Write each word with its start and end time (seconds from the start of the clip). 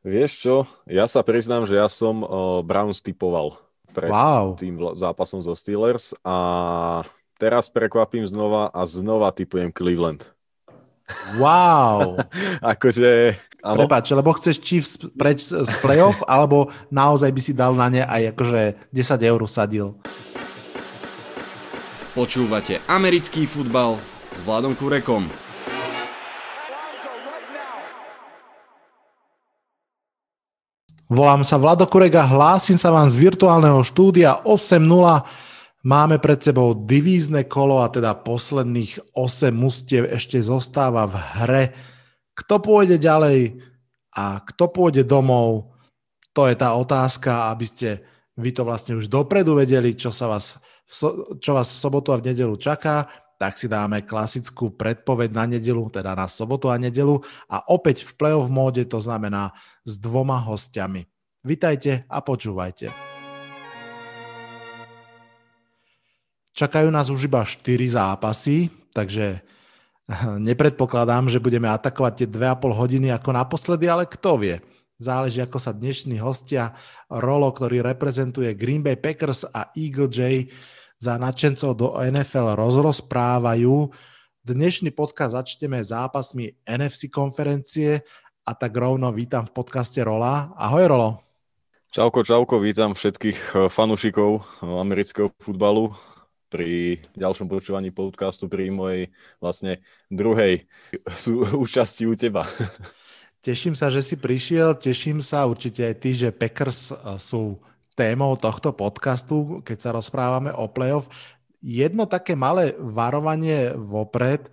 Vieš 0.00 0.32
čo, 0.32 0.56
ja 0.88 1.04
sa 1.04 1.20
priznám, 1.20 1.68
že 1.68 1.76
ja 1.76 1.84
som 1.84 2.24
uh, 2.24 2.64
Browns 2.64 3.04
typoval 3.04 3.60
pred 3.92 4.08
wow. 4.08 4.56
tým 4.56 4.80
zápasom 4.96 5.44
zo 5.44 5.52
Steelers 5.52 6.16
a 6.24 7.04
teraz 7.36 7.68
prekvapím 7.68 8.24
znova 8.24 8.72
a 8.72 8.88
znova 8.88 9.28
typujem 9.28 9.68
Cleveland. 9.68 10.32
Wow. 11.36 12.16
akože... 12.72 13.36
Áno. 13.60 13.84
Prepač, 13.84 14.08
lebo 14.16 14.32
chceš 14.32 14.56
Chiefs 14.64 14.96
preč 15.20 15.44
z 15.44 15.68
playoff, 15.84 16.24
alebo 16.32 16.72
naozaj 16.88 17.28
by 17.28 17.40
si 17.44 17.52
dal 17.52 17.76
na 17.76 17.92
ne 17.92 18.00
aj 18.00 18.32
akože 18.32 18.88
10 18.88 19.20
eur 19.20 19.40
sadil? 19.44 20.00
Počúvate 22.16 22.80
americký 22.88 23.44
futbal 23.44 24.00
s 24.32 24.40
Vladom 24.48 24.72
Kurekom. 24.72 25.49
Volám 31.10 31.42
sa 31.42 31.58
Vlado 31.58 31.90
Kurega, 31.90 32.22
hlásim 32.22 32.78
sa 32.78 32.94
vám 32.94 33.10
z 33.10 33.18
virtuálneho 33.18 33.82
štúdia 33.82 34.46
8.0. 34.46 34.78
Máme 35.82 36.22
pred 36.22 36.38
sebou 36.38 36.70
divízne 36.70 37.50
kolo 37.50 37.82
a 37.82 37.90
teda 37.90 38.14
posledných 38.14 39.10
8 39.18 39.50
mustiev 39.50 40.06
ešte 40.06 40.38
zostáva 40.38 41.10
v 41.10 41.18
hre. 41.18 41.64
Kto 42.38 42.62
pôjde 42.62 43.02
ďalej 43.02 43.58
a 44.14 44.38
kto 44.38 44.70
pôjde 44.70 45.02
domov, 45.02 45.74
to 46.30 46.46
je 46.46 46.54
tá 46.54 46.78
otázka, 46.78 47.50
aby 47.50 47.66
ste 47.66 48.06
vy 48.38 48.54
to 48.54 48.62
vlastne 48.62 48.94
už 48.94 49.10
dopredu 49.10 49.58
vedeli, 49.58 49.98
čo, 49.98 50.14
sa 50.14 50.30
vás, 50.30 50.62
čo 51.42 51.50
vás 51.58 51.74
v 51.74 51.80
sobotu 51.90 52.14
a 52.14 52.22
v 52.22 52.30
nedelu 52.30 52.54
čaká 52.54 53.10
tak 53.40 53.56
si 53.56 53.72
dáme 53.72 54.04
klasickú 54.04 54.76
predpoveď 54.76 55.32
na 55.32 55.48
nedelu, 55.48 55.88
teda 55.88 56.12
na 56.12 56.28
sobotu 56.28 56.68
a 56.68 56.76
nedelu 56.76 57.16
a 57.48 57.72
opäť 57.72 58.04
v 58.04 58.12
playoff 58.20 58.52
móde, 58.52 58.84
to 58.84 59.00
znamená 59.00 59.56
s 59.90 59.98
dvoma 59.98 60.38
hostiami. 60.38 61.02
Vitajte 61.42 62.06
a 62.06 62.22
počúvajte. 62.22 62.94
Čakajú 66.54 66.86
nás 66.92 67.10
už 67.10 67.26
iba 67.26 67.42
4 67.42 67.66
zápasy, 67.90 68.70
takže 68.94 69.42
nepredpokladám, 70.46 71.26
že 71.26 71.42
budeme 71.42 71.66
atakovať 71.66 72.12
tie 72.22 72.28
2,5 72.30 72.70
hodiny 72.70 73.08
ako 73.10 73.30
naposledy, 73.34 73.90
ale 73.90 74.06
kto 74.06 74.38
vie. 74.38 74.56
Záleží, 75.00 75.40
ako 75.40 75.56
sa 75.56 75.72
dnešní 75.72 76.20
hostia 76.20 76.76
Rolo, 77.08 77.48
ktorý 77.48 77.80
reprezentuje 77.80 78.52
Green 78.52 78.84
Bay 78.84 79.00
Packers 79.00 79.48
a 79.48 79.72
Eagle 79.72 80.12
J 80.12 80.44
za 81.00 81.16
nadšencov 81.16 81.70
do 81.72 81.96
NFL 81.96 82.52
rozrozprávajú. 82.52 83.88
Dnešný 84.44 84.92
podcast 84.92 85.32
začneme 85.32 85.80
zápasmi 85.80 86.52
NFC 86.68 87.08
konferencie 87.08 88.04
a 88.50 88.58
tak 88.58 88.74
rovno 88.74 89.14
vítam 89.14 89.46
v 89.46 89.54
podcaste 89.54 90.02
Rola. 90.02 90.50
Ahoj 90.58 90.90
Rolo. 90.90 91.10
Čauko, 91.94 92.26
čauko, 92.26 92.58
vítam 92.58 92.98
všetkých 92.98 93.38
eh, 93.38 93.58
fanúšikov 93.70 94.42
eh, 94.42 94.66
amerického 94.66 95.30
futbalu 95.38 95.94
pri 96.50 96.98
ďalšom 97.14 97.46
počúvaní 97.46 97.94
podcastu 97.94 98.50
pri 98.50 98.74
mojej 98.74 99.14
vlastne 99.38 99.86
druhej 100.10 100.66
účasti 101.62 102.10
u 102.10 102.18
teba. 102.18 102.42
Teším 103.46 103.78
sa, 103.78 103.86
že 103.86 104.02
si 104.02 104.20
prišiel, 104.20 104.76
teším 104.76 105.24
sa 105.24 105.48
určite 105.48 105.80
aj 105.80 105.94
ty, 106.02 106.10
že 106.12 106.34
Packers 106.34 106.90
eh, 106.90 106.98
sú 107.22 107.62
témou 107.94 108.34
tohto 108.34 108.74
podcastu, 108.74 109.62
keď 109.62 109.78
sa 109.78 109.94
rozprávame 109.94 110.50
o 110.50 110.66
playoff. 110.66 111.06
Jedno 111.62 112.10
také 112.10 112.34
malé 112.34 112.74
varovanie 112.82 113.78
vopred, 113.78 114.50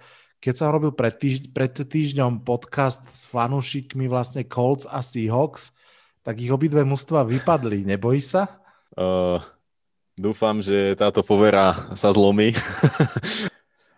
keď 0.47 0.55
som 0.55 0.71
robil 0.71 0.95
pred, 0.95 1.11
týžd- 1.11 1.51
pred 1.51 1.75
týždňom 1.75 2.47
podcast 2.47 3.03
s 3.11 3.27
fanúšikmi 3.27 4.07
vlastne 4.07 4.47
Colts 4.47 4.87
a 4.87 5.03
Seahawks, 5.03 5.75
tak 6.23 6.39
ich 6.39 6.47
obidve 6.47 6.87
mužstva 6.87 7.27
vypadli. 7.27 7.83
Nebojíš 7.83 8.25
sa? 8.31 8.63
Uh, 8.95 9.43
dúfam, 10.15 10.63
že 10.63 10.95
táto 10.95 11.19
povera 11.19 11.91
sa 11.99 12.15
zlomí. 12.15 12.55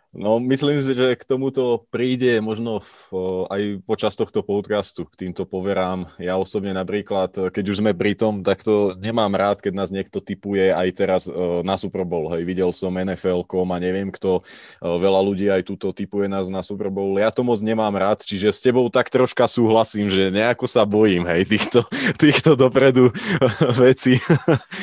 No, 0.09 0.41
myslím 0.41 0.81
si, 0.81 0.97
že 0.97 1.13
k 1.13 1.21
tomuto 1.21 1.85
príde 1.93 2.41
možno 2.41 2.81
v, 2.81 3.45
aj 3.45 3.61
počas 3.85 4.17
tohto 4.17 4.41
podcastu, 4.41 5.05
k 5.05 5.29
týmto 5.29 5.45
poverám. 5.45 6.09
Ja 6.17 6.33
osobne 6.41 6.73
napríklad, 6.73 7.53
keď 7.53 7.65
už 7.69 7.77
sme 7.85 7.93
pri 7.93 8.17
tom, 8.17 8.41
tak 8.41 8.65
to 8.65 8.97
nemám 8.97 9.29
rád, 9.37 9.61
keď 9.61 9.73
nás 9.77 9.93
niekto 9.93 10.17
typuje 10.17 10.73
aj 10.73 10.87
teraz 10.97 11.21
na 11.61 11.77
Super 11.77 12.09
Bowl. 12.09 12.25
Hej, 12.33 12.41
videl 12.41 12.73
som 12.73 12.89
NFL.com 12.89 13.69
a 13.69 13.77
neviem 13.77 14.09
kto, 14.09 14.41
veľa 14.81 15.21
ľudí 15.21 15.45
aj 15.45 15.69
túto 15.69 15.93
typuje 15.93 16.25
nás 16.25 16.49
na 16.49 16.65
Super 16.65 16.89
Bowl. 16.89 17.13
Ja 17.21 17.29
to 17.29 17.45
moc 17.45 17.61
nemám 17.61 17.93
rád, 17.93 18.25
čiže 18.25 18.49
s 18.49 18.65
tebou 18.65 18.89
tak 18.89 19.13
troška 19.13 19.45
súhlasím, 19.45 20.09
že 20.09 20.33
nejako 20.33 20.65
sa 20.65 20.89
bojím, 20.89 21.29
hej, 21.29 21.45
týchto, 21.45 21.85
týchto 22.17 22.57
dopredu 22.57 23.13
veci. 23.85 24.17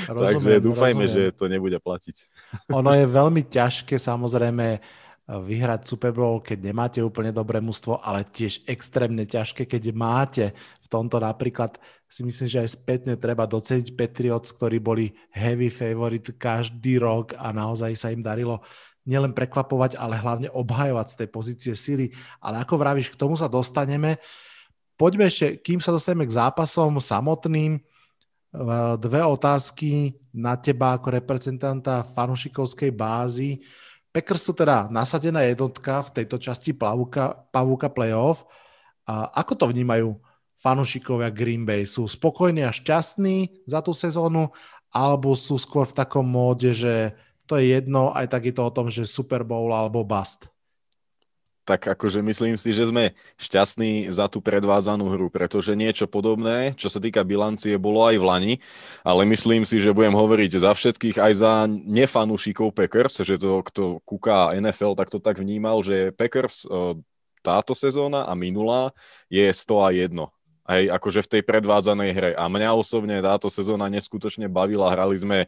Takže 0.06 0.62
dúfajme, 0.62 1.03
rozumiem. 1.03 1.34
že 1.34 1.34
to 1.34 1.50
nebude 1.50 1.82
platiť. 1.82 2.31
Ono 2.70 2.94
je 2.94 3.10
veľmi 3.10 3.43
ťažké 3.43 3.98
samozrejme 3.98 4.78
vyhrať 5.26 5.91
Super 5.91 6.14
Bowl, 6.14 6.38
keď 6.38 6.70
nemáte 6.70 6.98
úplne 7.03 7.34
dobré 7.34 7.59
mužstvo, 7.59 7.98
ale 7.98 8.22
tiež 8.22 8.62
extrémne 8.70 9.26
ťažké, 9.26 9.66
keď 9.66 9.91
máte. 9.91 10.54
V 10.82 10.87
tomto 10.87 11.19
napríklad 11.19 11.82
si 12.06 12.22
myslím, 12.22 12.47
že 12.47 12.62
aj 12.62 12.78
spätne 12.78 13.14
treba 13.19 13.42
doceniť 13.42 13.98
Patriots, 13.98 14.54
ktorí 14.54 14.78
boli 14.78 15.10
heavy 15.34 15.66
favorite 15.66 16.31
každý 16.38 17.03
rok 17.03 17.34
a 17.34 17.50
naozaj 17.50 17.98
sa 17.98 18.14
im 18.14 18.22
darilo 18.22 18.62
nielen 19.03 19.34
prekvapovať, 19.34 19.98
ale 19.98 20.14
hlavne 20.14 20.47
obhajovať 20.54 21.06
z 21.10 21.16
tej 21.19 21.28
pozície 21.31 21.75
sily. 21.75 22.14
Ale 22.38 22.62
ako 22.62 22.78
vravíš, 22.78 23.10
k 23.10 23.19
tomu 23.19 23.34
sa 23.34 23.50
dostaneme. 23.50 24.22
Poďme 24.94 25.26
ešte, 25.26 25.58
kým 25.58 25.82
sa 25.82 25.91
dostaneme 25.91 26.26
k 26.26 26.38
zápasom 26.38 27.03
samotným, 27.03 27.82
dve 28.97 29.20
otázky 29.20 30.16
na 30.32 30.56
teba 30.56 30.97
ako 30.97 31.12
reprezentanta 31.12 32.06
fanušikovskej 32.14 32.94
bázy. 32.94 33.60
Packers 34.16 34.49
sú 34.49 34.56
teda 34.56 34.88
nasadená 34.88 35.44
jednotka 35.44 36.00
v 36.09 36.09
tejto 36.16 36.41
časti 36.41 36.72
plavúka, 36.72 37.37
pavúka 37.53 37.93
playoff. 37.93 38.49
A 39.04 39.28
ako 39.44 39.53
to 39.60 39.65
vnímajú 39.69 40.16
fanúšikovia 40.56 41.28
Green 41.28 41.69
Bay? 41.69 41.84
Sú 41.84 42.09
spokojní 42.09 42.65
a 42.65 42.72
šťastní 42.72 43.69
za 43.69 43.84
tú 43.84 43.93
sezónu 43.93 44.49
alebo 44.88 45.37
sú 45.37 45.60
skôr 45.60 45.84
v 45.84 46.00
takom 46.00 46.25
móde, 46.25 46.72
že 46.72 47.12
to 47.44 47.60
je 47.60 47.76
jedno, 47.76 48.09
aj 48.16 48.32
tak 48.32 48.49
je 48.49 48.56
to 48.56 48.65
o 48.65 48.72
tom, 48.72 48.88
že 48.88 49.05
Super 49.05 49.44
Bowl 49.44 49.69
alebo 49.69 50.00
bust? 50.00 50.49
Tak 51.66 51.99
akože 51.99 52.22
myslím 52.22 52.54
si, 52.54 52.71
že 52.71 52.87
sme 52.87 53.10
šťastní 53.43 54.06
za 54.15 54.31
tú 54.31 54.38
predvádzanú 54.38 55.10
hru, 55.10 55.27
pretože 55.27 55.75
niečo 55.75 56.06
podobné, 56.06 56.78
čo 56.78 56.87
sa 56.87 57.03
týka 57.03 57.27
bilancie, 57.27 57.75
bolo 57.75 58.06
aj 58.06 58.16
v 58.22 58.25
Lani, 58.25 58.54
ale 59.03 59.27
myslím 59.27 59.66
si, 59.66 59.82
že 59.82 59.91
budem 59.91 60.15
hovoriť 60.15 60.62
za 60.62 60.71
všetkých, 60.71 61.19
aj 61.19 61.32
za 61.34 61.53
nefanúšikov 61.66 62.71
Packers, 62.71 63.26
že 63.26 63.34
to, 63.34 63.66
kto 63.66 63.99
kúka 64.06 64.55
NFL, 64.55 64.94
tak 64.94 65.10
to 65.10 65.19
tak 65.19 65.43
vnímal, 65.43 65.82
že 65.82 66.15
Packers 66.15 66.62
eh, 66.71 66.94
táto 67.43 67.75
sezóna 67.75 68.31
a 68.31 68.32
minulá 68.38 68.94
je 69.26 69.50
100 69.50 69.82
a 69.82 69.91
1 69.91 70.36
aj 70.66 70.82
akože 70.99 71.21
v 71.25 71.31
tej 71.38 71.43
predvádzanej 71.47 72.10
hre. 72.12 72.31
A 72.34 72.50
mňa 72.50 72.75
osobne 72.75 73.22
táto 73.22 73.47
sezóna 73.47 73.87
neskutočne 73.87 74.50
bavila. 74.50 74.93
Hrali 74.93 75.16
sme 75.16 75.38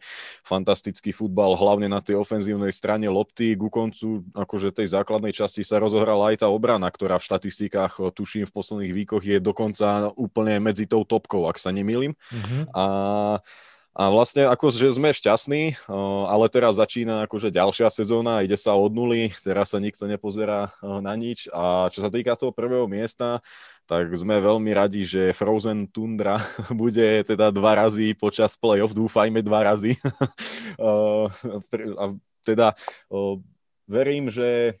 fantastický 0.41 1.11
futbal, 1.11 1.59
hlavne 1.59 1.91
na 1.91 1.99
tej 1.99 2.17
ofenzívnej 2.17 2.71
strane 2.71 3.11
lopty. 3.11 3.53
Ku 3.59 3.67
koncu 3.67 4.23
akože 4.33 4.71
tej 4.71 4.95
základnej 4.95 5.35
časti 5.35 5.61
sa 5.61 5.77
rozohrala 5.77 6.31
aj 6.33 6.43
tá 6.43 6.47
obrana, 6.47 6.87
ktorá 6.87 7.19
v 7.19 7.27
štatistikách, 7.27 8.15
tuším, 8.15 8.47
v 8.47 8.55
posledných 8.55 8.95
výkoch 8.95 9.23
je 9.23 9.37
dokonca 9.43 10.09
úplne 10.15 10.57
medzi 10.63 10.87
tou 10.87 11.03
topkou, 11.03 11.45
ak 11.45 11.59
sa 11.59 11.69
nemýlim. 11.69 12.15
Mm-hmm. 12.31 12.63
A 12.73 12.85
a 13.99 14.07
vlastne 14.07 14.47
akože 14.47 14.95
sme 14.95 15.11
šťastní, 15.11 15.91
ale 16.29 16.45
teraz 16.47 16.79
začína 16.79 17.27
akože 17.27 17.51
ďalšia 17.51 17.91
sezóna, 17.91 18.45
ide 18.47 18.55
sa 18.55 18.77
od 18.77 18.95
nuly, 18.95 19.33
teraz 19.43 19.75
sa 19.75 19.81
nikto 19.83 20.07
nepozerá 20.07 20.71
na 20.79 21.11
nič 21.19 21.51
a 21.51 21.91
čo 21.91 22.05
sa 22.05 22.07
týka 22.07 22.37
toho 22.39 22.55
prvého 22.55 22.87
miesta, 22.87 23.43
tak 23.89 24.13
sme 24.13 24.37
veľmi 24.37 24.69
radi, 24.69 25.01
že 25.01 25.33
Frozen 25.33 25.89
Tundra 25.89 26.37
bude 26.69 27.25
teda 27.25 27.49
dva 27.49 27.73
razy 27.73 28.13
počas 28.13 28.53
playoff, 28.53 28.93
dúfajme 28.93 29.41
dva 29.41 29.73
razy. 29.73 29.97
a 31.97 32.03
teda 32.45 32.77
verím, 33.89 34.29
že 34.29 34.77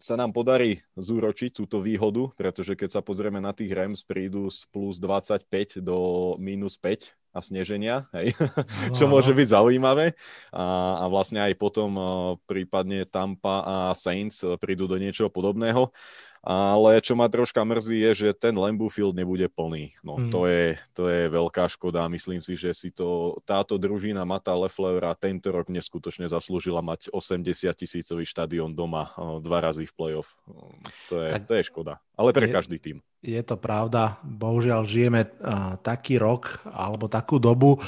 sa 0.00 0.20
nám 0.20 0.36
podarí 0.36 0.84
zúročiť 1.00 1.64
túto 1.64 1.80
výhodu, 1.80 2.28
pretože 2.36 2.76
keď 2.76 3.00
sa 3.00 3.00
pozrieme 3.00 3.40
na 3.40 3.56
tých 3.56 3.72
Rams, 3.72 4.04
prídu 4.04 4.52
z 4.52 4.68
plus 4.68 5.00
25 5.00 5.80
do 5.80 6.34
minus 6.36 6.76
5 6.76 7.12
a 7.32 7.40
sneženia, 7.40 8.04
hej? 8.12 8.36
No. 8.92 8.96
čo 8.96 9.08
môže 9.08 9.32
byť 9.32 9.48
zaujímavé. 9.48 10.12
A, 10.52 10.64
a 11.00 11.04
vlastne 11.08 11.40
aj 11.40 11.56
potom 11.56 11.96
prípadne 12.44 13.08
Tampa 13.08 13.64
a 13.64 13.76
Saints 13.96 14.44
prídu 14.60 14.84
do 14.84 15.00
niečoho 15.00 15.32
podobného. 15.32 15.88
Ale 16.44 17.00
čo 17.00 17.16
ma 17.16 17.24
troška 17.24 17.64
mrzí 17.64 18.04
je, 18.04 18.10
že 18.12 18.28
ten 18.36 18.52
Lambeau 18.52 18.92
Field 18.92 19.16
nebude 19.16 19.48
plný. 19.48 19.96
No 20.04 20.20
mm. 20.20 20.28
to, 20.28 20.44
je, 20.44 20.76
to 20.92 21.08
je 21.08 21.32
veľká 21.32 21.72
škoda. 21.72 22.04
Myslím 22.12 22.44
si, 22.44 22.52
že 22.52 22.76
si 22.76 22.92
to 22.92 23.40
táto 23.48 23.80
družina 23.80 24.28
Mata 24.28 24.52
Leflevera 24.52 25.16
tento 25.16 25.48
rok 25.48 25.72
neskutočne 25.72 26.28
zaslúžila 26.28 26.84
mať 26.84 27.08
80 27.16 27.48
tisícový 27.72 28.28
štadión 28.28 28.76
doma 28.76 29.08
dva 29.40 29.64
razy 29.64 29.88
v 29.88 29.92
playoff. 29.96 30.36
To 31.08 31.24
je, 31.24 31.32
to 31.48 31.52
je 31.56 31.64
škoda. 31.64 31.96
Ale 32.12 32.36
pre 32.36 32.44
je, 32.44 32.52
každý 32.52 32.76
tým. 32.76 33.00
Je 33.24 33.40
to 33.40 33.56
pravda. 33.56 34.20
Bohužiaľ 34.20 34.84
žijeme 34.84 35.24
uh, 35.24 35.80
taký 35.80 36.20
rok 36.20 36.60
alebo 36.68 37.08
takú 37.08 37.40
dobu. 37.40 37.80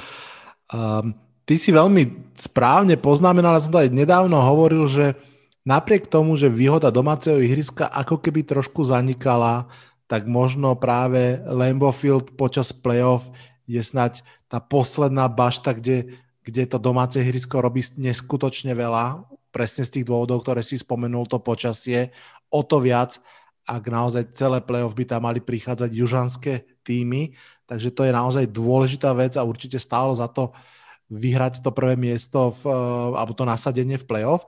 Um, 0.73 1.13
ty 1.45 1.61
si 1.61 1.77
veľmi 1.77 2.33
správne 2.33 2.97
poznamenal, 2.97 3.61
ja 3.61 3.69
som 3.69 3.77
to 3.77 3.85
aj 3.85 3.93
nedávno 3.93 4.41
hovoril, 4.41 4.89
že 4.89 5.36
napriek 5.67 6.07
tomu, 6.07 6.39
že 6.39 6.47
výhoda 6.47 6.95
domáceho 6.95 7.43
ihriska 7.43 7.91
ako 7.91 8.23
keby 8.23 8.47
trošku 8.47 8.87
zanikala, 8.87 9.67
tak 10.07 10.31
možno 10.31 10.79
práve 10.79 11.43
Lambeau 11.43 11.91
Field 11.91 12.39
počas 12.39 12.71
playoff 12.71 13.29
je 13.67 13.83
snať 13.83 14.23
tá 14.47 14.63
posledná 14.63 15.27
bašta, 15.27 15.75
kde, 15.75 16.23
kde 16.47 16.63
to 16.71 16.79
domáce 16.79 17.19
ihrisko 17.19 17.59
robí 17.59 17.83
neskutočne 17.99 18.71
veľa, 18.79 19.27
presne 19.51 19.83
z 19.83 19.99
tých 19.99 20.07
dôvodov, 20.07 20.47
ktoré 20.47 20.63
si 20.63 20.79
spomenul, 20.79 21.27
to 21.27 21.43
počasie, 21.43 22.15
o 22.47 22.63
to 22.63 22.79
viac, 22.79 23.19
ak 23.67 23.83
naozaj 23.91 24.31
celé 24.31 24.63
playoff 24.63 24.95
by 24.95 25.03
tam 25.03 25.27
mali 25.27 25.43
prichádzať 25.43 25.91
južanské 25.91 26.53
týmy, 26.87 27.35
takže 27.67 27.91
to 27.91 28.07
je 28.07 28.15
naozaj 28.15 28.47
dôležitá 28.47 29.11
vec 29.11 29.35
a 29.35 29.43
určite 29.43 29.83
stálo 29.83 30.15
za 30.15 30.31
to 30.31 30.55
vyhrať 31.11 31.67
to 31.67 31.75
prvé 31.75 31.99
miesto 31.99 32.55
v, 32.55 32.71
alebo 33.19 33.35
to 33.35 33.43
nasadenie 33.43 33.99
v 33.99 34.07
playoff. 34.07 34.47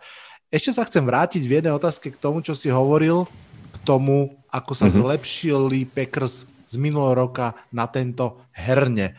Ešte 0.49 0.73
sa 0.73 0.89
chcem 0.89 1.05
vrátiť 1.05 1.45
v 1.45 1.61
jednej 1.61 1.77
otázke 1.77 2.09
k 2.09 2.17
tomu, 2.17 2.41
čo 2.41 2.57
si 2.57 2.73
hovoril, 2.73 3.29
k 3.69 3.77
tomu, 3.85 4.33
ako 4.49 4.73
sa 4.73 4.89
mm-hmm. 4.89 5.01
zlepšili 5.05 5.79
Packers 5.85 6.49
z 6.65 6.75
minulého 6.81 7.29
roka 7.29 7.53
na 7.69 7.85
tento 7.85 8.41
herne. 8.57 9.13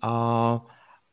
A 0.00 0.10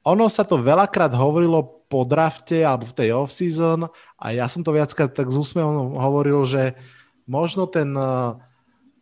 ono 0.04 0.26
sa 0.32 0.48
to 0.48 0.56
veľakrát 0.60 1.12
hovorilo 1.12 1.84
po 1.92 2.08
drafte 2.08 2.64
alebo 2.64 2.88
v 2.88 2.96
tej 2.96 3.10
off-season 3.12 3.92
a 4.16 4.26
ja 4.32 4.48
som 4.48 4.64
to 4.64 4.72
viackrát 4.72 5.12
tak 5.12 5.28
z 5.28 5.36
úsmevom 5.36 6.00
hovoril, 6.00 6.48
že 6.48 6.80
možno 7.28 7.68
ten 7.68 7.92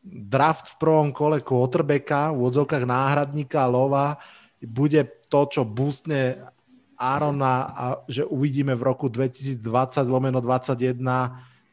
draft 0.06 0.74
v 0.74 0.80
prvom 0.82 1.10
kole 1.14 1.46
quarterbacka, 1.46 2.34
v 2.34 2.50
odzovkách 2.50 2.86
náhradníka 2.90 3.70
Lova 3.70 4.18
bude 4.62 5.06
to, 5.30 5.46
čo 5.50 5.62
boostne 5.66 6.50
Arona 7.02 7.66
a 7.74 7.86
že 8.06 8.22
uvidíme 8.22 8.78
v 8.78 8.86
roku 8.86 9.10
2020 9.10 9.58
lomeno 10.06 10.38
21 10.38 11.02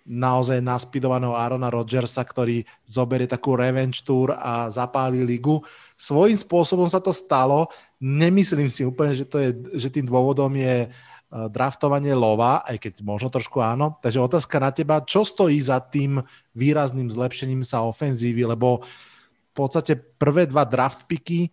naozaj 0.08 0.64
naspidovaného 0.64 1.36
Arona 1.36 1.68
Rodgersa, 1.68 2.24
ktorý 2.24 2.64
zoberie 2.88 3.28
takú 3.28 3.52
revenge 3.52 4.00
tour 4.00 4.32
a 4.32 4.72
zapálí 4.72 5.20
ligu. 5.20 5.60
Svojím 6.00 6.40
spôsobom 6.40 6.88
sa 6.88 6.96
to 6.96 7.12
stalo. 7.12 7.68
Nemyslím 8.00 8.72
si 8.72 8.88
úplne, 8.88 9.12
že, 9.12 9.28
to 9.28 9.36
je, 9.36 9.52
že 9.76 9.92
tým 9.92 10.08
dôvodom 10.08 10.48
je 10.56 10.76
e, 10.84 10.88
draftovanie 11.28 12.16
lova, 12.16 12.64
aj 12.64 12.88
keď 12.88 13.04
možno 13.04 13.28
trošku 13.28 13.60
áno. 13.60 14.00
Takže 14.00 14.24
otázka 14.24 14.56
na 14.56 14.72
teba, 14.72 15.04
čo 15.04 15.28
stojí 15.28 15.60
za 15.60 15.76
tým 15.84 16.24
výrazným 16.56 17.12
zlepšením 17.12 17.60
sa 17.60 17.84
ofenzívy, 17.84 18.48
lebo 18.48 18.80
v 18.80 19.52
podstate 19.52 19.92
prvé 19.92 20.48
dva 20.48 20.64
draft 20.64 21.04
picky 21.04 21.52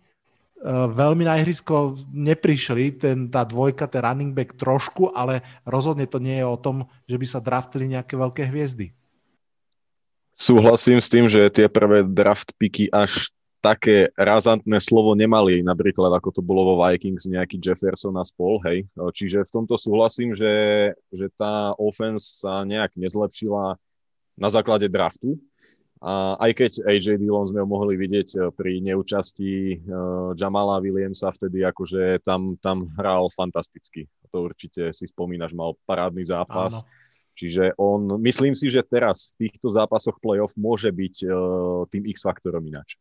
veľmi 0.64 1.28
na 1.28 1.36
ihrisko 1.36 2.00
neprišli, 2.10 2.96
ten, 2.96 3.28
tá 3.28 3.44
dvojka, 3.44 3.84
ten 3.86 4.00
running 4.00 4.32
back 4.32 4.56
trošku, 4.56 5.12
ale 5.12 5.44
rozhodne 5.68 6.08
to 6.08 6.16
nie 6.16 6.40
je 6.40 6.46
o 6.48 6.56
tom, 6.56 6.88
že 7.04 7.16
by 7.20 7.26
sa 7.28 7.40
draftili 7.44 7.92
nejaké 7.92 8.16
veľké 8.16 8.48
hviezdy. 8.48 8.96
Súhlasím 10.36 11.00
s 11.00 11.08
tým, 11.08 11.28
že 11.28 11.48
tie 11.48 11.68
prvé 11.68 12.04
draft 12.04 12.52
picky 12.60 12.92
až 12.92 13.32
také 13.64 14.12
razantné 14.14 14.78
slovo 14.78 15.16
nemali, 15.16 15.64
napríklad 15.64 16.12
ako 16.12 16.28
to 16.38 16.42
bolo 16.44 16.76
vo 16.76 16.84
Vikings, 16.86 17.26
nejaký 17.26 17.58
Jefferson 17.58 18.14
a 18.14 18.22
spol, 18.22 18.60
hej. 18.68 18.86
Čiže 18.94 19.48
v 19.48 19.50
tomto 19.50 19.74
súhlasím, 19.80 20.36
že, 20.36 20.92
že 21.10 21.26
tá 21.34 21.72
offense 21.80 22.44
sa 22.44 22.62
nejak 22.62 22.94
nezlepšila 22.94 23.74
na 24.36 24.48
základe 24.52 24.86
draftu, 24.92 25.40
a 26.06 26.38
aj 26.38 26.52
keď 26.54 26.70
AJ 26.86 27.18
Dillon 27.18 27.50
sme 27.50 27.66
ho 27.66 27.68
mohli 27.68 27.98
vidieť 27.98 28.28
eh, 28.38 28.42
pri 28.54 28.78
neúčasti 28.78 29.82
uh, 29.82 30.30
Jamala 30.38 30.78
Williamsa 30.78 31.34
vtedy, 31.34 31.66
akože 31.66 32.22
tam, 32.22 32.54
tam 32.62 32.86
hral 32.94 33.26
fantasticky. 33.34 34.06
To 34.30 34.46
určite 34.46 34.94
si 34.94 35.10
spomínaš, 35.10 35.50
mal 35.50 35.74
parádny 35.82 36.22
zápas. 36.22 36.78
Áno. 36.78 36.86
Čiže 37.36 37.74
on, 37.74 38.22
myslím 38.22 38.54
si, 38.54 38.70
že 38.70 38.86
teraz 38.86 39.34
v 39.34 39.50
týchto 39.50 39.66
zápasoch 39.68 40.16
playoff 40.22 40.54
môže 40.54 40.94
byť 40.94 41.16
uh, 41.26 41.34
tým 41.90 42.06
X-faktorom 42.14 42.62
ináč 42.62 42.94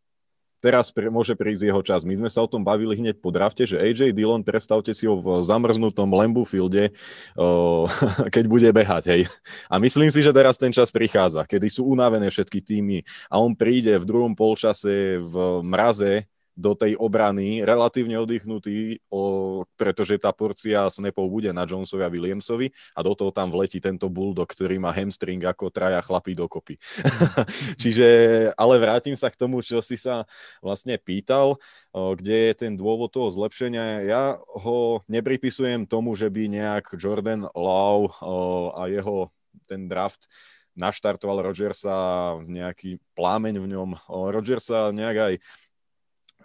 teraz 0.65 0.89
pre, 0.89 1.13
môže 1.13 1.37
prísť 1.37 1.69
jeho 1.69 1.81
čas. 1.85 2.01
My 2.01 2.17
sme 2.17 2.29
sa 2.33 2.41
o 2.41 2.49
tom 2.49 2.65
bavili 2.65 2.97
hneď 2.97 3.21
po 3.21 3.29
drafte, 3.29 3.69
že 3.69 3.77
AJ 3.77 4.17
Dillon, 4.17 4.41
predstavte 4.41 4.89
si 4.97 5.05
ho 5.05 5.21
v 5.21 5.45
zamrznutom 5.45 6.09
Lambu 6.09 6.41
fielde, 6.41 6.89
o, 7.37 7.85
keď 8.33 8.45
bude 8.49 8.69
behať, 8.73 9.03
hej. 9.13 9.21
A 9.69 9.77
myslím 9.77 10.09
si, 10.09 10.25
že 10.25 10.33
teraz 10.33 10.57
ten 10.57 10.73
čas 10.73 10.89
prichádza, 10.89 11.45
kedy 11.45 11.69
sú 11.69 11.85
unavené 11.85 12.33
všetky 12.33 12.65
týmy 12.65 13.05
a 13.29 13.37
on 13.37 13.53
príde 13.53 13.93
v 14.01 14.07
druhom 14.09 14.33
polčase 14.33 15.21
v 15.21 15.61
mraze 15.61 16.25
do 16.55 16.71
tej 16.71 16.95
obrany 16.95 17.61
relatívne 17.67 18.15
oddychnutý, 18.15 19.03
o, 19.11 19.67
pretože 19.75 20.15
tá 20.15 20.31
porcia 20.31 20.87
snapov 20.87 21.27
bude 21.27 21.51
na 21.51 21.67
Jonesovi 21.67 22.07
a 22.07 22.09
Williamsovi 22.09 22.71
a 22.95 23.03
do 23.03 23.11
toho 23.11 23.35
tam 23.35 23.51
vletí 23.51 23.83
tento 23.83 24.07
bulldog, 24.07 24.47
ktorý 24.47 24.79
má 24.79 24.95
hamstring 24.95 25.43
ako 25.43 25.67
traja 25.67 25.99
chlapí 25.99 26.31
dokopy. 26.31 26.79
Čiže, 27.81 28.07
ale 28.55 28.79
vrátim 28.79 29.19
sa 29.19 29.27
k 29.27 29.35
tomu, 29.35 29.59
čo 29.59 29.83
si 29.83 29.99
sa 29.99 30.23
vlastne 30.63 30.95
pýtal, 30.95 31.59
o, 31.91 32.15
kde 32.15 32.51
je 32.51 32.53
ten 32.55 32.73
dôvod 32.79 33.11
toho 33.11 33.27
zlepšenia. 33.27 34.07
Ja 34.07 34.23
ho 34.39 35.03
nepripisujem 35.11 35.83
tomu, 35.83 36.15
že 36.15 36.31
by 36.31 36.47
nejak 36.47 36.95
Jordan 36.95 37.51
Lau 37.51 38.07
o, 38.23 38.71
a 38.79 38.87
jeho 38.87 39.27
ten 39.67 39.91
draft 39.91 40.31
naštartoval 40.75 41.51
Rodgersa, 41.51 41.95
nejaký 42.43 42.99
plámeň 43.15 43.63
v 43.63 43.67
ňom. 43.71 43.89
Rodgersa 44.11 44.91
nejak 44.91 45.17
aj 45.17 45.33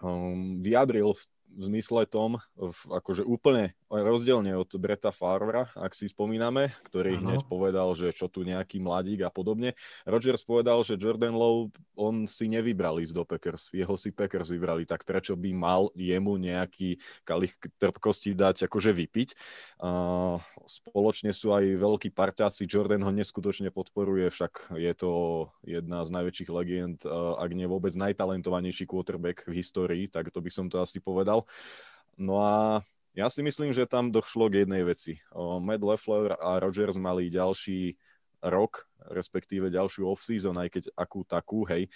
um, 0.02 0.60
vyjadril 0.60 1.12
v, 1.12 1.22
v 1.22 1.39
zmysle 1.58 2.06
tom, 2.06 2.38
v, 2.54 2.80
akože 2.94 3.26
úplne 3.26 3.74
rozdielne 3.90 4.54
od 4.54 4.70
Breta 4.78 5.10
Farvera, 5.10 5.66
ak 5.74 5.98
si 5.98 6.06
spomíname, 6.06 6.70
ktorý 6.86 7.18
ano. 7.18 7.22
hneď 7.26 7.40
povedal, 7.50 7.90
že 7.98 8.14
čo 8.14 8.30
tu 8.30 8.46
nejaký 8.46 8.78
mladík 8.78 9.26
a 9.26 9.30
podobne. 9.34 9.74
Rogers 10.06 10.46
povedal, 10.46 10.78
že 10.86 10.94
Jordan 10.94 11.34
Lowe, 11.34 11.74
on 11.98 12.30
si 12.30 12.46
nevybral 12.46 13.02
ísť 13.02 13.14
do 13.14 13.26
Packers, 13.26 13.66
jeho 13.74 13.98
si 13.98 14.14
Packers 14.14 14.54
vybrali, 14.54 14.86
tak 14.86 15.02
prečo 15.02 15.34
by 15.34 15.50
mal 15.50 15.90
jemu 15.98 16.38
nejaký 16.38 17.02
kalich 17.26 17.58
trpkosti 17.82 18.38
dať 18.38 18.70
akože 18.70 18.94
vypiť. 18.94 19.28
Uh, 19.82 20.38
spoločne 20.70 21.34
sú 21.34 21.50
aj 21.50 21.66
veľkí 21.74 22.14
parťáci, 22.14 22.70
Jordan 22.70 23.02
ho 23.02 23.10
neskutočne 23.10 23.74
podporuje, 23.74 24.30
však 24.30 24.78
je 24.78 24.92
to 24.94 25.10
jedna 25.66 26.06
z 26.06 26.10
najväčších 26.14 26.50
legend, 26.54 27.02
uh, 27.02 27.34
ak 27.42 27.50
nie 27.58 27.66
vôbec 27.66 27.90
najtalentovanejší 27.98 28.86
quarterback 28.86 29.50
v 29.50 29.58
histórii, 29.58 30.06
tak 30.06 30.30
to 30.30 30.38
by 30.38 30.50
som 30.52 30.70
to 30.70 30.78
asi 30.78 31.02
povedal. 31.02 31.39
No 32.20 32.40
a 32.40 32.84
ja 33.14 33.26
si 33.26 33.42
myslím, 33.42 33.74
že 33.74 33.90
tam 33.90 34.14
došlo 34.14 34.48
k 34.48 34.64
jednej 34.64 34.86
veci. 34.86 35.18
Matt 35.34 35.82
Leffler 35.82 36.38
a 36.38 36.62
Rogers 36.62 36.96
mali 36.96 37.32
ďalší 37.32 37.98
rok, 38.40 38.88
respektíve 39.00 39.72
ďalšiu 39.72 40.04
off-season, 40.08 40.56
aj 40.60 40.68
keď 40.72 40.84
akú 40.92 41.24
takú, 41.24 41.64
hej, 41.68 41.88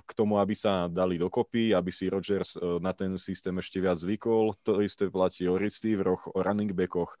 k 0.00 0.10
tomu, 0.16 0.40
aby 0.40 0.56
sa 0.56 0.88
dali 0.88 1.20
dokopy, 1.20 1.76
aby 1.76 1.92
si 1.92 2.08
Rodgers 2.08 2.56
na 2.80 2.96
ten 2.96 3.16
systém 3.20 3.52
ešte 3.60 3.80
viac 3.80 4.00
zvykol. 4.00 4.56
To 4.64 4.80
isté 4.80 5.12
platí 5.12 5.44
o 5.48 5.60
receiveroch, 5.60 6.32
o 6.32 6.38
running 6.40 6.72
backoch. 6.72 7.20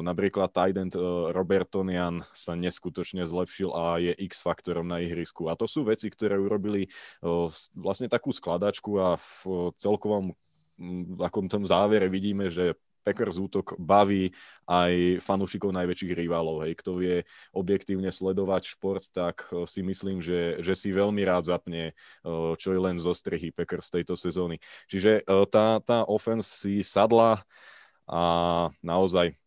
Napríklad 0.00 0.52
tight 0.52 0.76
end 0.76 0.96
Robertonian 1.32 2.24
sa 2.32 2.56
neskutočne 2.56 3.28
zlepšil 3.28 3.72
a 3.72 4.00
je 4.00 4.12
X-faktorom 4.32 4.88
na 4.88 5.00
ihrisku. 5.04 5.52
A 5.52 5.56
to 5.56 5.68
sú 5.68 5.84
veci, 5.84 6.08
ktoré 6.08 6.40
urobili 6.40 6.88
vlastne 7.76 8.08
takú 8.08 8.32
skladačku 8.32 8.96
a 9.00 9.20
v 9.20 9.72
celkovom 9.76 10.32
akom 11.20 11.44
tom 11.44 11.68
závere 11.68 12.08
vidíme, 12.08 12.48
že 12.48 12.72
Packers 13.00 13.40
útok 13.40 13.74
baví 13.80 14.30
aj 14.68 15.24
fanúšikov 15.24 15.72
najväčších 15.74 16.12
rivalov. 16.14 16.62
Hej. 16.64 16.78
Kto 16.80 17.00
vie 17.00 17.26
objektívne 17.50 18.12
sledovať 18.12 18.76
šport, 18.76 19.04
tak 19.10 19.48
eh, 19.50 19.64
si 19.64 19.80
myslím, 19.82 20.22
že, 20.22 20.60
že 20.60 20.74
si 20.76 20.92
veľmi 20.92 21.20
rád 21.24 21.48
zapne 21.48 21.92
eh, 21.92 22.52
čo 22.56 22.68
je 22.72 22.80
len 22.80 22.96
zo 23.00 23.16
strehy 23.16 23.50
Packers 23.50 23.90
tejto 23.90 24.14
sezóny. 24.14 24.60
Čiže 24.86 25.24
eh, 25.24 25.44
tá, 25.48 25.80
tá 25.82 26.04
offense 26.06 26.48
si 26.60 26.84
sadla 26.84 27.42
a 28.10 28.22
naozaj 28.82 29.38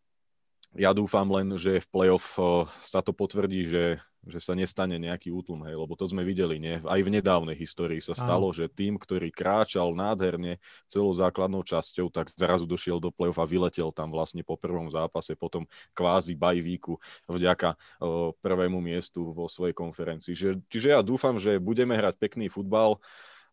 ja 0.78 0.92
dúfam 0.92 1.28
len, 1.30 1.56
že 1.58 1.82
v 1.84 1.88
playoff 1.90 2.38
sa 2.82 3.00
to 3.06 3.14
potvrdí, 3.14 3.66
že 3.66 3.84
že 4.24 4.40
sa 4.40 4.56
nestane 4.56 4.96
nejaký 4.96 5.36
útlm, 5.36 5.68
hej, 5.68 5.76
lebo 5.76 6.00
to 6.00 6.08
sme 6.08 6.24
videli, 6.24 6.56
nie? 6.56 6.80
Aj 6.88 7.00
v 7.04 7.12
nedávnej 7.12 7.60
histórii 7.60 8.00
sa 8.00 8.16
stalo, 8.16 8.56
Aha. 8.56 8.64
že 8.64 8.66
tým, 8.72 8.96
ktorý 8.96 9.28
kráčal 9.30 9.92
nádherne 9.92 10.64
celou 10.88 11.12
základnou 11.12 11.62
časťou, 11.68 12.08
tak 12.08 12.32
zrazu 12.32 12.64
došiel 12.64 13.04
do 13.04 13.12
play-off 13.12 13.40
a 13.44 13.48
vyletel 13.48 13.92
tam 13.92 14.16
vlastne 14.16 14.42
po 14.48 14.56
prvom 14.56 14.88
zápase, 14.88 15.36
potom 15.36 15.68
kvázi 15.92 16.40
bajvíku 16.40 16.96
vďaka 17.28 17.76
o, 18.00 18.32
prvému 18.40 18.80
miestu 18.80 19.36
vo 19.36 19.52
svojej 19.52 19.76
konferencii. 19.76 20.34
Že, 20.34 20.50
čiže 20.72 20.96
ja 20.96 21.04
dúfam, 21.04 21.36
že 21.36 21.60
budeme 21.60 22.00
hrať 22.00 22.16
pekný 22.16 22.48
futbal 22.48 23.04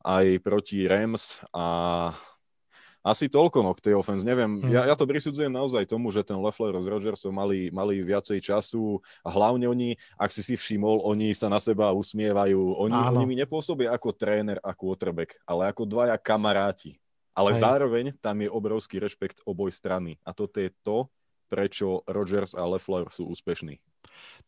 aj 0.06 0.38
proti 0.40 0.86
Rams 0.86 1.42
a 1.50 1.66
asi 3.00 3.33
toľko 3.33 3.64
no, 3.64 3.73
k 3.73 3.90
tej 3.90 3.95
offense. 3.97 4.25
Neviem, 4.25 4.61
hmm. 4.61 4.73
ja, 4.73 4.92
ja 4.92 4.95
to 4.97 5.09
prisudzujem 5.09 5.52
naozaj 5.52 5.88
tomu, 5.88 6.12
že 6.12 6.21
ten 6.21 6.37
Leffler 6.37 6.76
s 6.76 6.87
Rodgersom 6.88 7.33
mali, 7.33 7.73
mali 7.73 8.04
viacej 8.04 8.45
času 8.45 9.00
a 9.25 9.28
hlavne 9.33 9.64
oni, 9.69 9.97
ak 10.21 10.28
si 10.28 10.45
si 10.45 10.54
všimol, 10.57 11.04
oni 11.09 11.33
sa 11.33 11.49
na 11.49 11.57
seba 11.57 11.92
usmievajú. 11.97 12.76
Oni, 12.76 12.97
oni 12.97 13.25
mi 13.25 13.37
nepôsobia 13.40 13.92
ako 13.97 14.12
tréner 14.12 14.61
a 14.61 14.76
quarterback, 14.76 15.40
ale 15.49 15.73
ako 15.73 15.88
dvaja 15.88 16.16
kamaráti. 16.21 17.00
Ale 17.33 17.57
Hej. 17.57 17.62
zároveň 17.64 18.04
tam 18.21 18.37
je 18.45 18.52
obrovský 18.52 19.00
rešpekt 19.00 19.40
oboj 19.49 19.73
strany. 19.73 20.21
A 20.26 20.37
toto 20.37 20.61
je 20.61 20.69
to, 20.85 21.09
prečo 21.49 22.04
Rodgers 22.04 22.52
a 22.52 22.62
Leffler 22.69 23.09
sú 23.09 23.26
úspešní. 23.33 23.80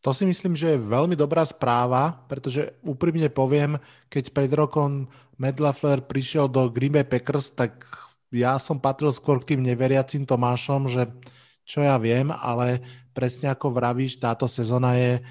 To 0.03 0.11
si 0.11 0.27
myslím, 0.27 0.53
že 0.53 0.75
je 0.75 0.85
veľmi 0.91 1.15
dobrá 1.15 1.47
správa, 1.47 2.25
pretože 2.27 2.75
úprimne 2.83 3.31
poviem, 3.31 3.79
keď 4.11 4.35
pred 4.35 4.51
rokom 4.51 5.07
Matt 5.39 5.57
LaFleur 5.57 6.05
prišiel 6.05 6.51
do 6.51 6.67
Green 6.69 6.93
Bay 6.93 7.07
Packers, 7.07 7.55
tak 7.55 7.87
ja 8.33 8.57
som 8.57 8.81
patril 8.81 9.13
skôr 9.13 9.37
k 9.37 9.53
tým 9.53 9.61
neveriacim 9.61 10.25
Tomášom, 10.25 10.89
že 10.89 11.05
čo 11.63 11.85
ja 11.85 11.95
viem, 12.01 12.33
ale 12.33 12.83
presne 13.13 13.53
ako 13.53 13.71
vravíš, 13.71 14.19
táto 14.19 14.49
sezóna 14.49 14.97
je 14.97 15.23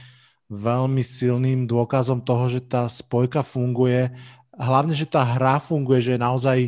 veľmi 0.48 1.00
silným 1.02 1.64
dôkazom 1.68 2.22
toho, 2.22 2.48
že 2.48 2.60
tá 2.62 2.86
spojka 2.86 3.42
funguje. 3.42 4.12
Hlavne, 4.54 4.92
že 4.92 5.08
tá 5.08 5.24
hra 5.24 5.58
funguje, 5.58 6.04
že 6.04 6.14
je 6.16 6.20
naozaj 6.20 6.58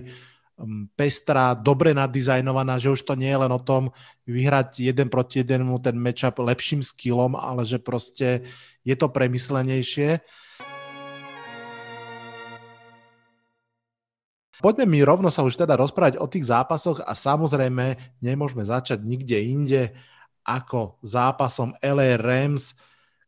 mm, 0.58 0.96
pestrá, 0.96 1.52
dobre 1.52 1.92
nadizajnovaná, 1.92 2.80
že 2.80 2.92
už 2.92 3.04
to 3.04 3.14
nie 3.14 3.28
je 3.28 3.40
len 3.40 3.52
o 3.52 3.60
tom 3.60 3.92
vyhrať 4.24 4.88
jeden 4.88 5.12
proti 5.12 5.44
jednému 5.44 5.80
ten 5.84 5.96
matchup 5.96 6.40
lepším 6.40 6.80
skillom, 6.80 7.36
ale 7.36 7.68
že 7.68 7.76
proste 7.76 8.44
je 8.84 8.94
to 8.96 9.08
premyslenejšie. 9.12 10.20
Poďme 14.64 14.88
mi 14.88 15.04
rovno 15.04 15.28
sa 15.28 15.44
už 15.44 15.60
teda 15.60 15.76
rozprávať 15.76 16.16
o 16.16 16.24
tých 16.24 16.48
zápasoch 16.48 17.04
a 17.04 17.12
samozrejme 17.12 18.16
nemôžeme 18.24 18.64
začať 18.64 19.04
nikde 19.04 19.36
inde 19.36 19.92
ako 20.40 20.96
zápasom 21.04 21.76
LA 21.84 22.16
Rams, 22.16 22.72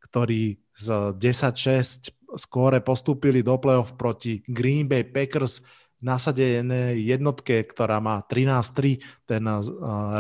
ktorí 0.01 0.57
z 0.73 1.13
10-6 1.13 2.41
skóre 2.41 2.81
postúpili 2.81 3.45
do 3.45 3.61
playoff 3.61 4.01
proti 4.01 4.41
Green 4.49 4.89
Bay 4.89 5.05
Packers 5.05 5.61
nasadené 6.01 6.97
jednotke, 7.05 7.69
ktorá 7.69 8.01
má 8.01 8.25
13-3, 8.25 9.29
ten 9.29 9.45
uh, 9.45 9.61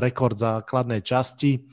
rekord 0.04 0.36
základnej 0.36 1.00
časti. 1.00 1.64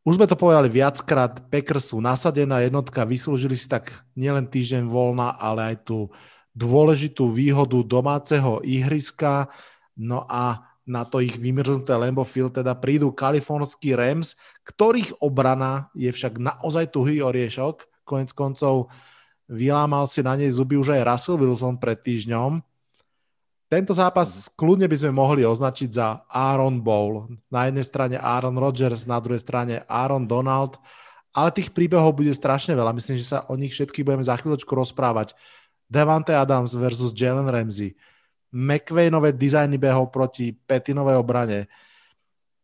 Už 0.00 0.16
sme 0.16 0.24
to 0.24 0.40
povedali 0.40 0.72
viackrát, 0.72 1.44
Packers 1.52 1.92
sú 1.92 2.00
nasadená 2.00 2.64
jednotka, 2.64 3.04
vyslúžili 3.04 3.52
si 3.52 3.68
tak 3.68 3.92
nielen 4.16 4.48
týždeň 4.48 4.88
voľna, 4.88 5.36
ale 5.36 5.76
aj 5.76 5.76
tú 5.84 6.08
dôležitú 6.58 7.30
výhodu 7.30 7.78
domáceho 7.86 8.58
ihriska, 8.66 9.46
no 9.94 10.26
a 10.26 10.66
na 10.88 11.04
to 11.04 11.20
ich 11.20 11.36
vymrznuté 11.36 11.92
Lambo 11.94 12.24
Field 12.24 12.56
teda 12.56 12.72
prídu 12.74 13.12
kalifornskí 13.12 13.92
Rams, 13.92 14.34
ktorých 14.64 15.20
obrana 15.20 15.92
je 15.92 16.08
však 16.08 16.40
naozaj 16.40 16.90
tuhý 16.90 17.20
oriešok. 17.20 17.86
Konec 18.08 18.32
koncov 18.32 18.88
vylámal 19.52 20.08
si 20.08 20.24
na 20.24 20.32
nej 20.34 20.48
zuby 20.48 20.80
už 20.80 20.96
aj 20.96 21.04
Russell 21.04 21.36
Wilson 21.36 21.76
pred 21.76 22.00
týždňom. 22.00 22.64
Tento 23.68 23.92
zápas 23.92 24.48
kľudne 24.56 24.88
by 24.88 24.96
sme 24.96 25.12
mohli 25.12 25.44
označiť 25.44 25.92
za 25.92 26.24
Aaron 26.32 26.80
Bowl. 26.80 27.28
Na 27.52 27.68
jednej 27.68 27.84
strane 27.84 28.16
Aaron 28.16 28.56
Rodgers, 28.56 29.04
na 29.04 29.20
druhej 29.20 29.44
strane 29.44 29.84
Aaron 29.84 30.24
Donald, 30.24 30.80
ale 31.36 31.52
tých 31.52 31.68
príbehov 31.76 32.16
bude 32.16 32.32
strašne 32.32 32.72
veľa. 32.72 32.96
Myslím, 32.96 33.20
že 33.20 33.28
sa 33.28 33.44
o 33.52 33.60
nich 33.60 33.76
všetkých 33.76 34.08
budeme 34.08 34.24
za 34.24 34.40
chvíľočku 34.40 34.72
rozprávať. 34.72 35.36
Devante 35.88 36.36
Adams 36.36 36.76
versus 36.76 37.16
Jalen 37.16 37.48
Ramsey, 37.48 37.96
McVaynové 38.52 39.32
dizajny 39.32 39.80
behov 39.80 40.12
proti 40.12 40.52
Petinovej 40.52 41.16
obrane, 41.16 41.68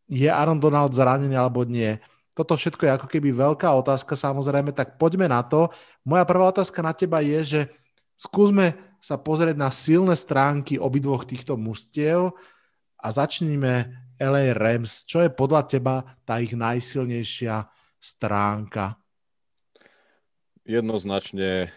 je 0.05 0.29
Aaron 0.29 0.61
Donald 0.61 0.93
zranený 0.93 1.33
alebo 1.33 1.65
nie. 1.65 1.97
Toto 2.37 2.53
všetko 2.53 2.85
je 2.85 2.91
ako 2.93 3.07
keby 3.09 3.33
veľká 3.33 3.65
otázka 3.73 4.13
samozrejme, 4.13 4.69
tak 4.75 5.01
poďme 5.01 5.25
na 5.25 5.41
to. 5.41 5.73
Moja 6.05 6.21
prvá 6.27 6.53
otázka 6.53 6.85
na 6.85 6.93
teba 6.93 7.23
je, 7.25 7.41
že 7.41 7.61
skúsme 8.13 8.77
sa 9.01 9.17
pozrieť 9.17 9.57
na 9.57 9.73
silné 9.73 10.13
stránky 10.13 10.77
obidvoch 10.77 11.25
týchto 11.25 11.57
mužstiev 11.57 12.33
a 13.01 13.07
začníme 13.09 13.73
LA 14.21 14.53
Rams. 14.53 15.05
Čo 15.05 15.25
je 15.25 15.29
podľa 15.33 15.61
teba 15.65 15.95
tá 16.25 16.41
ich 16.41 16.53
najsilnejšia 16.53 17.65
stránka? 17.97 19.04
Jednoznačne 20.65 21.69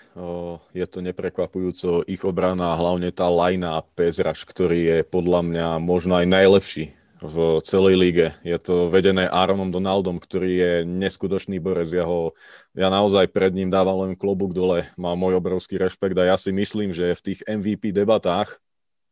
je 0.73 0.87
to 0.88 0.99
neprekvapujúco 1.04 2.09
ich 2.09 2.25
obrana 2.25 2.73
hlavne 2.73 3.12
tá 3.12 3.28
lajna 3.28 3.85
Pezraš, 3.92 4.49
ktorý 4.49 4.80
je 4.80 4.99
podľa 5.04 5.45
mňa 5.45 5.66
možno 5.76 6.16
aj 6.16 6.25
najlepší 6.25 6.97
v 7.21 7.37
celej 7.68 7.95
líge. 8.00 8.28
Je 8.40 8.57
to 8.57 8.88
vedené 8.88 9.28
Aaronom 9.28 9.68
Donaldom, 9.68 10.16
ktorý 10.16 10.50
je 10.57 10.73
neskutočný 10.88 11.61
borec. 11.61 11.92
Ja, 11.92 12.09
ho, 12.09 12.33
ja 12.73 12.88
naozaj 12.88 13.28
pred 13.28 13.52
ním 13.52 13.68
dávam 13.68 14.09
len 14.09 14.16
klobúk 14.16 14.57
dole. 14.57 14.88
Má 14.97 15.12
môj 15.12 15.37
obrovský 15.37 15.76
rešpekt 15.76 16.16
a 16.16 16.33
ja 16.33 16.37
si 16.40 16.49
myslím, 16.49 16.97
že 16.97 17.12
v 17.12 17.25
tých 17.28 17.45
MVP 17.45 17.92
debatách 17.92 18.57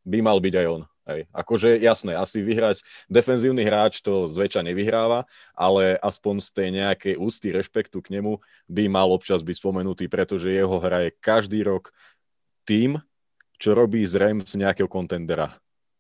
by 0.09 0.25
mal 0.25 0.41
byť 0.41 0.55
aj 0.57 0.67
on. 0.73 0.83
Hej. 1.07 1.31
Akože 1.31 1.79
jasné, 1.79 2.19
asi 2.19 2.43
vyhrať 2.43 2.83
defenzívny 3.07 3.63
hráč 3.63 4.03
to 4.03 4.27
zväčša 4.27 4.67
nevyhráva, 4.67 5.23
ale 5.55 5.95
aspoň 6.03 6.43
z 6.43 6.49
tej 6.51 6.69
nejakej 6.83 7.15
ústy 7.15 7.55
rešpektu 7.55 8.03
k 8.03 8.19
nemu 8.19 8.43
by 8.67 8.91
mal 8.91 9.07
občas 9.15 9.47
byť 9.47 9.55
spomenutý, 9.55 10.11
pretože 10.11 10.51
jeho 10.51 10.83
hra 10.83 11.07
je 11.07 11.17
každý 11.23 11.63
rok 11.63 11.95
tým, 12.67 12.99
čo 13.57 13.79
robí 13.79 14.03
z 14.03 14.19
Rams 14.19 14.51
nejakého 14.59 14.91
kontendera. 14.91 15.55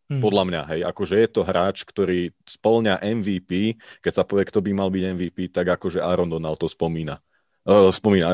Hmm. 0.06 0.22
Podľa 0.22 0.44
mňa, 0.46 0.62
hej, 0.74 0.80
akože 0.86 1.14
je 1.18 1.28
to 1.30 1.42
hráč, 1.42 1.82
ktorý 1.82 2.30
spolňa 2.46 3.02
MVP, 3.02 3.78
keď 3.98 4.12
sa 4.12 4.22
povie, 4.22 4.46
kto 4.46 4.62
by 4.62 4.70
mal 4.74 4.90
byť 4.90 5.02
MVP, 5.18 5.50
tak 5.50 5.66
akože 5.66 5.98
Aaron 5.98 6.30
Donald 6.30 6.58
to 6.58 6.70
spomína. 6.70 7.18
Uh, 7.66 7.90
spomína, 7.90 8.30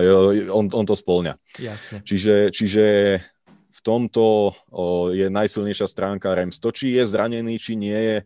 on, 0.52 0.68
on 0.68 0.84
to 0.84 0.92
spolňa. 0.92 1.40
Jasne. 1.56 2.04
Čiže, 2.04 2.52
čiže 2.52 2.84
v 3.72 3.80
tomto 3.80 4.52
je 5.16 5.32
najsilnejšia 5.32 5.88
stránka 5.88 6.36
Rams. 6.36 6.60
To, 6.60 6.68
či 6.68 6.92
je 6.92 7.04
zranený, 7.08 7.56
či 7.56 7.72
nie 7.74 7.96
je, 7.96 8.16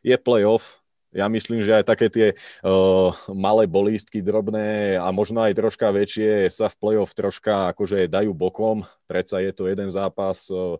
je 0.00 0.16
playoff. 0.16 0.80
Ja 1.14 1.30
myslím, 1.30 1.62
že 1.62 1.78
aj 1.78 1.84
také 1.86 2.10
tie 2.10 2.26
uh, 2.34 3.14
malé 3.30 3.70
bolístky, 3.70 4.18
drobné 4.18 4.98
a 4.98 5.14
možno 5.14 5.46
aj 5.46 5.54
troška 5.54 5.94
väčšie 5.94 6.50
sa 6.50 6.66
v 6.66 6.78
playoff 6.82 7.14
troška 7.14 7.70
akože 7.70 8.10
dajú 8.10 8.34
bokom. 8.34 8.82
Predsa 9.06 9.38
je 9.38 9.54
to 9.54 9.70
jeden 9.70 9.94
zápas, 9.94 10.50
uh, 10.50 10.74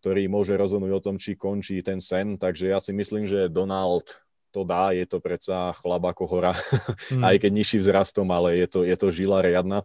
ktorý 0.00 0.32
môže 0.32 0.56
rozhodnúť 0.56 0.92
o 0.96 1.04
tom, 1.04 1.20
či 1.20 1.36
končí 1.36 1.84
ten 1.84 2.00
sen. 2.00 2.40
Takže 2.40 2.72
ja 2.72 2.80
si 2.80 2.96
myslím, 2.96 3.28
že 3.28 3.52
Donald 3.52 4.08
to 4.48 4.64
dá, 4.64 4.96
je 4.96 5.04
to 5.04 5.20
predsa 5.22 5.76
chlap 5.78 6.08
ako 6.08 6.24
hora, 6.26 6.56
mm. 7.12 7.22
aj 7.22 7.36
keď 7.44 7.50
nižší 7.52 7.78
vzrastom, 7.84 8.26
ale 8.32 8.58
je 8.58 8.66
to, 8.66 8.80
je 8.82 8.96
to 8.96 9.08
žila 9.12 9.44
riadna. 9.44 9.84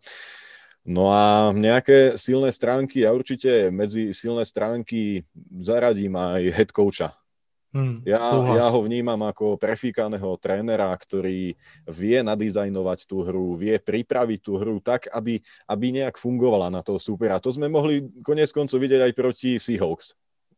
No 0.86 1.10
a 1.10 1.50
nejaké 1.50 2.14
silné 2.14 2.54
stránky, 2.54 3.02
ja 3.02 3.10
určite 3.10 3.74
medzi 3.74 4.14
silné 4.14 4.46
stránky 4.46 5.26
zaradím 5.50 6.14
aj 6.14 6.42
head 6.54 6.70
coacha. 6.70 7.18
Hmm, 7.76 8.00
ja, 8.08 8.24
ja 8.56 8.72
ho 8.72 8.80
vnímam 8.88 9.20
ako 9.28 9.60
prefíkaného 9.60 10.40
trénera, 10.40 10.96
ktorý 10.96 11.60
vie 11.92 12.18
nadizajnovať 12.24 13.04
tú 13.04 13.20
hru, 13.20 13.60
vie 13.60 13.76
pripraviť 13.76 14.40
tú 14.40 14.56
hru 14.56 14.80
tak, 14.80 15.12
aby, 15.12 15.44
aby 15.68 15.86
nejak 15.92 16.16
fungovala 16.16 16.72
na 16.72 16.80
toho 16.80 16.96
supera. 16.96 17.36
To 17.44 17.52
sme 17.52 17.68
mohli 17.68 18.08
konec 18.24 18.48
koncov 18.56 18.80
vidieť 18.80 19.12
aj 19.12 19.14
proti 19.18 19.60
Seahawks. 19.60 20.16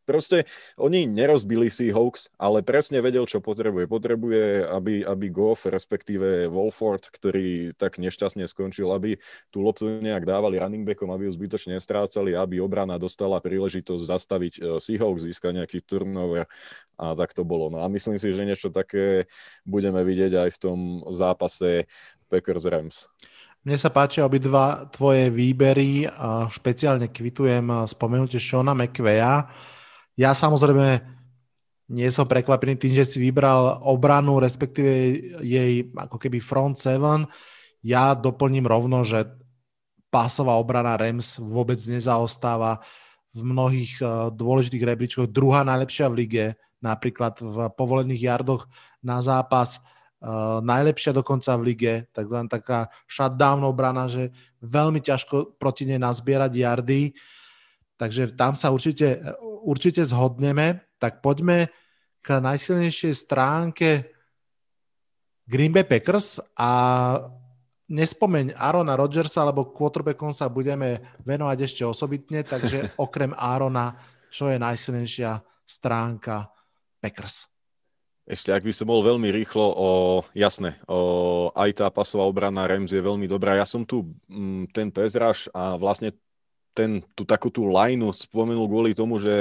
Proste 0.08 0.48
oni 0.80 1.04
nerozbili 1.04 1.68
si 1.68 1.92
Hawks, 1.92 2.32
ale 2.40 2.64
presne 2.64 3.04
vedel, 3.04 3.28
čo 3.28 3.44
potrebuje. 3.44 3.84
Potrebuje, 3.84 4.64
aby, 4.64 5.04
aby 5.04 5.26
Goff, 5.28 5.68
respektíve 5.68 6.48
Wolford, 6.48 7.12
ktorý 7.12 7.76
tak 7.76 8.00
nešťastne 8.00 8.48
skončil, 8.48 8.88
aby 8.88 9.20
tú 9.52 9.60
loptu 9.60 10.00
nejak 10.00 10.24
dávali 10.24 10.56
running 10.56 10.88
backom, 10.88 11.12
aby 11.12 11.28
ju 11.28 11.36
zbytočne 11.36 11.76
nestrácali, 11.76 12.32
aby 12.32 12.56
obrana 12.56 12.96
dostala 12.96 13.36
príležitosť 13.44 14.02
zastaviť 14.08 14.52
e, 14.56 14.60
Seahawks, 14.80 15.28
získať 15.28 15.60
nejaký 15.60 15.84
turnover 15.84 16.48
a 16.96 17.12
tak 17.12 17.36
to 17.36 17.44
bolo. 17.44 17.68
No 17.68 17.84
a 17.84 17.86
myslím 17.92 18.16
si, 18.16 18.32
že 18.32 18.48
niečo 18.48 18.72
také 18.72 19.28
budeme 19.68 20.00
vidieť 20.00 20.48
aj 20.48 20.50
v 20.56 20.58
tom 20.58 20.78
zápase 21.12 21.84
Packers-Rams. 22.32 23.12
Mne 23.66 23.76
sa 23.76 23.92
páčia 23.92 24.24
obidva 24.24 24.88
tvoje 24.88 25.28
výbery, 25.28 26.08
špeciálne 26.48 27.10
kvitujem 27.10 27.84
spomenutie 27.90 28.40
Shona 28.40 28.72
McVeya, 28.72 29.44
ja 30.18 30.34
samozrejme 30.34 31.14
nie 31.88 32.10
som 32.12 32.28
prekvapený 32.28 32.76
tým, 32.76 32.92
že 32.92 33.06
si 33.06 33.16
vybral 33.22 33.80
obranu, 33.86 34.42
respektíve 34.42 34.92
jej 35.40 35.88
ako 35.96 36.20
keby 36.20 36.36
front 36.42 36.76
seven. 36.76 37.24
Ja 37.80 38.12
doplním 38.12 38.68
rovno, 38.68 39.06
že 39.06 39.24
pásová 40.12 40.60
obrana 40.60 41.00
Rams 41.00 41.40
vôbec 41.40 41.80
nezaostáva 41.88 42.84
v 43.32 43.40
mnohých 43.40 43.92
uh, 44.04 44.28
dôležitých 44.34 44.84
rebríčkoch. 44.84 45.32
Druhá 45.32 45.64
najlepšia 45.64 46.10
v 46.10 46.18
lige, 46.26 46.46
napríklad 46.82 47.38
v 47.40 47.56
povolených 47.72 48.24
jardoch 48.24 48.66
na 49.00 49.22
zápas. 49.24 49.80
Uh, 50.18 50.58
najlepšia 50.60 51.14
dokonca 51.14 51.54
v 51.56 51.62
lige, 51.72 51.94
takzvaná 52.10 52.50
taká 52.50 52.90
shutdown 53.06 53.62
obrana, 53.62 54.10
že 54.10 54.34
veľmi 54.60 54.98
ťažko 54.98 55.56
proti 55.56 55.86
nej 55.86 56.02
nazbierať 56.02 56.52
jardy. 56.52 57.14
Takže 57.98 58.38
tam 58.38 58.54
sa 58.54 58.70
určite, 58.70 59.20
určite 59.66 60.06
zhodneme. 60.06 60.86
Tak 61.02 61.18
poďme 61.18 61.68
k 62.22 62.38
najsilnejšej 62.38 63.14
stránke 63.14 64.06
Green 65.48 65.74
Bay 65.74 65.82
Packers 65.82 66.38
a 66.54 66.70
nespomeň 67.88 68.52
Arona 68.54 68.94
Rodgersa, 68.94 69.48
lebo 69.48 69.72
quarterbackom 69.72 70.36
sa 70.36 70.46
budeme 70.52 71.00
venovať 71.24 71.58
ešte 71.64 71.82
osobitne, 71.88 72.44
takže 72.44 72.92
okrem 73.04 73.32
Arona, 73.34 73.96
čo 74.28 74.52
je 74.52 74.60
najsilnejšia 74.60 75.40
stránka 75.64 76.52
Packers? 77.00 77.48
Ešte, 78.28 78.52
ak 78.52 78.60
by 78.60 78.72
som 78.76 78.92
bol 78.92 79.00
veľmi 79.00 79.32
rýchlo, 79.32 79.72
o, 79.72 79.88
jasné, 80.36 80.76
o, 80.84 81.48
aj 81.56 81.80
tá 81.80 81.88
pasová 81.88 82.28
obrana 82.28 82.68
Rams 82.68 82.92
je 82.92 83.00
veľmi 83.00 83.24
dobrá. 83.24 83.56
Ja 83.56 83.64
som 83.64 83.88
tu 83.88 84.12
m, 84.28 84.68
mm, 84.68 84.76
ten 84.76 84.92
Pezraš 84.92 85.48
a 85.56 85.80
vlastne 85.80 86.12
ten, 86.78 87.02
tú 87.18 87.26
takú 87.26 87.50
tú 87.50 87.66
lineu 87.66 88.14
spomenul 88.14 88.70
kvôli 88.70 88.94
tomu, 88.94 89.18
že 89.18 89.34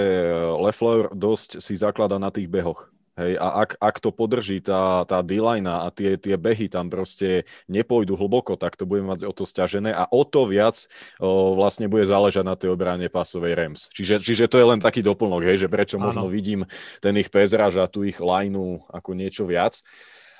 Lefleur 0.57 1.13
dosť 1.13 1.61
si 1.61 1.77
zaklada 1.77 2.17
na 2.17 2.33
tých 2.33 2.49
behoch. 2.49 2.89
Hej, 3.17 3.33
a 3.41 3.65
ak, 3.65 3.81
ak 3.81 3.95
to 3.97 4.13
podrží 4.13 4.61
tá, 4.61 5.01
tá 5.09 5.25
D-line 5.25 5.65
a 5.65 5.89
tie, 5.89 6.21
tie 6.21 6.37
behy 6.37 6.69
tam 6.69 6.85
proste 6.85 7.49
nepôjdu 7.65 8.13
hlboko, 8.13 8.53
tak 8.53 8.77
to 8.77 8.85
bude 8.85 9.01
mať 9.01 9.25
o 9.25 9.33
to 9.33 9.41
stiažené 9.41 9.89
a 9.89 10.05
o 10.05 10.21
to 10.21 10.45
viac 10.45 10.85
o, 11.17 11.57
vlastne 11.57 11.89
bude 11.89 12.05
záležať 12.05 12.45
na 12.45 12.53
tej 12.53 12.77
obrane 12.77 13.09
pasovej 13.09 13.57
Rams. 13.57 13.89
Čiže, 13.89 14.21
čiže 14.21 14.45
to 14.45 14.61
je 14.61 14.69
len 14.69 14.77
taký 14.77 15.01
doplnok, 15.01 15.49
hej, 15.49 15.65
že 15.65 15.65
prečo 15.65 15.97
ano. 15.97 16.13
možno 16.13 16.29
vidím 16.29 16.69
ten 17.01 17.17
ich 17.17 17.33
pezraž 17.33 17.81
a 17.81 17.89
tu 17.89 18.05
ich 18.05 18.21
lineu 18.21 18.85
ako 18.93 19.17
niečo 19.17 19.49
viac. 19.49 19.81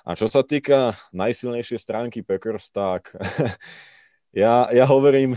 A 0.06 0.13
čo 0.13 0.30
sa 0.30 0.46
týka 0.46 0.94
najsilnejšej 1.18 1.82
stránky 1.82 2.22
Packers, 2.22 2.70
tak 2.70 3.10
ja, 4.38 4.70
ja 4.70 4.86
hovorím 4.86 5.34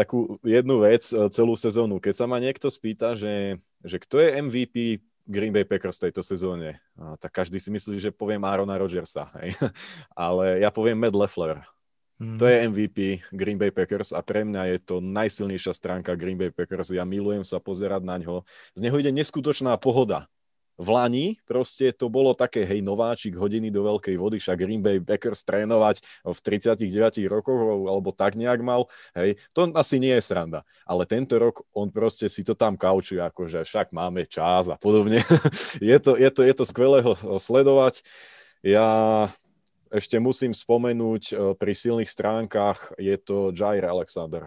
takú 0.00 0.40
jednu 0.40 0.80
vec 0.80 1.04
celú 1.12 1.52
sezónu. 1.52 2.00
Keď 2.00 2.14
sa 2.16 2.24
ma 2.24 2.40
niekto 2.40 2.72
spýta, 2.72 3.12
že, 3.12 3.60
že 3.84 4.00
kto 4.00 4.16
je 4.16 4.28
MVP 4.40 4.76
Green 5.28 5.52
Bay 5.52 5.68
Packers 5.68 6.00
tejto 6.00 6.24
sezóne, 6.24 6.80
tak 7.20 7.44
každý 7.44 7.60
si 7.60 7.68
myslí, 7.68 8.00
že 8.00 8.10
poviem 8.10 8.42
Arona 8.48 8.80
Rodgersa, 8.80 9.28
hej. 9.38 9.52
ale 10.16 10.64
ja 10.64 10.72
poviem 10.72 10.96
Matt 10.96 11.14
Leffler. 11.14 11.60
Mm. 12.20 12.36
To 12.36 12.44
je 12.44 12.56
MVP 12.68 12.98
Green 13.32 13.56
Bay 13.56 13.72
Packers 13.72 14.12
a 14.12 14.20
pre 14.20 14.44
mňa 14.44 14.76
je 14.76 14.78
to 14.80 15.00
najsilnejšia 15.00 15.72
stránka 15.72 16.16
Green 16.16 16.36
Bay 16.36 16.52
Packers. 16.52 16.92
Ja 16.92 17.04
milujem 17.08 17.44
sa 17.44 17.60
pozerať 17.60 18.04
na 18.04 18.20
ňo. 18.20 18.44
Z 18.76 18.80
neho 18.84 18.96
ide 19.00 19.08
neskutočná 19.12 19.76
pohoda 19.80 20.28
v 20.80 20.88
Lani 20.88 21.26
proste 21.44 21.92
to 21.92 22.08
bolo 22.08 22.32
také, 22.32 22.64
hej, 22.64 22.80
nováčik 22.80 23.36
hodiny 23.36 23.68
do 23.68 23.84
veľkej 23.84 24.16
vody, 24.16 24.40
však 24.40 24.56
Green 24.56 24.80
Bay 24.80 24.96
Packers 24.96 25.44
trénovať 25.44 26.00
v 26.24 26.38
39 26.40 27.20
rokoch, 27.28 27.60
alebo 27.84 28.16
tak 28.16 28.40
nejak 28.40 28.64
mal, 28.64 28.88
hej, 29.12 29.36
to 29.52 29.68
asi 29.76 30.00
nie 30.00 30.16
je 30.16 30.24
sranda. 30.24 30.64
Ale 30.88 31.04
tento 31.04 31.36
rok 31.36 31.60
on 31.76 31.92
proste 31.92 32.32
si 32.32 32.40
to 32.40 32.56
tam 32.56 32.80
kaučuje, 32.80 33.20
akože 33.20 33.68
však 33.68 33.92
máme 33.92 34.24
čas 34.24 34.72
a 34.72 34.80
podobne. 34.80 35.20
je, 35.84 35.96
to, 36.00 36.16
je, 36.16 36.30
to, 36.32 36.40
je 36.40 36.54
to 36.56 36.64
skvelé 36.64 37.04
ho 37.04 37.12
sledovať. 37.36 38.00
Ja 38.64 39.28
ešte 39.90 40.16
musím 40.22 40.54
spomenúť 40.54 41.22
e, 41.28 41.34
pri 41.58 41.72
silných 41.74 42.08
stránkach, 42.08 42.94
je 42.96 43.18
to 43.18 43.50
Jair 43.50 43.84
Alexander, 43.90 44.46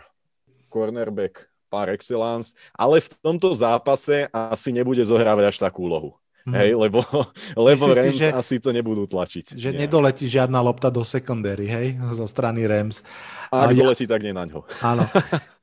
cornerback 0.72 1.52
par 1.68 1.92
excellence, 1.92 2.56
ale 2.72 3.04
v 3.04 3.10
tomto 3.20 3.52
zápase 3.52 4.32
asi 4.32 4.70
nebude 4.72 5.04
zohrávať 5.04 5.52
až 5.52 5.58
takú 5.60 5.90
úlohu. 5.90 6.16
Mm. 6.44 6.54
Hej, 6.60 6.70
lebo, 6.76 7.00
lebo 7.56 7.84
Myslíš 7.88 7.96
Rams 7.96 8.16
si, 8.16 8.20
že, 8.20 8.30
asi 8.36 8.56
to 8.60 8.76
nebudú 8.76 9.08
tlačiť. 9.08 9.56
Že 9.56 9.70
nie. 9.72 9.88
nedoletí 9.88 10.28
žiadna 10.28 10.60
lopta 10.60 10.92
do 10.92 11.00
secondary, 11.08 11.72
hej, 11.72 11.96
zo 12.12 12.28
strany 12.28 12.68
Rams. 12.68 13.00
A 13.48 13.72
ak 13.72 13.80
doletí, 13.80 14.04
ja, 14.04 14.12
tak 14.20 14.28
nie 14.28 14.36
na 14.36 14.44
ňo. 14.44 14.68
Áno. 14.92 15.08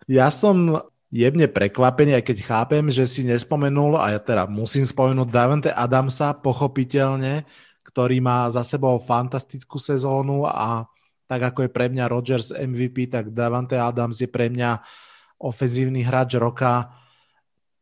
Ja 0.08 0.32
som 0.32 0.80
jemne 1.12 1.50
prekvapený, 1.52 2.16
aj 2.16 2.25
keď 2.25 2.38
chápem, 2.49 2.88
že 2.88 3.04
si 3.04 3.28
nespomenul, 3.28 4.00
a 4.00 4.16
ja 4.16 4.20
teda 4.22 4.49
musím 4.49 4.88
spomenúť 4.88 5.28
Davante 5.28 5.70
Adamsa, 5.75 6.32
pochopiteľne, 6.32 7.44
ktorý 7.84 8.22
má 8.25 8.49
za 8.49 8.64
sebou 8.64 8.96
fantastickú 8.96 9.76
sezónu 9.76 10.49
a 10.49 10.88
tak 11.28 11.54
ako 11.54 11.66
je 11.66 11.70
pre 11.70 11.87
mňa 11.92 12.10
Rodgers 12.10 12.50
MVP, 12.50 13.06
tak 13.06 13.30
Davante 13.30 13.78
Adams 13.78 14.18
je 14.18 14.26
pre 14.26 14.50
mňa 14.50 14.82
ofenzívny 15.38 16.02
hráč 16.02 16.40
roka 16.40 17.00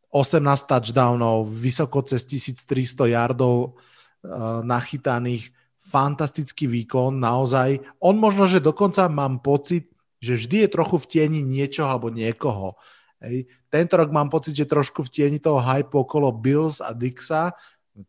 18 0.08 0.40
touchdownov, 0.64 1.48
vysoko 1.48 2.00
cez 2.00 2.24
1300 2.24 3.12
yardov 3.12 3.76
uh, 4.24 4.64
nachytaných, 4.64 5.52
fantastický 5.78 6.68
výkon, 6.68 7.16
naozaj. 7.16 7.80
On 8.00 8.16
možno, 8.16 8.44
že 8.48 8.60
dokonca 8.60 9.08
mám 9.08 9.40
pocit, 9.40 9.88
že 10.18 10.36
vždy 10.36 10.66
je 10.66 10.68
trochu 10.68 10.96
v 10.98 11.08
tieni 11.08 11.40
niečo 11.44 11.86
alebo 11.86 12.10
niekoho. 12.10 12.76
Hej. 13.22 13.50
Tento 13.70 13.94
rok 13.98 14.10
mám 14.14 14.30
pocit, 14.30 14.54
že 14.54 14.68
trošku 14.68 15.06
v 15.06 15.12
tieni 15.12 15.38
toho 15.42 15.58
hype 15.58 15.94
okolo 15.94 16.30
Bills 16.30 16.78
a 16.78 16.94
Dixa. 16.94 17.54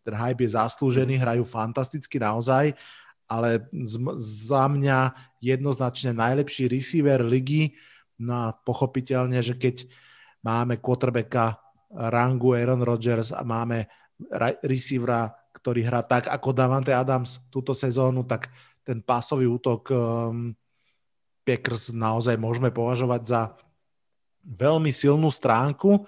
Ten 0.05 0.13
hype 0.13 0.45
je 0.45 0.53
zaslúžený, 0.53 1.17
hrajú 1.17 1.41
fantasticky 1.45 2.21
naozaj, 2.21 2.77
ale 3.25 3.65
z, 3.73 3.95
za 4.49 4.69
mňa 4.69 5.13
jednoznačne 5.41 6.13
najlepší 6.13 6.69
receiver 6.69 7.25
ligy. 7.25 7.73
No 8.21 8.49
a 8.49 8.53
pochopiteľne, 8.53 9.41
že 9.41 9.57
keď 9.57 9.89
máme 10.45 10.77
quarterbacka 10.77 11.57
rangu 11.93 12.53
Aaron 12.53 12.85
Rodgers 12.85 13.33
a 13.33 13.41
máme 13.41 13.89
receivera, 14.61 15.31
ktorý 15.55 15.85
hrá 15.85 16.05
tak 16.05 16.29
ako 16.29 16.53
Davante 16.53 16.93
Adams 16.93 17.41
túto 17.49 17.73
sezónu, 17.73 18.27
tak 18.27 18.51
ten 18.85 19.01
pásový 19.01 19.49
útok 19.49 19.89
um, 19.91 20.53
Packers 21.45 21.89
naozaj 21.89 22.37
môžeme 22.37 22.69
považovať 22.69 23.21
za 23.25 23.41
veľmi 24.45 24.93
silnú 24.93 25.33
stránku. 25.33 26.05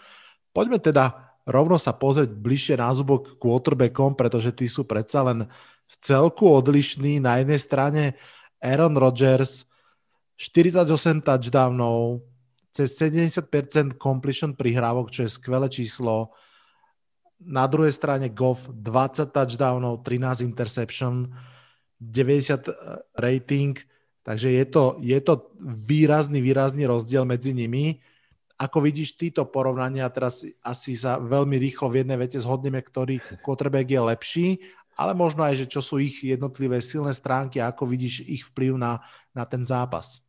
Poďme 0.54 0.78
teda 0.78 1.34
rovno 1.48 1.82
sa 1.82 1.96
pozrieť 1.96 2.30
bližšie 2.36 2.76
na 2.78 2.94
zubok 2.94 3.42
quarterbackom, 3.42 4.14
pretože 4.14 4.54
tí 4.54 4.70
sú 4.70 4.86
predsa 4.86 5.26
len 5.26 5.50
v 5.90 5.96
celku 6.00 6.46
odlišní. 6.48 7.20
Na 7.20 7.42
jednej 7.42 7.60
strane 7.60 8.04
Aaron 8.62 8.94
Rodgers, 8.96 9.66
48 10.38 11.22
touchdownov, 11.22 12.26
cez 12.72 12.96
70% 12.96 14.00
completion 14.00 14.56
prihrávok, 14.56 15.12
čo 15.12 15.28
je 15.28 15.36
skvelé 15.36 15.68
číslo. 15.68 16.32
Na 17.44 17.68
druhej 17.68 17.92
strane 17.92 18.32
Goff 18.32 18.72
20 18.72 19.30
touchdownov, 19.36 20.08
13 20.08 20.48
interception, 20.48 21.28
90 22.00 22.72
rating, 23.20 23.76
takže 24.24 24.50
je 24.50 24.66
to, 24.66 24.98
je 25.04 25.20
to 25.22 25.54
výrazný, 25.62 26.40
výrazný 26.42 26.88
rozdiel 26.88 27.28
medzi 27.28 27.54
nimi. 27.54 28.00
Ako 28.62 28.82
vidíš 28.82 29.18
títo 29.18 29.46
porovnania, 29.50 30.10
teraz 30.14 30.46
asi 30.62 30.94
sa 30.94 31.18
veľmi 31.18 31.58
rýchlo 31.58 31.90
v 31.90 32.06
jednej 32.06 32.18
vete 32.18 32.38
zhodneme, 32.38 32.78
ktorý 32.82 33.18
quarterback 33.42 33.90
je 33.90 34.02
lepší, 34.02 34.48
ale 34.94 35.18
možno 35.18 35.42
aj, 35.42 35.66
že 35.66 35.70
čo 35.70 35.82
sú 35.82 35.98
ich 35.98 36.22
jednotlivé 36.22 36.78
silné 36.78 37.12
stránky 37.18 37.58
a 37.58 37.74
ako 37.74 37.90
vidíš 37.90 38.22
ich 38.30 38.46
vplyv 38.54 38.78
na, 38.78 39.02
na 39.34 39.50
ten 39.50 39.66
zápas. 39.66 40.22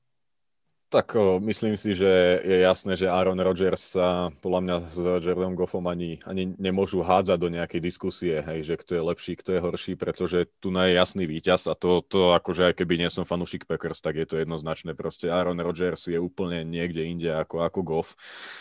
Tak 0.92 1.16
myslím 1.40 1.80
si, 1.80 1.96
že 1.96 2.44
je 2.44 2.60
jasné, 2.60 3.00
že 3.00 3.08
Aaron 3.08 3.40
Rodgers 3.40 3.96
sa 3.96 4.28
podľa 4.44 4.60
mňa 4.60 4.76
s 4.92 5.24
Jaredom 5.24 5.56
Goffom 5.56 5.80
ani, 5.88 6.20
ani 6.28 6.52
nemôžu 6.60 7.00
hádzať 7.00 7.38
do 7.40 7.48
nejakej 7.48 7.80
diskusie, 7.80 8.44
hej, 8.44 8.60
že 8.60 8.76
kto 8.76 9.00
je 9.00 9.02
lepší, 9.08 9.32
kto 9.40 9.56
je 9.56 9.64
horší, 9.64 9.92
pretože 9.96 10.52
tu 10.60 10.68
je 10.68 10.92
jasný 10.92 11.24
víťaz 11.24 11.72
a 11.72 11.74
to, 11.80 12.04
to 12.04 12.36
akože 12.36 12.68
aj 12.68 12.74
keby 12.76 13.00
nie 13.00 13.08
som 13.08 13.24
fanúšik 13.24 13.64
Packers, 13.64 14.04
tak 14.04 14.20
je 14.20 14.28
to 14.28 14.36
jednoznačné. 14.44 14.92
Proste 14.92 15.32
Aaron 15.32 15.56
Rodgers 15.64 16.12
je 16.12 16.20
úplne 16.20 16.60
niekde 16.60 17.08
inde 17.08 17.32
ako, 17.32 17.64
ako 17.64 17.80
Goff. 17.80 18.12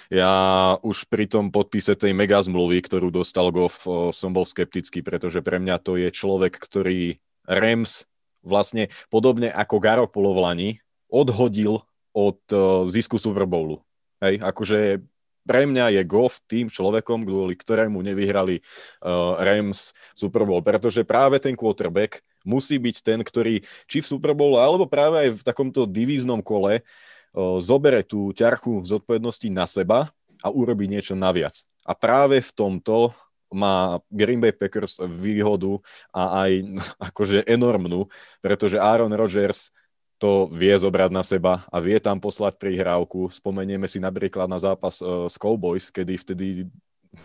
Ja 0.08 0.80
už 0.88 1.12
pri 1.12 1.28
tom 1.28 1.52
podpise 1.52 2.00
tej 2.00 2.16
mega 2.16 2.40
zmluvy, 2.40 2.80
ktorú 2.80 3.12
dostal 3.12 3.52
Goff, 3.52 3.84
som 4.16 4.32
bol 4.32 4.48
skeptický, 4.48 5.04
pretože 5.04 5.44
pre 5.44 5.60
mňa 5.60 5.84
to 5.84 6.00
je 6.00 6.08
človek, 6.08 6.56
ktorý 6.56 7.20
Rams 7.44 8.08
vlastne 8.40 8.88
podobne 9.12 9.52
ako 9.52 9.84
Garoppolo 9.84 10.32
v 10.32 10.40
Lani 10.40 10.70
odhodil 11.12 11.84
od 12.12 12.40
uh, 12.52 12.84
zisku 12.88 13.16
Super 13.18 13.48
Bowlu. 13.48 13.80
Hej, 14.22 14.40
akože 14.44 15.02
pre 15.42 15.66
mňa 15.66 15.98
je 15.98 16.02
Goff 16.06 16.38
tým 16.46 16.70
človekom, 16.70 17.26
kvôli 17.26 17.58
ktorému 17.58 17.98
nevyhrali 18.06 18.62
uh, 18.62 19.42
Rams 19.42 19.90
Super 20.14 20.46
Bowl, 20.46 20.62
pretože 20.62 21.02
práve 21.02 21.42
ten 21.42 21.58
quarterback 21.58 22.22
musí 22.46 22.78
byť 22.78 22.96
ten, 23.02 23.20
ktorý 23.26 23.66
či 23.90 24.06
v 24.06 24.10
Super 24.10 24.38
Bowl, 24.38 24.62
alebo 24.62 24.86
práve 24.86 25.28
aj 25.28 25.30
v 25.42 25.46
takomto 25.46 25.90
divíznom 25.90 26.46
kole 26.46 26.82
uh, 26.82 27.58
zobere 27.58 28.06
tú 28.06 28.30
ťarchu 28.38 28.86
zodpovednosti 28.86 29.50
na 29.50 29.66
seba 29.66 30.14
a 30.42 30.48
urobí 30.50 30.86
niečo 30.86 31.18
naviac. 31.18 31.58
A 31.86 31.98
práve 31.98 32.42
v 32.42 32.52
tomto 32.54 33.14
má 33.52 34.00
Green 34.08 34.40
Bay 34.40 34.56
Packers 34.56 35.02
výhodu 35.04 35.82
a 36.16 36.48
aj 36.48 36.52
akože 37.12 37.50
enormnú, 37.50 38.08
pretože 38.40 38.80
Aaron 38.80 39.12
Rodgers 39.12 39.74
to 40.22 40.46
vie 40.54 40.78
zobrať 40.78 41.10
na 41.10 41.26
seba 41.26 41.66
a 41.74 41.82
vie 41.82 41.98
tam 41.98 42.22
poslať 42.22 42.62
prihrávku. 42.62 43.34
Spomenieme 43.34 43.90
si 43.90 43.98
napríklad 43.98 44.46
na 44.46 44.62
zápas 44.62 45.02
uh, 45.02 45.26
s 45.26 45.42
Cowboys, 45.42 45.90
kedy 45.90 46.14
vtedy 46.22 46.48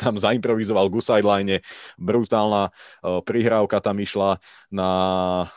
tam 0.03 0.19
zaimprovizoval 0.19 0.91
ku 0.91 0.99
sideline, 0.99 1.63
brutálna 1.95 2.73
uh, 2.73 3.23
prihrávka 3.23 3.79
tam 3.79 4.01
išla 4.03 4.43
na 4.67 4.91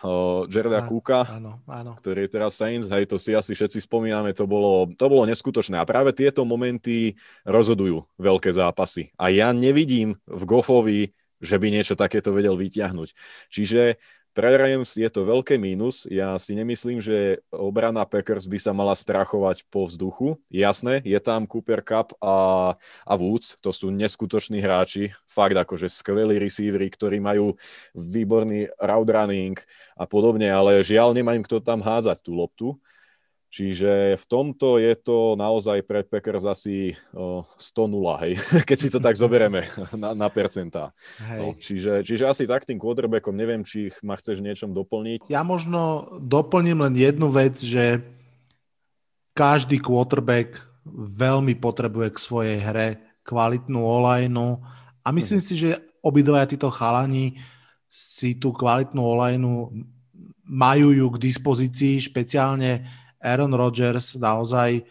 uh, 0.05 0.45
Jareda 0.45 0.85
Cooka, 0.85 1.25
áno, 1.25 1.63
áno. 1.65 1.97
ktorý 1.97 2.27
je 2.27 2.33
teraz 2.37 2.59
Saints, 2.59 2.91
hej, 2.91 3.09
to 3.09 3.17
si 3.17 3.33
asi 3.33 3.57
všetci 3.57 3.81
spomíname, 3.89 4.35
to 4.37 4.45
bolo, 4.45 4.91
to 4.93 5.05
bolo 5.09 5.25
neskutočné 5.25 5.81
a 5.81 5.87
práve 5.87 6.13
tieto 6.13 6.45
momenty 6.45 7.17
rozhodujú 7.41 8.05
veľké 8.21 8.53
zápasy 8.53 9.09
a 9.17 9.33
ja 9.33 9.49
nevidím 9.49 10.21
v 10.29 10.43
Goffovi, 10.45 11.01
že 11.39 11.55
by 11.55 11.71
niečo 11.71 11.95
takéto 11.95 12.35
vedel 12.35 12.59
vyťahnuť. 12.59 13.09
Čiže 13.47 13.95
pre 14.33 14.55
Rams 14.55 14.95
je 14.95 15.09
to 15.09 15.25
veľké 15.25 15.57
mínus. 15.57 16.05
Ja 16.07 16.37
si 16.37 16.53
nemyslím, 16.53 17.01
že 17.01 17.41
obrana 17.49 18.05
Packers 18.05 18.45
by 18.45 18.59
sa 18.61 18.71
mala 18.71 18.93
strachovať 18.93 19.67
po 19.67 19.89
vzduchu. 19.89 20.37
Jasné, 20.49 21.01
je 21.03 21.19
tam 21.19 21.49
Cooper 21.49 21.81
Cup 21.81 22.13
a, 22.21 22.73
a 23.03 23.13
Woods, 23.17 23.57
to 23.59 23.73
sú 23.73 23.89
neskutoční 23.89 24.61
hráči, 24.61 25.11
fakt 25.25 25.57
akože 25.57 25.89
skvelí 25.89 26.37
receivery, 26.39 26.87
ktorí 26.89 27.17
majú 27.19 27.57
výborný 27.97 28.71
route 28.79 29.11
running 29.11 29.57
a 29.97 30.05
podobne, 30.07 30.47
ale 30.47 30.85
žiaľ 30.85 31.11
nemajú 31.17 31.43
kto 31.45 31.57
tam 31.59 31.83
házať 31.83 32.23
tú 32.23 32.31
loptu. 32.37 32.67
Čiže 33.49 34.13
v 34.13 34.25
tomto 34.29 34.77
je 34.77 34.93
to 34.93 35.33
naozaj 35.33 35.81
pre 35.81 36.05
Packers 36.05 36.45
asi 36.45 36.93
100-0, 37.17 37.57
hej, 38.21 38.33
keď 38.69 38.77
si 38.77 38.93
to 38.93 39.01
tak 39.01 39.17
zoberieme 39.17 39.65
na, 39.97 40.13
na 40.13 40.29
percentá. 40.29 40.93
No, 41.33 41.57
čiže, 41.57 42.05
čiže 42.05 42.29
asi 42.29 42.45
tak 42.45 42.69
tým 42.69 42.77
quarterbackom, 42.77 43.33
neviem, 43.33 43.65
či 43.65 43.89
ma 44.05 44.13
chceš 44.21 44.45
niečom 44.45 44.69
doplniť. 44.69 45.33
Ja 45.33 45.41
možno 45.41 46.13
doplním 46.21 46.85
len 46.85 46.93
jednu 46.93 47.33
vec, 47.33 47.57
že 47.57 48.05
každý 49.33 49.81
quarterback 49.81 50.61
veľmi 50.93 51.57
potrebuje 51.57 52.13
k 52.13 52.19
svojej 52.21 52.57
hre 52.61 53.01
kvalitnú 53.25 53.81
olajnu 53.81 54.61
a 55.01 55.07
myslím 55.09 55.41
hmm. 55.41 55.47
si, 55.49 55.53
že 55.57 55.81
obidvaja 56.05 56.53
títo 56.53 56.69
chalani 56.69 57.33
si 57.89 58.37
tú 58.37 58.53
kvalitnú 58.53 59.01
olajnu 59.01 59.73
majú 60.49 60.93
ju 60.93 61.07
k 61.13 61.21
dispozícii, 61.29 61.97
špeciálne 62.01 62.85
Aaron 63.19 63.51
Rodgers 63.51 64.15
naozaj 64.15 64.83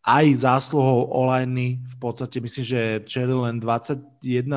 aj 0.00 0.26
zásluhou 0.42 1.12
olajny, 1.12 1.78
v 1.84 1.96
podstate 2.00 2.40
myslím, 2.40 2.64
že 2.64 2.82
čelil 3.04 3.44
len 3.44 3.60
21 3.60 4.00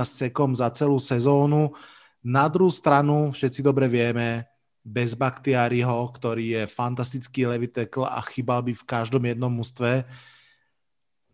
sekom 0.07 0.55
za 0.55 0.71
celú 0.71 0.97
sezónu. 0.97 1.75
Na 2.23 2.47
druhú 2.47 2.71
stranu, 2.71 3.29
všetci 3.35 3.59
dobre 3.59 3.91
vieme, 3.91 4.47
bez 4.83 5.15
Baktiariho, 5.15 6.11
ktorý 6.11 6.59
je 6.59 6.63
fantastický 6.67 7.47
levý 7.47 7.71
tekl 7.71 8.03
a 8.03 8.19
chýbal 8.19 8.59
by 8.67 8.75
v 8.75 8.87
každom 8.87 9.23
jednom 9.23 9.51
mústve. 9.51 10.03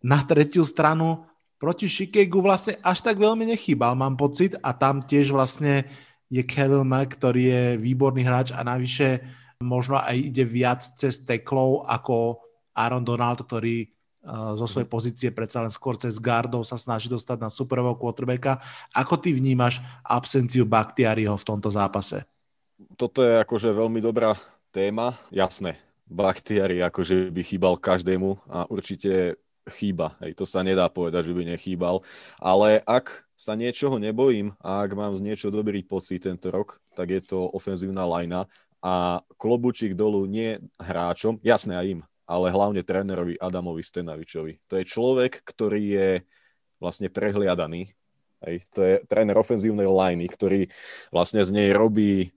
Na 0.05 0.21
tretiu 0.21 0.62
stranu, 0.62 1.25
proti 1.57 1.89
Shikegu 1.89 2.45
vlastne 2.45 2.77
až 2.85 3.01
tak 3.01 3.17
veľmi 3.17 3.49
nechýbal, 3.49 3.97
mám 3.97 4.13
pocit, 4.15 4.53
a 4.62 4.73
tam 4.73 5.01
tiež 5.01 5.33
vlastne 5.33 5.89
je 6.29 6.45
Khalil 6.45 6.85
Mack, 6.85 7.17
ktorý 7.17 7.41
je 7.41 7.63
výborný 7.81 8.21
hráč 8.21 8.53
a 8.53 8.62
navyše 8.62 9.25
možno 9.60 10.00
aj 10.00 10.15
ide 10.15 10.48
viac 10.48 10.80
cez 10.80 11.19
teklov 11.28 11.84
ako 11.84 12.39
Aaron 12.72 13.04
Donald, 13.04 13.43
ktorý 13.43 13.84
eh, 13.84 14.54
zo 14.56 14.65
svojej 14.65 14.88
mhm. 14.88 14.93
pozície 14.95 15.30
predsa 15.36 15.60
len 15.60 15.72
skôr 15.72 16.00
cez 16.00 16.15
gardov 16.17 16.63
sa 16.63 16.80
snaží 16.80 17.12
dostať 17.12 17.38
na 17.43 17.52
superového 17.52 18.00
quarterbacka. 18.00 18.63
Ako 18.95 19.19
ty 19.19 19.36
vnímaš 19.36 19.84
absenciu 20.08 20.63
Baktiariho 20.63 21.36
v 21.36 21.48
tomto 21.48 21.67
zápase? 21.67 22.24
Toto 22.95 23.19
je 23.19 23.43
akože 23.43 23.76
veľmi 23.76 24.00
dobrá 24.00 24.39
téma. 24.72 25.19
Jasné, 25.28 25.76
Baktiari 26.08 26.80
akože 26.80 27.28
by 27.28 27.41
chýbal 27.43 27.76
každému 27.76 28.39
a 28.48 28.63
určite 28.72 29.36
chýba. 29.67 30.15
Hej, 30.24 30.39
to 30.39 30.48
sa 30.48 30.63
nedá 30.63 30.88
povedať, 30.88 31.30
že 31.30 31.36
by 31.36 31.43
nechýbal. 31.45 32.02
Ale 32.39 32.80
ak 32.88 33.28
sa 33.36 33.60
niečoho 33.60 34.00
nebojím 34.00 34.56
a 34.63 34.88
ak 34.88 34.95
mám 34.95 35.12
z 35.13 35.22
niečo 35.22 35.52
dobrý 35.52 35.84
pocit 35.84 36.24
tento 36.24 36.48
rok, 36.48 36.80
tak 36.95 37.12
je 37.12 37.19
to 37.19 37.52
ofenzívna 37.52 38.08
lajna 38.08 38.48
a 38.80 39.20
klobučík 39.36 39.96
dolu 39.96 40.24
nie 40.24 40.60
hráčom, 40.80 41.39
jasné 41.44 41.76
aj 41.76 41.86
im, 41.98 42.02
ale 42.24 42.48
hlavne 42.54 42.82
trénerovi 42.86 43.36
Adamovi 43.36 43.84
Stenavičovi. 43.84 44.63
To 44.72 44.80
je 44.80 44.86
človek, 44.88 45.44
ktorý 45.44 45.82
je 45.84 46.10
vlastne 46.80 47.12
prehliadaný. 47.12 47.92
Hej. 48.39 48.56
To 48.72 48.80
je 48.80 48.94
tréner 49.04 49.36
ofenzívnej 49.36 49.88
liney, 49.88 50.32
ktorý 50.32 50.72
vlastne 51.12 51.44
z 51.44 51.52
nej 51.52 51.76
robí 51.76 52.32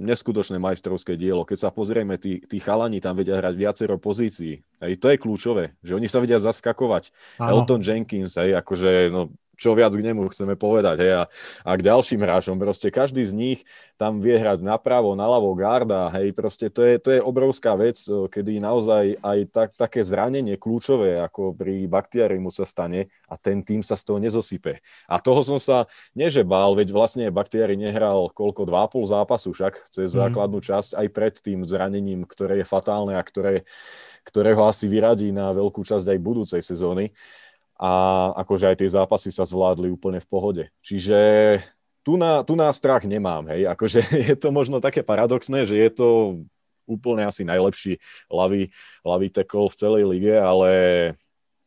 neskutočné 0.00 0.56
majstrovské 0.56 1.18
dielo. 1.18 1.44
Keď 1.44 1.58
sa 1.68 1.70
pozrieme, 1.74 2.16
tí, 2.16 2.40
tí 2.40 2.56
chalani 2.56 3.02
tam 3.04 3.18
vedia 3.18 3.36
hrať 3.36 3.54
viacero 3.58 4.00
pozícií. 4.00 4.64
Hej, 4.80 4.96
to 4.96 5.12
je 5.12 5.20
kľúčové, 5.20 5.76
že 5.84 5.92
oni 5.92 6.08
sa 6.08 6.24
vedia 6.24 6.40
zaskakovať. 6.40 7.12
Ano. 7.36 7.60
Elton 7.60 7.84
Jenkins, 7.84 8.38
hej, 8.40 8.56
akože 8.56 9.12
no, 9.12 9.28
čo 9.60 9.76
viac 9.76 9.92
k 9.92 10.00
nemu 10.00 10.24
chceme 10.32 10.56
povedať. 10.56 11.04
Hej. 11.04 11.12
A, 11.20 11.22
a 11.68 11.70
k 11.76 11.84
ďalším 11.84 12.24
hráčom, 12.24 12.56
proste 12.56 12.88
každý 12.88 13.28
z 13.28 13.36
nich 13.36 13.58
tam 14.00 14.16
vie 14.24 14.32
hrať 14.32 14.64
napravo, 14.64 15.12
naľavo 15.12 15.52
garda, 15.52 16.08
hej, 16.16 16.32
proste 16.32 16.72
to 16.72 16.80
je, 16.80 16.96
to 16.96 17.08
je 17.12 17.20
obrovská 17.20 17.76
vec, 17.76 18.00
kedy 18.08 18.56
naozaj 18.56 19.20
aj 19.20 19.38
tak, 19.52 19.68
také 19.76 20.00
zranenie 20.00 20.56
kľúčové, 20.56 21.20
ako 21.20 21.52
pri 21.52 21.84
Baktiarimu 21.84 22.48
sa 22.48 22.64
stane 22.64 23.12
a 23.28 23.36
ten 23.36 23.60
tým 23.60 23.84
sa 23.84 24.00
z 24.00 24.08
toho 24.08 24.16
nezosype. 24.16 24.80
A 25.04 25.20
toho 25.20 25.44
som 25.44 25.60
sa 25.60 25.84
nežebal, 26.16 26.72
veď 26.72 26.96
vlastne 26.96 27.28
Baktiari 27.28 27.76
nehral 27.76 28.32
koľko, 28.32 28.64
2,5 28.64 29.12
zápasu 29.12 29.52
však 29.52 29.92
cez 29.92 30.16
mm. 30.16 30.16
základnú 30.24 30.64
časť 30.64 30.96
aj 30.96 31.06
pred 31.12 31.34
tým 31.36 31.60
zranením, 31.68 32.24
ktoré 32.24 32.64
je 32.64 32.66
fatálne 32.66 33.12
a 33.12 33.20
ktoré, 33.20 33.68
ktoré 34.24 34.56
ho 34.56 34.64
asi 34.64 34.88
vyradí 34.88 35.28
na 35.28 35.52
veľkú 35.52 35.84
časť 35.84 36.16
aj 36.16 36.18
budúcej 36.24 36.62
sezóny 36.64 37.12
a 37.80 37.90
akože 38.44 38.68
aj 38.68 38.76
tie 38.84 38.92
zápasy 38.92 39.32
sa 39.32 39.48
zvládli 39.48 39.88
úplne 39.88 40.20
v 40.20 40.28
pohode. 40.28 40.64
Čiže 40.84 41.16
tu 42.04 42.20
na, 42.20 42.44
tu 42.44 42.52
na 42.52 42.68
strach 42.76 43.08
nemám, 43.08 43.48
hej, 43.48 43.64
akože 43.72 44.04
je 44.28 44.36
to 44.36 44.52
možno 44.52 44.84
také 44.84 45.00
paradoxné, 45.00 45.64
že 45.64 45.80
je 45.80 45.90
to 45.96 46.08
úplne 46.84 47.24
asi 47.24 47.40
najlepší 47.46 47.96
lavý, 48.28 48.68
lavý 49.00 49.32
tackle 49.32 49.72
v 49.72 49.78
celej 49.80 50.04
lige, 50.04 50.34
ale, 50.36 50.72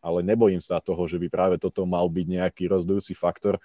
ale 0.06 0.20
nebojím 0.22 0.62
sa 0.62 0.78
toho, 0.78 1.02
že 1.10 1.18
by 1.18 1.28
práve 1.34 1.56
toto 1.58 1.82
mal 1.90 2.06
byť 2.06 2.28
nejaký 2.30 2.64
rozdujúci 2.70 3.18
faktor. 3.18 3.58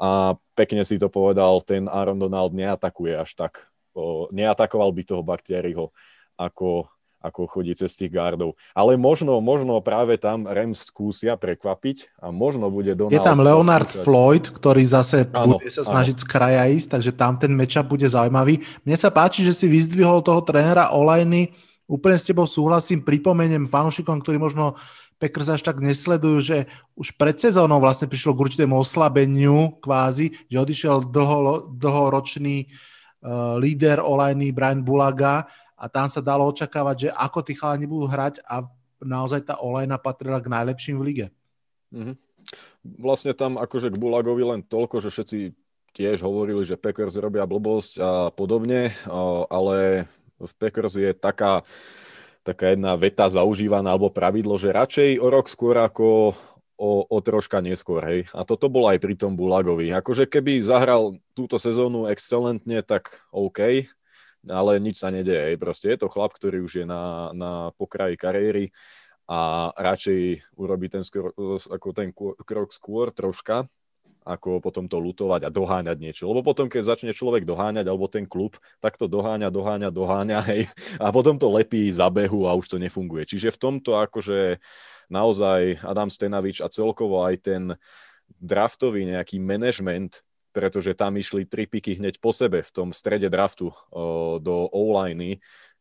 A 0.00 0.38
pekne 0.56 0.88
si 0.88 0.96
to 0.96 1.12
povedal, 1.12 1.60
ten 1.60 1.90
Aaron 1.90 2.16
Donald 2.16 2.56
neatakuje 2.56 3.12
až 3.12 3.36
tak. 3.36 3.68
Neatakoval 4.32 4.88
by 4.96 5.02
toho 5.04 5.20
Baktieriho 5.20 5.92
ako, 6.40 6.88
ako 7.22 7.46
chodí 7.46 7.72
cez 7.72 7.94
tých 7.94 8.10
gardov. 8.10 8.58
Ale 8.74 8.98
možno, 8.98 9.38
možno 9.38 9.78
práve 9.78 10.18
tam 10.18 10.44
Rams 10.50 10.82
skúsia 10.82 11.38
prekvapiť 11.38 12.18
a 12.18 12.34
možno 12.34 12.68
bude 12.68 12.98
Donald... 12.98 13.14
Je 13.14 13.22
tam 13.22 13.38
Leonard 13.38 13.86
skúšať. 13.86 14.04
Floyd, 14.04 14.44
ktorý 14.50 14.82
zase 14.82 15.30
áno, 15.30 15.56
bude 15.56 15.70
sa 15.70 15.86
snažiť 15.86 16.16
áno. 16.18 16.22
z 16.22 16.26
kraja 16.26 16.62
ísť, 16.66 16.88
takže 16.98 17.10
tam 17.14 17.38
ten 17.38 17.54
matchup 17.54 17.86
bude 17.86 18.04
zaujímavý. 18.10 18.58
Mne 18.82 18.96
sa 18.98 19.14
páči, 19.14 19.46
že 19.46 19.54
si 19.54 19.70
vyzdvihol 19.70 20.20
toho 20.20 20.42
trénera 20.42 20.90
Olajny. 20.90 21.54
Úplne 21.86 22.16
s 22.18 22.26
tebou 22.26 22.44
súhlasím, 22.50 23.06
pripomeniem 23.06 23.70
fanúšikom, 23.70 24.18
ktorí 24.22 24.42
možno 24.42 24.74
Packers 25.22 25.54
až 25.54 25.62
tak 25.62 25.78
nesledujú, 25.78 26.38
že 26.42 26.58
už 26.98 27.14
pred 27.14 27.38
sezónou 27.38 27.78
vlastne 27.78 28.10
prišlo 28.10 28.34
k 28.34 28.42
určitému 28.42 28.74
oslabeniu 28.74 29.78
kvázi, 29.78 30.34
že 30.50 30.58
odišiel 30.58 31.06
dlho, 31.06 31.70
dlhoročný 31.78 32.66
uh, 32.66 33.54
líder 33.54 34.02
Olajny 34.02 34.50
Brian 34.50 34.82
Bulaga 34.82 35.46
a 35.82 35.90
tam 35.90 36.06
sa 36.06 36.22
dalo 36.22 36.46
očakávať, 36.46 36.96
že 36.96 37.08
ako 37.10 37.42
tí 37.42 37.58
chalani 37.58 37.90
budú 37.90 38.06
hrať 38.06 38.38
a 38.46 38.70
naozaj 39.02 39.50
tá 39.50 39.58
olejna 39.58 39.98
patrila 39.98 40.38
k 40.38 40.46
najlepším 40.46 40.96
v 41.02 41.06
lige. 41.10 41.26
Mm-hmm. 41.90 42.16
Vlastne 43.02 43.34
tam 43.34 43.58
akože 43.58 43.90
k 43.90 43.98
Bulagovi 43.98 44.46
len 44.46 44.62
toľko, 44.62 45.02
že 45.02 45.10
všetci 45.10 45.38
tiež 45.92 46.22
hovorili, 46.22 46.62
že 46.62 46.78
Packers 46.78 47.18
robia 47.18 47.42
blbosť 47.50 47.92
a 47.98 48.10
podobne, 48.30 48.94
ale 49.50 50.06
v 50.38 50.52
Packers 50.54 50.94
je 50.98 51.10
taká, 51.12 51.66
taká 52.46 52.72
jedna 52.72 52.94
veta 52.94 53.26
zaužívaná 53.26 53.92
alebo 53.92 54.10
pravidlo, 54.10 54.54
že 54.56 54.74
radšej 54.74 55.18
o 55.18 55.26
rok 55.28 55.46
skôr 55.50 55.78
ako 55.78 56.32
o, 56.78 56.90
o 57.06 57.18
troška 57.22 57.62
neskôr, 57.62 58.02
hej. 58.02 58.20
A 58.34 58.42
toto 58.42 58.66
bolo 58.66 58.90
aj 58.90 58.98
pri 58.98 59.14
tom 59.14 59.38
Bulagovi. 59.38 59.94
Akože 59.94 60.26
keby 60.26 60.64
zahral 60.64 61.18
túto 61.36 61.60
sezónu 61.60 62.10
excelentne, 62.10 62.82
tak 62.82 63.22
OK, 63.30 63.86
ale 64.48 64.82
nič 64.82 64.98
sa 64.98 65.14
nedeje. 65.14 65.54
Proste 65.58 65.94
je 65.94 65.98
to 66.02 66.10
chlap, 66.10 66.34
ktorý 66.34 66.66
už 66.66 66.82
je 66.82 66.86
na, 66.86 67.30
na 67.36 67.52
pokraji 67.78 68.18
kariéry 68.18 68.64
a 69.30 69.70
radšej 69.78 70.54
urobí 70.58 70.90
ten, 70.90 71.06
skor, 71.06 71.30
ako 71.70 71.88
ten 71.94 72.10
krok 72.42 72.74
skôr 72.74 73.14
troška, 73.14 73.70
ako 74.22 74.62
potom 74.62 74.86
to 74.86 75.02
lutovať 75.02 75.46
a 75.46 75.50
doháňať 75.50 75.96
niečo. 75.98 76.30
Lebo 76.30 76.46
potom, 76.46 76.70
keď 76.70 76.94
začne 76.94 77.12
človek 77.14 77.42
doháňať, 77.42 77.86
alebo 77.86 78.06
ten 78.06 78.26
klub, 78.26 78.54
tak 78.78 78.94
to 78.98 79.10
doháňa, 79.10 79.50
doháňa, 79.50 79.90
doháňa, 79.90 80.38
hej, 80.50 80.62
a 80.98 81.10
potom 81.10 81.38
to 81.38 81.50
lepí 81.50 81.90
za 81.90 82.06
behu 82.10 82.46
a 82.46 82.54
už 82.54 82.66
to 82.70 82.76
nefunguje. 82.78 83.26
Čiže 83.26 83.54
v 83.54 83.60
tomto 83.60 83.98
akože 83.98 84.62
naozaj 85.10 85.82
Adam 85.82 86.08
Stenavič 86.10 86.62
a 86.62 86.70
celkovo 86.70 87.22
aj 87.26 87.34
ten 87.42 87.62
draftový 88.38 89.04
nejaký 89.06 89.42
management, 89.42 90.24
pretože 90.52 90.92
tam 90.94 91.16
išli 91.16 91.48
tri 91.48 91.64
piky 91.66 91.98
hneď 91.98 92.20
po 92.20 92.30
sebe 92.30 92.60
v 92.60 92.70
tom 92.70 92.88
strede 92.92 93.26
draftu 93.32 93.72
o, 93.90 94.38
do 94.38 94.68
o 94.70 94.92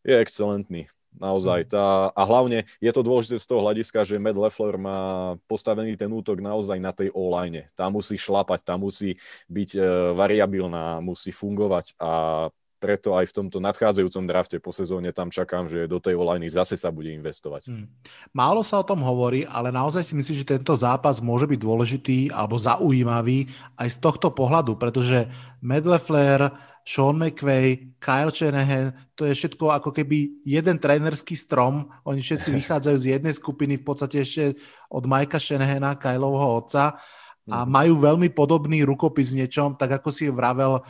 je 0.01 0.15
excelentný. 0.17 0.89
Naozaj. 1.11 1.67
Hmm. 1.67 1.71
Tá, 1.71 1.85
a 2.15 2.21
hlavne 2.23 2.63
je 2.79 2.91
to 2.95 3.03
dôležité 3.03 3.35
z 3.35 3.47
toho 3.47 3.59
hľadiska, 3.59 4.07
že 4.07 4.15
Matt 4.15 4.39
Leffler 4.39 4.79
má 4.79 5.35
postavený 5.43 5.99
ten 5.99 6.07
útok 6.07 6.39
naozaj 6.39 6.79
na 6.79 6.95
tej 6.95 7.11
o-line. 7.11 7.67
Tá 7.75 7.91
musí 7.91 8.15
šlapať, 8.15 8.63
tá 8.63 8.79
musí 8.79 9.19
byť 9.51 9.69
e, 9.75 9.79
variabilná, 10.15 11.03
musí 11.03 11.35
fungovať 11.35 11.99
a 11.99 12.47
preto 12.81 13.13
aj 13.13 13.29
v 13.29 13.35
tomto 13.37 13.61
nadchádzajúcom 13.61 14.25
drafte 14.25 14.57
po 14.57 14.73
sezóne 14.73 15.13
tam 15.13 15.29
čakám, 15.29 15.69
že 15.69 15.85
do 15.85 16.01
tej 16.01 16.17
olajny 16.17 16.49
zase 16.49 16.73
sa 16.73 16.89
bude 16.89 17.13
investovať. 17.13 17.69
Hmm. 17.69 17.85
Málo 18.33 18.65
sa 18.65 18.81
o 18.81 18.87
tom 18.87 19.05
hovorí, 19.05 19.45
ale 19.45 19.69
naozaj 19.69 20.01
si 20.01 20.17
myslím, 20.17 20.41
že 20.41 20.57
tento 20.57 20.73
zápas 20.73 21.21
môže 21.21 21.45
byť 21.45 21.59
dôležitý 21.61 22.17
alebo 22.33 22.57
zaujímavý 22.57 23.45
aj 23.77 23.87
z 23.93 23.97
tohto 24.01 24.33
pohľadu, 24.33 24.81
pretože 24.81 25.29
Matt 25.61 25.85
Leffler, 25.85 26.49
Sean 26.81 27.21
McVay, 27.21 27.93
Kyle 28.01 28.33
Shanahan, 28.33 28.97
to 29.13 29.29
je 29.29 29.37
všetko 29.37 29.69
ako 29.69 29.93
keby 29.93 30.41
jeden 30.41 30.81
trénerský 30.81 31.37
strom. 31.37 31.93
Oni 32.09 32.25
všetci 32.25 32.49
vychádzajú 32.65 32.97
z 32.97 33.09
jednej 33.21 33.37
skupiny, 33.37 33.77
v 33.77 33.85
podstate 33.85 34.25
ešte 34.25 34.57
od 34.89 35.05
Mikea 35.05 35.37
Shanahana, 35.37 36.01
Kyleovho 36.01 36.65
otca 36.65 36.97
a 37.45 37.57
mhm. 37.61 37.69
majú 37.69 37.93
veľmi 38.01 38.29
podobný 38.33 38.81
rukopis 38.81 39.33
v 39.33 39.45
niečom, 39.45 39.77
tak 39.77 40.01
ako 40.01 40.09
si 40.09 40.33
vravel, 40.33 40.81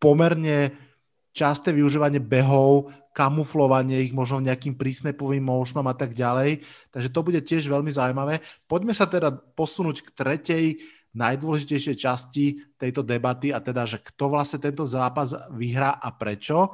pomerne 0.00 0.72
časté 1.30 1.70
využívanie 1.70 2.18
behov, 2.18 2.90
kamuflovanie 3.10 4.06
ich 4.06 4.14
možno 4.14 4.38
nejakým 4.42 4.78
prísnepovým 4.78 5.42
motionom 5.42 5.86
a 5.90 5.94
tak 5.94 6.14
ďalej. 6.14 6.62
Takže 6.94 7.08
to 7.10 7.20
bude 7.26 7.40
tiež 7.42 7.66
veľmi 7.66 7.90
zaujímavé. 7.90 8.38
Poďme 8.70 8.94
sa 8.94 9.10
teda 9.10 9.34
posunúť 9.34 10.06
k 10.06 10.10
tretej 10.14 10.64
najdôležitejšej 11.10 11.96
časti 11.98 12.44
tejto 12.78 13.02
debaty 13.02 13.50
a 13.50 13.58
teda, 13.58 13.82
že 13.82 13.98
kto 13.98 14.30
vlastne 14.30 14.62
tento 14.62 14.86
zápas 14.86 15.34
vyhrá 15.50 15.98
a 15.98 16.14
prečo. 16.14 16.70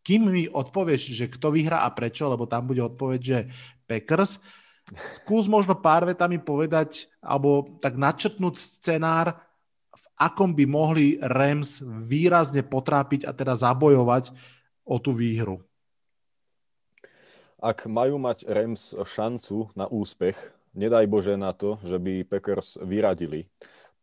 Kým 0.00 0.32
mi 0.32 0.44
odpovieš, 0.48 1.12
že 1.12 1.28
kto 1.28 1.52
vyhrá 1.52 1.84
a 1.84 1.92
prečo, 1.92 2.28
lebo 2.28 2.48
tam 2.48 2.64
bude 2.64 2.80
odpoveď, 2.80 3.20
že 3.20 3.38
Packers, 3.84 4.40
skús 5.12 5.48
možno 5.48 5.76
pár 5.76 6.08
vetami 6.08 6.40
povedať, 6.40 7.08
alebo 7.20 7.76
tak 7.80 7.96
načrtnúť 7.96 8.56
scenár, 8.56 9.36
akom 10.18 10.54
by 10.54 10.64
mohli 10.66 11.18
Rams 11.18 11.82
výrazne 11.84 12.62
potrápiť 12.62 13.26
a 13.26 13.32
teda 13.34 13.54
zabojovať 13.58 14.34
o 14.86 14.96
tú 14.98 15.14
výhru? 15.14 15.62
Ak 17.58 17.88
majú 17.88 18.20
mať 18.20 18.44
Rams 18.44 18.92
šancu 18.92 19.72
na 19.72 19.88
úspech, 19.88 20.36
nedaj 20.76 21.08
Bože 21.08 21.34
na 21.40 21.56
to, 21.56 21.80
že 21.80 21.96
by 21.96 22.28
Packers 22.28 22.76
vyradili, 22.84 23.48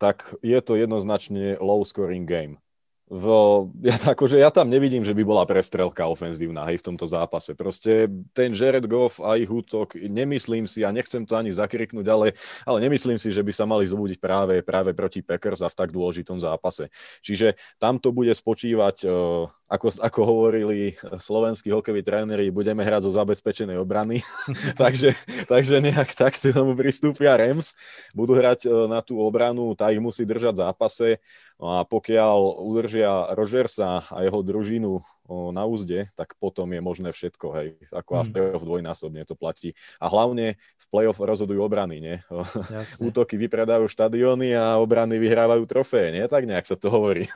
tak 0.02 0.34
je 0.42 0.58
to 0.66 0.74
jednoznačne 0.74 1.62
low 1.62 1.86
scoring 1.86 2.26
game 2.26 2.58
v, 3.12 3.26
ja, 3.84 4.16
akože 4.16 4.40
ja 4.40 4.48
tam 4.48 4.72
nevidím, 4.72 5.04
že 5.04 5.12
by 5.12 5.28
bola 5.28 5.44
prestrelka 5.44 6.08
ofenzívna 6.08 6.64
hej, 6.72 6.80
v 6.80 6.88
tomto 6.88 7.04
zápase. 7.04 7.52
Proste 7.60 8.08
ten 8.32 8.56
Jared 8.56 8.88
Goff 8.88 9.20
a 9.20 9.36
ich 9.36 9.52
útok, 9.52 10.00
nemyslím 10.00 10.64
si, 10.64 10.88
a 10.88 10.96
nechcem 10.96 11.28
to 11.28 11.36
ani 11.36 11.52
zakriknúť, 11.52 12.08
ale, 12.08 12.32
ale 12.64 12.78
nemyslím 12.80 13.20
si, 13.20 13.36
že 13.36 13.44
by 13.44 13.52
sa 13.52 13.68
mali 13.68 13.84
zobudiť 13.84 14.16
práve, 14.16 14.64
práve 14.64 14.96
proti 14.96 15.20
Packers 15.20 15.60
a 15.60 15.68
v 15.68 15.76
tak 15.76 15.92
dôležitom 15.92 16.40
zápase. 16.40 16.88
Čiže 17.20 17.60
tam 17.84 18.00
to 18.00 18.16
bude 18.16 18.32
spočívať, 18.32 19.04
e, 19.04 19.08
ako, 19.68 19.88
ako 20.00 20.20
hovorili 20.24 20.96
slovenskí 21.04 21.68
hokeví 21.68 22.08
tréneri, 22.08 22.48
budeme 22.48 22.80
hrať 22.88 23.08
zo 23.08 23.12
zabezpečenej 23.12 23.76
obrany. 23.76 24.24
takže, 24.80 25.20
takže 25.52 25.84
nejak 25.84 26.16
tak 26.16 26.40
tomu 26.40 26.80
pristúpia 26.80 27.36
Rams. 27.36 27.76
Budú 28.16 28.40
hrať 28.40 28.72
e, 28.72 28.88
na 28.88 29.04
tú 29.04 29.20
obranu, 29.20 29.76
tá 29.76 29.92
ich 29.92 30.00
musí 30.00 30.24
držať 30.24 30.56
v 30.56 30.64
zápase 30.64 31.08
a 31.62 31.86
pokiaľ 31.86 32.58
udržia 32.58 33.38
Rogersa 33.38 34.02
a 34.10 34.26
jeho 34.26 34.42
družinu 34.42 34.98
na 35.54 35.64
úzde, 35.64 36.10
tak 36.18 36.36
potom 36.36 36.68
je 36.74 36.82
možné 36.84 37.10
všetko, 37.14 37.48
hej. 37.56 37.68
Ako 37.94 38.12
hmm. 38.18 38.34
play-off 38.34 38.66
dvojnásobne 38.66 39.22
to 39.24 39.38
platí. 39.38 39.78
A 40.02 40.10
hlavne 40.12 40.58
v 40.58 40.86
play-off 40.92 41.22
rozhodujú 41.22 41.62
obrany, 41.62 42.04
nie? 42.04 42.16
Útoky 43.00 43.40
vypredajú 43.40 43.88
štadióny 43.88 44.58
a 44.58 44.82
obrany 44.82 45.22
vyhrávajú 45.22 45.64
trofeje, 45.70 46.20
nie? 46.20 46.26
Tak 46.26 46.44
nejak 46.50 46.66
sa 46.68 46.76
to 46.76 46.92
hovorí. 46.92 47.30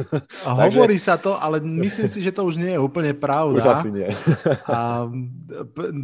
A 0.43 0.57
Takže... 0.59 0.75
hovorí 0.75 0.97
sa 0.99 1.15
to, 1.15 1.37
ale 1.37 1.63
myslím 1.63 2.09
si, 2.09 2.19
že 2.19 2.35
to 2.35 2.43
už 2.43 2.59
nie 2.59 2.75
je 2.75 2.81
úplne 2.81 3.15
pravda. 3.15 3.61
Už 3.61 3.69
asi 3.69 3.89
nie. 3.93 4.09
a 4.67 5.07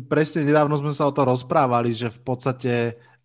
presne 0.08 0.48
nedávno 0.48 0.78
sme 0.80 0.94
sa 0.96 1.10
o 1.10 1.12
to 1.12 1.26
rozprávali, 1.28 1.92
že 1.92 2.08
v 2.08 2.22
podstate 2.24 2.74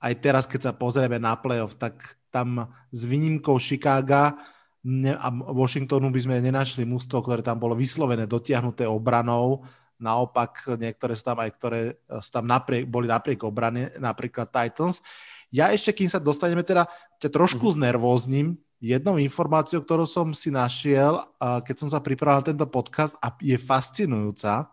aj 0.00 0.12
teraz, 0.18 0.44
keď 0.48 0.60
sa 0.60 0.72
pozrieme 0.72 1.20
na 1.20 1.38
play-off, 1.38 1.78
tak 1.78 2.18
tam 2.34 2.66
s 2.90 3.06
výnimkou 3.06 3.60
Chicaga 3.62 4.55
ne, 4.86 5.18
a 5.18 5.28
Washingtonu 5.34 6.14
by 6.14 6.20
sme 6.22 6.38
nenašli 6.38 6.86
mústvo, 6.86 7.18
ktoré 7.18 7.42
tam 7.42 7.58
bolo 7.58 7.74
vyslovené, 7.74 8.30
dotiahnuté 8.30 8.86
obranou. 8.86 9.66
Naopak, 9.98 10.78
niektoré 10.78 11.18
sú 11.18 11.26
tam 11.26 11.42
aj, 11.42 11.50
ktoré 11.58 11.80
sú 12.22 12.30
tam 12.30 12.46
napriek, 12.46 12.86
boli 12.86 13.10
napriek 13.10 13.42
obrane, 13.42 13.90
napríklad 13.98 14.46
Titans. 14.52 15.02
Ja 15.50 15.74
ešte, 15.74 15.90
kým 15.90 16.06
sa 16.06 16.22
dostaneme, 16.22 16.62
teda 16.62 16.86
ťa 17.18 17.32
trošku 17.32 17.66
mm-hmm. 17.66 17.78
znervózním 17.82 18.48
jednou 18.76 19.16
informáciou, 19.16 19.80
ktorú 19.82 20.04
som 20.04 20.36
si 20.36 20.52
našiel, 20.52 21.24
keď 21.40 21.76
som 21.80 21.88
sa 21.88 21.98
pripravil 21.98 22.44
na 22.44 22.48
tento 22.52 22.66
podcast 22.68 23.16
a 23.24 23.32
je 23.40 23.56
fascinujúca. 23.56 24.68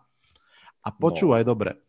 A 0.84 0.88
počúvaj 0.92 1.42
no. 1.42 1.56
dobre. 1.56 1.80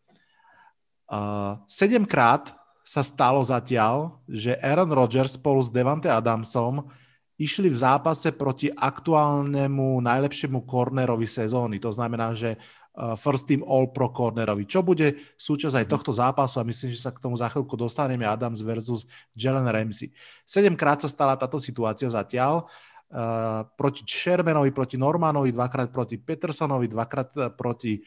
Uh, 1.05 1.59
sedemkrát 1.67 2.55
sa 2.87 3.03
stalo 3.03 3.43
zatiaľ, 3.43 4.23
že 4.25 4.55
Aaron 4.63 4.89
Rodgers 4.89 5.35
spolu 5.35 5.59
s 5.59 5.69
Devante 5.69 6.07
Adamsom 6.07 6.87
išli 7.35 7.67
v 7.67 7.77
zápase 7.77 8.31
proti 8.31 8.71
aktuálnemu 8.71 9.99
najlepšiemu 9.99 10.63
kornerovi 10.63 11.27
sezóny. 11.27 11.83
To 11.83 11.91
znamená, 11.91 12.31
že 12.31 12.55
uh, 12.55 13.19
first 13.19 13.47
team 13.51 13.59
all 13.67 13.91
pro 13.91 14.15
cornerovi, 14.15 14.63
čo 14.63 14.83
bude 14.83 15.35
súčasť 15.35 15.83
aj 15.83 15.85
mhm. 15.87 15.91
tohto 15.91 16.11
zápasu 16.15 16.63
a 16.63 16.67
myslím, 16.67 16.95
že 16.95 17.03
sa 17.03 17.11
k 17.11 17.19
tomu 17.19 17.35
za 17.35 17.51
chvíľku 17.51 17.75
dostaneme 17.75 18.23
Adams 18.23 18.63
versus 18.63 19.03
Jalen 19.35 19.67
Ramsey. 19.67 20.15
Sedemkrát 20.47 21.03
sa 21.03 21.11
stala 21.11 21.35
táto 21.35 21.59
situácia 21.59 22.07
zatiaľ. 22.07 22.67
Uh, 23.05 23.61
proti 23.77 24.01
Shermanovi, 24.01 24.73
proti 24.73 24.97
Normanovi, 24.97 25.53
dvakrát 25.53 25.93
proti 25.93 26.17
Petersonovi, 26.17 26.89
dvakrát 26.89 27.29
uh, 27.37 27.43
proti 27.53 28.01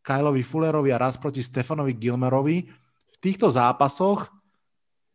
Kylovi 0.00 0.42
Fullerovi 0.42 0.90
a 0.90 0.98
raz 0.98 1.20
proti 1.20 1.44
Stefanovi 1.44 1.94
Gilmerovi. 1.94 2.66
V 3.06 3.16
týchto 3.20 3.52
zápasoch 3.52 4.39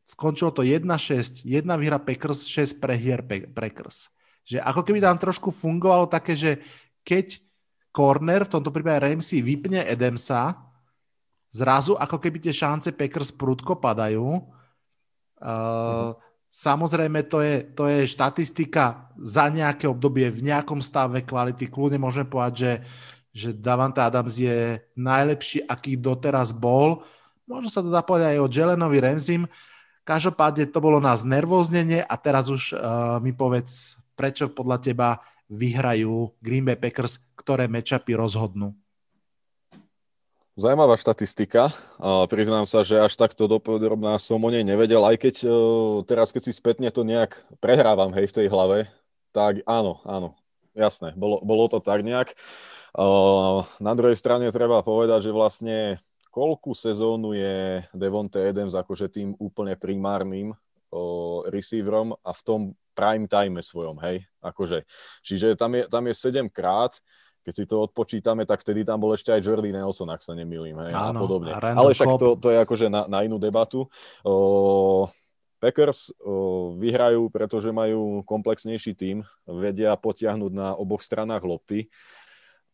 skončilo 0.05 0.53
to 0.53 0.61
1-6, 0.61 1.43
jedna 1.43 1.75
výhra 1.75 1.97
Packers, 1.97 2.45
6 2.45 2.77
prehier 2.77 3.25
Packers. 3.25 4.13
Že 4.45 4.61
ako 4.61 4.81
keby 4.85 5.01
tam 5.01 5.17
trošku 5.17 5.49
fungovalo 5.49 6.05
také, 6.05 6.37
že 6.37 6.61
keď 7.01 7.41
corner, 7.89 8.45
v 8.45 8.53
tomto 8.53 8.69
prípade 8.69 9.01
Ramsey, 9.01 9.41
vypne 9.41 9.81
Edemsa, 9.81 10.53
zrazu 11.49 11.97
ako 11.97 12.21
keby 12.21 12.37
tie 12.37 12.53
šance 12.53 12.93
Packers 12.93 13.33
prudko 13.33 13.81
padajú. 13.81 14.45
Uh. 15.41 16.13
Samozrejme, 16.55 17.27
to 17.27 17.43
je, 17.43 17.67
to 17.75 17.83
je 17.91 18.07
štatistika 18.07 19.11
za 19.19 19.51
nejaké 19.51 19.91
obdobie 19.91 20.31
v 20.31 20.39
nejakom 20.39 20.79
stave 20.79 21.19
kvality. 21.19 21.67
Kľudne 21.67 21.99
môžeme 21.99 22.31
povedať, 22.31 22.53
že, 22.55 22.73
že 23.35 23.49
Davante 23.51 23.99
Adams 23.99 24.39
je 24.39 24.79
najlepší, 24.95 25.67
aký 25.67 25.99
doteraz 25.99 26.55
bol. 26.55 27.03
Možno 27.43 27.67
sa 27.67 27.83
to 27.83 27.91
dá 27.91 27.99
povedať 27.99 28.37
aj 28.37 28.39
o 28.39 28.47
Jelenovi 28.47 29.03
Ramsim. 29.03 29.43
Každopádne 30.05 30.69
to 30.69 30.79
bolo 30.85 31.01
nás 31.01 31.25
nervóznenie 31.25 32.05
a 32.05 32.13
teraz 32.13 32.45
už 32.53 32.77
uh, 32.77 33.17
mi 33.25 33.33
povedz, 33.33 33.97
prečo 34.13 34.45
podľa 34.53 34.77
teba 34.77 35.09
vyhrajú 35.49 36.29
Green 36.45 36.61
Bay 36.61 36.77
Packers, 36.77 37.17
ktoré 37.33 37.65
matchupy 37.65 38.13
rozhodnú. 38.13 38.77
Zajímavá 40.55 40.95
štatistika. 40.95 41.73
Priznám 42.31 42.63
sa, 42.63 42.79
že 42.85 42.95
až 42.95 43.17
takto 43.19 43.43
dopodrobná 43.49 44.15
som 44.21 44.39
o 44.39 44.49
nej 44.53 44.63
nevedel, 44.63 45.03
aj 45.03 45.17
keď 45.19 45.35
uh, 45.43 45.51
teraz, 46.05 46.29
keď 46.29 46.41
si 46.47 46.53
spätne 46.53 46.87
to 46.93 47.01
nejak 47.01 47.41
prehrávam 47.57 48.13
hej, 48.13 48.29
v 48.29 48.35
tej 48.39 48.47
hlave, 48.47 48.87
tak 49.35 49.65
áno, 49.67 49.99
áno, 50.07 50.37
jasné, 50.71 51.11
bolo, 51.17 51.43
bolo 51.43 51.67
to 51.67 51.83
tak 51.83 52.05
nejak. 52.05 52.31
Na 53.83 53.93
druhej 53.99 54.15
strane 54.15 54.47
treba 54.55 54.79
povedať, 54.79 55.27
že 55.27 55.35
vlastne 55.35 55.99
koľku 56.35 56.75
sezónu 56.75 57.31
je 57.31 57.79
Devonte 57.95 58.43
Adams 58.43 58.75
akože 58.75 59.07
tým 59.07 59.31
úplne 59.39 59.79
primárnym 59.79 60.51
o, 60.91 61.47
receiverom 61.47 62.11
a 62.19 62.35
v 62.35 62.41
tom 62.43 62.61
prime 62.91 63.23
time 63.31 63.63
svojom, 63.63 63.95
hej, 64.03 64.27
akože. 64.43 64.83
Čiže 65.23 65.55
tam 65.55 65.79
je, 65.79 65.87
tam 65.87 66.03
je 66.03 66.13
7 66.15 66.51
krát, 66.51 66.91
keď 67.47 67.53
si 67.55 67.63
to 67.63 67.87
odpočítame, 67.87 68.43
tak 68.43 68.59
vtedy 68.59 68.83
tam 68.83 68.99
bol 68.99 69.15
ešte 69.15 69.31
aj 69.31 69.47
Jordy 69.47 69.71
Nelson, 69.71 70.11
ak 70.11 70.19
sa 70.19 70.35
nemýlim, 70.35 70.75
hej, 70.83 70.91
Áno, 70.91 71.19
a 71.19 71.23
podobne. 71.23 71.51
A 71.55 71.59
Ale 71.71 71.95
však 71.95 72.19
to, 72.19 72.35
to 72.35 72.51
je 72.51 72.59
akože 72.59 72.91
na, 72.91 73.07
na 73.07 73.23
inú 73.23 73.39
debatu. 73.39 73.87
O, 74.27 75.07
Packers 75.63 76.11
o, 76.19 76.75
vyhrajú, 76.75 77.31
pretože 77.31 77.71
majú 77.71 78.27
komplexnejší 78.27 78.91
tím, 78.91 79.23
vedia 79.47 79.95
potiahnuť 79.95 80.51
na 80.51 80.75
oboch 80.75 80.99
stranách 80.99 81.47
lopty 81.47 81.87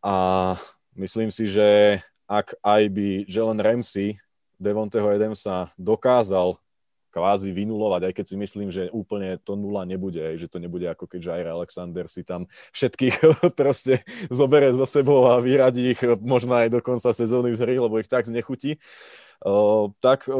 a 0.01 0.57
myslím 0.97 1.29
si, 1.29 1.45
že 1.45 2.01
ak 2.31 2.55
aj 2.63 2.83
by 2.87 3.07
Jalen 3.27 3.59
Ramsey 3.59 4.15
Devonteho 4.55 5.11
Adamsa 5.11 5.75
dokázal 5.75 6.55
kvázi 7.11 7.51
vynulovať, 7.51 8.07
aj 8.07 8.13
keď 8.15 8.25
si 8.25 8.35
myslím, 8.39 8.69
že 8.71 8.87
úplne 8.95 9.35
to 9.43 9.59
nula 9.59 9.83
nebude, 9.83 10.39
že 10.39 10.47
to 10.47 10.63
nebude 10.63 10.87
ako 10.87 11.11
keď 11.11 11.19
Jair 11.27 11.51
Alexander 11.51 12.07
si 12.07 12.23
tam 12.23 12.47
všetkých 12.71 13.15
proste 13.59 13.99
zobere 14.31 14.71
za 14.71 14.87
sebou 14.87 15.27
a 15.27 15.43
vyradí 15.43 15.91
ich 15.91 16.01
možno 16.23 16.55
aj 16.55 16.71
do 16.71 16.79
konca 16.79 17.11
sezóny 17.11 17.51
z 17.51 17.67
hry, 17.67 17.75
lebo 17.83 17.99
ich 17.99 18.07
tak 18.07 18.23
znechutí. 18.23 18.79
Tak 19.99 20.31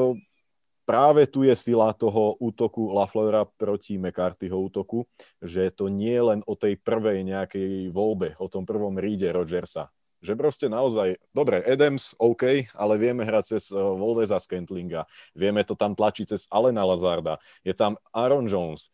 práve 0.87 1.27
tu 1.27 1.43
je 1.43 1.51
sila 1.59 1.91
toho 1.91 2.39
útoku 2.39 2.95
Laflera 2.95 3.43
proti 3.43 3.99
McCarthyho 3.99 4.55
útoku, 4.55 5.03
že 5.43 5.67
to 5.75 5.91
nie 5.91 6.15
je 6.15 6.23
len 6.23 6.39
o 6.47 6.55
tej 6.55 6.79
prvej 6.79 7.27
nejakej 7.27 7.91
voľbe, 7.91 8.39
o 8.39 8.47
tom 8.47 8.63
prvom 8.63 8.95
ríde 8.95 9.27
Rodgersa. 9.27 9.91
Že 10.21 10.33
proste 10.37 10.65
naozaj, 10.69 11.17
dobre, 11.33 11.65
Adams, 11.65 12.13
OK, 12.21 12.69
ale 12.77 12.93
vieme 13.01 13.25
hrať 13.25 13.57
cez 13.57 13.73
uh, 13.73 13.97
Voldeza 13.97 14.37
Scantlinga, 14.37 15.09
vieme 15.33 15.65
to 15.65 15.73
tam 15.73 15.97
tlačiť 15.97 16.37
cez 16.37 16.45
Alena 16.53 16.85
Lazarda, 16.85 17.41
je 17.65 17.73
tam 17.73 17.97
Aaron 18.13 18.45
Jones, 18.45 18.93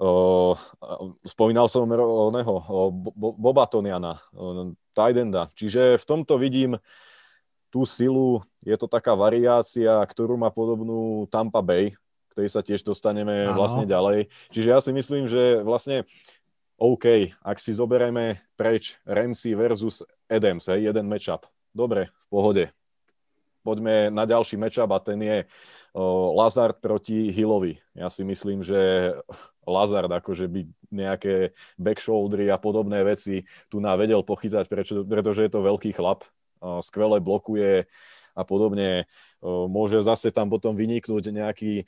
uh, 0.00 0.56
spomínal 1.28 1.68
som 1.68 1.84
oného, 1.84 2.54
uh, 2.64 2.88
Boba 3.16 3.68
Toniana, 3.68 4.24
Tidenda, 4.96 5.52
čiže 5.52 6.00
v 6.00 6.04
tomto 6.08 6.40
vidím 6.40 6.80
tú 7.68 7.82
silu, 7.82 8.40
je 8.62 8.78
to 8.78 8.86
taká 8.86 9.18
variácia, 9.18 9.98
ktorú 9.98 10.38
má 10.38 10.48
podobnú 10.48 11.26
Tampa 11.26 11.58
Bay, 11.58 11.92
ktorej 12.30 12.50
sa 12.54 12.62
tiež 12.62 12.86
dostaneme 12.86 13.50
ano. 13.50 13.58
vlastne 13.58 13.82
ďalej. 13.82 14.30
Čiže 14.54 14.68
ja 14.70 14.78
si 14.78 14.94
myslím, 14.94 15.26
že 15.26 15.62
vlastne 15.66 16.06
OK, 16.78 17.34
ak 17.42 17.58
si 17.58 17.74
zoberieme 17.74 18.42
preč 18.54 18.98
Ramsey 19.02 19.58
versus 19.58 20.06
Adams, 20.30 20.66
hej, 20.70 20.88
jeden 20.88 21.06
matchup, 21.06 21.46
dobre, 21.74 22.08
v 22.08 22.26
pohode. 22.32 22.64
Poďme 23.64 24.12
na 24.12 24.28
ďalší 24.28 24.60
matchup 24.60 24.92
a 24.92 25.00
ten 25.00 25.16
je 25.24 25.48
Lazard 26.36 26.76
proti 26.84 27.32
Hillovi. 27.32 27.80
Ja 27.96 28.12
si 28.12 28.26
myslím, 28.26 28.60
že 28.60 29.14
Lazard 29.64 30.10
akože 30.10 30.50
by 30.50 30.60
nejaké 30.92 31.56
backshouldery 31.80 32.52
a 32.52 32.60
podobné 32.60 33.00
veci 33.06 33.48
tu 33.72 33.80
na 33.80 33.96
vedel 33.96 34.20
pochytať, 34.20 34.68
prečo, 34.68 35.00
pretože 35.06 35.48
je 35.48 35.52
to 35.54 35.64
veľký 35.64 35.96
chlap 35.96 36.28
skvele 36.84 37.20
blokuje 37.20 37.84
a 38.34 38.42
podobne. 38.42 39.06
Môže 39.44 40.02
zase 40.02 40.34
tam 40.34 40.50
potom 40.50 40.74
vyniknúť 40.74 41.30
nejaký 41.30 41.86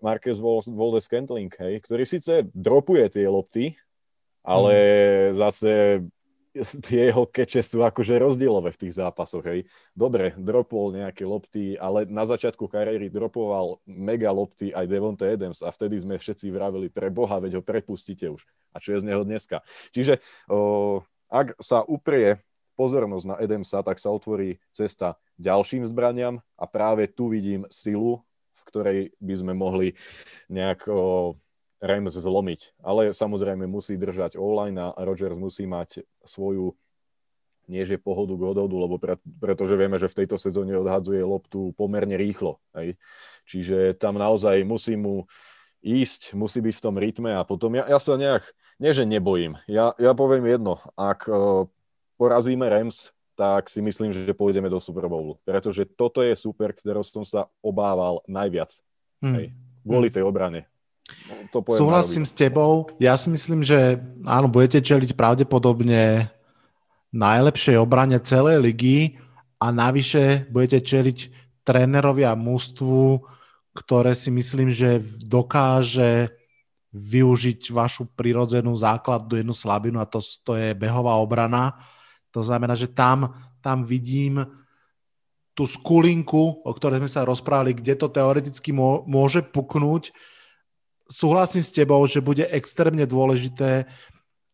Marquez 0.00 0.38
Voldes 0.40 1.10
Kentling, 1.10 1.50
hej, 1.58 1.82
ktorý 1.82 2.04
síce 2.06 2.46
dropuje 2.54 3.04
tie 3.10 3.26
lopty, 3.26 3.74
ale 4.46 4.76
mm. 4.76 5.34
zase 5.34 5.72
tie 6.86 7.10
jeho 7.10 7.24
keče 7.24 7.62
sú 7.62 7.82
akože 7.84 8.18
rozdielové 8.18 8.74
v 8.74 8.80
tých 8.86 8.98
zápasoch, 8.98 9.44
hej. 9.46 9.66
Dobre, 9.94 10.34
dropol 10.36 10.94
nejaké 10.94 11.24
lopty, 11.24 11.78
ale 11.78 12.04
na 12.08 12.26
začiatku 12.26 12.66
kariéry 12.66 13.08
dropoval 13.08 13.80
mega 13.86 14.30
lopty 14.30 14.74
aj 14.74 14.86
Devonte 14.90 15.24
Adams 15.26 15.62
a 15.64 15.72
vtedy 15.72 15.98
sme 16.02 16.18
všetci 16.18 16.50
vravili 16.50 16.88
pre 16.90 17.08
Boha, 17.08 17.38
veď 17.38 17.60
ho 17.60 17.62
prepustíte 17.62 18.28
už. 18.28 18.42
A 18.74 18.82
čo 18.82 18.94
je 18.94 19.02
z 19.02 19.08
neho 19.08 19.22
dneska? 19.22 19.62
Čiže 19.94 20.20
o, 20.50 21.02
ak 21.30 21.58
sa 21.62 21.84
uprie 21.84 22.42
pozornosť 22.78 23.26
na 23.26 23.36
Edemsa, 23.42 23.82
tak 23.82 23.98
sa 23.98 24.14
otvorí 24.14 24.62
cesta 24.70 25.18
ďalším 25.38 25.82
zbraniam 25.86 26.38
a 26.54 26.64
práve 26.70 27.10
tu 27.10 27.26
vidím 27.26 27.66
silu, 27.70 28.22
v 28.54 28.62
ktorej 28.70 29.00
by 29.18 29.34
sme 29.34 29.52
mohli 29.54 29.98
nejak 30.46 30.86
o, 30.86 31.34
Rams 31.78 32.14
zlomiť. 32.14 32.78
Ale 32.82 33.14
samozrejme 33.14 33.66
musí 33.66 33.94
držať 33.94 34.36
online 34.38 34.92
a 34.92 34.98
Rodgers 35.02 35.38
musí 35.38 35.64
mať 35.66 36.02
svoju 36.26 36.74
nie 37.68 37.84
že 37.84 38.00
pohodu 38.00 38.32
k 38.32 38.48
odhodu, 38.48 38.76
lebo 38.80 38.96
pre, 38.96 39.20
pretože 39.38 39.76
vieme, 39.76 40.00
že 40.00 40.08
v 40.08 40.24
tejto 40.24 40.40
sezóne 40.40 40.72
odhadzuje 40.80 41.20
loptu 41.20 41.76
pomerne 41.76 42.16
rýchlo. 42.16 42.56
Hej. 42.72 42.96
Čiže 43.44 43.92
tam 44.00 44.16
naozaj 44.16 44.64
musí 44.64 44.96
mu 44.96 45.28
ísť, 45.84 46.32
musí 46.32 46.64
byť 46.64 46.74
v 46.80 46.84
tom 46.84 46.96
rytme 46.96 47.30
a 47.36 47.44
potom 47.44 47.76
ja, 47.76 47.84
ja 47.86 48.00
sa 48.00 48.16
nejak, 48.16 48.42
nie 48.80 48.90
že 48.96 49.04
nebojím, 49.04 49.60
ja, 49.70 49.94
ja 50.00 50.16
poviem 50.16 50.48
jedno, 50.48 50.80
ak 50.98 51.28
porazíme 52.18 52.66
Rams, 52.66 53.14
tak 53.38 53.70
si 53.70 53.78
myslím, 53.78 54.10
že 54.10 54.34
pôjdeme 54.34 54.66
do 54.66 54.82
Super 54.82 55.06
Bowlu. 55.06 55.38
Pretože 55.46 55.86
toto 55.86 56.26
je 56.26 56.34
super, 56.34 56.74
ktorého 56.74 57.06
som 57.06 57.22
sa 57.22 57.46
obával 57.62 58.18
najviac. 58.26 58.74
Hmm. 59.22 59.38
Hej, 59.38 59.46
kvôli 59.86 60.10
hmm. 60.10 60.16
tej 60.18 60.24
obrane. 60.26 60.60
To 61.52 61.64
Súhlasím 61.64 62.28
s 62.28 62.36
tebou. 62.36 62.88
Ja 63.00 63.16
si 63.16 63.32
myslím, 63.32 63.64
že 63.64 64.00
áno, 64.28 64.52
budete 64.52 64.84
čeliť 64.84 65.16
pravdepodobne 65.16 66.28
najlepšej 67.12 67.76
obrane 67.80 68.20
celej 68.20 68.60
ligy 68.60 68.98
a 69.56 69.72
navyše 69.72 70.44
budete 70.52 70.84
čeliť 70.84 71.18
trénerovi 71.64 72.28
a 72.28 72.36
mústvu, 72.36 73.24
ktoré 73.72 74.12
si 74.12 74.28
myslím, 74.28 74.68
že 74.68 75.00
dokáže 75.24 76.28
využiť 76.92 77.72
vašu 77.72 78.08
prirodzenú 78.12 78.76
základnú 78.76 79.40
jednu 79.40 79.54
slabinu 79.56 80.00
a 80.00 80.08
to, 80.08 80.20
to 80.44 80.56
je 80.56 80.76
behová 80.76 81.16
obrana 81.16 81.76
to 82.32 82.44
znamená, 82.44 82.76
že 82.76 82.88
tam, 82.92 83.32
tam 83.64 83.84
vidím 83.84 84.44
tú 85.56 85.66
skulinku, 85.66 86.62
o 86.62 86.70
ktorej 86.70 87.02
sme 87.02 87.10
sa 87.10 87.26
rozprávali, 87.26 87.74
kde 87.74 87.98
to 87.98 88.06
teoreticky 88.12 88.70
môže 89.08 89.42
puknúť. 89.42 90.14
Súhlasím 91.08 91.64
s 91.64 91.72
tebou, 91.72 92.04
že 92.04 92.20
bude 92.20 92.44
extrémne 92.52 93.08
dôležité, 93.08 93.88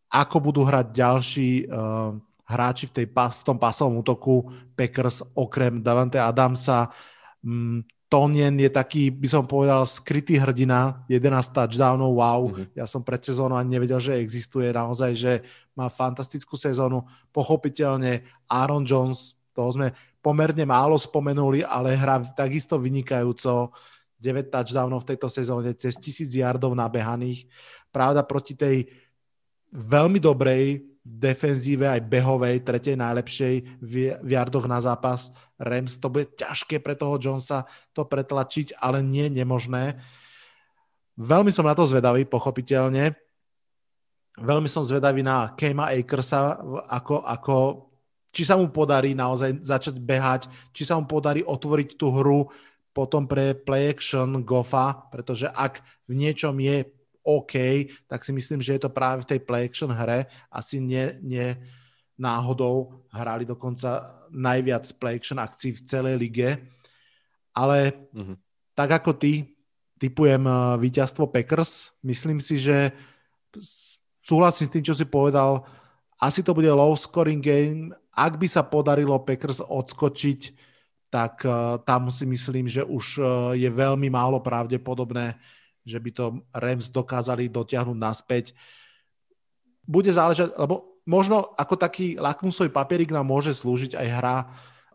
ako 0.07 0.39
budú 0.39 0.63
hrať 0.63 0.95
ďalší 0.95 1.67
uh, 1.67 2.15
hráči 2.47 2.87
v, 2.87 2.93
tej, 2.95 3.05
v 3.11 3.43
tom 3.43 3.59
pasovom 3.59 3.99
útoku 3.99 4.47
Packers 4.77 5.19
okrem 5.35 5.83
Davante 5.83 6.15
Adamsa. 6.15 6.87
Um, 7.43 7.83
Tonien 8.05 8.53
je 8.55 8.69
taký, 8.69 9.09
by 9.09 9.27
som 9.27 9.43
povedal, 9.49 9.81
skrytý 9.83 10.37
hrdina, 10.37 11.03
11 11.09 11.51
touchdownov, 11.51 12.15
wow. 12.15 12.41
Mm-hmm. 12.47 12.77
Ja 12.77 12.85
som 12.85 13.01
pred 13.01 13.19
sezónou 13.19 13.57
ani 13.57 13.75
nevedel, 13.75 13.97
že 13.97 14.21
existuje 14.21 14.69
naozaj, 14.69 15.11
že 15.17 15.33
má 15.73 15.89
fantastickú 15.89 16.53
sezónu. 16.53 17.03
Pochopiteľne 17.33 18.23
Aaron 18.45 18.85
Jones, 18.85 19.33
toho 19.51 19.73
sme 19.73 19.91
pomerne 20.21 20.63
málo 20.69 21.01
spomenuli, 21.01 21.65
ale 21.65 21.97
hrá 21.97 22.21
takisto 22.37 22.77
vynikajúco. 22.77 23.73
9 24.19 24.51
touchdownov 24.51 25.03
v 25.03 25.09
tejto 25.15 25.27
sezóne, 25.27 25.75
cez 25.75 25.99
1000 25.99 26.31
yardov 26.31 26.73
nabehaných. 26.73 27.45
Pravda 27.91 28.23
proti 28.23 28.55
tej 28.55 28.87
veľmi 29.75 30.23
dobrej 30.23 30.95
defenzíve 31.05 31.85
aj 31.85 32.01
behovej, 32.09 32.65
tretej 32.65 32.97
najlepšej 32.97 33.55
v, 33.77 34.17
jardoch 34.25 34.65
na 34.65 34.81
zápas 34.81 35.29
Rams. 35.61 36.01
To 36.01 36.09
bude 36.09 36.33
ťažké 36.33 36.81
pre 36.81 36.97
toho 36.97 37.21
Jonesa 37.21 37.69
to 37.93 38.09
pretlačiť, 38.09 38.81
ale 38.81 39.05
nie 39.05 39.29
nemožné. 39.29 40.01
Veľmi 41.15 41.53
som 41.53 41.69
na 41.69 41.77
to 41.77 41.85
zvedavý, 41.85 42.25
pochopiteľne. 42.25 43.13
Veľmi 44.35 44.67
som 44.67 44.83
zvedavý 44.83 45.21
na 45.21 45.53
Kema 45.53 45.93
Akersa, 45.93 46.59
ako, 46.89 47.23
ako, 47.23 47.55
či 48.33 48.43
sa 48.43 48.59
mu 48.59 48.67
podarí 48.67 49.15
naozaj 49.15 49.63
začať 49.63 49.95
behať, 50.01 50.49
či 50.75 50.83
sa 50.83 50.99
mu 50.99 51.07
podarí 51.07 51.45
otvoriť 51.45 51.95
tú 51.95 52.11
hru 52.11 52.49
potom 52.95 53.27
pre 53.27 53.51
play 53.51 53.91
action 53.91 54.39
Goffa, 54.47 55.11
pretože 55.11 55.51
ak 55.51 55.83
v 56.07 56.15
niečom 56.15 56.55
je 56.63 56.87
OK, 57.27 57.91
tak 58.07 58.23
si 58.23 58.31
myslím, 58.31 58.63
že 58.63 58.79
je 58.79 58.87
to 58.87 58.95
práve 58.95 59.27
v 59.27 59.35
tej 59.35 59.39
play 59.43 59.67
action 59.67 59.91
hre. 59.91 60.31
Asi 60.47 60.79
nie, 60.79 61.19
nie 61.19 61.59
náhodou 62.15 63.03
hrali 63.11 63.43
dokonca 63.43 64.15
najviac 64.31 64.87
play 64.95 65.19
action 65.19 65.43
akcií 65.43 65.75
v 65.75 65.83
celej 65.83 66.15
lige. 66.15 66.49
Ale 67.51 67.91
mm-hmm. 68.15 68.37
tak 68.71 69.03
ako 69.03 69.19
ty, 69.19 69.57
typujem 69.99 70.47
uh, 70.47 70.79
víťazstvo 70.79 71.27
Packers. 71.27 71.91
Myslím 71.99 72.39
si, 72.39 72.61
že 72.61 72.95
súhlasím 74.23 74.71
s 74.71 74.73
tým, 74.73 74.85
čo 74.85 74.95
si 74.95 75.03
povedal. 75.03 75.67
Asi 76.15 76.39
to 76.39 76.55
bude 76.55 76.71
low 76.71 76.95
scoring 76.95 77.43
game. 77.43 77.91
Ak 78.15 78.39
by 78.39 78.47
sa 78.47 78.63
podarilo 78.63 79.19
Packers 79.19 79.59
odskočiť, 79.59 80.55
tak 81.09 81.45
uh, 81.45 81.79
tam 81.83 82.11
si 82.11 82.27
myslím, 82.27 82.67
že 82.67 82.83
už 82.83 83.05
uh, 83.17 83.27
je 83.55 83.69
veľmi 83.69 84.09
málo 84.11 84.41
pravdepodobné, 84.41 85.37
že 85.85 86.01
by 86.01 86.09
to 86.11 86.25
Rams 86.51 86.89
dokázali 86.89 87.47
dotiahnuť 87.47 87.97
naspäť. 87.97 88.45
Bude 89.85 90.09
záležať, 90.09 90.57
lebo 90.57 91.01
možno 91.05 91.53
ako 91.55 91.77
taký 91.77 92.17
lakmusový 92.17 92.73
papierik 92.73 93.13
nám 93.13 93.29
môže 93.29 93.53
slúžiť 93.53 93.93
aj 93.93 94.07
hra 94.09 94.37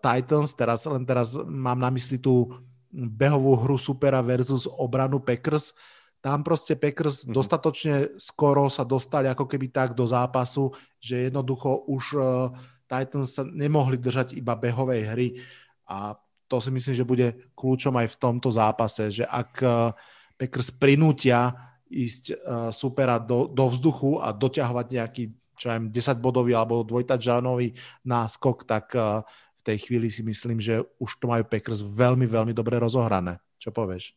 Titans, 0.02 0.56
teraz 0.56 0.88
len 0.88 1.06
teraz 1.06 1.36
mám 1.36 1.78
na 1.78 1.92
mysli 1.94 2.18
tú 2.18 2.50
behovú 2.90 3.54
hru 3.54 3.78
supera 3.78 4.18
versus 4.18 4.66
obranu 4.66 5.22
Packers. 5.22 5.76
Tam 6.20 6.42
proste 6.42 6.74
Packers 6.76 7.24
mm-hmm. 7.24 7.32
dostatočne 7.32 7.94
skoro 8.18 8.66
sa 8.68 8.82
dostali 8.82 9.30
ako 9.30 9.46
keby 9.46 9.70
tak 9.70 9.94
do 9.94 10.04
zápasu, 10.04 10.74
že 10.98 11.30
jednoducho 11.30 11.86
už 11.86 12.04
uh, 12.18 12.50
Titans 12.90 13.38
sa 13.38 13.46
nemohli 13.46 13.96
držať 13.96 14.34
iba 14.34 14.58
behovej 14.58 15.02
hry 15.06 15.28
a 15.90 16.14
to 16.46 16.62
si 16.62 16.70
myslím, 16.70 16.94
že 16.94 17.06
bude 17.06 17.28
kľúčom 17.58 17.94
aj 17.98 18.14
v 18.14 18.18
tomto 18.18 18.50
zápase, 18.50 19.10
že 19.10 19.24
ak 19.26 19.50
uh, 19.62 19.90
Packers 20.38 20.70
prinútia 20.70 21.54
ísť 21.90 22.24
uh, 22.34 22.70
supera 22.70 23.18
do, 23.18 23.50
do 23.50 23.66
vzduchu 23.66 24.22
a 24.22 24.30
doťahovať 24.30 24.86
nejaký 24.90 25.24
čo 25.60 25.68
aj 25.68 25.92
10 25.92 26.24
bodový 26.24 26.56
alebo 26.56 26.80
dvojtačánový 26.80 27.76
náskok, 28.08 28.64
tak 28.64 28.96
uh, 28.96 29.20
v 29.60 29.62
tej 29.62 29.76
chvíli 29.84 30.08
si 30.08 30.24
myslím, 30.24 30.56
že 30.56 30.80
už 30.96 31.20
to 31.20 31.28
majú 31.28 31.44
Packers 31.44 31.84
veľmi, 31.84 32.24
veľmi 32.24 32.56
dobre 32.56 32.80
rozohrané. 32.80 33.36
Čo 33.60 33.68
povieš? 33.68 34.16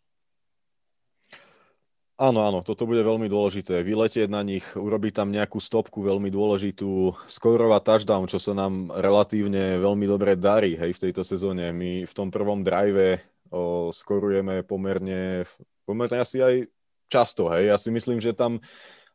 Áno, 2.13 2.45
áno, 2.45 2.61
toto 2.61 2.85
bude 2.85 3.01
veľmi 3.01 3.25
dôležité. 3.25 3.81
Vyletieť 3.81 4.29
na 4.29 4.45
nich, 4.45 4.61
urobiť 4.77 5.17
tam 5.17 5.33
nejakú 5.33 5.57
stopku 5.57 6.05
veľmi 6.05 6.29
dôležitú, 6.29 7.09
skorovať 7.25 7.81
touchdown, 7.81 8.29
čo 8.29 8.37
sa 8.37 8.53
nám 8.53 8.93
relatívne 8.93 9.81
veľmi 9.81 10.05
dobre 10.05 10.37
darí 10.37 10.77
hej, 10.77 10.93
v 10.93 11.01
tejto 11.09 11.25
sezóne. 11.25 11.73
My 11.73 12.05
v 12.05 12.13
tom 12.13 12.29
prvom 12.29 12.61
drive 12.61 13.17
o, 13.49 13.89
skorujeme 13.89 14.61
pomerne, 14.61 15.41
pomerne 15.89 16.21
asi 16.21 16.37
aj 16.37 16.69
často. 17.09 17.49
Hej. 17.49 17.73
Ja 17.73 17.77
si 17.81 17.89
myslím, 17.89 18.21
že 18.21 18.37
tam 18.37 18.61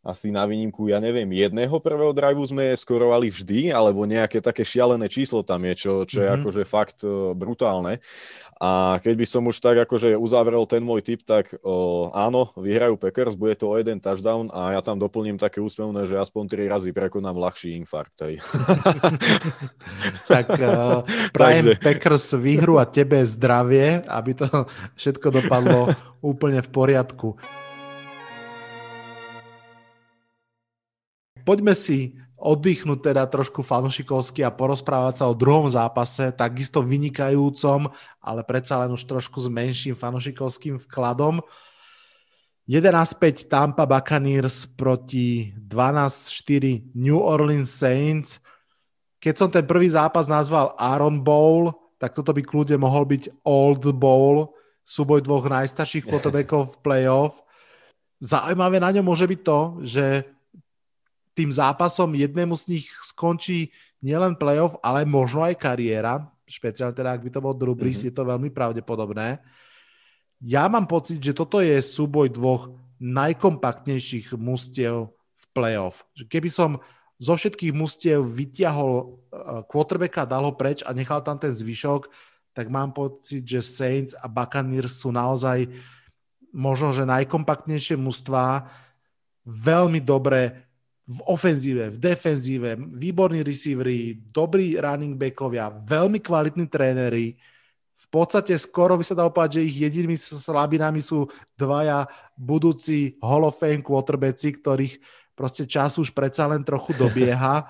asi 0.02 0.30
na 0.30 0.46
výnimku, 0.46 0.88
ja 0.88 1.02
neviem, 1.02 1.26
jedného 1.34 1.74
prvého 1.82 2.14
driveu 2.14 2.46
sme 2.46 2.72
skorovali 2.78 3.28
vždy, 3.28 3.74
alebo 3.74 4.06
nejaké 4.06 4.38
také 4.38 4.62
šialené 4.62 5.10
číslo 5.10 5.42
tam 5.42 5.66
je, 5.68 5.74
čo, 5.74 5.92
čo 6.06 6.22
je 6.22 6.28
mm-hmm. 6.28 6.42
akože 6.42 6.62
fakt 6.64 6.98
uh, 7.02 7.34
brutálne. 7.34 8.00
A 8.58 8.98
keď 8.98 9.14
by 9.14 9.26
som 9.26 9.46
už 9.46 9.62
tak 9.62 9.86
akože 9.86 10.18
uzavrel 10.18 10.66
ten 10.66 10.82
môj 10.82 11.06
tip, 11.06 11.22
tak 11.22 11.54
uh, 11.62 12.10
áno, 12.10 12.50
vyhrajú 12.58 12.98
Packers, 12.98 13.38
bude 13.38 13.54
to 13.54 13.70
o 13.70 13.78
jeden 13.78 14.02
touchdown 14.02 14.50
a 14.50 14.74
ja 14.74 14.82
tam 14.82 14.98
doplním 14.98 15.38
také 15.38 15.62
úsmevné, 15.62 16.10
že 16.10 16.18
aspoň 16.18 16.44
tri 16.50 16.66
razy 16.66 16.90
prekonám 16.90 17.38
ľahší 17.38 17.78
infarkt. 17.78 18.18
Hej. 18.26 18.42
tak 20.32 20.50
uh, 20.58 21.06
prajem 21.36 21.74
Takže... 21.74 21.82
Packers 21.86 22.26
výhru 22.34 22.82
a 22.82 22.84
tebe 22.86 23.22
zdravie, 23.22 24.02
aby 24.10 24.32
to 24.34 24.46
všetko 25.00 25.42
dopadlo 25.42 25.94
úplne 26.18 26.58
v 26.58 26.68
poriadku. 26.70 27.38
Poďme 31.48 31.72
si 31.72 32.12
oddychnúť 32.36 33.00
teda 33.00 33.24
trošku 33.24 33.64
fanušikovsky 33.64 34.44
a 34.44 34.52
porozprávať 34.52 35.24
sa 35.24 35.24
o 35.26 35.34
druhom 35.34 35.64
zápase, 35.72 36.28
takisto 36.36 36.84
vynikajúcom, 36.84 37.88
ale 38.20 38.40
predsa 38.44 38.84
len 38.84 38.92
už 38.92 39.08
trošku 39.08 39.40
s 39.40 39.48
menším 39.48 39.96
fanušikovským 39.96 40.76
vkladom. 40.84 41.40
11-5 42.68 43.48
Tampa 43.48 43.88
Buccaneers 43.88 44.68
proti 44.76 45.56
12-4 45.56 46.92
New 46.92 47.16
Orleans 47.16 47.72
Saints. 47.72 48.44
Keď 49.18 49.34
som 49.34 49.48
ten 49.48 49.64
prvý 49.64 49.88
zápas 49.88 50.28
nazval 50.28 50.76
Aaron 50.76 51.24
Bowl, 51.24 51.72
tak 51.96 52.12
toto 52.12 52.30
by 52.36 52.44
kľudne 52.44 52.76
mohol 52.76 53.08
byť 53.08 53.42
Old 53.42 53.88
Bowl, 53.96 54.52
súboj 54.84 55.24
dvoch 55.24 55.48
najstarších 55.48 56.04
quarterbackov 56.12 56.76
v 56.76 56.80
playoff. 56.84 57.40
Zaujímavé 58.20 58.78
na 58.78 58.92
ňom 58.94 59.10
môže 59.10 59.24
byť 59.26 59.40
to, 59.42 59.58
že 59.82 60.04
tým 61.38 61.54
zápasom 61.54 62.18
jednému 62.18 62.58
z 62.58 62.64
nich 62.74 62.86
skončí 63.06 63.70
nielen 64.02 64.34
playoff, 64.34 64.74
ale 64.82 65.06
možno 65.06 65.46
aj 65.46 65.54
kariéra, 65.54 66.26
špeciálne 66.50 66.98
teda, 66.98 67.14
ak 67.14 67.22
by 67.22 67.30
to 67.30 67.38
bol 67.38 67.54
Drew 67.54 67.78
Brees, 67.78 68.02
mm-hmm. 68.02 68.10
je 68.10 68.18
to 68.18 68.26
veľmi 68.26 68.50
pravdepodobné. 68.50 69.38
Ja 70.42 70.66
mám 70.66 70.90
pocit, 70.90 71.22
že 71.22 71.34
toto 71.34 71.62
je 71.62 71.78
súboj 71.78 72.34
dvoch 72.34 72.74
najkompaktnejších 72.98 74.34
mustiev 74.34 75.14
v 75.14 75.44
playoff. 75.54 76.02
Keby 76.14 76.50
som 76.50 76.82
zo 77.18 77.34
všetkých 77.34 77.74
mustiev 77.74 78.26
vytiahol 78.26 79.22
eh, 79.30 79.62
quarterbacka, 79.66 80.26
dal 80.26 80.46
ho 80.46 80.54
preč 80.54 80.82
a 80.82 80.90
nechal 80.90 81.22
tam 81.22 81.38
ten 81.38 81.54
zvyšok, 81.54 82.10
tak 82.54 82.66
mám 82.74 82.90
pocit, 82.90 83.46
že 83.46 83.62
Saints 83.62 84.18
a 84.18 84.26
Buccaneers 84.26 84.98
sú 84.98 85.14
naozaj 85.14 85.70
možno, 86.50 86.90
že 86.90 87.06
najkompaktnejšie 87.06 87.94
mužstva, 87.94 88.66
veľmi 89.46 90.02
dobre 90.02 90.67
v 91.08 91.20
ofenzíve, 91.24 91.88
v 91.88 91.96
defenzíve, 91.96 92.76
výborní 92.76 93.40
receivery, 93.40 94.20
dobrí 94.28 94.76
running 94.76 95.16
backovia, 95.16 95.72
veľmi 95.72 96.20
kvalitní 96.20 96.68
tréneri. 96.68 97.32
V 97.98 98.06
podstate 98.12 98.52
skoro 98.60 99.00
by 99.00 99.02
sa 99.02 99.16
dalo 99.16 99.32
povedať, 99.32 99.58
že 99.58 99.66
ich 99.72 99.76
jedinými 99.88 100.20
slabinami 100.20 101.00
sú 101.00 101.24
dvaja 101.56 102.04
budúci 102.36 103.16
Hall 103.24 103.48
of 103.48 103.56
Fame 103.56 103.80
quarterbacki, 103.80 104.60
ktorých 104.60 104.94
proste 105.32 105.64
čas 105.64 105.96
už 105.96 106.12
predsa 106.12 106.44
len 106.44 106.60
trochu 106.60 106.92
dobieha. 107.00 107.64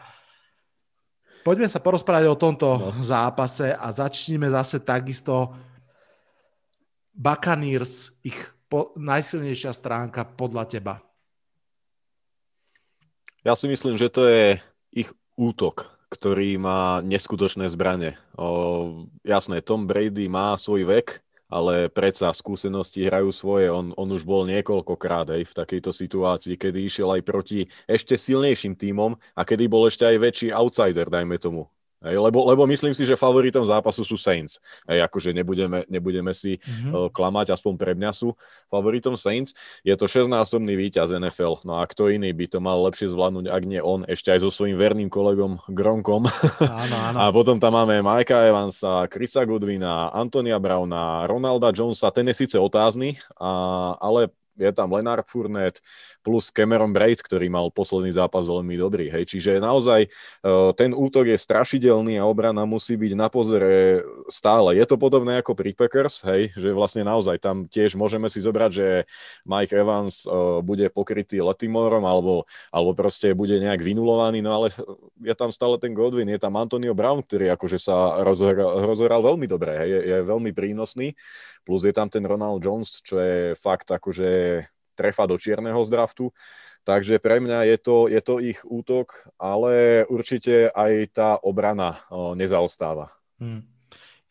Poďme 1.47 1.71
sa 1.71 1.79
porozprávať 1.79 2.27
o 2.27 2.37
tomto 2.37 2.67
no. 2.67 2.91
zápase 3.01 3.71
a 3.71 3.87
začneme 3.95 4.51
zase 4.51 4.83
takisto 4.83 5.55
Buccaneers, 7.15 8.15
ich 8.27 8.37
po, 8.67 8.93
najsilnejšia 8.99 9.71
stránka 9.73 10.27
podľa 10.27 10.65
teba. 10.67 10.95
Ja 13.49 13.57
si 13.57 13.65
myslím, 13.65 13.97
že 13.97 14.13
to 14.13 14.29
je 14.29 14.61
ich 14.93 15.09
útok, 15.41 15.89
ktorý 16.13 16.61
má 16.61 17.01
neskutočné 17.01 17.65
zbranie. 17.73 18.21
O, 18.37 19.09
jasné, 19.25 19.65
Tom 19.65 19.89
Brady 19.89 20.29
má 20.29 20.53
svoj 20.61 20.85
vek, 20.85 21.25
ale 21.49 21.89
predsa 21.89 22.29
skúsenosti 22.37 23.09
hrajú 23.09 23.33
svoje. 23.33 23.73
On, 23.73 23.97
on 23.97 24.09
už 24.13 24.29
bol 24.29 24.45
niekoľkokrát 24.45 25.33
aj 25.33 25.49
v 25.49 25.57
takejto 25.65 25.97
situácii, 25.97 26.61
kedy 26.61 26.93
išiel 26.93 27.09
aj 27.09 27.25
proti 27.25 27.65
ešte 27.89 28.21
silnejším 28.21 28.77
tímom 28.77 29.17
a 29.17 29.41
kedy 29.49 29.65
bol 29.65 29.89
ešte 29.89 30.05
aj 30.05 30.17
väčší 30.21 30.49
outsider, 30.53 31.09
dajme 31.09 31.41
tomu. 31.41 31.73
Hej, 31.99 32.15
lebo, 32.15 32.47
lebo 32.47 32.63
myslím 32.71 32.95
si, 32.95 33.03
že 33.03 33.19
favoritom 33.19 33.67
zápasu 33.67 34.07
sú 34.07 34.15
Saints. 34.15 34.63
Hej, 34.87 35.03
akože 35.11 35.35
nebudeme, 35.35 35.83
nebudeme 35.91 36.31
si 36.31 36.63
mm-hmm. 36.63 36.93
uh, 36.95 37.09
klamať, 37.11 37.59
aspoň 37.59 37.75
pre 37.75 37.93
mňa 37.99 38.15
sú 38.15 38.39
favoritom 38.71 39.19
Saints. 39.19 39.51
Je 39.83 39.91
to 39.99 40.07
16-násobný 40.07 40.79
víťaz 40.79 41.11
NFL. 41.11 41.67
No 41.67 41.83
a 41.83 41.91
kto 41.91 42.07
iný 42.07 42.31
by 42.31 42.47
to 42.47 42.63
mal 42.63 42.79
lepšie 42.87 43.11
zvládnuť, 43.11 43.51
ak 43.51 43.63
nie 43.67 43.83
on, 43.83 44.07
ešte 44.07 44.31
aj 44.31 44.47
so 44.47 44.51
svojím 44.55 44.79
verným 44.79 45.11
kolegom 45.11 45.59
Gronkom. 45.67 46.31
Áno, 46.63 46.97
áno. 47.11 47.17
A 47.19 47.35
potom 47.35 47.59
tam 47.59 47.75
máme 47.75 47.99
Mikea 47.99 48.47
Evansa, 48.47 49.11
Chrisa 49.11 49.43
Goodwina, 49.43 50.15
Antonia 50.15 50.63
Browna, 50.63 51.27
Ronalda 51.27 51.75
Jonesa. 51.75 52.15
Ten 52.15 52.31
je 52.31 52.47
síce 52.47 52.55
otázny, 52.63 53.19
a, 53.43 53.99
ale 53.99 54.31
je 54.59 54.71
tam 54.75 54.91
Lenard 54.91 55.27
Fournette 55.31 55.79
plus 56.23 56.51
Cameron 56.53 56.91
Braid, 56.93 57.23
ktorý 57.23 57.49
mal 57.49 57.71
posledný 57.71 58.13
zápas 58.13 58.47
veľmi 58.47 58.75
dobrý. 58.79 59.07
Hej. 59.09 59.35
Čiže 59.35 59.63
naozaj 59.63 60.09
uh, 60.09 60.71
ten 60.75 60.93
útok 60.93 61.31
je 61.31 61.39
strašidelný 61.39 62.19
a 62.19 62.29
obrana 62.29 62.67
musí 62.69 62.99
byť 62.99 63.13
na 63.15 63.29
pozore 63.31 64.03
stále. 64.29 64.77
Je 64.77 64.85
to 64.85 65.01
podobné 65.01 65.41
ako 65.41 65.55
pri 65.55 65.73
Packers, 65.73 66.23
hej, 66.27 66.53
že 66.55 66.75
vlastne 66.75 67.07
naozaj 67.07 67.39
tam 67.41 67.65
tiež 67.67 67.95
môžeme 67.95 68.27
si 68.27 68.43
zobrať, 68.43 68.71
že 68.71 68.89
Mike 69.47 69.75
Evans 69.75 70.27
uh, 70.27 70.61
bude 70.61 70.91
pokrytý 70.91 71.41
Letimorom 71.41 72.03
alebo, 72.05 72.45
alebo 72.75 72.93
proste 72.93 73.33
bude 73.33 73.57
nejak 73.57 73.81
vynulovaný, 73.81 74.43
no 74.43 74.53
ale 74.53 74.75
je 75.23 75.35
tam 75.35 75.55
stále 75.55 75.79
ten 75.79 75.95
Godwin, 75.95 76.29
je 76.29 76.41
tam 76.41 76.59
Antonio 76.59 76.93
Brown, 76.93 77.23
ktorý 77.25 77.55
akože 77.55 77.79
sa 77.79 78.21
rozohral 78.25 79.21
veľmi 79.23 79.47
dobre, 79.47 79.73
hej, 79.75 79.89
je, 79.89 80.01
je 80.13 80.17
veľmi 80.27 80.51
prínosný 80.53 81.15
plus 81.69 81.85
je 81.85 81.93
tam 81.93 82.09
ten 82.09 82.25
Ronald 82.25 82.65
Jones, 82.65 83.05
čo 83.05 83.21
je 83.21 83.53
fakt 83.53 83.93
akože 83.93 84.65
trefa 84.99 85.31
do 85.31 85.39
čierneho 85.39 85.79
z 85.87 85.95
draftu. 85.95 86.35
Takže 86.83 87.23
pre 87.23 87.39
mňa 87.39 87.69
je 87.71 87.77
to, 87.79 87.97
je 88.11 88.19
to 88.19 88.43
ich 88.43 88.59
útok, 88.67 89.31
ale 89.39 90.03
určite 90.11 90.73
aj 90.75 90.93
tá 91.15 91.31
obrana 91.39 92.03
nezaostáva. 92.35 93.15
Hmm. 93.39 93.63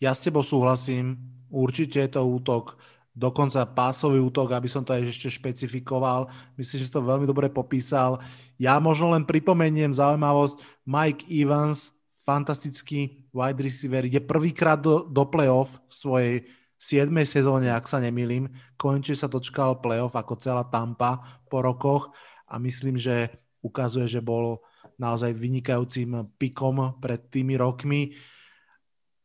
Ja 0.01 0.11
s 0.11 0.25
tebou 0.25 0.43
súhlasím, 0.43 1.15
určite 1.47 2.03
je 2.03 2.17
to 2.17 2.27
útok, 2.27 2.75
dokonca 3.13 3.65
pásový 3.65 4.21
útok, 4.21 4.53
aby 4.53 4.69
som 4.69 4.85
to 4.85 4.93
aj 4.93 5.09
ešte 5.09 5.29
špecifikoval. 5.37 6.29
Myslím, 6.53 6.77
že 6.81 6.87
si 6.89 6.93
to 6.93 7.05
veľmi 7.05 7.25
dobre 7.25 7.49
popísal. 7.49 8.21
Ja 8.57 8.77
možno 8.77 9.13
len 9.13 9.25
pripomeniem 9.25 9.93
zaujímavosť, 9.93 10.61
Mike 10.85 11.25
Evans, 11.29 11.93
fantastický 12.25 13.25
wide 13.33 13.61
receiver, 13.61 14.03
ide 14.05 14.19
prvýkrát 14.19 14.81
do, 14.81 15.05
do 15.05 15.23
playoff 15.29 15.77
v 15.87 15.93
svojej 15.93 16.35
7. 16.77 17.09
sezóne, 17.25 17.73
ak 17.73 17.89
sa 17.89 17.97
nemýlim. 17.97 18.49
Konečne 18.77 19.17
sa 19.17 19.25
dočkal 19.25 19.81
playoff 19.81 20.13
ako 20.13 20.37
celá 20.37 20.63
Tampa 20.69 21.19
po 21.49 21.65
rokoch 21.65 22.13
a 22.45 22.61
myslím, 22.61 22.95
že 23.01 23.33
ukazuje, 23.65 24.05
že 24.07 24.21
bol 24.21 24.61
naozaj 24.97 25.33
vynikajúcim 25.33 26.37
pikom 26.37 26.97
pred 27.01 27.29
tými 27.29 27.57
rokmi. 27.57 28.13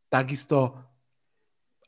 Takisto 0.08 0.76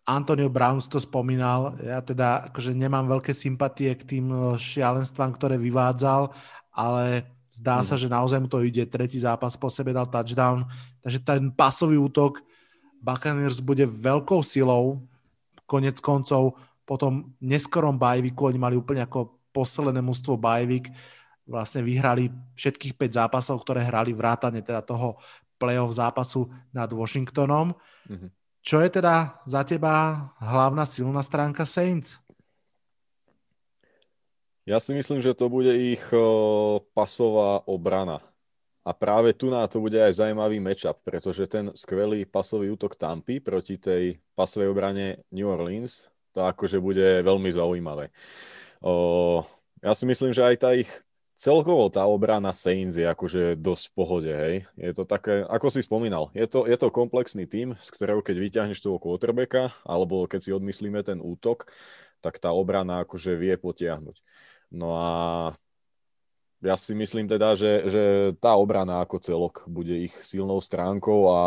Antonio 0.04 0.52
Brown 0.52 0.84
to 0.84 1.00
spomínal, 1.00 1.80
ja 1.80 2.04
teda 2.04 2.52
akože 2.52 2.76
nemám 2.76 3.08
veľké 3.08 3.32
sympatie 3.32 3.96
k 3.96 4.04
tým 4.04 4.56
šialenstvám, 4.60 5.32
ktoré 5.32 5.56
vyvádzal, 5.56 6.28
ale 6.76 7.24
zdá 7.48 7.80
mm. 7.80 7.86
sa, 7.88 7.96
že 7.96 8.12
naozaj 8.12 8.36
mu 8.36 8.48
to 8.52 8.60
ide. 8.60 8.84
Tretí 8.84 9.16
zápas 9.16 9.56
po 9.56 9.72
sebe 9.72 9.96
dal 9.96 10.04
touchdown, 10.04 10.68
takže 11.00 11.24
ten 11.24 11.48
pasový 11.48 11.96
útok 11.96 12.44
Buccaneers 13.00 13.64
bude 13.64 13.88
veľkou 13.88 14.44
silou 14.44 15.08
konec 15.64 16.00
koncov 16.00 16.60
po 16.84 16.94
tom 17.00 17.32
neskorom 17.40 17.96
bajviku, 17.96 18.52
oni 18.52 18.60
mali 18.60 18.76
úplne 18.76 19.04
ako 19.04 19.40
posledné 19.56 20.04
mústvo 20.04 20.36
bajvik, 20.36 20.92
vlastne 21.48 21.84
vyhrali 21.84 22.28
všetkých 22.56 22.96
5 22.96 23.18
zápasov, 23.20 23.60
ktoré 23.64 23.84
hrali 23.84 24.12
vrátane 24.12 24.64
teda 24.64 24.84
toho 24.84 25.16
playoff 25.56 25.96
zápasu 25.96 26.48
nad 26.72 26.88
Washingtonom. 26.92 27.72
Mm-hmm. 28.08 28.30
Čo 28.64 28.80
je 28.80 28.88
teda 28.88 29.44
za 29.44 29.60
teba 29.64 30.28
hlavná 30.40 30.88
silná 30.88 31.20
stránka 31.20 31.68
Saints? 31.68 32.16
Ja 34.64 34.80
si 34.80 34.96
myslím, 34.96 35.20
že 35.20 35.36
to 35.36 35.52
bude 35.52 35.76
ich 35.76 36.00
pasová 36.96 37.60
obrana. 37.68 38.24
A 38.84 38.92
práve 38.92 39.32
tu 39.32 39.48
na 39.48 39.64
to 39.64 39.80
bude 39.80 39.96
aj 39.96 40.20
zaujímavý 40.20 40.60
matchup, 40.60 41.00
pretože 41.00 41.48
ten 41.48 41.72
skvelý 41.72 42.28
pasový 42.28 42.68
útok 42.68 43.00
Tampy 43.00 43.40
proti 43.40 43.80
tej 43.80 44.20
pasovej 44.36 44.68
obrane 44.68 45.24
New 45.32 45.48
Orleans, 45.48 46.04
to 46.36 46.44
akože 46.44 46.76
bude 46.84 47.24
veľmi 47.24 47.48
zaujímavé. 47.48 48.12
O, 48.84 49.40
Ja 49.80 49.96
si 49.96 50.04
myslím, 50.04 50.36
že 50.36 50.44
aj 50.44 50.56
tá 50.60 50.76
ich 50.76 50.88
celkovo 51.36 51.90
tá 51.90 52.04
obrana 52.08 52.52
Saints 52.52 52.96
je 52.96 53.04
akože 53.04 53.56
dosť 53.58 53.84
v 53.90 53.94
pohode, 53.96 54.32
hej. 54.32 54.56
Je 54.76 54.92
to 54.94 55.04
také, 55.04 55.44
ako 55.44 55.66
si 55.68 55.80
spomínal, 55.84 56.30
je 56.32 56.46
to, 56.46 56.64
je 56.64 56.76
to 56.78 56.94
komplexný 56.94 57.44
tým, 57.44 57.76
z 57.76 57.88
ktorého 57.92 58.20
keď 58.24 58.36
vyťahneš 58.38 58.80
toho 58.80 58.96
quarterbacka, 59.02 59.74
alebo 59.84 60.24
keď 60.24 60.40
si 60.40 60.50
odmyslíme 60.52 61.00
ten 61.04 61.20
útok, 61.20 61.68
tak 62.24 62.40
tá 62.40 62.52
obrana 62.52 63.04
akože 63.04 63.36
vie 63.36 63.54
potiahnuť. 63.60 64.16
No 64.72 64.96
a 64.96 65.08
ja 66.64 66.74
si 66.80 66.96
myslím 66.96 67.28
teda, 67.28 67.52
že, 67.52 67.72
že 67.92 68.02
tá 68.40 68.56
obrana 68.56 69.04
ako 69.04 69.20
celok 69.20 69.54
bude 69.68 70.08
ich 70.08 70.14
silnou 70.24 70.56
stránkou 70.64 71.28
a, 71.28 71.42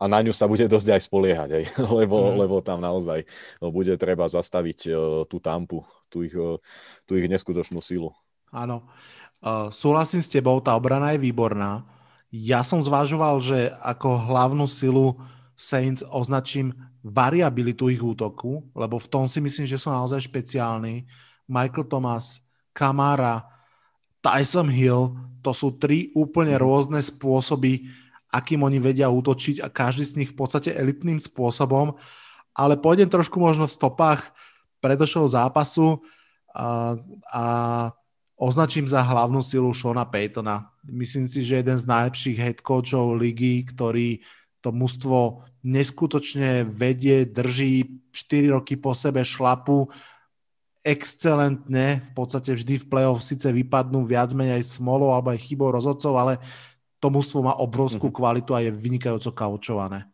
a 0.00 0.04
na 0.08 0.24
ňu 0.24 0.32
sa 0.32 0.48
bude 0.48 0.64
dosť 0.64 0.88
aj 0.96 1.02
spoliehať, 1.04 1.48
aj, 1.52 1.64
lebo, 2.00 2.32
mm. 2.32 2.36
lebo 2.40 2.56
tam 2.64 2.80
naozaj 2.80 3.28
bude 3.60 3.92
treba 4.00 4.24
zastaviť 4.24 4.78
uh, 4.88 4.96
tú 5.28 5.36
tampu, 5.36 5.84
tú 6.08 6.24
ich, 6.24 6.32
uh, 6.32 6.56
tú 7.04 7.20
ich 7.20 7.28
neskutočnú 7.28 7.84
silu. 7.84 8.16
Áno, 8.48 8.88
uh, 9.44 9.68
súhlasím 9.68 10.24
s 10.24 10.32
tebou, 10.32 10.56
tá 10.64 10.72
obrana 10.72 11.12
je 11.12 11.20
výborná. 11.20 11.84
Ja 12.32 12.64
som 12.64 12.80
zvažoval, 12.80 13.44
že 13.44 13.70
ako 13.84 14.32
hlavnú 14.32 14.64
silu 14.66 15.20
Saints 15.54 16.02
označím 16.10 16.74
variabilitu 17.04 17.92
ich 17.92 18.02
útoku, 18.02 18.64
lebo 18.74 18.98
v 18.98 19.06
tom 19.06 19.30
si 19.30 19.38
myslím, 19.38 19.68
že 19.68 19.78
sú 19.78 19.92
naozaj 19.92 20.24
špeciálni. 20.26 21.06
Michael 21.46 21.86
Thomas, 21.86 22.42
Kamara, 22.74 23.53
Tyson 24.24 24.72
Hill, 24.72 25.12
to 25.44 25.52
sú 25.52 25.76
tri 25.76 26.08
úplne 26.16 26.56
mhm. 26.56 26.62
rôzne 26.64 27.00
spôsoby, 27.04 27.92
akým 28.32 28.64
oni 28.64 28.80
vedia 28.80 29.12
útočiť 29.12 29.60
a 29.60 29.68
každý 29.68 30.04
z 30.08 30.16
nich 30.24 30.30
v 30.32 30.38
podstate 30.40 30.72
elitným 30.72 31.20
spôsobom. 31.20 31.94
Ale 32.56 32.80
pôjdem 32.80 33.06
trošku 33.10 33.38
možno 33.38 33.68
v 33.68 33.76
stopách 33.76 34.32
predošlého 34.82 35.28
zápasu 35.30 36.02
a, 36.54 36.98
a 37.30 37.44
označím 38.38 38.86
za 38.86 39.02
hlavnú 39.02 39.42
silu 39.42 39.70
Shona 39.74 40.06
Paytona. 40.06 40.70
Myslím 40.86 41.26
si, 41.26 41.42
že 41.42 41.62
jeden 41.62 41.78
z 41.78 41.86
najlepších 41.86 42.38
head 42.38 42.58
coachov 42.62 43.18
ligy, 43.18 43.66
ktorý 43.66 44.22
to 44.62 44.70
mužstvo 44.70 45.44
neskutočne 45.66 46.64
vedie, 46.64 47.26
drží 47.26 48.02
4 48.12 48.54
roky 48.54 48.78
po 48.78 48.94
sebe 48.94 49.24
šlapu, 49.26 49.90
excelentne, 50.84 52.04
v 52.04 52.10
podstate 52.12 52.52
vždy 52.52 52.84
v 52.84 52.88
play-off 52.92 53.24
síce 53.24 53.48
vypadnú 53.48 54.04
viac 54.04 54.30
menej 54.36 54.60
aj 54.60 54.78
smolou 54.78 55.16
alebo 55.16 55.32
aj 55.32 55.40
chybou 55.40 55.72
rozhodcov, 55.72 56.12
ale 56.20 56.38
to 57.00 57.08
mužstvo 57.08 57.40
má 57.40 57.56
obrovskú 57.56 58.12
mm-hmm. 58.12 58.20
kvalitu 58.20 58.50
a 58.52 58.62
je 58.62 58.70
vynikajúco 58.70 59.32
kaučované. 59.32 60.13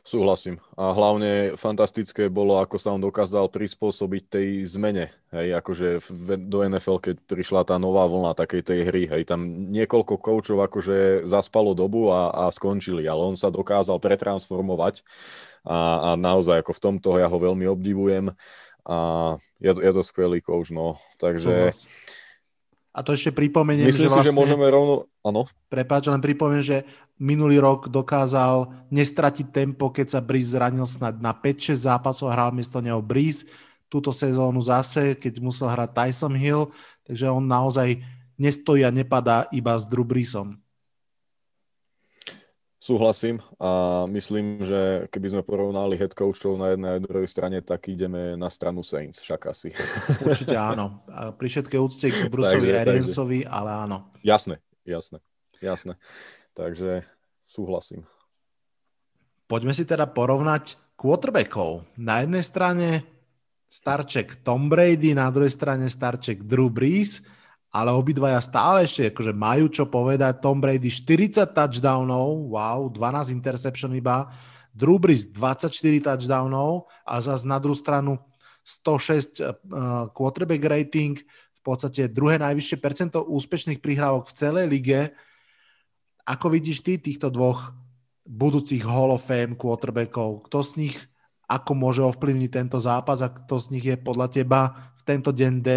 Súhlasím. 0.00 0.56
A 0.74 0.96
hlavne 0.96 1.54
fantastické 1.60 2.32
bolo, 2.32 2.56
ako 2.56 2.76
sa 2.80 2.96
on 2.96 3.02
dokázal 3.04 3.52
prispôsobiť 3.52 4.22
tej 4.28 4.48
zmene. 4.64 5.12
Hej, 5.32 5.60
akože 5.60 5.88
do 6.48 6.58
NFL, 6.64 6.98
keď 7.00 7.16
prišla 7.24 7.62
tá 7.64 7.76
nová 7.76 8.08
vlna 8.08 8.32
takej 8.36 8.62
tej 8.64 8.80
hry, 8.88 9.02
hej, 9.08 9.22
tam 9.28 9.72
niekoľko 9.72 10.20
koučov 10.20 10.60
akože 10.68 11.24
zaspalo 11.24 11.72
dobu 11.72 12.12
a, 12.12 12.28
a 12.32 12.44
skončili, 12.52 13.08
ale 13.08 13.32
on 13.32 13.36
sa 13.36 13.48
dokázal 13.48 13.96
pretransformovať 13.96 15.00
a, 15.64 16.12
a 16.12 16.20
naozaj 16.20 16.60
ako 16.60 16.72
v 16.76 16.82
tomto 16.84 17.08
ja 17.16 17.32
ho 17.32 17.38
veľmi 17.40 17.64
obdivujem 17.64 18.34
a 18.82 18.98
je, 19.62 19.72
je 19.72 19.92
to 19.94 20.02
skvelý 20.02 20.42
coach, 20.42 20.74
no. 20.74 20.98
Takže... 21.16 21.72
A 22.92 23.00
to 23.00 23.16
ešte 23.16 23.32
pripomeniem, 23.32 23.88
Myslím 23.88 24.06
že 24.06 24.12
vlastne... 24.12 24.28
si, 24.28 24.36
že 24.36 24.36
môžeme 24.36 24.66
rovno... 24.68 25.08
Áno. 25.24 25.48
Prepáč, 25.72 26.12
len 26.12 26.20
pripomeniem, 26.20 26.64
že 26.64 26.78
minulý 27.16 27.56
rok 27.56 27.88
dokázal 27.88 28.68
nestratiť 28.92 29.48
tempo, 29.48 29.88
keď 29.88 30.06
sa 30.12 30.20
Breeze 30.20 30.52
zranil 30.52 30.84
snad 30.84 31.16
na 31.18 31.32
5-6 31.32 31.88
zápasov 31.88 32.28
hral 32.28 32.52
miesto 32.52 32.84
neho 32.84 33.00
Breeze. 33.00 33.48
Túto 33.88 34.12
sezónu 34.12 34.60
zase, 34.60 35.16
keď 35.16 35.40
musel 35.40 35.72
hrať 35.72 35.90
Tyson 35.92 36.36
Hill, 36.36 36.68
takže 37.04 37.32
on 37.32 37.44
naozaj 37.44 37.96
nestojí 38.36 38.84
a 38.84 38.94
nepadá 38.94 39.48
iba 39.52 39.72
s 39.72 39.88
Drew 39.88 40.04
Breesom. 40.04 40.61
Súhlasím 42.82 43.38
a 43.62 44.02
myslím, 44.10 44.58
že 44.66 45.06
keby 45.06 45.28
sme 45.30 45.42
porovnali 45.46 45.94
head 45.94 46.18
coachov 46.18 46.58
na 46.58 46.74
jednej 46.74 46.98
a 46.98 46.98
druhej 46.98 47.30
strane, 47.30 47.62
tak 47.62 47.86
ideme 47.86 48.34
na 48.34 48.50
stranu 48.50 48.82
Saints, 48.82 49.22
však 49.22 49.54
asi. 49.54 49.70
Určite 50.18 50.58
áno. 50.58 50.98
Pri 51.38 51.46
všetkej 51.46 51.78
úcte 51.78 52.10
k 52.10 52.26
Bruceovi 52.34 52.74
Ariansovi, 52.74 53.40
ale 53.46 53.70
áno. 53.86 54.10
Jasné, 54.26 54.58
jasné, 54.82 55.22
jasné. 55.62 55.94
Takže 56.58 57.06
súhlasím. 57.46 58.02
Poďme 59.46 59.78
si 59.78 59.86
teda 59.86 60.10
porovnať 60.10 60.74
quarterbackov. 60.98 61.86
Na 62.02 62.26
jednej 62.26 62.42
strane 62.42 63.06
starček 63.70 64.42
Tom 64.42 64.66
Brady, 64.66 65.14
na 65.14 65.30
druhej 65.30 65.54
strane 65.54 65.86
starček 65.86 66.42
Drew 66.42 66.66
Brees 66.66 67.22
ale 67.72 67.88
obidvaja 67.88 68.36
stále 68.44 68.84
ešte 68.84 69.08
akože 69.08 69.32
majú 69.32 69.72
čo 69.72 69.88
povedať. 69.88 70.44
Tom 70.44 70.60
Brady 70.60 70.92
40 70.92 71.56
touchdownov, 71.56 72.52
wow, 72.52 72.92
12 72.92 73.32
interception 73.32 73.96
iba. 73.96 74.28
Drew 74.76 75.00
Brees 75.00 75.32
24 75.32 75.72
touchdownov 76.04 76.92
a 77.08 77.24
zase 77.24 77.48
na 77.48 77.56
druhú 77.56 77.72
stranu 77.72 78.20
106 78.60 79.40
uh, 79.40 79.56
quarterback 80.12 80.62
rating, 80.68 81.16
v 81.18 81.60
podstate 81.64 82.12
druhé 82.12 82.36
najvyššie 82.38 82.76
percento 82.76 83.24
úspešných 83.24 83.80
prihrávok 83.80 84.28
v 84.28 84.36
celej 84.36 84.66
lige. 84.68 85.00
Ako 86.28 86.52
vidíš 86.52 86.84
ty 86.84 87.00
týchto 87.00 87.32
dvoch 87.32 87.72
budúcich 88.28 88.84
Hall 88.84 89.16
of 89.16 89.24
Fame 89.24 89.56
quarterbackov? 89.56 90.46
Kto 90.46 90.58
z 90.60 90.70
nich 90.78 90.96
ako 91.48 91.72
môže 91.74 92.04
ovplyvniť 92.04 92.50
tento 92.52 92.78
zápas 92.78 93.24
a 93.24 93.32
kto 93.32 93.58
z 93.58 93.66
nich 93.74 93.86
je 93.88 93.96
podľa 93.96 94.28
teba 94.30 94.60
v 94.94 95.02
tento 95.02 95.32
deň 95.32 95.52
D 95.64 95.68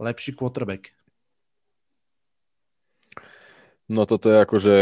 lepší 0.00 0.32
quarterback? 0.32 0.93
No 3.84 4.08
toto 4.08 4.32
je 4.32 4.38
akože 4.40 4.74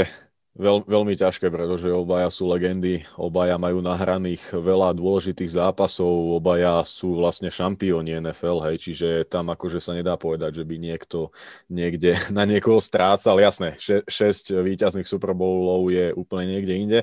veľ, 0.52 0.84
veľmi 0.84 1.16
ťažké, 1.16 1.48
pretože 1.48 1.88
obaja 1.88 2.28
sú 2.28 2.44
legendy, 2.46 3.08
obaja 3.16 3.56
majú 3.56 3.80
nahraných 3.80 4.52
veľa 4.52 4.92
dôležitých 4.92 5.56
zápasov, 5.56 6.36
obaja 6.36 6.84
sú 6.84 7.16
vlastne 7.16 7.48
šampióni 7.48 8.20
NFL, 8.20 8.60
hej, 8.68 8.76
čiže 8.78 9.08
tam 9.32 9.48
akože 9.48 9.80
sa 9.80 9.96
nedá 9.96 10.20
povedať, 10.20 10.60
že 10.60 10.64
by 10.68 10.76
niekto 10.76 11.32
niekde 11.72 12.14
na 12.36 12.44
niekoho 12.44 12.78
strácal. 12.78 13.40
Jasné, 13.40 13.80
6 13.80 14.06
výťazných 14.60 15.08
Super 15.08 15.32
Bowlov 15.32 15.88
je 15.88 16.12
úplne 16.12 16.52
niekde 16.58 16.74
inde. 16.76 17.00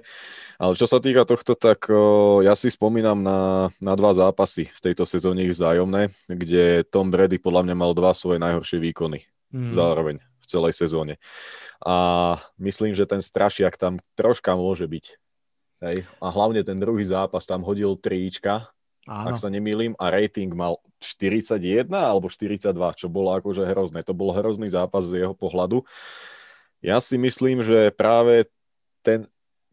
Ale 0.61 0.77
čo 0.77 0.85
sa 0.85 1.01
týka 1.01 1.25
tohto, 1.25 1.57
tak 1.57 1.89
o, 1.89 2.39
ja 2.45 2.53
si 2.53 2.69
spomínam 2.69 3.17
na, 3.19 3.71
na 3.81 3.93
dva 3.97 4.13
zápasy 4.13 4.69
v 4.69 4.79
tejto 4.91 5.09
sezóne 5.09 5.43
ich 5.43 5.55
vzájomné, 5.57 6.13
kde 6.29 6.85
Tom 6.87 7.09
Brady 7.09 7.41
podľa 7.41 7.65
mňa 7.65 7.75
mal 7.75 7.91
dva 7.97 8.13
svoje 8.13 8.37
najhoršie 8.39 8.77
výkony 8.77 9.25
mm. 9.51 9.71
zároveň 9.73 10.21
v 10.21 10.45
celej 10.45 10.73
sezóne 10.77 11.17
a 11.79 11.95
myslím, 12.59 12.91
že 12.91 13.07
ten 13.07 13.23
strašiak 13.23 13.79
tam 13.79 13.97
troška 14.19 14.51
môže 14.55 14.83
byť. 14.83 15.05
Hej. 15.79 16.03
A 16.19 16.27
hlavne 16.27 16.59
ten 16.67 16.75
druhý 16.75 17.07
zápas 17.07 17.47
tam 17.47 17.63
hodil 17.63 17.95
trička, 17.95 18.67
Áno. 19.07 19.31
ak 19.31 19.39
sa 19.39 19.47
nemýlim, 19.47 19.95
a 19.95 20.11
rating 20.11 20.51
mal 20.51 20.83
41 20.99 21.87
alebo 21.87 22.27
42, 22.27 22.75
čo 22.99 23.07
bolo 23.07 23.31
akože 23.39 23.63
hrozné. 23.63 24.03
To 24.03 24.11
bol 24.11 24.35
hrozný 24.35 24.67
zápas 24.67 25.07
z 25.07 25.23
jeho 25.23 25.31
pohľadu. 25.31 25.87
Ja 26.83 26.99
si 26.99 27.15
myslím, 27.15 27.63
že 27.63 27.95
práve 27.95 28.51
ten 28.99 29.27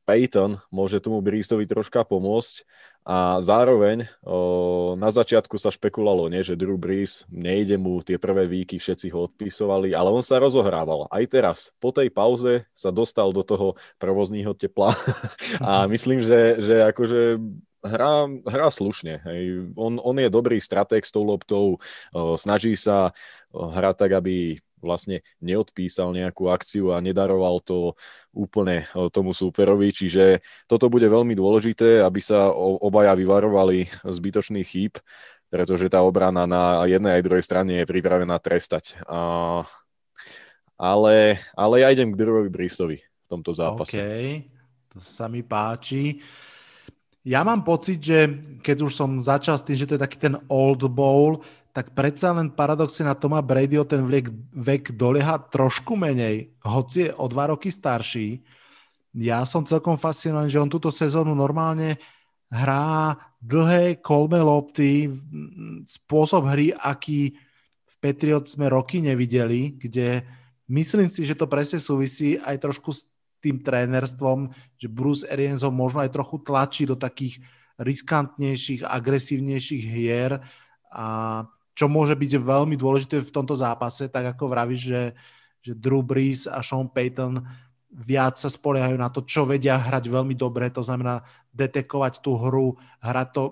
Peyton 0.06 0.62
môže 0.70 1.02
tomu 1.02 1.18
Breesovi 1.18 1.66
troška 1.66 2.06
pomôcť 2.06 2.62
a 3.06 3.38
zároveň 3.38 4.10
o, 4.26 4.98
na 4.98 5.14
začiatku 5.14 5.54
sa 5.62 5.70
špekulovalo, 5.70 6.26
nie, 6.26 6.42
že 6.42 6.58
Drew 6.58 6.74
Brees 6.74 7.22
nejde 7.30 7.78
mu 7.78 8.02
tie 8.02 8.18
prvé 8.18 8.50
výky, 8.50 8.82
všetci 8.82 9.14
ho 9.14 9.30
odpisovali, 9.30 9.94
ale 9.94 10.10
on 10.10 10.26
sa 10.26 10.42
rozohrával. 10.42 11.06
Aj 11.06 11.22
teraz, 11.30 11.70
po 11.78 11.94
tej 11.94 12.10
pauze 12.10 12.66
sa 12.74 12.90
dostal 12.90 13.30
do 13.30 13.46
toho 13.46 13.78
provozního 14.02 14.58
tepla 14.58 14.90
a 15.62 15.86
myslím, 15.86 16.18
že, 16.18 16.58
že 16.58 16.82
akože 16.90 17.38
hrá, 17.86 18.26
hrá 18.42 18.68
slušne. 18.74 19.22
Hej. 19.22 19.70
On, 19.78 20.02
on 20.02 20.16
je 20.18 20.26
dobrý 20.26 20.58
stratég 20.58 21.06
s 21.06 21.14
tou 21.14 21.22
loptou, 21.22 21.78
o, 22.10 22.34
snaží 22.34 22.74
sa 22.74 23.14
hrať 23.54 23.94
tak, 24.02 24.10
aby 24.18 24.58
vlastne 24.80 25.24
neodpísal 25.40 26.12
nejakú 26.12 26.52
akciu 26.52 26.92
a 26.92 27.00
nedaroval 27.00 27.60
to 27.64 27.96
úplne 28.32 28.84
eh, 28.84 29.08
tomu 29.10 29.32
súperovi, 29.32 29.92
čiže 29.92 30.40
toto 30.68 30.86
bude 30.92 31.08
veľmi 31.08 31.32
dôležité, 31.32 32.04
aby 32.04 32.20
sa 32.20 32.50
obaja 32.56 33.16
vyvarovali 33.16 33.88
zbytočných 34.04 34.66
chýb, 34.66 35.00
pretože 35.46 35.86
tá 35.88 36.02
obrana 36.02 36.44
na 36.44 36.84
jednej 36.84 37.20
aj 37.20 37.24
druhej 37.24 37.44
strane 37.44 37.72
je 37.82 37.86
pripravená 37.86 38.36
trestať. 38.42 38.98
Ale, 40.76 41.40
ale 41.56 41.74
ja 41.80 41.88
idem 41.88 42.12
k 42.12 42.20
Drewovi 42.20 42.52
Bristovi 42.52 42.98
v 43.00 43.26
tomto 43.30 43.54
zápase. 43.56 43.96
OK, 43.96 44.02
to 44.92 44.98
sa 45.00 45.24
mi 45.30 45.40
páči. 45.40 46.20
Ja 47.26 47.42
mám 47.42 47.66
pocit, 47.66 47.98
že 47.98 48.30
keď 48.62 48.86
už 48.86 48.92
som 48.94 49.18
začal 49.18 49.58
s 49.58 49.66
tým, 49.66 49.74
že 49.74 49.88
to 49.88 49.98
je 49.98 50.04
taký 50.04 50.18
ten 50.20 50.38
old 50.46 50.86
bowl, 50.92 51.42
tak 51.76 51.92
predsa 51.92 52.32
len 52.32 52.48
paradoxne 52.48 53.04
na 53.04 53.12
Toma 53.12 53.44
Brady 53.44 53.76
ten 53.84 54.08
vek, 54.08 54.32
vek 54.56 54.96
dolieha 54.96 55.36
trošku 55.36 55.92
menej, 55.92 56.56
hoci 56.64 57.04
je 57.04 57.10
o 57.12 57.28
dva 57.28 57.52
roky 57.52 57.68
starší. 57.68 58.40
Ja 59.12 59.44
som 59.44 59.68
celkom 59.68 60.00
fascinovaný, 60.00 60.48
že 60.48 60.56
on 60.56 60.72
túto 60.72 60.88
sezónu 60.88 61.36
normálne 61.36 62.00
hrá 62.48 63.12
dlhé 63.44 64.00
kolme 64.00 64.40
lopty, 64.40 65.12
spôsob 65.84 66.48
hry, 66.48 66.72
aký 66.72 67.36
Patriot 68.00 68.48
sme 68.48 68.72
roky 68.72 69.04
nevideli, 69.04 69.76
kde 69.76 70.24
myslím 70.72 71.12
si, 71.12 71.28
že 71.28 71.36
to 71.36 71.44
presne 71.44 71.76
súvisí 71.76 72.40
aj 72.40 72.56
trošku 72.56 72.88
s 72.96 73.04
tým 73.44 73.60
trénerstvom, 73.60 74.48
že 74.80 74.88
Bruce 74.88 75.28
Arians 75.28 75.60
ho 75.60 75.68
možno 75.68 76.00
aj 76.00 76.08
trochu 76.08 76.40
tlačí 76.40 76.88
do 76.88 76.96
takých 76.96 77.44
riskantnejších, 77.76 78.80
agresívnejších 78.80 79.84
hier 79.84 80.40
a 80.88 81.44
čo 81.76 81.92
môže 81.92 82.16
byť 82.16 82.40
veľmi 82.40 82.72
dôležité 82.72 83.20
v 83.20 83.34
tomto 83.34 83.52
zápase, 83.52 84.08
tak 84.08 84.32
ako 84.32 84.48
vravíš, 84.48 84.80
že, 84.80 85.02
že 85.60 85.72
Drew 85.76 86.00
Brees 86.00 86.48
a 86.48 86.64
Sean 86.64 86.88
Payton 86.88 87.44
viac 87.92 88.40
sa 88.40 88.48
spoliehajú 88.48 88.96
na 88.96 89.12
to, 89.12 89.20
čo 89.28 89.44
vedia 89.44 89.76
hrať 89.76 90.08
veľmi 90.08 90.32
dobre, 90.32 90.72
to 90.72 90.80
znamená 90.80 91.20
detekovať 91.52 92.24
tú 92.24 92.40
hru, 92.40 92.80
hrať 93.04 93.28
to 93.36 93.42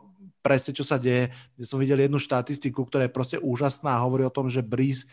presne, 0.41 0.73
čo 0.73 0.85
sa 0.85 0.97
deje. 0.97 1.33
Ja 1.61 1.65
som 1.69 1.81
videl 1.81 2.05
jednu 2.05 2.17
štatistiku, 2.17 2.85
ktorá 2.89 3.09
je 3.09 3.17
proste 3.17 3.37
úžasná 3.41 3.97
a 3.97 4.05
hovorí 4.05 4.25
o 4.25 4.33
tom, 4.33 4.49
že 4.49 4.65
Breeze, 4.65 5.05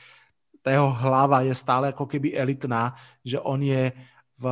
tá 0.63 0.71
jeho 0.71 0.91
hlava 0.91 1.43
je 1.43 1.55
stále 1.55 1.91
ako 1.91 2.07
keby 2.07 2.35
elitná, 2.35 2.95
že 3.23 3.39
on 3.43 3.59
je 3.63 3.91
v 4.39 4.45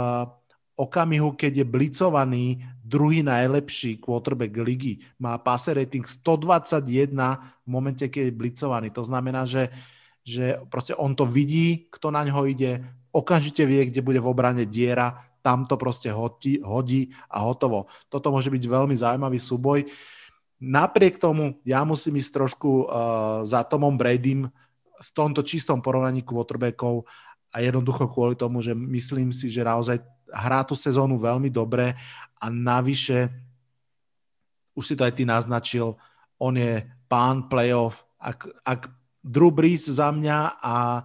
okamihu, 0.80 1.36
keď 1.36 1.64
je 1.64 1.66
blicovaný 1.68 2.46
druhý 2.90 3.22
najlepší 3.22 4.02
quarterback 4.02 4.58
ligy. 4.58 5.06
Má 5.22 5.38
passer 5.38 5.78
rating 5.78 6.02
121 6.02 6.82
v 7.62 7.68
momente, 7.70 8.02
keď 8.10 8.34
je 8.34 8.34
blicovaný. 8.34 8.90
To 8.98 9.06
znamená, 9.06 9.46
že, 9.46 9.70
že 10.26 10.58
proste 10.74 10.98
on 10.98 11.14
to 11.14 11.30
vidí, 11.30 11.86
kto 11.94 12.10
na 12.10 12.26
ňo 12.26 12.50
ide, 12.50 12.82
okamžite 13.14 13.62
vie, 13.70 13.86
kde 13.94 14.02
bude 14.02 14.18
v 14.18 14.30
obrane 14.30 14.66
diera, 14.66 15.30
tam 15.46 15.64
to 15.64 15.78
proste 15.80 16.10
hodí, 16.12 16.60
hodí 16.66 17.14
a 17.30 17.46
hotovo. 17.46 17.88
Toto 18.10 18.34
môže 18.34 18.50
byť 18.52 18.64
veľmi 18.66 18.96
zaujímavý 18.98 19.40
súboj. 19.40 19.88
Napriek 20.60 21.22
tomu 21.22 21.56
ja 21.64 21.88
musím 21.88 22.20
ísť 22.20 22.32
trošku 22.36 22.70
uh, 22.84 22.88
za 23.48 23.64
Tomom 23.64 23.96
Bradym 23.96 24.52
v 25.00 25.10
tomto 25.16 25.40
čistom 25.48 25.80
porovnaní 25.80 26.28
quarterbackov 26.28 27.08
a 27.56 27.64
jednoducho 27.64 28.12
kvôli 28.12 28.36
tomu, 28.36 28.60
že 28.60 28.76
myslím 28.76 29.32
si, 29.32 29.48
že 29.48 29.64
naozaj 29.64 30.04
hrá 30.34 30.64
tú 30.64 30.78
sezónu 30.78 31.18
veľmi 31.18 31.50
dobre 31.50 31.94
a 32.40 32.46
navyše 32.48 33.30
už 34.74 34.84
si 34.86 34.96
to 34.96 35.04
aj 35.04 35.14
ty 35.18 35.28
naznačil, 35.28 36.00
on 36.40 36.56
je 36.56 36.88
pán 37.12 37.52
playoff. 37.52 38.08
Ak, 38.16 38.48
ak 38.64 38.88
Drew 39.20 39.52
Brees 39.52 39.92
za 39.92 40.08
mňa 40.08 40.64
a, 40.64 41.04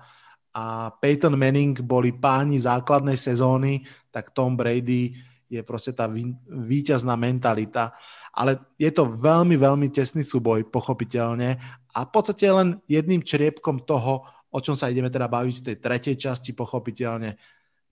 a 0.55 0.65
Peyton 1.03 1.35
Manning 1.35 1.83
boli 1.83 2.15
páni 2.15 2.63
základnej 2.63 3.19
sezóny, 3.19 3.83
tak 4.15 4.31
Tom 4.31 4.55
Brady 4.55 5.19
je 5.51 5.59
proste 5.67 5.91
tá 5.91 6.07
víťazná 6.47 7.19
mentalita 7.19 7.99
ale 8.35 8.59
je 8.75 8.91
to 8.91 9.07
veľmi, 9.07 9.55
veľmi 9.55 9.89
tesný 9.95 10.27
súboj, 10.27 10.67
pochopiteľne. 10.67 11.55
A 11.95 11.99
v 12.03 12.11
podstate 12.11 12.51
len 12.51 12.83
jedným 12.91 13.23
čriepkom 13.23 13.87
toho, 13.87 14.27
o 14.51 14.59
čom 14.59 14.75
sa 14.75 14.91
ideme 14.91 15.07
teda 15.07 15.31
baviť 15.31 15.55
v 15.55 15.67
tej 15.71 15.77
tretej 15.79 16.17
časti, 16.19 16.51
pochopiteľne. 16.51 17.39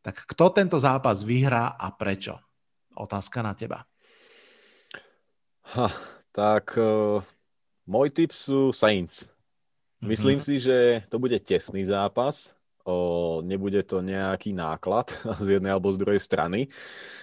Tak 0.03 0.27
kto 0.35 0.51
tento 0.51 0.77
zápas 0.83 1.23
vyhrá 1.23 1.79
a 1.79 1.95
prečo? 1.95 2.39
Otázka 2.99 3.41
na 3.41 3.55
teba. 3.55 3.87
Ha, 5.73 5.89
tak 6.35 6.77
uh, 6.77 7.23
môj 7.87 8.13
tip 8.13 8.35
sú 8.35 8.75
Saints. 8.75 9.31
Myslím 10.03 10.43
mm-hmm. 10.43 10.59
si, 10.59 10.59
že 10.59 11.07
to 11.07 11.23
bude 11.23 11.39
tesný 11.47 11.87
zápas, 11.87 12.59
o, 12.83 13.39
nebude 13.47 13.83
to 13.87 14.03
nejaký 14.03 14.51
náklad 14.51 15.15
z 15.45 15.59
jednej 15.59 15.71
alebo 15.71 15.95
z 15.95 16.01
druhej 16.03 16.21
strany 16.21 16.67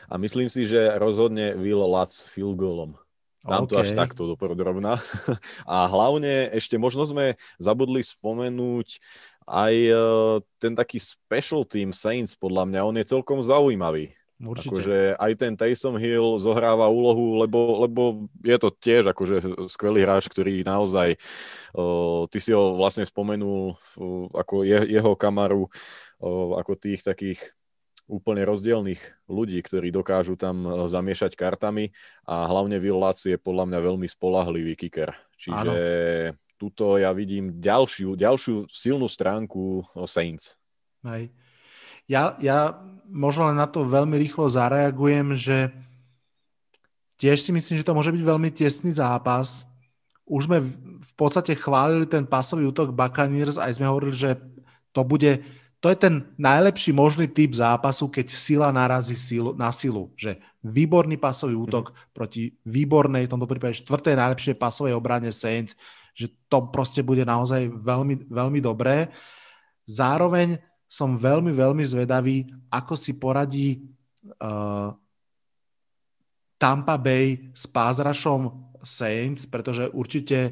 a 0.07 0.15
myslím 0.15 0.47
si, 0.47 0.63
že 0.63 0.95
rozhodne 0.95 1.55
Will 1.59 1.83
Lutz 1.83 2.23
field 2.23 2.55
goalom. 2.55 2.95
Dám 3.39 3.63
okay. 3.65 3.71
to 3.71 3.75
až 3.79 3.89
takto 3.95 4.21
do 4.27 4.35
drobná. 4.35 4.99
A 5.69 5.87
hlavne 5.87 6.51
ešte 6.51 6.75
možno 6.75 7.07
sme 7.07 7.39
zabudli 7.55 8.03
spomenúť 8.03 8.99
aj 9.49 9.73
uh, 9.89 10.37
ten 10.61 10.77
taký 10.77 11.01
special 11.01 11.65
team 11.65 11.89
Saints, 11.89 12.37
podľa 12.37 12.69
mňa, 12.69 12.85
on 12.85 12.99
je 13.01 13.09
celkom 13.09 13.41
zaujímavý. 13.41 14.13
Určite. 14.39 14.71
Akože 14.71 14.97
aj 15.19 15.31
ten 15.35 15.53
Taysom 15.59 15.99
Hill 15.99 16.39
zohráva 16.39 16.87
úlohu, 16.87 17.43
lebo, 17.43 17.83
lebo 17.83 18.31
je 18.39 18.55
to 18.55 18.71
tiež 18.71 19.11
akože 19.11 19.67
skvelý 19.67 20.07
hráč, 20.07 20.31
ktorý 20.31 20.63
naozaj, 20.63 21.19
uh, 21.75 22.23
ty 22.31 22.39
si 22.39 22.55
ho 22.55 22.79
vlastne 22.79 23.03
spomenul 23.03 23.75
uh, 23.75 24.27
ako 24.31 24.63
je, 24.63 24.95
jeho 24.95 25.11
kamaru, 25.19 25.67
uh, 26.23 26.55
ako 26.55 26.71
tých 26.79 27.03
takých 27.03 27.39
úplne 28.09 28.41
rozdielných 28.41 29.29
ľudí, 29.29 29.61
ktorí 29.61 29.93
dokážu 29.93 30.33
tam 30.33 30.65
e, 30.65 30.89
zamiešať 30.89 31.37
kartami 31.37 31.93
a 32.25 32.49
hlavne 32.49 32.81
Lutz 32.81 33.29
je 33.29 33.37
podľa 33.37 33.69
mňa 33.69 33.79
veľmi 33.85 34.07
spolahlivý 34.09 34.73
kicker. 34.73 35.13
Čiže 35.37 35.69
Áno. 35.69 35.71
tuto 36.57 36.97
ja 36.97 37.13
vidím 37.13 37.61
ďalšiu, 37.61 38.17
ďalšiu 38.17 38.65
silnú 38.67 39.05
stránku 39.05 39.85
Saints. 40.09 40.57
Hej. 41.05 41.29
Ja, 42.09 42.33
ja 42.41 42.81
možno 43.05 43.53
len 43.53 43.61
na 43.61 43.69
to 43.69 43.85
veľmi 43.85 44.17
rýchlo 44.17 44.49
zareagujem, 44.49 45.37
že 45.37 45.69
tiež 47.21 47.45
si 47.45 47.53
myslím, 47.53 47.77
že 47.77 47.85
to 47.85 47.93
môže 47.93 48.09
byť 48.09 48.23
veľmi 48.25 48.49
tesný 48.49 48.89
zápas. 48.97 49.69
Už 50.25 50.49
sme 50.49 50.65
v 50.99 51.13
podstate 51.13 51.53
chválili 51.53 52.09
ten 52.09 52.25
pasový 52.25 52.65
útok 52.65 52.97
Buccaneers, 52.97 53.61
aj 53.61 53.77
sme 53.77 53.85
hovorili, 53.85 54.17
že 54.17 54.41
to 54.89 55.05
bude 55.05 55.45
to 55.79 55.87
je 55.87 55.95
ten 55.95 56.27
najlepší 56.35 56.91
možný 56.91 57.31
typ 57.31 57.55
zápasu, 57.55 58.11
keď 58.11 58.27
sila 58.35 58.67
narazí 58.67 59.15
silu, 59.15 59.55
na 59.55 59.71
silu. 59.71 60.11
Že 60.19 60.35
výborný 60.59 61.15
pasový 61.15 61.55
mhm. 61.55 61.63
útok 61.63 61.85
proti 62.11 62.51
výbornej, 62.67 63.27
v 63.27 63.31
tomto 63.31 63.47
prípade 63.47 63.79
štvrtej 63.79 64.15
najlepšej 64.19 64.55
pasovej 64.59 64.93
obrane 64.95 65.31
Saints, 65.31 65.79
že 66.11 66.27
to 66.51 66.67
proste 66.67 66.99
bude 66.99 67.23
naozaj 67.23 67.71
veľmi, 67.71 68.27
veľmi 68.27 68.59
dobré. 68.59 69.07
Zároveň 69.87 70.59
som 70.89 71.15
veľmi, 71.15 71.55
veľmi 71.55 71.85
zvedavý, 71.85 72.49
ako 72.67 72.93
si 72.99 73.15
poradí 73.15 73.79
uh, 74.41 74.91
Tampa 76.59 76.99
Bay 76.99 77.55
s 77.55 77.69
pázrašom 77.71 78.73
Saints, 78.83 79.47
pretože 79.47 79.87
určite 79.95 80.51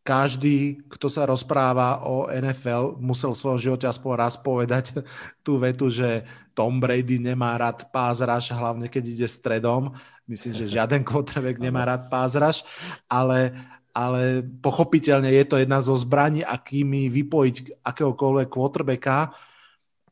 každý, 0.00 0.80
kto 0.88 1.12
sa 1.12 1.28
rozpráva 1.28 2.00
o 2.08 2.26
NFL, 2.32 2.96
musel 2.96 3.36
v 3.36 3.40
svojom 3.40 3.60
živote 3.60 3.86
aspoň 3.86 4.12
raz 4.16 4.34
povedať 4.40 4.96
tú 5.44 5.60
vetu, 5.60 5.92
že 5.92 6.24
Tom 6.56 6.80
Brady 6.80 7.20
nemá 7.20 7.56
rád 7.56 7.88
pázraž, 7.92 8.52
hlavne 8.52 8.88
keď 8.88 9.04
ide 9.06 9.28
stredom. 9.28 9.94
Myslím, 10.24 10.52
že 10.56 10.72
žiaden 10.72 11.04
quarterback 11.04 11.60
nemá 11.66 11.84
rád 11.84 12.08
pázraž, 12.08 12.64
ale, 13.06 13.52
ale 13.92 14.44
pochopiteľne 14.64 15.30
je 15.30 15.44
to 15.46 15.56
jedna 15.60 15.80
zo 15.84 15.94
zbraní, 15.96 16.44
akými 16.44 17.12
vypojiť 17.12 17.84
akéhokoľvek 17.84 18.48
quarterbacka. 18.48 19.36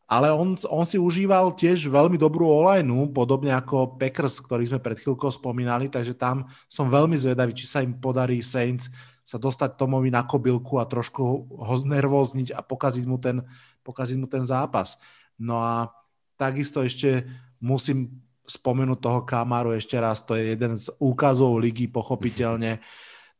Ale 0.09 0.33
on, 0.33 0.57
on 0.73 0.89
si 0.89 0.97
užíval 0.97 1.53
tiež 1.53 1.85
veľmi 1.85 2.17
dobrú 2.17 2.49
olajnu, 2.49 3.13
podobne 3.13 3.53
ako 3.53 4.01
Packers, 4.01 4.41
ktorý 4.41 4.65
sme 4.65 4.81
pred 4.81 4.97
chvíľkou 4.97 5.29
spomínali, 5.29 5.93
takže 5.93 6.17
tam 6.17 6.49
som 6.65 6.89
veľmi 6.89 7.13
zvedavý, 7.13 7.53
či 7.53 7.69
sa 7.69 7.85
im 7.85 7.93
podarí 7.93 8.41
Saints 8.41 8.89
sa 9.29 9.37
dostať 9.37 9.77
Tomovi 9.77 10.09
na 10.09 10.25
kobylku 10.25 10.81
a 10.81 10.89
trošku 10.89 11.53
ho 11.53 11.75
znervozniť 11.77 12.57
a 12.57 12.65
pokaziť 12.65 13.05
mu 13.05 13.21
ten, 13.21 13.45
pokaziť 13.85 14.17
mu 14.17 14.25
ten 14.25 14.41
zápas. 14.49 14.97
No 15.37 15.61
a 15.61 15.93
takisto 16.41 16.81
ešte 16.81 17.29
musím 17.61 18.25
spomenúť 18.49 18.99
toho 19.05 19.21
Kamaru 19.29 19.77
ešte 19.77 20.01
raz, 20.01 20.25
to 20.25 20.33
je 20.33 20.57
jeden 20.57 20.73
z 20.73 20.89
úkazov 20.97 21.61
ligy, 21.61 21.93
pochopiteľne. 21.93 22.81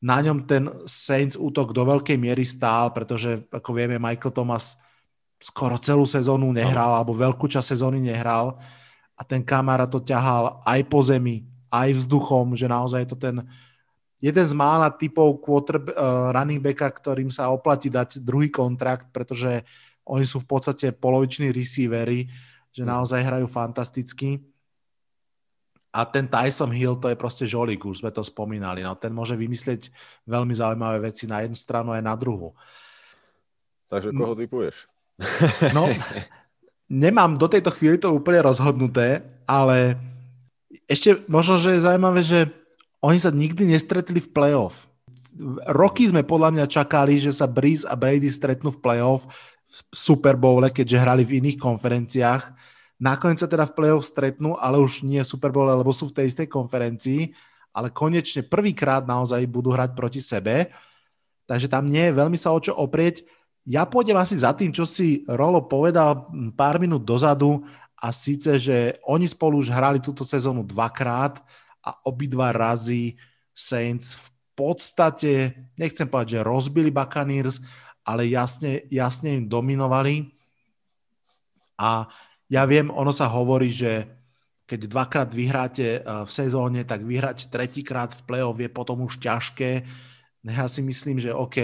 Na 0.05 0.21
ňom 0.21 0.45
ten 0.45 0.69
Saints 0.85 1.41
útok 1.41 1.73
do 1.73 1.81
veľkej 1.89 2.21
miery 2.21 2.45
stál, 2.45 2.93
pretože, 2.93 3.49
ako 3.49 3.73
vieme, 3.73 3.97
Michael 3.97 4.37
Thomas 4.37 4.77
skoro 5.41 5.81
celú 5.81 6.05
sezónu 6.05 6.53
nehral, 6.53 6.93
alebo 7.01 7.17
veľkú 7.17 7.49
časť 7.49 7.73
sezóny 7.73 8.05
nehral 8.05 8.61
a 9.17 9.25
ten 9.25 9.41
Kamara 9.41 9.89
to 9.89 10.05
ťahal 10.05 10.61
aj 10.69 10.81
po 10.85 11.01
zemi, 11.01 11.49
aj 11.73 11.97
vzduchom, 11.97 12.53
že 12.53 12.69
naozaj 12.69 13.09
to 13.09 13.17
ten 13.17 13.41
jeden 14.19 14.47
z 14.47 14.55
mála 14.55 14.91
typov 14.91 15.39
quarter, 15.39 15.79
uh, 15.79 16.35
running 16.35 16.59
backa, 16.59 16.91
ktorým 16.91 17.31
sa 17.31 17.51
oplatí 17.55 17.87
dať 17.87 18.19
druhý 18.23 18.51
kontrakt, 18.51 19.11
pretože 19.15 19.63
oni 20.09 20.27
sú 20.27 20.43
v 20.43 20.49
podstate 20.49 20.91
poloviční 20.91 21.55
receivery, 21.55 22.27
že 22.75 22.83
mm. 22.83 22.89
naozaj 22.89 23.21
hrajú 23.23 23.47
fantasticky. 23.47 24.43
A 25.89 26.05
ten 26.05 26.29
Tyson 26.29 26.75
Hill, 26.75 27.01
to 27.01 27.09
je 27.09 27.17
proste 27.17 27.49
žolík, 27.49 27.81
už 27.81 28.05
sme 28.05 28.13
to 28.13 28.21
spomínali. 28.21 28.85
No, 28.85 28.93
ten 28.99 29.09
môže 29.09 29.33
vymyslieť 29.39 29.89
veľmi 30.29 30.53
zaujímavé 30.53 31.11
veci 31.11 31.25
na 31.25 31.41
jednu 31.41 31.57
stranu 31.57 31.97
aj 31.97 32.03
na 32.05 32.13
druhú. 32.13 32.53
Takže 33.89 34.13
koho 34.13 34.37
typuješ? 34.37 34.85
No, 35.75 35.91
nemám 36.87 37.35
do 37.35 37.51
tejto 37.51 37.75
chvíli 37.75 37.99
to 37.99 38.15
úplne 38.15 38.39
rozhodnuté, 38.45 39.27
ale 39.49 39.99
ešte 40.87 41.25
možno, 41.27 41.59
že 41.59 41.75
je 41.75 41.85
zaujímavé, 41.85 42.21
že 42.23 42.47
oni 43.05 43.19
sa 43.19 43.31
nikdy 43.31 43.69
nestretli 43.71 44.19
v 44.19 44.33
playoff. 44.33 44.91
Roky 45.71 46.11
sme 46.11 46.27
podľa 46.27 46.51
mňa 46.55 46.67
čakali, 46.67 47.23
že 47.23 47.31
sa 47.31 47.47
Breeze 47.47 47.87
a 47.87 47.95
Brady 47.95 48.27
stretnú 48.27 48.75
v 48.75 48.83
playoff 48.83 49.29
v 49.69 49.79
Super 49.95 50.35
Bowle, 50.35 50.73
keďže 50.73 50.99
hrali 50.99 51.23
v 51.23 51.39
iných 51.45 51.59
konferenciách. 51.61 52.43
Nakoniec 52.99 53.39
sa 53.39 53.47
teda 53.47 53.69
v 53.71 53.77
playoff 53.79 54.03
stretnú, 54.03 54.59
ale 54.59 54.83
už 54.83 55.07
nie 55.07 55.23
v 55.23 55.31
Super 55.31 55.55
Bowle, 55.55 55.79
lebo 55.79 55.95
sú 55.95 56.11
v 56.11 56.19
tej 56.19 56.35
istej 56.35 56.49
konferencii, 56.51 57.31
ale 57.71 57.95
konečne 57.95 58.43
prvýkrát 58.43 59.07
naozaj 59.07 59.47
budú 59.47 59.71
hrať 59.71 59.95
proti 59.95 60.19
sebe. 60.19 60.75
Takže 61.47 61.71
tam 61.71 61.87
nie 61.87 62.11
je 62.11 62.17
veľmi 62.19 62.35
sa 62.35 62.51
o 62.51 62.59
čo 62.59 62.75
oprieť. 62.75 63.23
Ja 63.69 63.87
pôjdem 63.87 64.19
asi 64.19 64.41
za 64.41 64.57
tým, 64.57 64.75
čo 64.75 64.89
si 64.89 65.23
Rolo 65.29 65.69
povedal 65.71 66.27
pár 66.59 66.83
minút 66.83 67.07
dozadu 67.07 67.63
a 67.95 68.11
síce, 68.11 68.59
že 68.59 68.99
oni 69.07 69.31
spolu 69.31 69.63
už 69.63 69.71
hrali 69.71 70.03
túto 70.03 70.27
sezónu 70.27 70.65
dvakrát 70.67 71.39
a 71.85 71.91
obidva 72.07 72.55
razy 72.55 73.15
Saints 73.55 74.19
v 74.19 74.27
podstate, 74.59 75.33
nechcem 75.79 76.11
povedať, 76.11 76.39
že 76.39 76.47
rozbili 76.47 76.91
Buccaneers, 76.91 77.63
ale 78.03 78.27
jasne, 78.27 78.87
jasne 78.91 79.39
im 79.39 79.45
dominovali. 79.47 80.35
A 81.79 82.11
ja 82.51 82.63
viem, 82.67 82.91
ono 82.91 83.15
sa 83.15 83.31
hovorí, 83.31 83.71
že 83.71 84.09
keď 84.69 84.91
dvakrát 84.91 85.31
vyhráte 85.31 85.99
eh, 85.99 86.03
v 86.03 86.31
sezóne, 86.31 86.83
tak 86.83 87.07
vyhrať 87.07 87.49
tretíkrát 87.53 88.11
v 88.13 88.25
play-off 88.27 88.59
je 88.59 88.69
potom 88.69 89.07
už 89.07 89.23
ťažké 89.23 89.87
No 90.49 90.55
ja 90.55 90.67
si 90.71 90.81
myslím, 90.81 91.19
že 91.19 91.35
OK, 91.35 91.59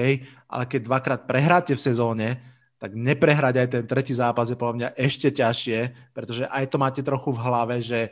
ale 0.51 0.65
keď 0.67 0.81
dvakrát 0.85 1.21
prehráte 1.31 1.79
v 1.79 1.85
sezóne, 1.85 2.43
tak 2.83 2.93
neprehrať 2.99 3.55
aj 3.65 3.69
ten 3.71 3.85
tretí 3.87 4.13
zápas 4.13 4.51
je 4.51 4.59
podľa 4.59 4.75
mňa 4.77 4.89
ešte 4.99 5.31
ťažšie, 5.31 6.13
pretože 6.13 6.45
aj 6.51 6.65
to 6.69 6.77
máte 6.77 7.01
trochu 7.01 7.31
v 7.33 7.43
hlave, 7.43 7.77
že 7.81 8.11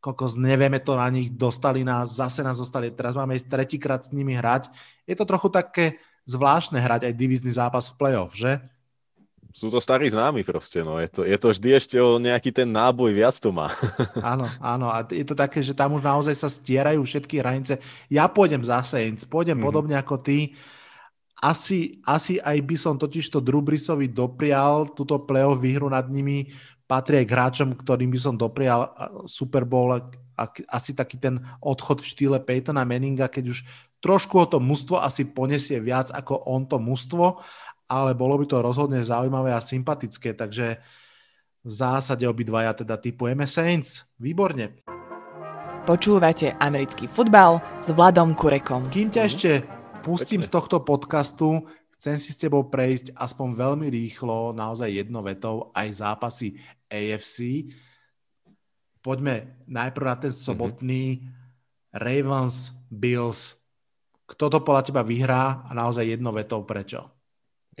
kokos, 0.00 0.34
nevieme 0.34 0.80
to 0.80 0.96
na 0.96 1.06
nich, 1.12 1.28
dostali 1.30 1.84
nás, 1.84 2.16
zase 2.16 2.40
nás 2.40 2.56
dostali, 2.56 2.88
teraz 2.90 3.12
máme 3.12 3.36
ísť 3.36 3.52
tretíkrát 3.52 4.00
s 4.00 4.10
nimi 4.16 4.32
hrať. 4.32 4.72
Je 5.04 5.12
to 5.12 5.28
trochu 5.28 5.52
také 5.52 6.00
zvláštne 6.24 6.80
hrať 6.80 7.12
aj 7.12 7.14
divizný 7.14 7.52
zápas 7.52 7.92
v 7.92 7.96
playoff, 8.00 8.32
že? 8.32 8.58
sú 9.50 9.66
to 9.68 9.82
starí 9.82 10.06
známi 10.06 10.46
proste, 10.46 10.80
no. 10.80 10.96
Je 11.02 11.10
to, 11.10 11.20
je 11.26 11.36
to 11.36 11.50
vždy 11.50 11.68
ešte 11.74 11.96
o 11.98 12.22
nejaký 12.22 12.54
ten 12.54 12.70
náboj, 12.70 13.10
viac 13.10 13.34
to 13.36 13.50
má. 13.50 13.68
áno, 14.32 14.46
áno. 14.62 14.86
A 14.88 15.02
je 15.04 15.26
to 15.26 15.34
také, 15.34 15.60
že 15.60 15.74
tam 15.74 15.98
už 15.98 16.02
naozaj 16.06 16.34
sa 16.38 16.46
stierajú 16.46 17.02
všetky 17.02 17.42
hranice. 17.42 17.82
Ja 18.06 18.30
pôjdem 18.30 18.62
za 18.62 18.80
Saints, 18.86 19.26
pôjdem 19.26 19.58
mm-hmm. 19.58 19.66
podobne 19.66 19.94
ako 19.98 20.22
ty. 20.22 20.54
Asi, 21.40 21.98
asi 22.04 22.36
aj 22.36 22.56
by 22.62 22.76
som 22.76 22.94
totiž 23.00 23.32
to 23.32 23.40
Drubrisovi 23.40 24.12
doprial 24.12 24.92
túto 24.92 25.18
playoff 25.24 25.58
výhru 25.58 25.88
nad 25.88 26.06
nimi. 26.06 26.52
Patrí 26.90 27.22
aj 27.22 27.26
k 27.30 27.34
hráčom, 27.38 27.68
ktorým 27.78 28.10
by 28.10 28.18
som 28.18 28.34
doprial 28.34 28.90
Super 29.30 29.62
Bowl 29.62 29.94
a 29.94 30.02
asi 30.74 30.90
taký 30.90 31.22
ten 31.22 31.38
odchod 31.62 32.02
v 32.02 32.10
štýle 32.10 32.38
Peytona 32.42 32.82
Manninga, 32.82 33.30
keď 33.30 33.54
už 33.54 33.62
trošku 34.02 34.42
o 34.42 34.46
to 34.48 34.58
mužstvo 34.58 34.98
asi 34.98 35.28
ponesie 35.28 35.78
viac 35.78 36.10
ako 36.10 36.50
on 36.50 36.66
to 36.66 36.82
mužstvo 36.82 37.38
ale 37.90 38.14
bolo 38.14 38.38
by 38.38 38.46
to 38.46 38.62
rozhodne 38.62 39.02
zaujímavé 39.02 39.50
a 39.50 39.58
sympatické, 39.58 40.38
takže 40.38 40.78
v 41.60 41.72
zásade 41.74 42.22
obidvaja 42.24 42.72
teda 42.72 42.94
typujeme 42.96 43.44
Saints. 43.50 44.06
Výborne. 44.22 44.80
Počúvate 45.84 46.54
americký 46.62 47.10
futbal 47.10 47.58
s 47.82 47.90
Vladom 47.90 48.38
Kurekom. 48.38 48.86
Kým 48.94 49.10
ťa 49.10 49.22
ešte 49.26 49.50
pustím 50.06 50.40
z 50.40 50.54
tohto 50.54 50.86
podcastu, 50.86 51.66
chcem 51.98 52.14
si 52.14 52.30
s 52.30 52.38
tebou 52.38 52.70
prejsť 52.70 53.12
aspoň 53.18 53.48
veľmi 53.58 53.86
rýchlo, 53.90 54.54
naozaj 54.54 54.88
jedno 54.88 55.20
vetou, 55.20 55.74
aj 55.74 56.00
zápasy 56.00 56.62
AFC. 56.90 57.70
Poďme 59.00 59.64
najprv 59.64 60.04
na 60.04 60.16
ten 60.18 60.32
sobotný 60.34 61.24
Ravens, 61.94 62.74
Bills. 62.90 63.56
Kto 64.28 64.52
to 64.52 64.58
podľa 64.60 64.92
teba 64.92 65.02
vyhrá 65.06 65.64
a 65.64 65.70
naozaj 65.72 66.04
jedno 66.04 66.34
vetou 66.34 66.62
prečo? 66.66 67.08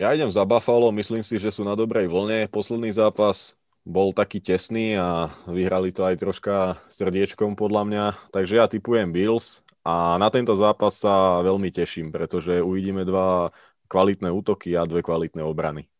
Ja 0.00 0.16
idem 0.16 0.32
za 0.32 0.48
Buffalo, 0.48 0.88
myslím 0.96 1.20
si, 1.20 1.36
že 1.36 1.52
sú 1.52 1.66
na 1.66 1.76
dobrej 1.76 2.08
vlne. 2.08 2.48
Posledný 2.48 2.88
zápas 2.88 3.58
bol 3.84 4.16
taký 4.16 4.40
tesný 4.40 4.96
a 4.96 5.28
vyhrali 5.44 5.92
to 5.92 6.08
aj 6.08 6.16
troška 6.16 6.54
srdiečkom 6.88 7.52
podľa 7.52 7.82
mňa. 7.84 8.04
Takže 8.32 8.54
ja 8.56 8.66
typujem 8.70 9.12
Bills 9.12 9.60
a 9.84 10.16
na 10.16 10.32
tento 10.32 10.56
zápas 10.56 10.96
sa 10.96 11.44
veľmi 11.44 11.68
teším, 11.68 12.08
pretože 12.08 12.64
uvidíme 12.64 13.04
dva 13.04 13.52
kvalitné 13.90 14.30
útoky 14.30 14.72
a 14.78 14.86
dve 14.86 15.02
kvalitné 15.02 15.42
obrany. 15.42 15.90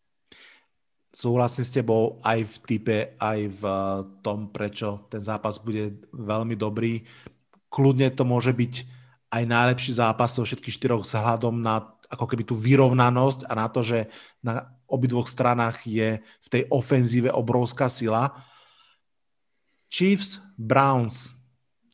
Súhlasím 1.11 1.67
s 1.67 1.75
tebou 1.75 2.23
aj 2.23 2.39
v 2.47 2.55
type, 2.71 2.99
aj 3.19 3.39
v 3.51 3.63
tom, 4.23 4.47
prečo 4.55 5.11
ten 5.11 5.19
zápas 5.19 5.59
bude 5.59 6.07
veľmi 6.15 6.55
dobrý. 6.55 7.03
Kľudne 7.67 8.15
to 8.15 8.23
môže 8.23 8.55
byť 8.55 8.75
aj 9.31 9.43
najlepší 9.43 9.99
zápas 9.99 10.35
zo 10.39 10.47
všetkých 10.47 10.77
štyroch 10.79 11.03
vzhľadom 11.03 11.59
na 11.59 11.99
ako 12.11 12.27
keby 12.27 12.43
tú 12.43 12.59
vyrovnanosť 12.59 13.47
a 13.47 13.53
na 13.55 13.67
to, 13.71 13.87
že 13.87 14.11
na 14.43 14.71
obidvoch 14.91 15.31
stranách 15.31 15.87
je 15.87 16.19
v 16.19 16.49
tej 16.51 16.63
ofenzíve 16.71 17.31
obrovská 17.31 17.87
sila. 17.87 18.35
Chiefs, 19.87 20.43
Browns. 20.59 21.35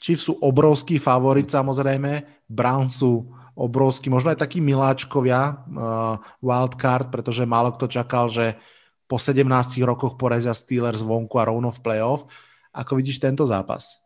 Chiefs 0.00 0.28
sú 0.28 0.36
obrovský 0.40 0.96
favorit 1.00 1.48
samozrejme, 1.48 2.44
Browns 2.48 3.00
sú 3.00 3.32
obrovský, 3.56 4.12
možno 4.12 4.32
aj 4.32 4.44
takí 4.44 4.60
miláčkovia 4.60 5.40
uh, 5.48 6.20
wildcard, 6.44 7.08
pretože 7.08 7.48
málo 7.48 7.72
kto 7.72 7.88
čakal, 7.88 8.28
že 8.28 8.60
po 9.07 9.16
17 9.18 9.46
rokoch 9.86 10.18
porazia 10.18 10.54
Steelers 10.54 11.02
vonku 11.02 11.38
a 11.38 11.48
rovno 11.48 11.70
v 11.70 11.80
playoff. 11.82 12.26
Ako 12.74 12.98
vidíš 12.98 13.22
tento 13.22 13.46
zápas? 13.46 14.02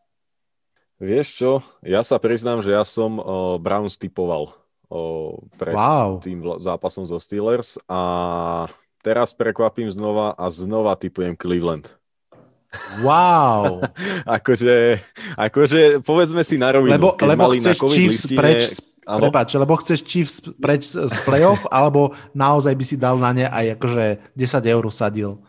Vieš 1.01 1.27
čo, 1.33 1.51
ja 1.81 2.05
sa 2.05 2.21
priznám, 2.21 2.61
že 2.61 2.77
ja 2.77 2.85
som 2.85 3.17
uh, 3.17 3.57
Browns 3.57 3.97
typoval 3.97 4.61
pred 5.55 5.71
wow. 5.71 6.19
tým 6.19 6.43
zápasom 6.59 7.07
zo 7.07 7.15
Steelers 7.15 7.79
a 7.87 8.67
teraz 8.99 9.31
prekvapím 9.31 9.87
znova 9.87 10.35
a 10.35 10.51
znova 10.51 10.99
typujem 10.99 11.39
Cleveland. 11.39 11.95
Wow. 13.03 13.83
akože, 14.39 14.99
akože, 15.39 16.03
povedzme 16.03 16.43
si 16.43 16.59
na 16.59 16.75
rovinu. 16.75 16.91
Lebo, 16.91 17.15
lebo 17.23 17.51
chceš 17.55 17.79
na 17.79 17.87
Chiefs 17.87 18.27
listine, 18.27 18.39
preč, 18.39 18.61
prepáč, 19.05 19.57
lebo 19.57 19.73
chceš 19.77 20.05
Chiefs 20.05 20.35
preč 20.61 20.93
z 20.93 21.15
playoff, 21.25 21.65
alebo 21.73 22.13
naozaj 22.37 22.73
by 22.77 22.83
si 22.85 22.95
dal 22.97 23.17
na 23.17 23.33
ne 23.33 23.45
aj 23.49 23.77
akože 23.77 24.35
10 24.37 24.73
eur 24.73 24.85
sadil? 24.93 25.41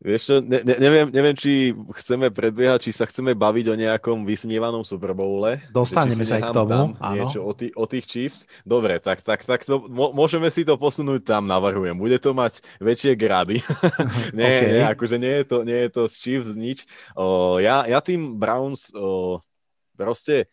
Vieš 0.00 0.22
čo, 0.24 0.36
ne, 0.40 0.64
ne, 0.64 0.80
neviem, 0.80 1.12
neviem, 1.12 1.36
či 1.36 1.76
chceme 2.00 2.32
predbiehať, 2.32 2.88
či 2.88 2.90
sa 2.96 3.04
chceme 3.04 3.36
baviť 3.36 3.68
o 3.68 3.76
nejakom 3.76 4.24
vysnívanom 4.24 4.80
Super 4.80 5.12
Bowle. 5.12 5.60
Dostaneme 5.76 6.24
sa 6.24 6.40
aj 6.40 6.48
k 6.48 6.56
tomu, 6.56 6.96
áno. 6.96 7.12
Niečo 7.12 7.44
o, 7.44 7.52
tý, 7.52 7.68
o 7.76 7.84
tých 7.84 8.08
Chiefs. 8.08 8.48
Dobre, 8.64 8.96
tak, 8.96 9.20
tak, 9.20 9.44
tak 9.44 9.60
to, 9.60 9.76
môžeme 9.92 10.48
si 10.48 10.64
to 10.64 10.80
posunúť 10.80 11.28
tam, 11.28 11.44
navrhujem. 11.44 12.00
Bude 12.00 12.16
to 12.16 12.32
mať 12.32 12.64
väčšie 12.80 13.12
grady. 13.12 13.60
nie, 14.40 14.48
okay. 14.48 14.72
nie, 14.72 14.84
akože 14.88 15.16
nie 15.20 15.34
je 15.36 15.44
to, 15.44 15.56
nie 15.68 15.78
je 15.84 15.90
to 15.92 16.02
z 16.08 16.14
Chiefs 16.16 16.56
nič. 16.56 16.88
O, 17.12 17.60
ja, 17.60 17.84
ja 17.84 18.00
tým 18.00 18.40
Browns 18.40 18.88
o, 18.96 19.44
proste, 20.00 20.48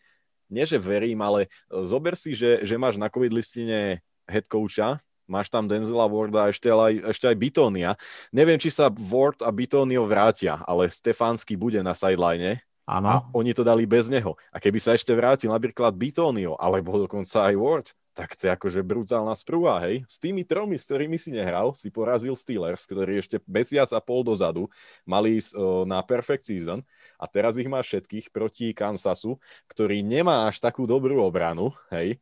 nie 0.48 0.64
že 0.64 0.80
verím, 0.80 1.20
ale 1.22 1.52
zober 1.84 2.16
si, 2.16 2.32
že, 2.32 2.64
že 2.64 2.74
máš 2.80 2.96
na 2.96 3.12
COVID 3.12 3.32
listine 3.32 4.00
head 4.28 4.48
coacha, 4.48 5.00
Máš 5.28 5.52
tam 5.52 5.68
Denzela 5.68 6.08
Warda 6.08 6.48
a 6.48 6.50
ešte 6.50 6.72
aj, 6.72 7.12
ešte 7.12 7.28
aj 7.28 7.36
Bitonia. 7.36 8.00
Neviem, 8.32 8.56
či 8.56 8.72
sa 8.72 8.88
Ward 8.88 9.44
a 9.44 9.52
Bitonio 9.52 10.08
vrátia, 10.08 10.64
ale 10.64 10.88
Stefanský 10.88 11.52
bude 11.52 11.84
na 11.84 11.92
sideline. 11.92 12.64
Áno. 12.88 13.08
A 13.12 13.14
oni 13.36 13.52
to 13.52 13.60
dali 13.60 13.84
bez 13.84 14.08
neho. 14.08 14.32
A 14.48 14.56
keby 14.56 14.80
sa 14.80 14.96
ešte 14.96 15.12
vrátil 15.12 15.52
napríklad 15.52 15.92
Bitonio, 15.92 16.56
alebo 16.56 17.04
dokonca 17.04 17.44
aj 17.44 17.54
Ward, 17.60 17.86
tak 18.18 18.34
to 18.34 18.50
je 18.50 18.54
akože 18.58 18.82
brutálna 18.82 19.30
sprúva, 19.38 19.78
hej. 19.86 20.02
S 20.10 20.18
tými 20.18 20.42
tromi, 20.42 20.74
s 20.74 20.90
ktorými 20.90 21.14
si 21.14 21.30
nehral, 21.30 21.70
si 21.78 21.86
porazil 21.86 22.34
Steelers, 22.34 22.82
ktorí 22.82 23.22
ešte 23.22 23.38
mesiac 23.46 23.86
a 23.94 24.02
pol 24.02 24.26
dozadu 24.26 24.66
mali 25.06 25.38
ísť 25.38 25.54
na 25.86 26.02
perfect 26.02 26.42
season 26.42 26.82
a 27.14 27.30
teraz 27.30 27.54
ich 27.54 27.70
máš 27.70 27.94
všetkých 27.94 28.34
proti 28.34 28.74
Kansasu, 28.74 29.38
ktorý 29.70 30.02
nemá 30.02 30.50
až 30.50 30.58
takú 30.58 30.82
dobrú 30.82 31.22
obranu, 31.22 31.70
hej 31.94 32.18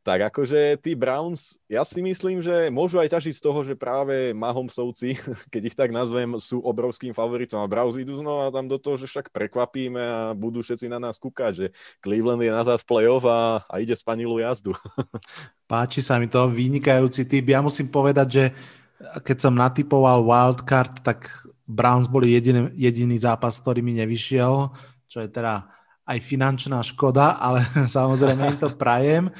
tak 0.00 0.32
akože 0.32 0.80
tí 0.80 0.96
Browns, 0.96 1.60
ja 1.68 1.84
si 1.84 2.00
myslím, 2.00 2.40
že 2.40 2.72
môžu 2.72 2.96
aj 2.96 3.12
ťažiť 3.12 3.34
z 3.36 3.44
toho, 3.44 3.60
že 3.60 3.76
práve 3.76 4.32
Mahomsovci, 4.32 5.20
keď 5.52 5.62
ich 5.68 5.76
tak 5.76 5.92
nazvem, 5.92 6.40
sú 6.40 6.64
obrovským 6.64 7.12
favoritom 7.12 7.60
a 7.60 7.68
Browns 7.68 8.00
idú 8.00 8.16
znova 8.16 8.48
tam 8.48 8.64
do 8.64 8.80
toho, 8.80 8.96
že 8.96 9.04
však 9.04 9.28
prekvapíme 9.28 10.00
a 10.00 10.20
budú 10.32 10.64
všetci 10.64 10.88
na 10.88 10.96
nás 10.96 11.20
kúkať, 11.20 11.52
že 11.52 11.66
Cleveland 12.00 12.40
je 12.40 12.48
nazad 12.48 12.80
v 12.80 12.88
play-off 12.88 13.28
a, 13.28 13.60
a 13.68 13.74
ide 13.76 13.92
spanilú 13.92 14.40
jazdu. 14.40 14.72
Páči 15.70 16.00
sa 16.00 16.16
mi 16.16 16.32
to, 16.32 16.48
vynikajúci 16.48 17.28
typ. 17.28 17.44
Ja 17.44 17.60
musím 17.60 17.92
povedať, 17.92 18.28
že 18.32 18.44
keď 19.20 19.36
som 19.36 19.52
natypoval 19.52 20.24
wildcard, 20.24 21.04
tak 21.04 21.28
Browns 21.68 22.08
boli 22.08 22.32
jediný, 22.32 22.72
jediný 22.72 23.20
zápas, 23.20 23.60
ktorý 23.60 23.84
mi 23.84 23.94
nevyšiel, 24.00 24.72
čo 25.06 25.18
je 25.22 25.28
teda 25.28 25.70
aj 26.10 26.18
finančná 26.18 26.82
škoda, 26.82 27.38
ale 27.38 27.62
samozrejme 27.96 28.56
im 28.56 28.58
to 28.58 28.74
prajem. 28.74 29.30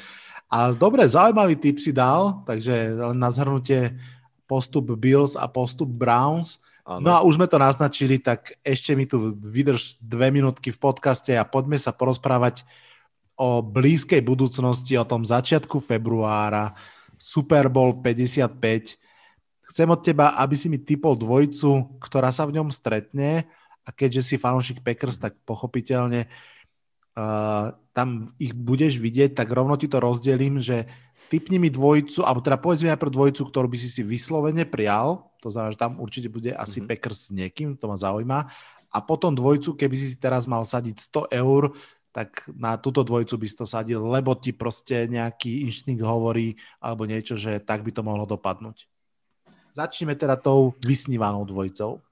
A 0.51 0.75
dobre, 0.75 1.07
zaujímavý 1.07 1.55
tip 1.55 1.79
si 1.79 1.95
dal, 1.95 2.43
takže 2.43 2.91
len 2.91 3.15
na 3.15 3.31
zhrnutie 3.31 3.95
postup 4.43 4.91
Bills 4.99 5.39
a 5.39 5.47
postup 5.47 5.87
Browns. 5.87 6.59
Ano. 6.83 7.07
No 7.07 7.09
a 7.15 7.23
už 7.23 7.39
sme 7.39 7.47
to 7.47 7.55
naznačili, 7.55 8.19
tak 8.19 8.59
ešte 8.59 8.91
mi 8.91 9.07
tu 9.07 9.31
vydrž 9.39 10.03
dve 10.03 10.27
minútky 10.27 10.75
v 10.75 10.81
podcaste 10.91 11.31
a 11.31 11.47
poďme 11.47 11.79
sa 11.79 11.95
porozprávať 11.95 12.67
o 13.39 13.63
blízkej 13.63 14.19
budúcnosti, 14.19 14.99
o 14.99 15.07
tom 15.07 15.23
začiatku 15.23 15.79
februára, 15.79 16.75
Super 17.15 17.71
Bowl 17.71 18.03
55. 18.03 18.51
Chcem 19.71 19.87
od 19.87 20.03
teba, 20.03 20.35
aby 20.35 20.59
si 20.59 20.67
mi 20.67 20.83
typol 20.83 21.15
dvojcu, 21.15 21.95
ktorá 22.03 22.27
sa 22.35 22.43
v 22.43 22.59
ňom 22.59 22.75
stretne 22.75 23.47
a 23.87 23.89
keďže 23.95 24.35
si 24.35 24.35
fanúšik 24.35 24.83
Packers, 24.83 25.15
tak 25.15 25.39
pochopiteľne 25.47 26.27
uh, 26.27 26.50
tam 27.91 28.31
ich 28.39 28.55
budeš 28.55 28.97
vidieť, 28.97 29.35
tak 29.35 29.51
rovno 29.51 29.75
ti 29.75 29.91
to 29.91 29.99
rozdelím, 29.99 30.63
že 30.63 30.87
typni 31.27 31.59
mi 31.59 31.67
dvojicu, 31.67 32.23
alebo 32.23 32.43
teda 32.43 32.57
povedz 32.59 32.83
mi 32.83 32.91
najprv 32.91 33.11
dvojicu, 33.11 33.41
ktorú 33.47 33.67
by 33.67 33.77
si 33.79 33.87
si 33.91 34.01
vyslovene 34.03 34.63
prijal, 34.67 35.31
to 35.43 35.51
znamená, 35.51 35.75
že 35.75 35.81
tam 35.81 35.99
určite 35.99 36.27
bude 36.31 36.55
asi 36.55 36.79
mm-hmm. 36.79 36.89
Packers 36.89 37.19
s 37.27 37.31
niekým, 37.31 37.75
to 37.75 37.85
ma 37.87 37.95
zaujíma, 37.99 38.39
a 38.91 38.97
potom 38.99 39.31
dvojcu, 39.31 39.79
keby 39.79 39.95
si 39.95 40.11
si 40.11 40.17
teraz 40.19 40.47
mal 40.51 40.67
sadiť 40.67 40.99
100 41.31 41.39
eur, 41.39 41.71
tak 42.11 42.43
na 42.51 42.75
túto 42.75 43.07
dvojicu 43.07 43.39
by 43.39 43.47
si 43.47 43.55
to 43.55 43.63
sadil, 43.63 44.03
lebo 44.03 44.35
ti 44.35 44.51
proste 44.51 45.07
nejaký 45.07 45.63
inštinkt 45.71 46.03
hovorí 46.03 46.59
alebo 46.83 47.07
niečo, 47.07 47.39
že 47.39 47.63
tak 47.63 47.87
by 47.87 47.91
to 47.95 48.03
mohlo 48.03 48.27
dopadnúť. 48.27 48.83
Začneme 49.71 50.19
teda 50.19 50.35
tou 50.35 50.75
vysnívanou 50.83 51.47
dvojicou. 51.47 52.03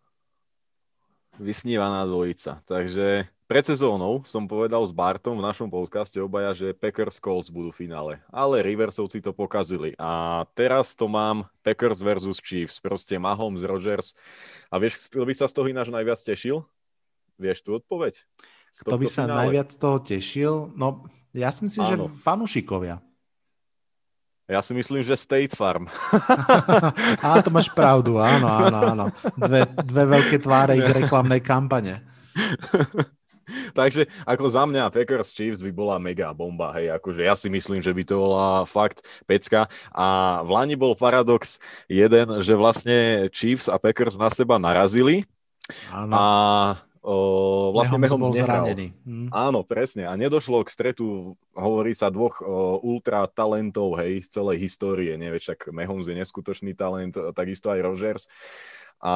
Vysnívaná 1.36 2.07
dvojica. 2.07 2.64
Takže 2.64 3.28
pred 3.50 3.66
sezónou 3.66 4.22
som 4.30 4.45
povedal 4.45 4.86
s 4.86 4.93
Bartom 4.93 5.41
v 5.41 5.41
našom 5.41 5.74
podcaste 5.74 6.22
obaja, 6.22 6.54
že 6.54 6.70
Packers 6.70 7.18
Colts 7.18 7.50
budú 7.50 7.74
v 7.74 7.82
finále. 7.82 8.14
Ale 8.30 8.62
Riversovci 8.62 9.26
to 9.26 9.34
pokazili. 9.34 9.97
A 9.97 10.45
teraz 10.54 10.93
to 10.93 11.10
mám 11.10 11.50
Packers 11.66 12.06
versus 12.06 12.38
Chiefs. 12.38 12.78
Proste 12.78 13.18
Mahomes, 13.18 13.66
Rogers. 13.66 14.14
A 14.70 14.78
vieš, 14.78 15.10
kto 15.10 15.26
by 15.26 15.34
sa 15.34 15.50
z 15.50 15.58
toho 15.58 15.66
ináč 15.66 15.89
najviac 15.89 16.22
tešil? 16.22 16.62
Vieš 17.41 17.66
tu 17.66 17.74
odpoveď? 17.74 18.22
Kto 18.86 19.02
by 19.02 19.10
sa 19.10 19.26
finále? 19.26 19.39
najviac 19.50 19.74
z 19.74 19.78
toho 19.82 19.97
tešil? 19.97 20.54
No, 20.78 21.10
ja 21.34 21.50
si 21.50 21.66
myslím, 21.66 21.84
Áno. 21.89 21.89
že 21.89 22.22
fanúšikovia. 22.22 23.02
Ja 24.45 24.62
si 24.62 24.78
myslím, 24.78 25.02
že 25.02 25.18
State 25.18 25.58
Farm. 25.58 25.89
Á, 27.26 27.41
to 27.41 27.50
máš 27.50 27.74
pravdu, 27.74 28.22
áno, 28.22 28.45
áno, 28.45 28.78
áno. 28.93 29.06
Dve, 29.38 29.66
dve 29.89 30.04
veľké 30.06 30.38
tváre 30.38 30.78
ich 30.78 30.89
reklamnej 30.89 31.41
kampane. 31.41 32.06
Takže 33.80 34.08
ako 34.26 34.45
za 34.50 34.64
mňa 34.66 34.93
Packers 34.93 35.34
Chiefs 35.34 35.62
by 35.64 35.72
bola 35.74 35.95
mega 35.97 36.32
bomba, 36.32 36.74
hej, 36.78 36.93
akože 36.95 37.22
ja 37.26 37.36
si 37.36 37.47
myslím, 37.50 37.82
že 37.82 37.91
by 37.93 38.04
to 38.06 38.16
bola 38.20 38.64
fakt 38.70 39.02
pecka 39.26 39.68
a 39.93 40.39
v 40.45 40.50
Lani 40.50 40.76
bol 40.76 40.93
paradox 40.93 41.58
jeden, 41.89 42.41
že 42.41 42.54
vlastne 42.54 43.28
Chiefs 43.34 43.68
a 43.68 43.82
Packers 43.82 44.16
na 44.20 44.30
seba 44.30 44.58
narazili 44.62 45.26
Áno. 45.93 46.14
a 46.14 46.24
O, 47.00 47.72
vlastne 47.72 47.95
Mahomes 47.95 48.28
bol 48.28 48.36
nehral. 48.36 48.68
zranený. 48.68 48.91
Hm. 49.08 49.32
Áno, 49.32 49.64
presne. 49.64 50.04
A 50.04 50.20
nedošlo 50.20 50.68
k 50.68 50.70
stretu, 50.70 51.39
hovorí 51.56 51.95
sa, 51.95 52.12
dvoch 52.12 52.43
o, 52.43 52.84
ultra 52.84 53.24
talentov, 53.32 53.95
hej, 54.04 54.28
celej 54.28 54.60
histórie. 54.60 55.16
Nevie, 55.16 55.39
však 55.39 55.72
Mahomes 55.72 56.12
je 56.12 56.20
neskutočný 56.20 56.76
talent, 56.76 57.16
takisto 57.32 57.72
aj 57.72 57.80
Rogers. 57.80 58.24
A, 59.00 59.16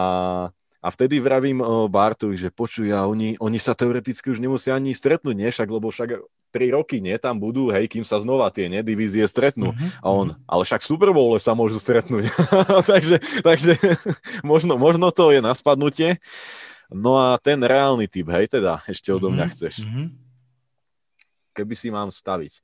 a 0.84 0.92
vtedy 0.92 1.24
vravím 1.24 1.64
o, 1.64 1.88
Bartovi, 1.88 2.36
že 2.36 2.52
počuj, 2.52 2.92
a 2.92 3.08
oni, 3.08 3.40
oni 3.40 3.56
sa 3.56 3.72
teoreticky 3.72 4.28
už 4.28 4.44
nemusia 4.44 4.76
ani 4.76 4.92
stretnúť, 4.92 5.32
nie? 5.32 5.48
Však, 5.48 5.72
lebo 5.72 5.88
však 5.88 6.20
tri 6.52 6.68
roky, 6.76 7.00
nie? 7.00 7.16
Tam 7.16 7.40
budú, 7.40 7.72
hej, 7.72 7.88
kým 7.88 8.04
sa 8.04 8.20
znova 8.20 8.52
tie, 8.52 8.68
nie? 8.68 8.84
Divízie 8.84 9.24
stretnú. 9.24 9.72
Uh-huh. 9.72 9.90
A 10.04 10.08
on, 10.12 10.28
ale 10.44 10.68
však 10.68 10.84
v 10.84 10.92
Super 10.92 11.16
Bowl 11.16 11.32
sa 11.40 11.56
môžu 11.56 11.80
stretnúť. 11.80 12.28
takže 12.92 13.24
takže 13.40 13.80
možno, 14.52 14.76
možno 14.76 15.08
to 15.16 15.32
je 15.32 15.40
na 15.40 15.56
spadnutie. 15.56 16.20
No 16.92 17.16
a 17.16 17.40
ten 17.40 17.64
reálny 17.64 18.12
typ, 18.12 18.28
hej, 18.36 18.52
teda, 18.52 18.84
ešte 18.84 19.10
odo 19.16 19.32
mňa 19.32 19.48
mm-hmm. 19.48 19.56
chceš. 19.56 19.88
Mm-hmm. 19.88 20.08
Keby 21.56 21.74
si 21.80 21.88
mám 21.96 22.12
staviť. 22.12 22.60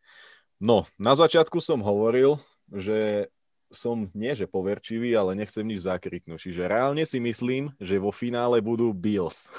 No, 0.59 0.83
na 0.99 1.15
začiatku 1.15 1.63
som 1.63 1.79
hovoril, 1.79 2.35
že 2.67 3.31
som 3.69 4.09
nie 4.11 4.33
že 4.33 4.49
poverčivý, 4.49 5.13
ale 5.13 5.37
nechcem 5.37 5.65
nič 5.65 5.85
zakriknúť. 5.85 6.41
Čiže 6.41 6.69
reálne 6.69 7.05
si 7.05 7.21
myslím, 7.21 7.69
že 7.77 8.01
vo 8.01 8.09
finále 8.09 8.59
budú 8.59 8.91
Bills. 8.91 9.49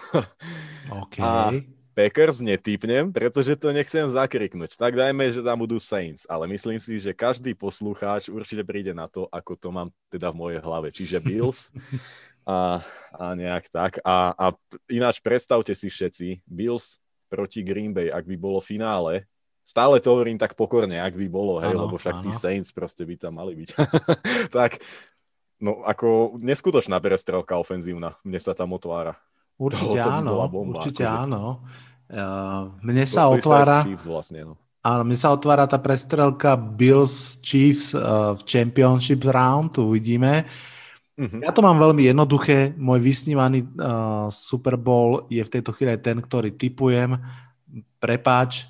OK. 1.03 1.23
A 1.23 1.55
Packers 1.91 2.39
netypnem, 2.39 3.11
pretože 3.11 3.59
to 3.59 3.75
nechcem 3.75 4.07
zakriknúť. 4.09 4.79
Tak 4.79 4.95
dajme, 4.95 5.35
že 5.35 5.43
tam 5.43 5.59
budú 5.59 5.77
Saints, 5.83 6.25
ale 6.31 6.47
myslím 6.49 6.79
si, 6.79 6.97
že 7.03 7.11
každý 7.11 7.53
poslucháč 7.53 8.31
určite 8.31 8.63
príde 8.63 8.95
na 8.95 9.11
to, 9.11 9.27
ako 9.29 9.59
to 9.59 9.69
mám 9.75 9.89
teda 10.09 10.31
v 10.31 10.39
mojej 10.39 10.61
hlave. 10.63 10.89
Čiže 10.95 11.19
Bills 11.27 11.69
a, 12.47 12.81
a 13.13 13.25
nejak 13.35 13.69
tak. 13.69 13.99
A, 14.07 14.33
a 14.33 14.47
ináč 14.87 15.19
predstavte 15.19 15.75
si 15.75 15.91
všetci, 15.91 16.47
Bills 16.47 17.03
proti 17.27 17.63
Green 17.63 17.95
Bay, 17.95 18.11
ak 18.11 18.27
by 18.27 18.37
bolo 18.39 18.59
finále, 18.63 19.27
stále 19.71 20.03
to 20.03 20.11
hovorím 20.11 20.35
tak 20.35 20.59
pokorne, 20.59 20.99
ak 20.99 21.15
by 21.15 21.27
bolo, 21.31 21.63
hej, 21.63 21.71
ano, 21.71 21.87
lebo 21.87 21.95
však 21.95 22.19
ano. 22.19 22.25
tí 22.27 22.31
Saints 22.35 22.75
proste 22.75 23.07
by 23.07 23.15
tam 23.15 23.39
mali 23.39 23.55
byť. 23.55 23.69
tak, 24.59 24.83
no 25.63 25.87
ako 25.87 26.35
neskutočná 26.43 26.99
prestrelka 26.99 27.55
ofenzívna, 27.55 28.19
mne 28.27 28.43
sa 28.43 28.59
tam 28.59 28.75
otvára. 28.75 29.15
Určite 29.55 30.03
to, 30.03 30.11
áno, 30.11 30.51
bomba, 30.51 30.83
určite 30.83 31.07
akože... 31.07 31.23
áno. 31.23 31.63
Uh, 32.11 32.75
mne 32.83 33.07
sa 33.07 33.31
to, 33.31 33.39
otvára... 33.39 33.87
vlastne, 34.03 34.43
no. 34.43 34.55
Áno, 34.83 35.07
mne 35.07 35.15
sa 35.15 35.31
otvára 35.31 35.71
tá 35.71 35.79
prestrelka 35.79 36.59
Bills 36.59 37.39
Chiefs 37.39 37.95
uh, 37.95 38.35
v 38.35 38.43
Championship 38.49 39.23
Round, 39.23 39.79
tu 39.79 39.87
uvidíme. 39.87 40.49
Mm-hmm. 41.21 41.45
Ja 41.45 41.53
to 41.53 41.61
mám 41.61 41.77
veľmi 41.77 42.09
jednoduché. 42.09 42.73
Môj 42.81 42.99
vysnívaný 43.05 43.69
uh, 43.77 44.33
Super 44.33 44.81
Bowl 44.81 45.29
je 45.29 45.45
v 45.45 45.53
tejto 45.53 45.77
chvíli 45.77 45.93
ten, 46.01 46.17
ktorý 46.17 46.57
typujem. 46.57 47.21
Prepáč, 48.01 48.65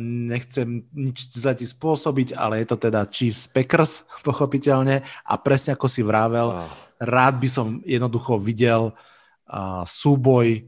nechcem 0.00 0.88
nič 0.96 1.28
zle 1.36 1.52
ti 1.52 1.68
spôsobiť, 1.68 2.32
ale 2.34 2.64
je 2.64 2.66
to 2.72 2.76
teda 2.80 3.04
Chiefs 3.12 3.46
Packers, 3.48 4.08
pochopiteľne. 4.28 5.04
A 5.04 5.32
presne 5.36 5.76
ako 5.76 5.86
si 5.86 6.00
vravel, 6.00 6.48
oh. 6.50 6.68
rád 7.00 7.36
by 7.38 7.48
som 7.48 7.66
jednoducho 7.84 8.40
videl 8.40 8.90
uh, 8.90 9.82
súboj 9.84 10.64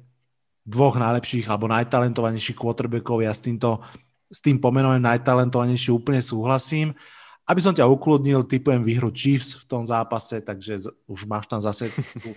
dvoch 0.67 0.99
najlepších 0.99 1.47
alebo 1.47 1.71
najtalentovanejších 1.71 2.59
quarterbackov. 2.59 3.23
Ja 3.23 3.31
s 3.31 3.41
týmto 3.41 3.81
s 4.27 4.43
tým 4.43 4.59
pomenovaním 4.59 5.07
najtalentovanejší 5.07 5.95
úplne 5.95 6.19
súhlasím. 6.19 6.91
Aby 7.47 7.63
som 7.63 7.71
ťa 7.71 7.87
ukludnil, 7.87 8.43
typujem 8.43 8.83
výhru 8.83 9.15
Chiefs 9.15 9.55
v 9.63 9.65
tom 9.71 9.87
zápase, 9.87 10.43
takže 10.43 10.91
už 11.07 11.31
máš 11.31 11.47
tam 11.47 11.63
zase 11.63 11.95
tú, 11.95 12.35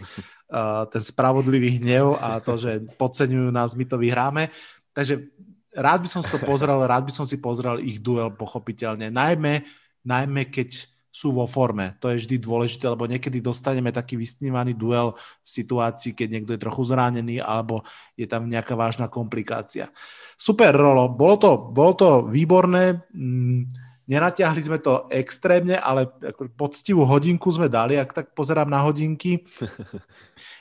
uh, 0.54 0.86
ten 0.94 1.02
spravodlivý 1.02 1.82
hnev 1.82 2.14
a 2.22 2.38
to, 2.38 2.54
že 2.62 2.86
podceňujú 2.94 3.50
nás, 3.50 3.74
my 3.74 3.90
to 3.90 3.98
vyhráme. 3.98 4.54
Takže 4.94 5.34
rád 5.74 6.06
by 6.06 6.10
som 6.10 6.22
si 6.26 6.30
to 6.30 6.40
pozrel, 6.42 6.82
rád 6.86 7.06
by 7.06 7.14
som 7.14 7.26
si 7.26 7.38
pozrel 7.38 7.82
ich 7.82 8.02
duel 8.02 8.34
pochopiteľne. 8.34 9.14
Najmä, 9.14 9.66
najmä 10.06 10.50
keď 10.50 10.90
sú 11.10 11.34
vo 11.34 11.50
forme. 11.50 11.98
To 12.00 12.14
je 12.14 12.22
vždy 12.24 12.38
dôležité, 12.38 12.86
lebo 12.86 13.10
niekedy 13.10 13.42
dostaneme 13.42 13.90
taký 13.90 14.16
vysnívaný 14.16 14.78
duel 14.78 15.18
v 15.18 15.50
situácii, 15.50 16.14
keď 16.14 16.28
niekto 16.30 16.52
je 16.56 16.64
trochu 16.64 16.86
zranený 16.86 17.42
alebo 17.42 17.82
je 18.14 18.30
tam 18.30 18.46
nejaká 18.46 18.78
vážna 18.78 19.10
komplikácia. 19.10 19.90
Super, 20.38 20.72
Rolo, 20.72 21.10
bolo 21.10 21.36
to, 21.42 21.52
bolo 21.74 21.94
to 21.98 22.10
výborné. 22.30 23.04
Mm, 23.12 23.90
Nenatiahli 24.10 24.62
sme 24.66 24.82
to 24.82 25.06
extrémne, 25.14 25.78
ale 25.78 26.10
poctivú 26.58 27.06
hodinku 27.06 27.54
sme 27.54 27.70
dali, 27.70 27.94
ak 27.94 28.10
tak 28.10 28.28
pozerám 28.34 28.70
na 28.70 28.82
hodinky. 28.82 29.42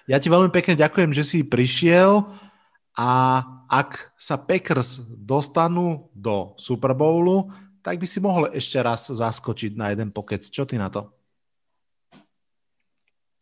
Ja 0.09 0.17
ti 0.17 0.33
veľmi 0.33 0.49
pekne 0.49 0.73
ďakujem, 0.73 1.13
že 1.13 1.21
si 1.21 1.45
prišiel 1.45 2.25
a 2.99 3.11
ak 3.71 4.11
sa 4.19 4.35
Packers 4.35 5.07
dostanú 5.07 6.11
do 6.11 6.59
Super 6.59 6.99
Bowlu, 6.99 7.47
tak 7.79 8.03
by 8.03 8.07
si 8.11 8.19
mohol 8.19 8.51
ešte 8.51 8.83
raz 8.83 9.07
zaskočiť 9.07 9.79
na 9.79 9.95
jeden 9.95 10.11
pokec. 10.11 10.43
Čo 10.43 10.67
ty 10.67 10.75
na 10.83 10.91
to? 10.91 11.07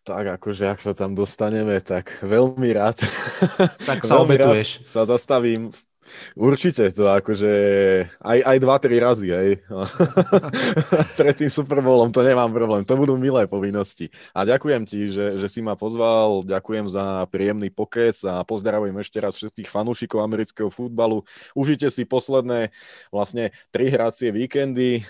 Tak 0.07 0.39
akože, 0.39 0.71
ak 0.71 0.79
sa 0.79 0.93
tam 0.95 1.19
dostaneme, 1.19 1.83
tak 1.83 2.23
veľmi 2.23 2.69
rád. 2.77 3.01
Tak 3.83 4.05
sa 4.07 4.23
obetuješ. 4.23 4.87
sa 4.87 5.03
zastavím 5.03 5.75
Určite, 6.39 6.89
to 6.95 7.09
akože 7.11 7.53
aj, 8.23 8.39
aj 8.45 8.57
dva, 8.63 8.77
tri 8.79 8.97
razy, 9.03 9.29
hej. 9.33 9.51
Pred 11.19 11.35
tým 11.35 11.51
Super 11.51 11.83
to 12.13 12.21
nemám 12.23 12.51
problém, 12.55 12.83
to 12.87 12.95
budú 12.95 13.19
milé 13.19 13.45
povinnosti. 13.51 14.09
A 14.33 14.47
ďakujem 14.47 14.83
ti, 14.87 15.11
že, 15.11 15.37
že 15.37 15.49
si 15.51 15.61
ma 15.61 15.75
pozval, 15.75 16.47
ďakujem 16.47 16.87
za 16.87 17.27
príjemný 17.29 17.69
pokec 17.71 18.17
a 18.25 18.47
pozdravujem 18.47 18.97
ešte 19.03 19.19
raz 19.19 19.35
všetkých 19.37 19.69
fanúšikov 19.69 20.23
amerického 20.23 20.71
futbalu. 20.71 21.27
Užite 21.59 21.91
si 21.91 22.07
posledné 22.07 22.71
vlastne 23.11 23.51
tri 23.75 23.91
hracie 23.91 24.31
víkendy 24.31 25.05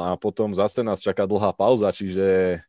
a 0.00 0.18
potom 0.18 0.52
zase 0.52 0.82
nás 0.82 1.00
čaká 1.00 1.24
dlhá 1.24 1.54
pauza, 1.54 1.94
čiže 1.94 2.60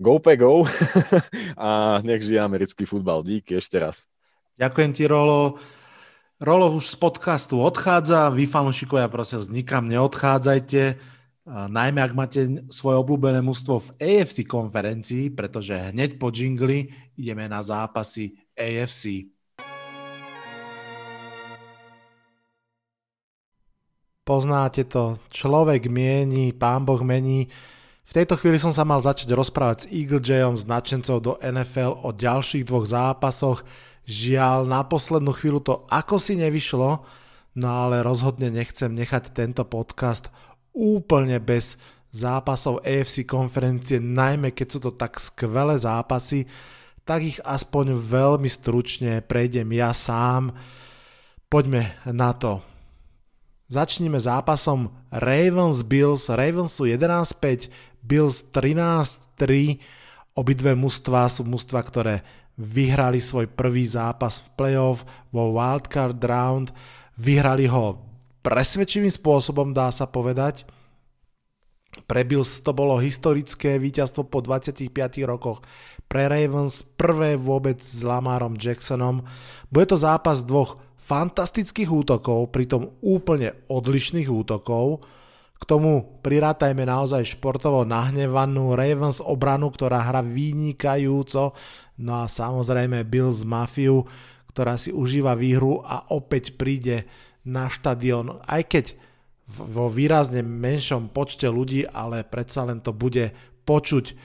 go 0.00 0.18
pe 0.18 0.34
go 0.36 0.66
a 1.58 2.00
nech 2.02 2.24
žije 2.24 2.40
americký 2.40 2.84
futbal. 2.88 3.22
Díky 3.22 3.58
ešte 3.60 3.78
raz. 3.78 4.08
Ďakujem 4.58 4.90
ti, 4.94 5.04
Rolo. 5.10 5.58
Rolo 6.42 6.74
už 6.74 6.90
z 6.90 6.96
podcastu 6.98 7.62
odchádza, 7.62 8.26
vy 8.34 8.50
fanúšikovia 8.50 9.06
prosím 9.06 9.62
nikam 9.62 9.86
neodchádzajte, 9.86 10.98
najmä 11.46 12.02
ak 12.02 12.10
máte 12.10 12.66
svoje 12.74 12.98
obľúbené 12.98 13.38
mústvo 13.38 13.78
v 13.78 13.94
AFC 14.02 14.42
konferencii, 14.42 15.30
pretože 15.30 15.94
hneď 15.94 16.18
po 16.18 16.34
jingli 16.34 16.90
ideme 17.14 17.46
na 17.46 17.62
zápasy 17.62 18.34
AFC. 18.50 19.30
Poznáte 24.26 24.90
to, 24.90 25.22
človek 25.30 25.86
mieni, 25.86 26.50
pán 26.50 26.82
Boh 26.82 27.06
mení. 27.06 27.46
V 28.02 28.12
tejto 28.12 28.34
chvíli 28.42 28.58
som 28.58 28.74
sa 28.74 28.82
mal 28.82 28.98
začať 28.98 29.30
rozprávať 29.30 29.86
s 29.86 29.90
Eagle 29.94 30.18
Jayom, 30.18 30.58
s 30.58 30.66
nadšencov 30.66 31.16
do 31.22 31.38
NFL 31.38 32.02
o 32.02 32.10
ďalších 32.10 32.66
dvoch 32.66 32.90
zápasoch, 32.90 33.62
Žiaľ, 34.04 34.68
na 34.68 34.84
poslednú 34.84 35.32
chvíľu 35.32 35.60
to 35.64 35.74
ako 35.88 36.20
si 36.20 36.36
nevyšlo, 36.36 37.04
no 37.56 37.68
ale 37.68 38.04
rozhodne 38.04 38.52
nechcem 38.52 38.92
nechať 38.92 39.32
tento 39.32 39.64
podcast 39.64 40.28
úplne 40.76 41.40
bez 41.40 41.80
zápasov 42.14 42.84
AFC 42.84 43.26
konferencie, 43.26 43.98
najmä 43.98 44.54
keď 44.54 44.66
sú 44.70 44.78
to 44.78 44.92
tak 44.94 45.16
skvelé 45.18 45.80
zápasy, 45.80 46.46
tak 47.02 47.20
ich 47.24 47.38
aspoň 47.42 47.96
veľmi 47.96 48.48
stručne 48.48 49.20
prejdem 49.24 49.72
ja 49.72 49.90
sám. 49.92 50.52
Poďme 51.48 51.96
na 52.08 52.32
to. 52.32 52.64
Začneme 53.68 54.20
zápasom 54.20 54.92
Ravens-Bills. 55.08 56.28
Ravens 56.32 56.76
sú 56.76 56.84
11-5, 56.88 57.72
Bills 58.04 58.44
13-3. 58.52 59.80
Obidve 60.36 60.76
mužstva 60.76 61.28
sú 61.32 61.44
mužstva, 61.44 61.80
ktoré 61.84 62.24
vyhrali 62.58 63.18
svoj 63.18 63.50
prvý 63.50 63.86
zápas 63.86 64.38
v 64.38 64.46
playoff 64.54 65.06
vo 65.34 65.54
wildcard 65.54 66.18
round. 66.22 66.70
Vyhrali 67.18 67.66
ho 67.70 68.02
presvedčivým 68.42 69.10
spôsobom, 69.10 69.72
dá 69.72 69.90
sa 69.90 70.06
povedať. 70.06 70.66
Pre 71.94 72.22
Bills 72.26 72.58
to 72.66 72.74
bolo 72.74 72.98
historické 72.98 73.78
víťazstvo 73.78 74.26
po 74.26 74.42
25 74.42 74.90
rokoch. 75.30 75.62
Pre 76.10 76.26
Ravens 76.26 76.82
prvé 76.82 77.38
vôbec 77.38 77.78
s 77.78 78.02
Lamarom 78.02 78.58
Jacksonom. 78.58 79.22
Bude 79.70 79.86
to 79.86 79.96
zápas 79.96 80.42
dvoch 80.42 80.82
fantastických 80.98 81.88
útokov, 81.88 82.50
pritom 82.50 82.98
úplne 82.98 83.54
odlišných 83.70 84.26
útokov. 84.26 85.06
K 85.54 85.62
tomu 85.64 86.20
prirátajme 86.20 86.84
naozaj 86.84 87.38
športovo 87.38 87.86
nahnevanú 87.86 88.74
Ravens 88.74 89.22
obranu, 89.22 89.70
ktorá 89.70 90.02
hra 90.02 90.20
vynikajúco. 90.20 91.54
No 91.98 92.12
a 92.20 92.28
samozrejme 92.28 93.06
Bills 93.06 93.46
Mafiu, 93.46 94.04
ktorá 94.50 94.74
si 94.78 94.90
užíva 94.90 95.38
výhru 95.38 95.80
a 95.82 96.10
opäť 96.10 96.58
príde 96.58 97.06
na 97.46 97.70
štadión. 97.70 98.42
Aj 98.44 98.62
keď 98.66 98.98
vo 99.44 99.92
výrazne 99.92 100.40
menšom 100.40 101.12
počte 101.12 101.46
ľudí, 101.46 101.84
ale 101.84 102.24
predsa 102.24 102.64
len 102.64 102.80
to 102.80 102.96
bude 102.96 103.30
počuť. 103.68 104.16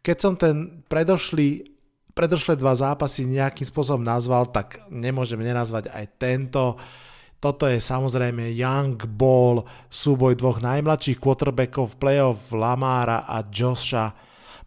Keď 0.00 0.16
som 0.18 0.34
ten 0.34 0.82
predošlý, 0.88 1.68
predošlé 2.16 2.56
dva 2.56 2.72
zápasy 2.74 3.28
nejakým 3.28 3.68
spôsobom 3.68 4.02
nazval, 4.02 4.48
tak 4.48 4.80
nemôžem 4.88 5.40
nenazvať 5.40 5.92
aj 5.92 6.04
tento. 6.16 6.80
Toto 7.42 7.66
je 7.66 7.82
samozrejme 7.82 8.54
Young 8.54 9.02
Ball, 9.18 9.66
súboj 9.90 10.38
dvoch 10.38 10.62
najmladších 10.62 11.18
quarterbackov 11.18 11.90
v 11.90 11.98
playoff 11.98 12.54
Lamára 12.54 13.26
a 13.26 13.42
Josha. 13.50 14.14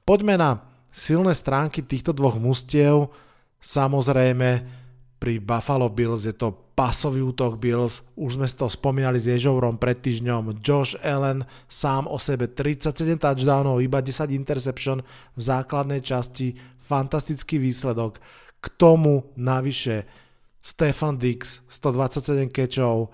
Poďme 0.03 0.36
na 0.36 0.59
silné 0.91 1.32
stránky 1.32 1.88
týchto 1.88 2.11
dvoch 2.11 2.36
mustiev. 2.36 3.15
Samozrejme, 3.63 4.67
pri 5.15 5.39
Buffalo 5.39 5.88
Bills 5.88 6.28
je 6.28 6.36
to 6.36 6.51
pasový 6.76 7.23
útok 7.23 7.55
Bills, 7.55 8.03
už 8.19 8.36
sme 8.36 8.47
to 8.51 8.67
spomínali 8.67 9.23
s 9.23 9.32
Ježovrom 9.32 9.80
pred 9.80 9.95
týždňom, 10.03 10.59
Josh 10.59 10.99
Allen 10.99 11.47
sám 11.71 12.11
o 12.11 12.19
sebe 12.19 12.51
37 12.51 13.15
touchdownov, 13.15 13.80
iba 13.80 14.03
10 14.03 14.36
interception 14.36 14.99
v 15.39 15.41
základnej 15.41 16.03
časti, 16.03 16.51
fantastický 16.76 17.55
výsledok. 17.55 18.19
K 18.59 18.65
tomu 18.76 19.32
navyše 19.39 20.24
Stefan 20.66 21.22
Dix 21.22 21.61
127 21.70 22.49
kečov, 22.49 23.13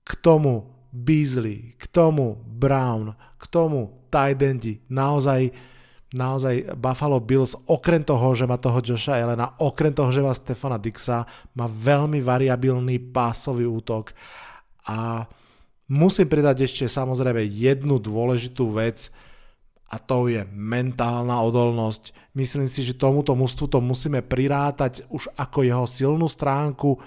k 0.00 0.12
tomu 0.24 0.72
Beasley, 0.88 1.76
k 1.76 1.84
tomu 1.92 2.40
Brown, 2.40 3.12
k 3.36 3.44
tomu 3.52 4.08
Tidendi, 4.08 4.80
naozaj 4.88 5.52
naozaj 6.14 6.78
Buffalo 6.78 7.18
Bills, 7.18 7.58
okrem 7.66 8.06
toho, 8.06 8.38
že 8.38 8.46
má 8.46 8.54
toho 8.54 8.78
Josha 8.78 9.18
Elena, 9.18 9.50
okrem 9.58 9.90
toho, 9.90 10.14
že 10.14 10.22
má 10.22 10.30
Stefana 10.30 10.78
Dixa, 10.78 11.26
má 11.58 11.66
veľmi 11.66 12.22
variabilný 12.22 13.02
pásový 13.10 13.66
útok. 13.66 14.14
A 14.86 15.26
musím 15.90 16.30
pridať 16.30 16.70
ešte 16.70 16.86
samozrejme 16.86 17.42
jednu 17.42 17.98
dôležitú 17.98 18.70
vec 18.70 19.10
a 19.90 19.96
to 20.00 20.26
je 20.32 20.42
mentálna 20.52 21.40
odolnosť. 21.44 22.34
Myslím 22.34 22.66
si, 22.66 22.82
že 22.82 22.98
tomuto 22.98 23.36
mústvu 23.36 23.68
to 23.68 23.78
musíme 23.78 24.24
prirátať 24.24 25.06
už 25.12 25.30
ako 25.36 25.62
jeho 25.62 25.86
silnú 25.86 26.26
stránku, 26.26 26.98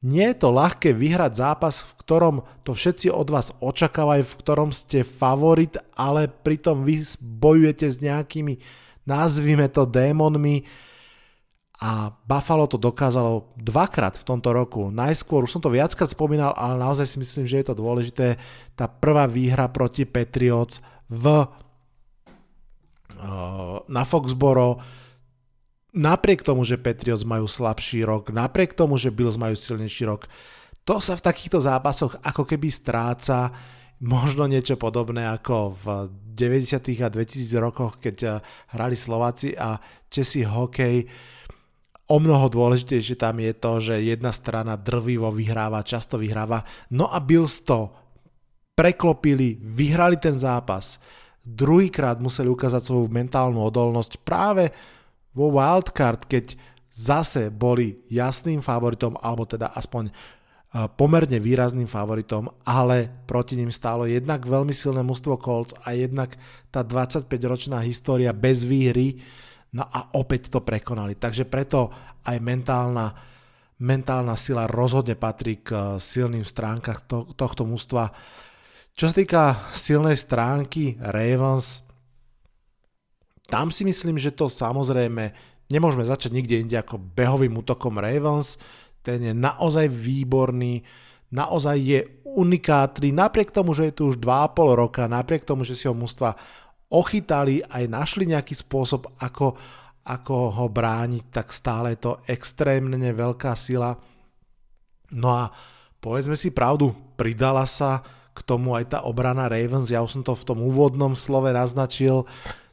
nie 0.00 0.32
je 0.32 0.36
to 0.40 0.48
ľahké 0.48 0.96
vyhrať 0.96 1.32
zápas, 1.36 1.84
v 1.84 1.92
ktorom 2.00 2.36
to 2.64 2.72
všetci 2.72 3.12
od 3.12 3.28
vás 3.28 3.52
očakávajú, 3.60 4.24
v 4.24 4.38
ktorom 4.40 4.72
ste 4.72 5.04
favorit, 5.04 5.76
ale 5.92 6.24
pritom 6.24 6.80
vy 6.80 7.04
bojujete 7.20 7.84
s 7.84 8.00
nejakými, 8.00 8.56
nazvime 9.04 9.68
to, 9.68 9.84
démonmi. 9.84 10.64
A 11.80 12.12
Buffalo 12.12 12.64
to 12.68 12.80
dokázalo 12.80 13.56
dvakrát 13.56 14.16
v 14.16 14.24
tomto 14.24 14.52
roku. 14.52 14.88
Najskôr, 14.88 15.44
už 15.44 15.56
som 15.56 15.64
to 15.64 15.72
viackrát 15.72 16.08
spomínal, 16.12 16.56
ale 16.56 16.80
naozaj 16.80 17.04
si 17.04 17.16
myslím, 17.20 17.44
že 17.44 17.60
je 17.60 17.66
to 17.68 17.76
dôležité. 17.76 18.40
Tá 18.76 18.88
prvá 18.88 19.28
výhra 19.28 19.68
proti 19.68 20.04
Patriots 20.08 20.80
v, 21.08 21.44
na 23.88 24.02
Foxboro, 24.06 24.80
napriek 25.92 26.46
tomu, 26.46 26.62
že 26.62 26.80
Patriots 26.80 27.26
majú 27.26 27.50
slabší 27.50 28.06
rok, 28.06 28.30
napriek 28.30 28.72
tomu, 28.74 28.96
že 28.96 29.14
Bills 29.14 29.40
majú 29.40 29.58
silnejší 29.58 30.06
rok, 30.06 30.30
to 30.84 30.98
sa 30.98 31.14
v 31.14 31.24
takýchto 31.26 31.60
zápasoch 31.60 32.18
ako 32.24 32.42
keby 32.48 32.72
stráca 32.72 33.52
možno 34.00 34.48
niečo 34.48 34.80
podobné 34.80 35.28
ako 35.28 35.76
v 35.76 35.86
90. 36.32 37.04
a 37.04 37.08
2000 37.12 37.60
rokoch, 37.60 38.00
keď 38.00 38.16
eh, 38.24 38.30
hrali 38.72 38.96
Slováci 38.96 39.52
a 39.54 39.76
Česi 40.08 40.42
hokej. 40.42 41.06
O 42.10 42.18
mnoho 42.18 42.50
dôležitejšie 42.50 43.14
tam 43.14 43.38
je 43.38 43.52
to, 43.54 43.72
že 43.78 44.02
jedna 44.02 44.34
strana 44.34 44.74
drvivo 44.74 45.30
vyhráva, 45.30 45.86
často 45.86 46.18
vyhráva. 46.18 46.66
No 46.90 47.06
a 47.06 47.22
Bills 47.22 47.62
to 47.62 47.94
preklopili, 48.74 49.54
vyhrali 49.62 50.18
ten 50.18 50.34
zápas. 50.34 50.98
Druhýkrát 51.40 52.20
museli 52.20 52.52
ukázať 52.52 52.82
svoju 52.84 53.08
mentálnu 53.08 53.64
odolnosť 53.64 54.20
práve 54.20 54.70
vo 55.32 55.48
wildcard, 55.54 56.26
keď 56.28 56.58
zase 56.90 57.48
boli 57.48 58.02
jasným 58.10 58.60
favoritom, 58.60 59.16
alebo 59.22 59.46
teda 59.46 59.72
aspoň 59.72 60.10
pomerne 60.94 61.42
výrazným 61.42 61.90
favoritom, 61.90 62.46
ale 62.62 63.10
proti 63.26 63.58
ním 63.58 63.74
stálo 63.74 64.06
jednak 64.06 64.46
veľmi 64.46 64.70
silné 64.70 65.02
mužstvo 65.02 65.34
Colts 65.42 65.74
a 65.82 65.98
jednak 65.98 66.38
tá 66.70 66.86
25-ročná 66.86 67.82
história 67.82 68.30
bez 68.30 68.62
výhry, 68.62 69.18
no 69.74 69.82
a 69.82 70.14
opäť 70.14 70.46
to 70.46 70.62
prekonali. 70.62 71.18
Takže 71.18 71.50
preto 71.50 71.90
aj 72.22 72.38
mentálna, 72.38 73.10
mentálna 73.82 74.38
sila 74.38 74.70
rozhodne 74.70 75.18
patrí 75.18 75.58
k 75.58 75.98
silným 75.98 76.46
stránkach 76.46 77.02
to, 77.02 77.26
tohto 77.34 77.66
mužstva. 77.66 78.14
Čo 79.00 79.08
sa 79.08 79.16
týka 79.16 79.56
silnej 79.72 80.12
stránky 80.12 81.00
Ravens, 81.00 81.80
tam 83.48 83.72
si 83.72 83.88
myslím, 83.88 84.20
že 84.20 84.28
to 84.28 84.52
samozrejme 84.52 85.32
nemôžeme 85.72 86.04
začať 86.04 86.36
nikde 86.36 86.60
inde 86.60 86.76
ako 86.76 87.00
behovým 87.00 87.56
útokom 87.64 87.96
Ravens. 87.96 88.60
Ten 89.00 89.24
je 89.24 89.32
naozaj 89.32 89.88
výborný, 89.88 90.84
naozaj 91.32 91.76
je 91.80 92.00
unikátny, 92.28 93.08
napriek 93.08 93.56
tomu, 93.56 93.72
že 93.72 93.88
je 93.88 93.96
tu 93.96 94.02
už 94.12 94.20
2,5 94.20 94.68
roka, 94.76 95.08
napriek 95.08 95.48
tomu, 95.48 95.64
že 95.64 95.80
si 95.80 95.88
ho 95.88 95.96
mústva 95.96 96.36
ochytali, 96.92 97.64
aj 97.72 97.88
našli 97.88 98.28
nejaký 98.28 98.52
spôsob, 98.52 99.16
ako, 99.16 99.56
ako 100.04 100.60
ho 100.60 100.68
brániť, 100.68 101.32
tak 101.32 101.56
stále 101.56 101.96
je 101.96 102.04
to 102.04 102.12
extrémne 102.28 103.00
veľká 103.00 103.56
sila. 103.56 103.96
No 105.16 105.32
a 105.32 105.48
povedzme 106.04 106.36
si 106.36 106.52
pravdu, 106.52 106.92
pridala 107.16 107.64
sa 107.64 108.19
k 108.40 108.46
tomu 108.48 108.72
aj 108.72 108.96
tá 108.96 108.98
obrana 109.04 109.52
Ravens, 109.52 109.92
ja 109.92 110.00
už 110.00 110.16
som 110.16 110.22
to 110.24 110.32
v 110.32 110.46
tom 110.48 110.64
úvodnom 110.64 111.12
slove 111.12 111.52
naznačil, 111.52 112.24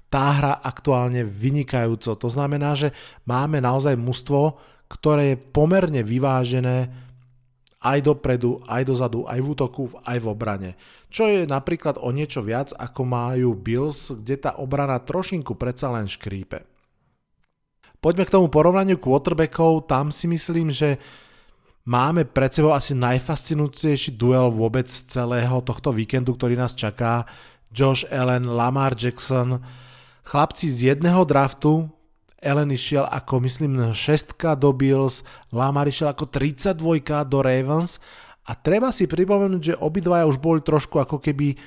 tá 0.08 0.32
hra 0.40 0.54
aktuálne 0.64 1.28
vynikajúco. 1.28 2.16
To 2.16 2.30
znamená, 2.32 2.80
že 2.80 2.96
máme 3.28 3.60
naozaj 3.60 4.00
mužstvo, 4.00 4.56
ktoré 4.88 5.36
je 5.36 5.42
pomerne 5.52 6.00
vyvážené 6.00 6.88
aj 7.84 8.00
dopredu, 8.02 8.64
aj 8.66 8.88
dozadu, 8.88 9.28
aj 9.28 9.40
v 9.44 9.48
útoku, 9.52 9.84
aj 10.08 10.18
v 10.18 10.28
obrane. 10.32 10.72
Čo 11.12 11.28
je 11.28 11.44
napríklad 11.44 12.00
o 12.00 12.10
niečo 12.10 12.42
viac, 12.42 12.72
ako 12.74 13.04
majú 13.04 13.54
Bills, 13.54 14.10
kde 14.12 14.36
tá 14.40 14.52
obrana 14.58 14.98
trošinku 15.04 15.54
predsa 15.60 15.92
len 15.92 16.08
škrípe. 16.08 16.64
Poďme 18.00 18.24
k 18.26 18.34
tomu 18.34 18.48
porovnaniu 18.48 18.98
quarterbackov, 18.98 19.90
tam 19.90 20.10
si 20.16 20.30
myslím, 20.30 20.72
že 20.72 21.02
máme 21.88 22.28
pred 22.28 22.52
sebou 22.52 22.76
asi 22.76 22.92
najfascinujúcejší 22.92 24.20
duel 24.20 24.52
vôbec 24.52 24.92
celého 24.92 25.64
tohto 25.64 25.96
víkendu, 25.96 26.36
ktorý 26.36 26.60
nás 26.60 26.76
čaká. 26.76 27.24
Josh 27.72 28.04
Allen, 28.12 28.52
Lamar 28.52 28.96
Jackson, 29.00 29.64
Chlapci 30.28 30.68
z 30.68 30.92
jedného 30.92 31.24
draftu, 31.24 31.88
Ellen 32.38 32.70
išiel 32.70 33.08
ako 33.08 33.42
myslím 33.48 33.96
6 33.96 34.38
do 34.60 34.70
Bills, 34.76 35.26
Lamar 35.50 35.88
išiel 35.90 36.12
ako 36.12 36.30
32 36.30 37.26
do 37.26 37.40
Ravens. 37.42 37.98
A 38.48 38.56
treba 38.56 38.94
si 38.96 39.10
pripomenúť, 39.10 39.62
že 39.74 39.80
obidvaja 39.80 40.24
už 40.30 40.40
boli 40.40 40.64
trošku 40.64 41.02
ako 41.02 41.20
keby 41.20 41.60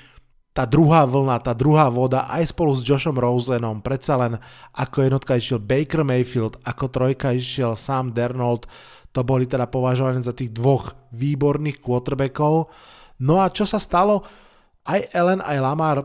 tá 0.51 0.65
druhá 0.67 1.05
vlna, 1.07 1.37
tá 1.41 1.53
druhá 1.55 1.87
voda 1.93 2.27
aj 2.27 2.51
spolu 2.51 2.75
s 2.75 2.83
Joshom 2.83 3.15
Rosenom, 3.15 3.85
predsa 3.85 4.19
len 4.19 4.35
ako 4.75 5.07
jednotka 5.07 5.39
išiel 5.39 5.63
Baker 5.63 6.03
Mayfield, 6.03 6.59
ako 6.67 6.91
trojka 6.91 7.37
išiel 7.37 7.79
Sam 7.79 8.11
Dernold, 8.11 8.67
to 9.11 9.21
boli 9.27 9.47
teda 9.51 9.67
považované 9.67 10.23
za 10.23 10.35
tých 10.35 10.55
dvoch 10.55 11.11
výborných 11.11 11.83
quarterbackov. 11.83 12.71
No 13.21 13.43
a 13.43 13.51
čo 13.51 13.67
sa 13.67 13.83
stalo? 13.83 14.23
Aj 14.87 15.03
Ellen, 15.13 15.43
aj 15.43 15.59
Lamar 15.61 15.99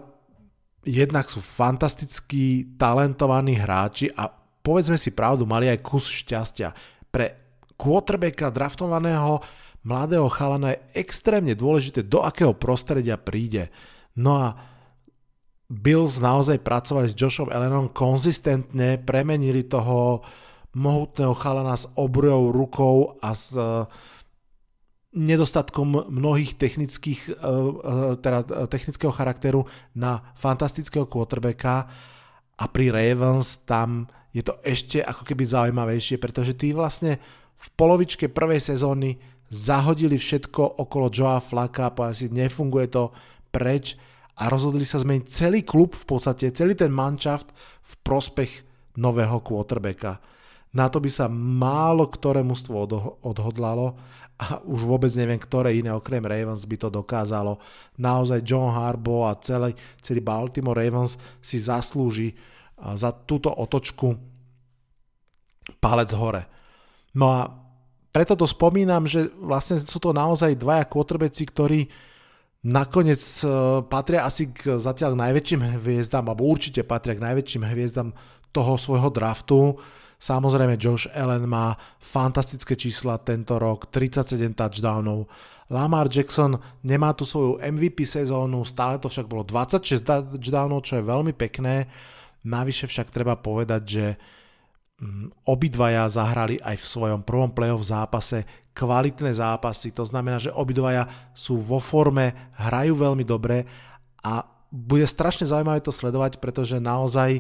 jednak 0.86 1.30
sú 1.30 1.42
fantasticky 1.42 2.76
talentovaní 2.78 3.58
hráči 3.58 4.10
a 4.14 4.30
povedzme 4.66 4.98
si 4.98 5.14
pravdu, 5.14 5.46
mali 5.46 5.70
aj 5.70 5.82
kus 5.86 6.10
šťastia. 6.10 6.74
Pre 7.10 7.26
quarterbacka 7.78 8.50
draftovaného 8.50 9.42
mladého 9.86 10.26
chalana 10.34 10.74
je 10.74 11.06
extrémne 11.06 11.54
dôležité, 11.54 12.02
do 12.02 12.26
akého 12.26 12.58
prostredia 12.58 13.22
príde. 13.22 13.70
No 14.18 14.34
a 14.34 14.48
Bills 15.66 16.22
naozaj 16.22 16.62
pracovali 16.62 17.10
s 17.10 17.18
Joshom 17.18 17.50
Allenom 17.50 17.90
konzistentne, 17.90 19.02
premenili 19.02 19.66
toho 19.66 20.22
mohutného 20.76 21.34
chalana 21.34 21.80
s 21.80 21.88
obrojou 21.96 22.52
rukou 22.52 23.16
a 23.24 23.32
s 23.32 23.56
uh, 23.56 23.88
nedostatkom 25.16 26.12
mnohých 26.12 26.60
technických, 26.60 27.40
uh, 27.40 28.20
teda 28.20 28.68
technického 28.68 29.16
charakteru 29.16 29.64
na 29.96 30.36
fantastického 30.36 31.08
quarterbacka 31.08 31.88
a 32.56 32.64
pri 32.68 32.92
Ravens 32.92 33.64
tam 33.64 34.08
je 34.36 34.44
to 34.44 34.60
ešte 34.68 35.00
ako 35.00 35.24
keby 35.24 35.48
zaujímavejšie, 35.48 36.20
pretože 36.20 36.60
tí 36.60 36.76
vlastne 36.76 37.24
v 37.56 37.68
polovičke 37.80 38.28
prvej 38.28 38.60
sezóny 38.60 39.16
zahodili 39.48 40.20
všetko 40.20 40.84
okolo 40.84 41.08
Joa 41.08 41.40
Flaka, 41.40 41.96
povedali 41.96 42.20
si, 42.20 42.28
nefunguje 42.28 42.92
to 42.92 43.16
preč 43.48 43.96
a 44.36 44.52
rozhodli 44.52 44.84
sa 44.84 45.00
zmeniť 45.00 45.24
celý 45.32 45.64
klub 45.64 45.96
v 45.96 46.04
podstate, 46.04 46.52
celý 46.52 46.76
ten 46.76 46.92
manšaft 46.92 47.56
v 47.80 47.92
prospech 48.04 48.52
nového 49.00 49.40
quarterbacka. 49.40 50.20
Na 50.76 50.92
to 50.92 51.00
by 51.00 51.08
sa 51.08 51.32
málo 51.32 52.12
ktoré 52.12 52.44
mužstvo 52.44 52.76
odhodlalo 53.24 53.96
a 54.36 54.60
už 54.68 54.84
vôbec 54.84 55.08
neviem, 55.16 55.40
ktoré 55.40 55.72
iné 55.72 55.96
okrem 55.96 56.20
Ravens 56.20 56.68
by 56.68 56.76
to 56.76 56.90
dokázalo. 56.92 57.56
Naozaj 57.96 58.44
John 58.44 58.76
Harbaugh 58.76 59.32
a 59.32 59.40
celý, 59.40 59.72
celý 60.04 60.20
Baltimore 60.20 60.76
Ravens 60.76 61.16
si 61.40 61.56
zaslúži 61.56 62.36
za 62.76 63.16
túto 63.16 63.48
otočku 63.48 64.20
palec 65.80 66.12
hore. 66.12 66.44
No 67.16 67.32
a 67.32 67.48
preto 68.12 68.36
to 68.36 68.44
spomínam, 68.44 69.08
že 69.08 69.32
vlastne 69.40 69.80
sú 69.80 70.00
to 70.00 70.12
naozaj 70.12 70.60
dvaja 70.60 70.88
quarterbacki, 70.88 71.44
ktorí 71.48 71.80
nakoniec 72.64 73.20
e, 73.44 73.48
patria 73.88 74.24
asi 74.24 74.52
k 74.52 74.80
zatiaľ 74.80 75.20
najväčším 75.20 75.80
hviezdam, 75.80 76.28
alebo 76.28 76.48
určite 76.48 76.84
patria 76.88 77.16
k 77.16 77.26
najväčším 77.32 77.64
hviezdam 77.68 78.16
toho 78.56 78.80
svojho 78.80 79.12
draftu. 79.12 79.80
Samozrejme 80.20 80.80
Josh 80.80 81.12
Allen 81.12 81.46
má 81.46 81.76
fantastické 82.00 82.74
čísla 82.80 83.20
tento 83.22 83.60
rok, 83.60 83.92
37 83.92 84.56
touchdownov. 84.56 85.28
Lamar 85.70 86.08
Jackson 86.08 86.56
nemá 86.86 87.18
tu 87.18 87.26
svoju 87.26 87.58
MVP 87.58 88.06
sezónu, 88.06 88.62
stále 88.64 89.02
to 89.02 89.10
však 89.10 89.26
bolo 89.26 89.42
26 89.42 90.38
touchdownov, 90.38 90.86
čo 90.86 91.02
je 91.02 91.10
veľmi 91.10 91.34
pekné. 91.34 91.90
Navyše 92.46 92.86
však 92.86 93.10
treba 93.10 93.34
povedať, 93.34 93.82
že 93.84 94.06
mm, 95.02 95.50
obidvaja 95.50 96.06
zahrali 96.08 96.62
aj 96.62 96.78
v 96.78 96.86
svojom 96.86 97.22
prvom 97.26 97.50
playoff 97.50 97.82
zápase 97.90 98.46
kvalitné 98.76 99.32
zápasy, 99.32 99.96
to 99.96 100.04
znamená, 100.04 100.36
že 100.36 100.52
obidvaja 100.52 101.08
sú 101.32 101.56
vo 101.64 101.80
forme, 101.80 102.52
hrajú 102.60 103.00
veľmi 103.00 103.24
dobre 103.24 103.64
a 104.20 104.44
bude 104.68 105.08
strašne 105.08 105.48
zaujímavé 105.48 105.80
to 105.80 105.96
sledovať, 105.96 106.44
pretože 106.44 106.84
naozaj 106.84 107.40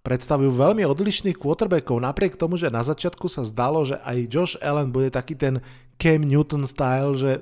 predstavujú 0.00 0.48
veľmi 0.48 0.82
odlišných 0.84 1.36
quarterbackov, 1.36 2.00
napriek 2.00 2.40
tomu, 2.40 2.56
že 2.56 2.72
na 2.72 2.80
začiatku 2.80 3.28
sa 3.28 3.44
zdalo, 3.44 3.84
že 3.84 4.00
aj 4.00 4.16
Josh 4.32 4.56
Allen 4.64 4.88
bude 4.88 5.12
taký 5.12 5.36
ten 5.36 5.60
Cam 6.00 6.24
Newton 6.24 6.64
style, 6.64 7.12
že 7.20 7.32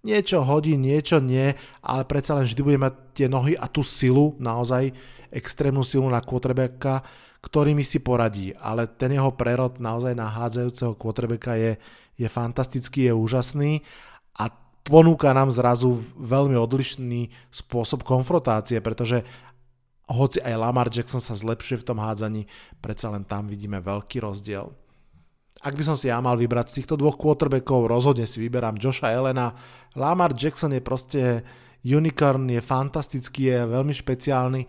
niečo 0.00 0.40
hodí, 0.40 0.80
niečo 0.80 1.20
nie, 1.20 1.52
ale 1.84 2.02
predsa 2.08 2.32
len 2.32 2.48
vždy 2.48 2.60
bude 2.64 2.78
mať 2.80 2.94
tie 3.12 3.26
nohy 3.28 3.52
a 3.58 3.68
tú 3.68 3.84
silu, 3.84 4.32
naozaj 4.40 4.94
extrémnu 5.28 5.84
silu 5.84 6.08
na 6.08 6.24
quarterbacka, 6.24 7.04
ktorými 7.44 7.84
si 7.84 8.00
poradí. 8.00 8.56
Ale 8.56 8.88
ten 8.88 9.12
jeho 9.12 9.28
prerod 9.36 9.76
naozaj 9.76 10.16
na 10.16 10.32
hádzajúceho 10.32 10.96
quarterbacka 10.96 11.60
je, 11.60 11.76
je 12.16 12.28
fantastický, 12.30 13.12
je 13.12 13.14
úžasný 13.14 13.72
a 14.40 14.48
ponúka 14.88 15.36
nám 15.36 15.52
zrazu 15.52 16.00
veľmi 16.16 16.56
odlišný 16.56 17.28
spôsob 17.52 18.08
konfrontácie, 18.08 18.80
pretože 18.80 19.22
hoci 20.08 20.40
aj 20.40 20.56
Lamar 20.56 20.88
Jackson 20.88 21.20
sa 21.20 21.36
zlepšuje 21.36 21.84
v 21.84 21.88
tom 21.92 21.98
hádzaní, 22.00 22.48
predsa 22.80 23.12
len 23.12 23.28
tam 23.28 23.44
vidíme 23.44 23.78
veľký 23.84 24.24
rozdiel. 24.24 24.72
Ak 25.58 25.74
by 25.74 25.82
som 25.82 25.98
si 25.98 26.08
ja 26.08 26.22
mal 26.22 26.38
vybrať 26.38 26.70
z 26.70 26.76
týchto 26.82 26.94
dvoch 26.94 27.18
quarterbackov, 27.18 27.90
rozhodne 27.90 28.24
si 28.24 28.38
vyberám 28.38 28.78
Josha 28.78 29.10
Elena. 29.10 29.52
Lamar 29.98 30.30
Jackson 30.32 30.70
je 30.70 30.78
proste 30.78 31.42
unicorn, 31.82 32.46
je 32.46 32.62
fantastický, 32.62 33.52
je 33.52 33.58
veľmi 33.66 33.90
špeciálny, 33.90 34.62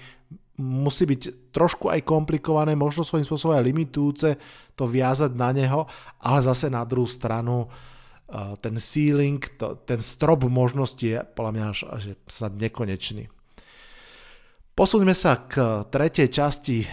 musí 0.59 1.07
byť 1.07 1.53
trošku 1.55 1.87
aj 1.87 2.03
komplikované, 2.03 2.75
možno 2.75 3.07
svojím 3.07 3.23
spôsobom 3.23 3.55
aj 3.55 3.65
limitujúce 3.69 4.29
to 4.75 4.83
viazať 4.89 5.31
na 5.37 5.55
neho, 5.55 5.87
ale 6.19 6.39
zase 6.43 6.67
na 6.67 6.83
druhú 6.83 7.07
stranu 7.07 7.69
eh, 7.69 8.57
ten 8.59 8.75
ceiling, 8.81 9.39
to, 9.55 9.79
ten 9.87 10.03
strop 10.03 10.43
možností 10.49 11.15
je 11.15 11.19
podľa 11.23 11.51
mňa 11.55 11.63
až, 11.69 11.79
až 11.87 12.03
snad 12.27 12.59
nekonečný. 12.59 13.38
Posuňme 14.79 15.11
sa 15.11 15.43
k 15.43 15.83
tretej 15.91 16.31
časti 16.31 16.87
eh, 16.87 16.91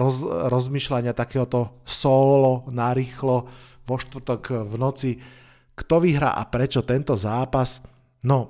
roz, 0.00 0.24
rozmýšľania 0.24 1.12
takéhoto 1.12 1.84
solo, 1.84 2.64
narýchlo, 2.72 3.36
vo 3.84 3.96
štvrtok 4.00 4.64
v 4.64 4.74
noci. 4.80 5.10
Kto 5.76 6.00
vyhrá 6.00 6.40
a 6.40 6.48
prečo 6.48 6.88
tento 6.88 7.12
zápas? 7.12 7.84
No, 8.24 8.48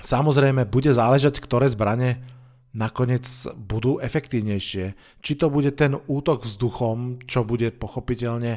samozrejme, 0.00 0.64
bude 0.64 0.96
záležať, 0.96 1.44
ktoré 1.44 1.68
zbranie 1.68 2.24
nakoniec 2.72 3.28
budú 3.52 4.00
efektívnejšie. 4.00 4.96
Či 5.20 5.32
to 5.36 5.52
bude 5.52 5.76
ten 5.76 6.00
útok 6.08 6.48
vzduchom, 6.48 7.20
čo 7.28 7.44
bude 7.44 7.68
pochopiteľne 7.68 8.56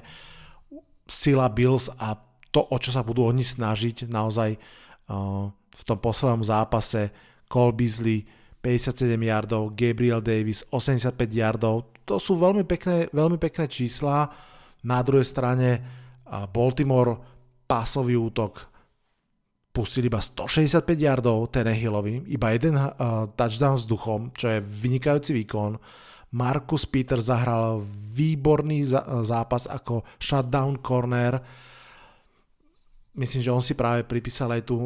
sila 1.04 1.52
Bills 1.52 1.92
a 2.00 2.16
to, 2.56 2.64
o 2.64 2.78
čo 2.80 2.96
sa 2.96 3.04
budú 3.04 3.28
oni 3.28 3.44
snažiť 3.44 4.08
naozaj 4.08 4.56
uh, 4.56 5.52
v 5.52 5.82
tom 5.84 6.00
poslednom 6.00 6.48
zápase 6.48 7.12
Cole 7.52 7.76
Beasley 7.76 8.37
57 8.62 9.16
yardov, 9.22 9.78
Gabriel 9.78 10.20
Davis 10.20 10.66
85 10.70 11.16
yardov. 11.32 11.94
To 12.08 12.18
sú 12.18 12.36
veľmi 12.40 12.64
pekné, 12.68 13.08
veľmi 13.12 13.38
pekné 13.38 13.70
čísla. 13.70 14.28
Na 14.84 15.00
druhej 15.04 15.28
strane 15.28 15.70
Baltimore 16.52 17.18
pásový 17.68 18.16
útok 18.16 18.78
pustil 19.78 20.10
iba 20.10 20.18
165 20.18 20.82
yardov 20.98 21.54
Tenehillovi, 21.54 22.26
iba 22.34 22.50
jeden 22.50 22.74
uh, 22.82 23.30
touchdown 23.38 23.78
vzduchom, 23.78 24.34
čo 24.34 24.50
je 24.50 24.60
vynikajúci 24.66 25.38
výkon. 25.38 25.78
Marcus 26.34 26.90
Peter 26.90 27.22
zahral 27.22 27.86
výborný 28.18 28.84
zápas 29.24 29.70
ako 29.70 30.02
shutdown 30.18 30.82
corner. 30.82 31.40
Myslím, 33.18 33.42
že 33.42 33.50
on 33.50 33.66
si 33.66 33.74
práve 33.74 34.06
pripísal 34.06 34.54
aj 34.54 34.70
tú 34.70 34.78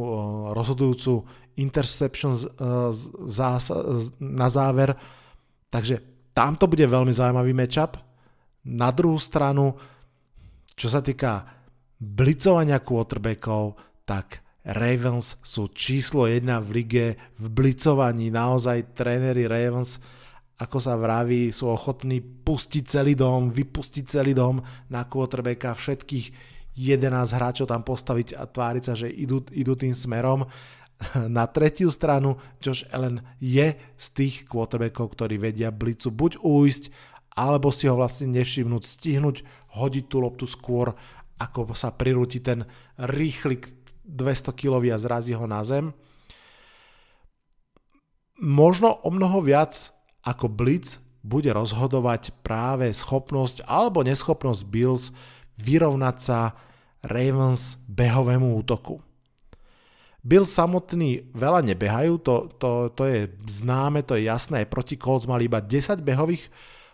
rozhodujúcu 0.56 1.28
interception 1.60 2.32
na 4.24 4.48
záver. 4.48 4.96
Takže 5.68 6.00
tam 6.32 6.56
to 6.56 6.72
bude 6.72 6.88
veľmi 6.88 7.12
zaujímavý 7.12 7.52
matchup. 7.52 8.00
Na 8.72 8.88
druhú 8.96 9.20
stranu, 9.20 9.76
čo 10.80 10.88
sa 10.88 11.04
týka 11.04 11.44
blicovania 12.00 12.80
quarterbackov, 12.80 13.76
tak 14.08 14.40
Ravens 14.64 15.36
sú 15.44 15.68
číslo 15.74 16.30
1 16.30 16.48
v 16.64 16.70
lige 16.72 17.06
v 17.36 17.46
blicovaní. 17.52 18.32
Naozaj 18.32 18.96
tréneri 18.96 19.44
Ravens, 19.50 20.00
ako 20.62 20.78
sa 20.78 20.96
vraví, 20.96 21.52
sú 21.52 21.68
ochotní 21.68 22.22
pustiť 22.22 22.84
celý 22.86 23.18
dom, 23.18 23.50
vypustiť 23.50 24.06
celý 24.08 24.32
dom 24.38 24.62
na 24.88 25.04
quarterbacka, 25.10 25.74
všetkých 25.74 26.26
11 26.76 27.36
hráčov 27.36 27.68
tam 27.68 27.84
postaviť 27.84 28.36
a 28.40 28.48
tváriť 28.48 28.84
sa, 28.84 28.94
že 28.96 29.12
idú, 29.12 29.44
idú 29.52 29.76
tým 29.76 29.92
smerom. 29.92 30.48
Na 31.28 31.46
tretiu 31.50 31.92
stranu 31.92 32.40
Josh 32.64 32.88
Allen 32.94 33.20
je 33.42 33.76
z 33.76 34.08
tých 34.16 34.48
quarterbackov, 34.48 35.18
ktorí 35.18 35.42
vedia 35.42 35.74
blicu 35.74 36.14
buď 36.14 36.40
újsť, 36.40 36.84
alebo 37.36 37.72
si 37.72 37.88
ho 37.88 37.96
vlastne 37.96 38.28
nevšimnúť, 38.36 38.84
stihnúť, 38.84 39.38
hodiť 39.76 40.06
tú 40.12 40.18
loptu 40.20 40.46
skôr, 40.48 40.92
ako 41.40 41.74
sa 41.74 41.96
prirúti 41.96 42.44
ten 42.44 42.68
rýchly 43.00 43.64
200 44.06 44.52
kg 44.52 44.84
a 44.92 45.00
zrazí 45.00 45.34
ho 45.34 45.48
na 45.48 45.64
zem. 45.64 45.96
Možno 48.42 49.00
o 49.06 49.10
mnoho 49.14 49.42
viac 49.46 49.94
ako 50.26 50.50
Blitz 50.50 50.98
bude 51.22 51.54
rozhodovať 51.54 52.34
práve 52.42 52.90
schopnosť 52.90 53.66
alebo 53.70 54.02
neschopnosť 54.02 54.62
Bills 54.66 55.14
vyrovnať 55.62 56.18
sa 56.18 56.54
Ravens 57.02 57.78
behovému 57.90 58.58
útoku. 58.62 59.02
Bill 60.22 60.46
samotný 60.46 61.34
veľa 61.34 61.66
nebehajú, 61.66 62.22
to, 62.22 62.54
to, 62.62 62.94
to 62.94 63.10
je 63.10 63.20
známe, 63.50 64.06
to 64.06 64.14
je 64.14 64.30
jasné, 64.30 64.70
proti 64.70 64.94
Colts 64.94 65.26
mali 65.26 65.50
iba 65.50 65.58
10 65.58 65.98
behových 66.06 66.46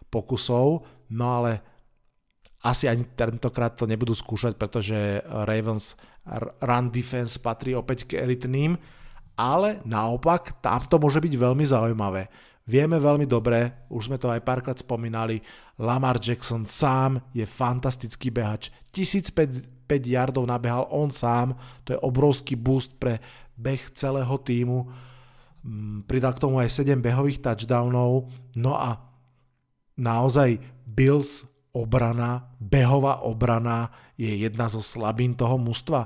pokusov, 0.08 0.88
no 1.12 1.26
ale 1.28 1.60
asi 2.64 2.88
ani 2.88 3.04
tentokrát 3.04 3.76
to 3.76 3.84
nebudú 3.84 4.16
skúšať, 4.16 4.56
pretože 4.56 5.20
Ravens 5.28 6.00
run 6.64 6.88
defense 6.88 7.36
patrí 7.36 7.76
opäť 7.76 8.08
k 8.08 8.24
elitným, 8.24 8.80
ale 9.36 9.84
naopak 9.84 10.64
tam 10.64 10.82
to 10.88 10.96
môže 10.96 11.20
byť 11.20 11.34
veľmi 11.36 11.66
zaujímavé. 11.68 12.32
Vieme 12.68 13.00
veľmi 13.00 13.24
dobre, 13.24 13.88
už 13.88 14.12
sme 14.12 14.20
to 14.20 14.28
aj 14.28 14.44
párkrát 14.44 14.76
spomínali, 14.76 15.40
Lamar 15.80 16.20
Jackson 16.20 16.68
sám 16.68 17.16
je 17.32 17.48
fantastický 17.48 18.28
behač. 18.28 18.68
1005 18.92 19.88
yardov 20.04 20.44
nabehal 20.44 20.84
on 20.92 21.08
sám, 21.08 21.56
to 21.88 21.96
je 21.96 22.04
obrovský 22.04 22.60
boost 22.60 23.00
pre 23.00 23.24
beh 23.56 23.96
celého 23.96 24.36
týmu. 24.44 24.84
Mm, 25.64 26.04
pridal 26.12 26.36
k 26.36 26.44
tomu 26.44 26.60
aj 26.60 26.84
7 26.84 27.00
behových 27.00 27.40
touchdownov. 27.40 28.28
No 28.60 28.76
a 28.76 29.00
naozaj 29.96 30.60
Bills 30.84 31.48
obrana, 31.72 32.52
behová 32.60 33.24
obrana 33.24 33.96
je 34.20 34.28
jedna 34.28 34.68
zo 34.68 34.84
slabín 34.84 35.40
toho 35.40 35.56
mužstva. 35.56 36.04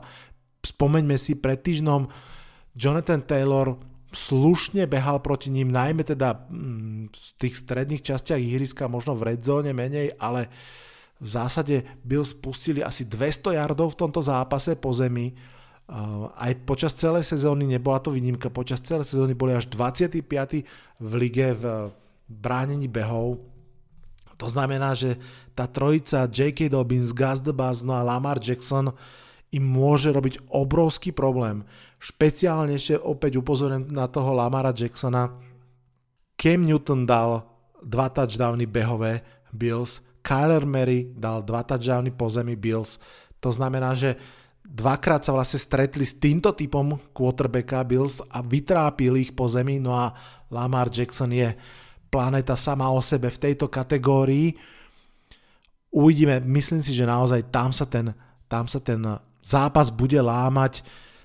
Spomeňme 0.61 1.17
si 1.17 1.33
pred 1.33 1.57
týždňom 1.57 2.05
Jonathan 2.77 3.25
Taylor 3.25 3.90
slušne 4.11 4.83
behal 4.91 5.23
proti 5.23 5.47
ním, 5.47 5.71
najmä 5.71 6.03
teda 6.03 6.35
mm, 6.51 7.11
v 7.11 7.31
tých 7.39 7.55
stredných 7.63 8.03
častiach 8.03 8.39
ihriska, 8.39 8.91
možno 8.91 9.15
v 9.15 9.33
red 9.33 9.41
zone 9.41 9.71
menej, 9.71 10.15
ale 10.19 10.51
v 11.21 11.27
zásade 11.27 11.83
byl 12.03 12.25
spustili 12.25 12.83
asi 12.83 13.05
200 13.05 13.55
yardov 13.55 13.93
v 13.93 13.99
tomto 14.03 14.21
zápase 14.25 14.75
po 14.75 14.89
zemi. 14.91 15.31
Aj 16.33 16.51
počas 16.65 16.97
celej 16.97 17.27
sezóny, 17.27 17.67
nebola 17.67 17.99
to 17.99 18.09
výnimka, 18.09 18.49
počas 18.49 18.81
celej 18.81 19.05
sezóny 19.05 19.37
boli 19.37 19.53
až 19.53 19.69
25. 19.69 20.23
v 20.97 21.11
lige 21.15 21.53
v 21.53 21.93
bránení 22.25 22.87
behov. 22.87 23.37
To 24.39 24.47
znamená, 24.49 24.97
že 24.97 25.19
tá 25.53 25.69
trojica 25.69 26.25
J.K. 26.25 26.71
Dobbins, 26.73 27.13
Gus 27.13 27.43
no 27.85 27.93
a 27.93 28.01
Lamar 28.01 28.41
Jackson 28.41 28.89
im 29.51 29.61
môže 29.67 30.09
robiť 30.09 30.49
obrovský 30.49 31.11
problém. 31.11 31.67
Špeciálne 32.01 32.73
ešte 32.73 32.97
opäť 32.97 33.37
upozorím 33.37 33.85
na 33.93 34.09
toho 34.09 34.33
Lamara 34.33 34.73
Jacksona. 34.73 35.37
Cam 36.33 36.65
Newton 36.65 37.05
dal 37.05 37.45
dva 37.77 38.09
touchdowny 38.09 38.65
behové 38.65 39.21
Bills, 39.53 40.01
Kyler 40.25 40.65
Murray 40.65 41.13
dal 41.13 41.45
dva 41.45 41.61
touchdowny 41.61 42.09
po 42.09 42.25
zemi 42.25 42.57
Bills. 42.57 42.97
To 43.37 43.53
znamená, 43.53 43.93
že 43.93 44.17
dvakrát 44.65 45.21
sa 45.21 45.33
vlastne 45.37 45.61
stretli 45.61 46.01
s 46.01 46.17
týmto 46.17 46.57
typom 46.57 46.97
quarterbacka 47.13 47.85
Bills 47.85 48.17
a 48.33 48.41
vytrápili 48.41 49.29
ich 49.29 49.33
po 49.37 49.45
zemi, 49.45 49.77
no 49.77 49.93
a 49.93 50.09
Lamar 50.49 50.89
Jackson 50.89 51.29
je 51.29 51.53
planeta 52.09 52.57
sama 52.57 52.89
o 52.89 52.97
sebe 52.97 53.29
v 53.29 53.41
tejto 53.45 53.69
kategórii. 53.69 54.57
Uvidíme, 55.93 56.41
myslím 56.49 56.81
si, 56.81 56.97
že 56.97 57.05
naozaj 57.05 57.53
tam 57.53 57.69
sa 57.69 57.85
ten, 57.85 58.09
tam 58.49 58.65
sa 58.65 58.81
ten 58.81 59.01
zápas 59.45 59.93
bude 59.93 60.17
lámať, 60.17 60.81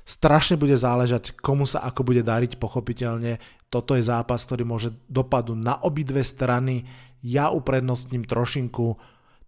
strašne 0.07 0.55
bude 0.55 0.79
záležať, 0.79 1.35
komu 1.35 1.67
sa 1.67 1.83
ako 1.83 2.07
bude 2.07 2.23
dariť, 2.23 2.63
pochopiteľne. 2.63 3.43
Toto 3.67 3.99
je 3.99 4.07
zápas, 4.07 4.39
ktorý 4.47 4.63
môže 4.63 4.95
dopadnúť 5.11 5.59
na 5.59 5.75
obidve 5.83 6.23
strany. 6.23 6.87
Ja 7.27 7.51
uprednostním 7.51 8.23
trošinku 8.23 8.95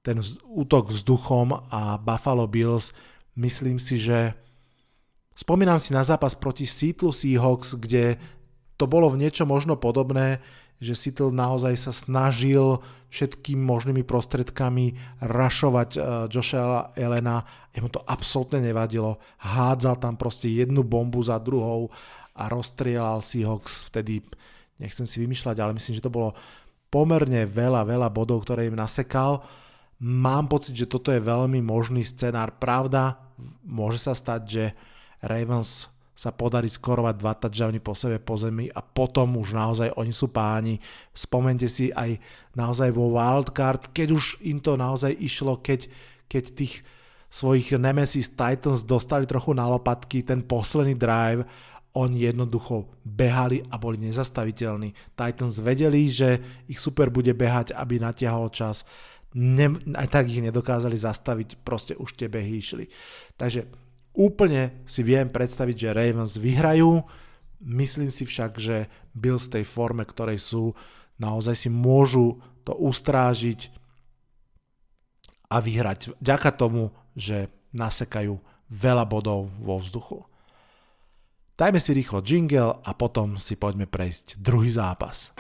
ten 0.03 0.19
útok 0.51 0.91
vzduchom 0.91 1.71
a 1.71 2.03
Buffalo 2.03 2.51
Bills. 2.51 2.91
Myslím 3.39 3.79
si, 3.79 4.03
že 4.03 4.35
spomínam 5.39 5.79
si 5.79 5.95
na 5.95 6.03
zápas 6.03 6.35
proti 6.35 6.67
Seattle 6.67 7.15
Seahawks, 7.15 7.79
kde 7.79 8.19
to 8.75 8.91
bolo 8.91 9.07
v 9.15 9.23
niečo 9.23 9.47
možno 9.47 9.79
podobné 9.79 10.43
že 10.79 10.95
Seattle 10.95 11.35
naozaj 11.35 11.75
sa 11.75 11.93
snažil 11.95 12.79
všetkými 13.11 13.63
možnými 13.63 14.03
prostredkami 14.07 14.95
rašovať 15.23 15.91
uh, 15.97 16.03
Josha 16.31 16.95
Elena. 16.95 17.43
Jemu 17.75 17.89
to 17.91 18.01
absolútne 18.07 18.63
nevadilo. 18.63 19.19
Hádzal 19.43 19.99
tam 19.99 20.15
proste 20.15 20.47
jednu 20.51 20.87
bombu 20.87 21.19
za 21.25 21.39
druhou 21.43 21.91
a 22.39 22.47
rozstrielal 22.47 23.19
Seahawks 23.19 23.91
vtedy, 23.91 24.23
nechcem 24.79 25.05
si 25.05 25.19
vymýšľať, 25.19 25.57
ale 25.59 25.75
myslím, 25.75 25.99
že 25.99 26.07
to 26.07 26.15
bolo 26.15 26.39
pomerne 26.89 27.45
veľa, 27.45 27.83
veľa 27.83 28.09
bodov, 28.15 28.47
ktoré 28.47 28.71
im 28.71 28.79
nasekal. 28.79 29.43
Mám 29.99 30.47
pocit, 30.47 30.79
že 30.79 30.87
toto 30.87 31.11
je 31.11 31.19
veľmi 31.19 31.59
možný 31.59 32.07
scenár. 32.07 32.55
Pravda, 32.55 33.19
môže 33.67 33.99
sa 33.99 34.15
stať, 34.15 34.41
že 34.47 34.65
Ravens 35.19 35.91
sa 36.19 36.35
podarí 36.35 36.67
skorovať 36.67 37.15
dva 37.15 37.39
touchdowny 37.39 37.79
po 37.79 37.95
sebe 37.95 38.19
po 38.19 38.35
zemi 38.35 38.67
a 38.67 38.83
potom 38.83 39.39
už 39.39 39.55
naozaj 39.55 39.95
oni 39.95 40.11
sú 40.11 40.35
páni. 40.35 40.83
Spomente 41.15 41.71
si 41.71 41.95
aj 41.95 42.19
naozaj 42.59 42.91
vo 42.91 43.15
wildcard, 43.15 43.95
keď 43.95 44.19
už 44.19 44.43
im 44.43 44.59
to 44.59 44.75
naozaj 44.75 45.15
išlo, 45.15 45.63
keď, 45.63 45.87
keď 46.27 46.45
tých 46.59 46.83
svojich 47.31 47.79
Nemesis 47.79 48.35
Titans 48.35 48.83
dostali 48.83 49.31
trochu 49.31 49.55
na 49.55 49.71
lopatky, 49.71 50.27
ten 50.27 50.43
posledný 50.43 50.99
drive, 50.99 51.47
oni 51.95 52.27
jednoducho 52.27 52.91
behali 53.07 53.63
a 53.71 53.79
boli 53.79 54.03
nezastaviteľní. 54.03 55.15
Titans 55.15 55.63
vedeli, 55.63 56.11
že 56.11 56.43
ich 56.67 56.83
super 56.83 57.15
bude 57.15 57.31
behať, 57.31 57.79
aby 57.79 58.03
natiahol 58.03 58.51
čas. 58.51 58.83
Ne, 59.39 59.71
aj 59.95 60.09
tak 60.11 60.27
ich 60.27 60.43
nedokázali 60.43 60.99
zastaviť, 60.99 61.63
proste 61.63 61.95
už 61.95 62.19
tie 62.19 62.27
behy 62.27 62.59
išli. 62.59 62.91
Takže 63.39 63.88
Úplne 64.19 64.83
si 64.83 65.07
viem 65.07 65.31
predstaviť, 65.31 65.77
že 65.79 65.95
Ravens 65.95 66.35
vyhrajú, 66.43 67.07
myslím 67.63 68.11
si 68.11 68.27
však, 68.27 68.59
že 68.59 68.91
Bills 69.15 69.47
tej 69.47 69.63
forme, 69.63 70.03
ktorej 70.03 70.43
sú, 70.43 70.75
naozaj 71.23 71.55
si 71.55 71.71
môžu 71.71 72.43
to 72.67 72.75
ustrážiť 72.75 73.71
a 75.49 75.63
vyhrať 75.63 76.19
vďaka 76.19 76.51
tomu, 76.51 76.91
že 77.15 77.47
nasekajú 77.71 78.43
veľa 78.69 79.05
bodov 79.07 79.55
vo 79.63 79.79
vzduchu. 79.79 80.27
Dajme 81.59 81.79
si 81.79 81.91
rýchlo 81.95 82.23
jingle 82.23 82.79
a 82.83 82.91
potom 82.95 83.39
si 83.39 83.55
poďme 83.55 83.87
prejsť 83.87 84.39
druhý 84.39 84.71
zápas. 84.71 85.35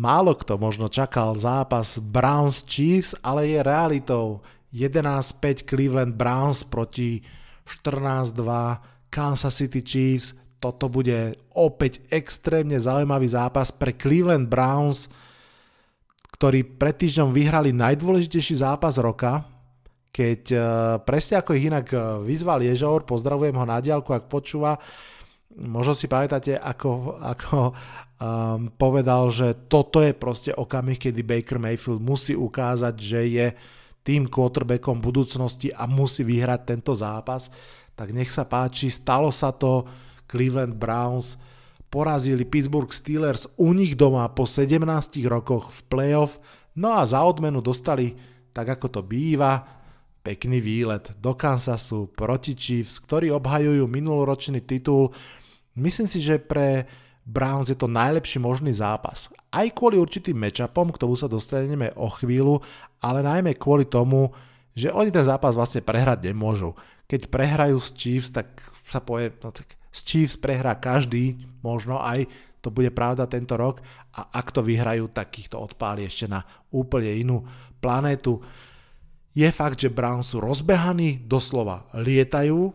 Málo 0.00 0.32
kto 0.32 0.56
možno 0.56 0.88
čakal 0.88 1.36
zápas 1.36 2.00
Browns 2.00 2.64
Chiefs, 2.64 3.12
ale 3.20 3.52
je 3.52 3.60
realitou. 3.60 4.40
11-5 4.70 5.66
Cleveland 5.66 6.14
Browns 6.14 6.62
proti 6.62 7.18
14-2 7.66 9.10
Kansas 9.10 9.54
City 9.54 9.82
Chiefs. 9.82 10.34
Toto 10.60 10.92
bude 10.92 11.34
opäť 11.56 12.04
extrémne 12.12 12.76
zaujímavý 12.76 13.26
zápas 13.32 13.72
pre 13.72 13.96
Cleveland 13.96 14.46
Browns, 14.46 15.08
ktorí 16.36 16.76
pred 16.76 16.96
týždňom 16.96 17.32
vyhrali 17.32 17.72
najdôležitejší 17.72 18.60
zápas 18.60 19.00
roka, 19.00 19.44
keď 20.10 20.42
uh, 20.52 20.62
presne 21.00 21.40
ako 21.40 21.54
ich 21.56 21.70
inak 21.70 21.86
uh, 21.94 22.20
vyzval 22.20 22.60
Ježor, 22.60 23.06
pozdravujem 23.06 23.56
ho 23.56 23.64
na 23.64 23.78
diálku, 23.78 24.10
ak 24.12 24.28
počúva, 24.28 24.76
možno 25.56 25.96
si 25.96 26.06
pamätáte, 26.06 26.58
ako, 26.58 27.18
ako 27.18 27.56
um, 27.70 28.68
povedal, 28.74 29.32
že 29.32 29.66
toto 29.70 30.02
je 30.04 30.12
proste 30.12 30.52
okamih, 30.54 30.98
kedy 30.98 31.22
Baker 31.24 31.58
Mayfield 31.58 32.02
musí 32.02 32.36
ukázať, 32.36 32.94
že 33.00 33.20
je 33.26 33.46
tým 34.00 34.26
quarterbackom 34.26 34.98
budúcnosti 34.98 35.68
a 35.70 35.84
musí 35.84 36.24
vyhrať 36.24 36.60
tento 36.64 36.92
zápas, 36.96 37.52
tak 37.92 38.16
nech 38.16 38.32
sa 38.32 38.48
páči, 38.48 38.88
stalo 38.88 39.28
sa 39.28 39.52
to, 39.52 39.84
Cleveland 40.30 40.78
Browns 40.78 41.36
porazili 41.90 42.46
Pittsburgh 42.46 42.88
Steelers 42.94 43.50
u 43.58 43.74
nich 43.74 43.98
doma 43.98 44.30
po 44.30 44.46
17 44.46 44.86
rokoch 45.26 45.74
v 45.74 45.80
playoff, 45.90 46.38
no 46.78 46.94
a 46.94 47.02
za 47.02 47.20
odmenu 47.26 47.58
dostali, 47.58 48.14
tak 48.54 48.78
ako 48.78 48.86
to 48.88 49.00
býva, 49.02 49.80
pekný 50.22 50.60
výlet 50.62 51.16
do 51.18 51.34
Kansasu 51.34 52.12
proti 52.12 52.54
Chiefs, 52.54 53.00
ktorí 53.02 53.32
obhajujú 53.32 53.88
minuloročný 53.88 54.62
titul. 54.62 55.10
Myslím 55.74 56.06
si, 56.06 56.20
že 56.22 56.38
pre 56.38 56.86
Browns 57.24 57.72
je 57.72 57.78
to 57.78 57.88
najlepší 57.88 58.38
možný 58.38 58.70
zápas. 58.76 59.32
Aj 59.50 59.66
kvôli 59.74 59.98
určitým 59.98 60.38
matchupom, 60.38 60.94
k 60.94 61.00
tomu 61.02 61.18
sa 61.18 61.26
dostaneme 61.26 61.90
o 61.98 62.06
chvíľu, 62.06 62.62
ale 63.02 63.26
najmä 63.26 63.58
kvôli 63.58 63.82
tomu, 63.82 64.30
že 64.78 64.94
oni 64.94 65.10
ten 65.10 65.26
zápas 65.26 65.58
vlastne 65.58 65.82
prehrať 65.82 66.30
nemôžu. 66.30 66.78
Keď 67.10 67.26
prehrajú 67.26 67.82
s 67.82 67.90
Chiefs, 67.90 68.30
tak 68.30 68.62
sa 68.86 69.02
povie, 69.02 69.34
no 69.42 69.50
tak 69.50 69.74
s 69.90 70.06
Chiefs 70.06 70.38
prehrá 70.38 70.78
každý, 70.78 71.42
možno 71.66 71.98
aj 71.98 72.30
to 72.62 72.70
bude 72.70 72.94
pravda 72.94 73.26
tento 73.26 73.58
rok 73.58 73.82
a 74.14 74.30
ak 74.38 74.54
to 74.54 74.62
vyhrajú, 74.62 75.10
tak 75.10 75.34
ich 75.40 75.50
to 75.50 75.58
odpáli 75.58 76.06
ešte 76.06 76.30
na 76.30 76.46
úplne 76.70 77.10
inú 77.10 77.42
planétu. 77.82 78.38
Je 79.34 79.48
fakt, 79.50 79.82
že 79.82 79.90
Browns 79.90 80.30
sú 80.30 80.38
rozbehaní, 80.38 81.26
doslova 81.26 81.90
lietajú, 81.96 82.70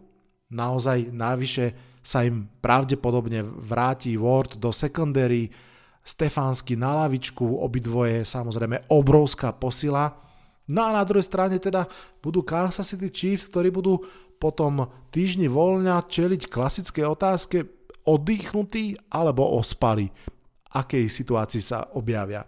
naozaj 0.52 1.14
najvyššie 1.14 1.68
sa 2.06 2.22
im 2.26 2.52
pravdepodobne 2.62 3.42
vráti 3.46 4.14
Ward 4.20 4.62
do 4.62 4.70
secondary, 4.70 5.50
Stefánsky 6.06 6.78
na 6.78 6.94
lavičku, 7.02 7.66
obidvoje 7.66 8.22
samozrejme 8.30 8.94
obrovská 8.94 9.50
posila. 9.58 10.14
No 10.70 10.86
a 10.86 10.94
na 10.94 11.02
druhej 11.02 11.26
strane 11.26 11.58
teda 11.58 11.90
budú 12.22 12.46
Kansas 12.46 12.86
City 12.86 13.10
Chiefs, 13.10 13.50
ktorí 13.50 13.74
budú 13.74 14.06
potom 14.38 14.86
týždni 15.10 15.50
voľňa 15.50 16.06
čeliť 16.06 16.46
klasické 16.46 17.02
otázke 17.02 17.66
oddychnutí 18.06 19.10
alebo 19.10 19.58
ospali, 19.58 20.06
akej 20.78 21.10
situácii 21.10 21.62
sa 21.66 21.90
objavia. 21.98 22.46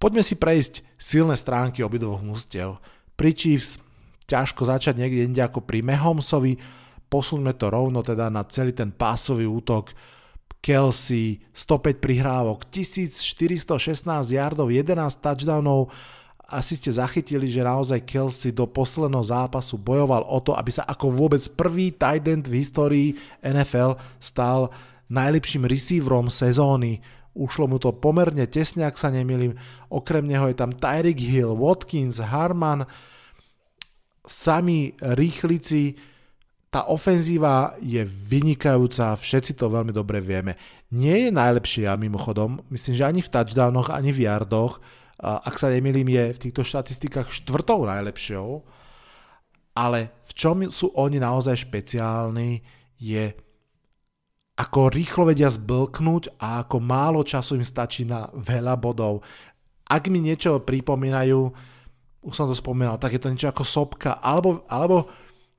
Poďme 0.00 0.24
si 0.24 0.40
prejsť 0.40 0.96
silné 0.96 1.36
stránky 1.36 1.84
obidvoch 1.84 2.24
mústev. 2.24 2.80
Pri 3.12 3.36
Chiefs 3.36 3.76
ťažko 4.24 4.64
začať 4.64 4.96
niekde 4.96 5.28
inde 5.28 5.40
ako 5.44 5.64
pri 5.64 5.84
Mahomsovi, 5.84 6.56
posuňme 7.12 7.52
to 7.60 7.68
rovno 7.68 8.00
teda 8.00 8.32
na 8.32 8.44
celý 8.48 8.72
ten 8.72 8.88
pásový 8.88 9.44
útok. 9.44 9.92
Kelsey, 10.64 11.44
105 11.52 12.00
prihrávok, 12.00 12.64
1416 12.72 14.32
yardov, 14.32 14.72
11 14.72 14.96
touchdownov, 15.20 15.92
asi 16.44 16.76
ste 16.76 16.92
zachytili, 16.92 17.48
že 17.48 17.64
naozaj 17.64 18.04
Kelsey 18.04 18.52
do 18.52 18.68
posledného 18.68 19.24
zápasu 19.24 19.80
bojoval 19.80 20.28
o 20.28 20.38
to, 20.44 20.52
aby 20.52 20.68
sa 20.68 20.84
ako 20.84 21.08
vôbec 21.08 21.40
prvý 21.56 21.88
tight 21.92 22.28
end 22.28 22.44
v 22.48 22.60
histórii 22.60 23.08
NFL 23.40 23.96
stal 24.20 24.68
najlepším 25.08 25.64
receiverom 25.64 26.28
sezóny. 26.28 27.00
Ušlo 27.34 27.66
mu 27.66 27.80
to 27.80 27.96
pomerne 27.96 28.44
tesne, 28.46 28.84
ak 28.84 29.00
sa 29.00 29.08
nemýlim. 29.08 29.56
Okrem 29.88 30.22
neho 30.28 30.46
je 30.52 30.56
tam 30.56 30.70
Tyreek 30.70 31.18
Hill, 31.18 31.56
Watkins, 31.56 32.20
Harman, 32.20 32.84
sami 34.28 34.92
rýchlici. 35.00 35.96
Tá 36.74 36.90
ofenzíva 36.90 37.78
je 37.78 38.02
vynikajúca, 38.02 39.14
všetci 39.14 39.54
to 39.54 39.70
veľmi 39.70 39.94
dobre 39.94 40.18
vieme. 40.18 40.58
Nie 40.90 41.30
je 41.30 41.30
najlepšia 41.30 41.94
mimochodom, 41.94 42.66
myslím, 42.74 42.98
že 42.98 43.06
ani 43.06 43.22
v 43.22 43.30
touchdownoch, 43.30 43.94
ani 43.94 44.10
v 44.10 44.26
yardoch, 44.26 44.82
ak 45.22 45.54
sa 45.54 45.70
nemýlim, 45.70 46.10
je 46.10 46.34
v 46.34 46.42
týchto 46.42 46.66
štatistikách 46.66 47.30
štvrtou 47.30 47.86
najlepšou, 47.86 48.66
ale 49.78 50.18
v 50.26 50.30
čom 50.34 50.66
sú 50.74 50.90
oni 50.98 51.22
naozaj 51.22 51.62
špeciálni, 51.62 52.58
je 52.98 53.30
ako 54.58 54.90
rýchlo 54.90 55.30
vedia 55.30 55.54
zblknúť 55.54 56.42
a 56.42 56.66
ako 56.66 56.82
málo 56.82 57.22
času 57.22 57.54
im 57.54 57.62
stačí 57.62 58.02
na 58.02 58.26
veľa 58.34 58.74
bodov. 58.82 59.22
Ak 59.86 60.10
mi 60.10 60.18
niečo 60.18 60.58
pripomínajú, 60.58 61.38
už 62.26 62.34
som 62.34 62.50
to 62.50 62.54
spomínal, 62.58 62.98
tak 62.98 63.14
je 63.14 63.22
to 63.22 63.30
niečo 63.30 63.50
ako 63.54 63.62
sopka, 63.62 64.18
alebo, 64.18 64.66
alebo 64.66 65.06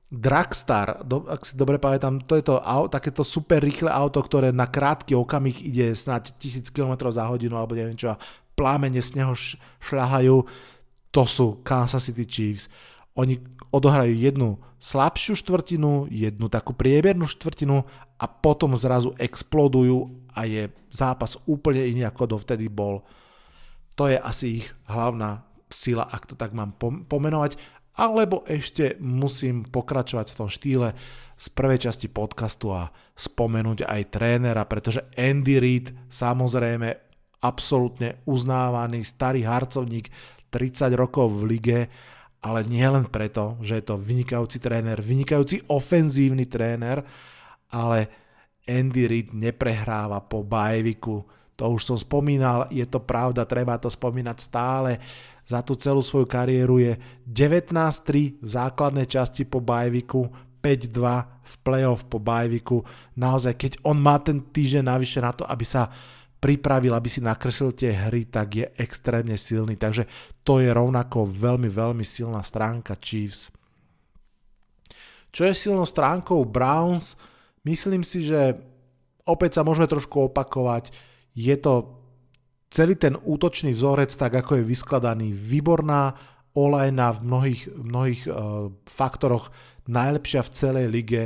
Dragstar, 0.06 1.02
do, 1.02 1.26
ak 1.26 1.42
si 1.42 1.58
dobre 1.58 1.82
pamätám, 1.82 2.22
to 2.22 2.38
je 2.38 2.46
to 2.46 2.62
auto, 2.62 2.94
takéto 2.94 3.26
super 3.26 3.58
rýchle 3.58 3.90
auto, 3.90 4.22
ktoré 4.22 4.54
na 4.54 4.70
krátky 4.70 5.18
okamih 5.18 5.66
ide 5.66 5.90
snáď 5.98 6.30
1000 6.38 6.70
km 6.70 7.10
za 7.10 7.26
hodinu, 7.26 7.58
alebo 7.58 7.74
neviem 7.74 7.98
čo, 7.98 8.14
a 8.14 8.20
plámene 8.54 9.02
z 9.02 9.18
neho 9.18 9.34
šľahajú, 9.82 10.46
to 11.10 11.22
sú 11.26 11.58
Kansas 11.66 12.06
City 12.06 12.22
Chiefs. 12.22 12.70
Oni 13.18 13.40
odohrajú 13.74 14.14
jednu 14.14 14.62
slabšiu 14.78 15.34
štvrtinu, 15.34 16.06
jednu 16.12 16.46
takú 16.52 16.76
priemernú 16.76 17.26
štvrtinu 17.26 17.82
a 18.20 18.24
potom 18.28 18.78
zrazu 18.78 19.10
explodujú 19.18 20.06
a 20.36 20.44
je 20.46 20.68
zápas 20.92 21.40
úplne 21.48 21.82
iný 21.82 22.04
ako 22.06 22.36
dovtedy 22.36 22.68
bol. 22.68 23.02
To 23.96 24.06
je 24.06 24.20
asi 24.20 24.60
ich 24.60 24.66
hlavná 24.86 25.42
sila, 25.72 26.04
ak 26.06 26.28
to 26.30 26.34
tak 26.36 26.52
mám 26.52 26.76
pomenovať. 27.08 27.56
Alebo 27.96 28.44
ešte 28.44 29.00
musím 29.00 29.64
pokračovať 29.64 30.26
v 30.28 30.38
tom 30.38 30.48
štýle 30.52 30.88
z 31.36 31.46
prvej 31.52 31.88
časti 31.88 32.12
podcastu 32.12 32.72
a 32.72 32.92
spomenúť 33.16 33.88
aj 33.88 34.02
trénera, 34.12 34.68
pretože 34.68 35.04
Andy 35.16 35.56
Reid 35.56 35.86
samozrejme 36.12 36.88
absolútne 37.44 38.20
uznávaný 38.28 39.04
starý 39.04 39.44
harcovník, 39.44 40.12
30 40.52 40.92
rokov 40.96 41.40
v 41.40 41.42
lige, 41.56 41.80
ale 42.40 42.64
nie 42.64 42.84
len 42.84 43.08
preto, 43.08 43.60
že 43.60 43.80
je 43.80 43.84
to 43.84 44.00
vynikajúci 44.00 44.60
tréner, 44.60 45.00
vynikajúci 45.00 45.68
ofenzívny 45.68 46.48
tréner, 46.48 47.04
ale 47.72 48.08
Andy 48.64 49.04
Reid 49.08 49.28
neprehráva 49.36 50.20
po 50.24 50.42
bajviku. 50.46 51.24
To 51.56 51.72
už 51.72 51.82
som 51.82 51.98
spomínal, 51.98 52.68
je 52.68 52.84
to 52.84 53.00
pravda, 53.00 53.48
treba 53.48 53.80
to 53.80 53.88
spomínať 53.88 54.36
stále. 54.38 55.00
Za 55.46 55.62
tú 55.62 55.78
celú 55.78 56.02
svoju 56.02 56.26
kariéru 56.26 56.82
je 56.82 56.98
19-3 57.22 58.42
v 58.42 58.48
základnej 58.50 59.06
časti 59.06 59.46
po 59.46 59.62
bajviku, 59.62 60.26
5-2 60.58 61.46
v 61.46 61.54
playoff 61.62 62.02
po 62.10 62.18
bajviku. 62.18 62.82
Naozaj, 63.14 63.54
keď 63.54 63.72
on 63.86 64.02
má 64.02 64.18
ten 64.18 64.42
týždeň 64.42 64.82
navyše 64.82 65.22
na 65.22 65.30
to, 65.30 65.46
aby 65.46 65.62
sa 65.62 65.86
pripravil, 66.42 66.90
aby 66.92 67.06
si 67.06 67.22
nakreslil 67.22 67.70
tie 67.72 67.94
hry, 67.94 68.26
tak 68.26 68.48
je 68.58 68.66
extrémne 68.74 69.38
silný. 69.38 69.78
Takže 69.78 70.10
to 70.42 70.58
je 70.58 70.74
rovnako 70.74 71.22
veľmi, 71.22 71.70
veľmi 71.70 72.02
silná 72.02 72.42
stránka 72.42 72.98
Chiefs. 72.98 73.54
Čo 75.30 75.46
je 75.46 75.54
silnou 75.54 75.86
stránkou 75.86 76.42
Browns? 76.42 77.14
Myslím 77.62 78.02
si, 78.02 78.26
že 78.26 78.58
opäť 79.22 79.58
sa 79.58 79.62
môžeme 79.62 79.86
trošku 79.86 80.30
opakovať. 80.30 80.90
Je 81.36 81.54
to 81.54 82.02
celý 82.76 83.00
ten 83.00 83.16
útočný 83.16 83.72
vzorec, 83.72 84.12
tak 84.12 84.36
ako 84.36 84.60
je 84.60 84.68
vyskladaný, 84.68 85.32
výborná 85.32 86.12
olajna 86.52 87.16
v 87.16 87.20
mnohých, 87.24 87.62
mnohých 87.72 88.22
uh, 88.28 88.68
faktoroch, 88.84 89.48
najlepšia 89.88 90.44
v 90.44 90.52
celej 90.52 90.86
lige, 90.92 91.22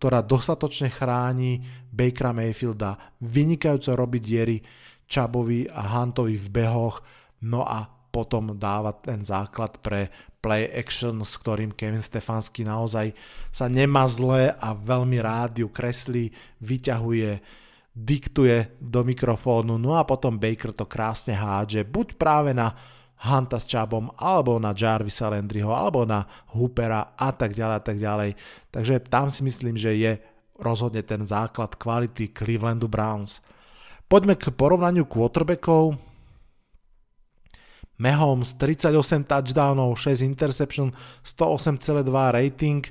ktorá 0.00 0.24
dostatočne 0.24 0.88
chráni 0.88 1.60
Bakera 1.92 2.32
Mayfielda, 2.32 2.96
vynikajúco 3.20 3.92
robí 3.92 4.18
diery 4.24 4.64
Čabovi 5.04 5.68
a 5.68 6.00
Huntovi 6.00 6.40
v 6.40 6.48
behoch, 6.48 7.04
no 7.44 7.68
a 7.68 7.84
potom 8.08 8.56
dáva 8.56 8.96
ten 8.96 9.20
základ 9.20 9.76
pre 9.84 10.08
play 10.40 10.70
action, 10.72 11.20
s 11.20 11.36
ktorým 11.36 11.72
Kevin 11.76 12.04
Stefanský 12.04 12.64
naozaj 12.64 13.12
sa 13.52 13.66
nemá 13.68 14.08
zle 14.08 14.52
a 14.52 14.68
veľmi 14.72 15.18
rád 15.20 15.60
ju 15.60 15.68
kreslí, 15.68 16.32
vyťahuje, 16.60 17.63
diktuje 17.94 18.74
do 18.82 19.06
mikrofónu, 19.06 19.78
no 19.78 19.94
a 19.94 20.02
potom 20.02 20.34
Baker 20.34 20.74
to 20.74 20.84
krásne 20.84 21.38
hádže, 21.38 21.86
buď 21.86 22.18
práve 22.18 22.50
na 22.50 22.74
Hunta 23.24 23.62
s 23.62 23.70
Čabom, 23.70 24.10
alebo 24.18 24.58
na 24.58 24.74
Jarvisa 24.74 25.30
Landryho, 25.30 25.70
alebo 25.70 26.02
na 26.02 26.26
Hoopera 26.52 27.14
a 27.14 27.30
tak 27.30 27.54
ďalej 27.54 27.76
a 27.78 27.82
tak 27.82 27.96
ďalej. 28.02 28.30
Takže 28.74 28.94
tam 29.06 29.30
si 29.30 29.46
myslím, 29.46 29.78
že 29.78 29.94
je 29.94 30.12
rozhodne 30.58 31.00
ten 31.06 31.22
základ 31.22 31.78
kvality 31.78 32.34
Clevelandu 32.34 32.90
Browns. 32.90 33.38
Poďme 34.10 34.34
k 34.34 34.50
porovnaniu 34.52 35.06
quarterbackov. 35.06 35.96
Mahomes 37.94 38.58
38 38.58 39.22
touchdownov, 39.24 39.94
6 39.94 40.26
interception, 40.26 40.90
108,2 41.22 42.02
rating. 42.34 42.82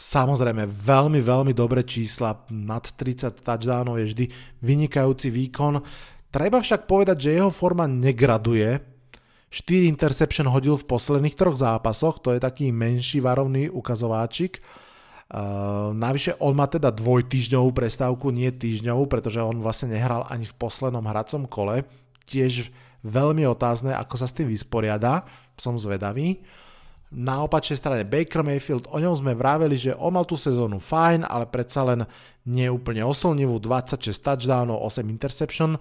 Samozrejme, 0.00 0.64
veľmi, 0.64 1.20
veľmi 1.20 1.52
dobré 1.52 1.84
čísla, 1.84 2.48
nad 2.48 2.80
30 2.88 3.44
touchdownov 3.44 4.00
je 4.00 4.08
vždy 4.08 4.24
vynikajúci 4.64 5.28
výkon. 5.28 5.84
Treba 6.32 6.64
však 6.64 6.88
povedať, 6.88 7.28
že 7.28 7.36
jeho 7.36 7.52
forma 7.52 7.84
negraduje. 7.84 8.80
4 9.52 9.92
interception 9.92 10.48
hodil 10.48 10.80
v 10.80 10.88
posledných 10.88 11.36
troch 11.36 11.60
zápasoch, 11.60 12.22
to 12.24 12.32
je 12.32 12.40
taký 12.40 12.72
menší 12.72 13.20
varovný 13.20 13.68
ukazováčik. 13.68 14.64
Uh, 15.30 15.94
navyše 15.94 16.34
on 16.42 16.58
má 16.58 16.66
teda 16.66 16.90
dvojtýždňovú 16.90 17.70
prestávku, 17.70 18.34
nie 18.34 18.50
týždňovú, 18.50 19.06
pretože 19.06 19.38
on 19.38 19.62
vlastne 19.62 19.94
nehral 19.94 20.26
ani 20.26 20.48
v 20.48 20.56
poslednom 20.58 21.04
hracom 21.06 21.44
kole. 21.46 21.86
Tiež 22.26 22.72
veľmi 23.04 23.46
otázne, 23.46 23.94
ako 23.94 24.14
sa 24.16 24.26
s 24.26 24.34
tým 24.34 24.48
vysporiada, 24.48 25.28
som 25.60 25.76
zvedavý. 25.76 26.40
Na 27.10 27.42
opačnej 27.42 27.74
strane 27.74 28.06
Baker 28.06 28.46
Mayfield, 28.46 28.86
o 28.86 28.94
ňom 29.02 29.18
sme 29.18 29.34
vraveli, 29.34 29.74
že 29.74 29.98
on 29.98 30.14
mal 30.14 30.22
tú 30.22 30.38
sezónu 30.38 30.78
fajn, 30.78 31.26
ale 31.26 31.50
predsa 31.50 31.82
len 31.82 32.06
nie 32.46 32.70
úplne 32.70 33.02
oslnivú, 33.02 33.58
26 33.58 34.14
touchdownov, 34.14 34.78
8 34.86 35.02
interception. 35.10 35.74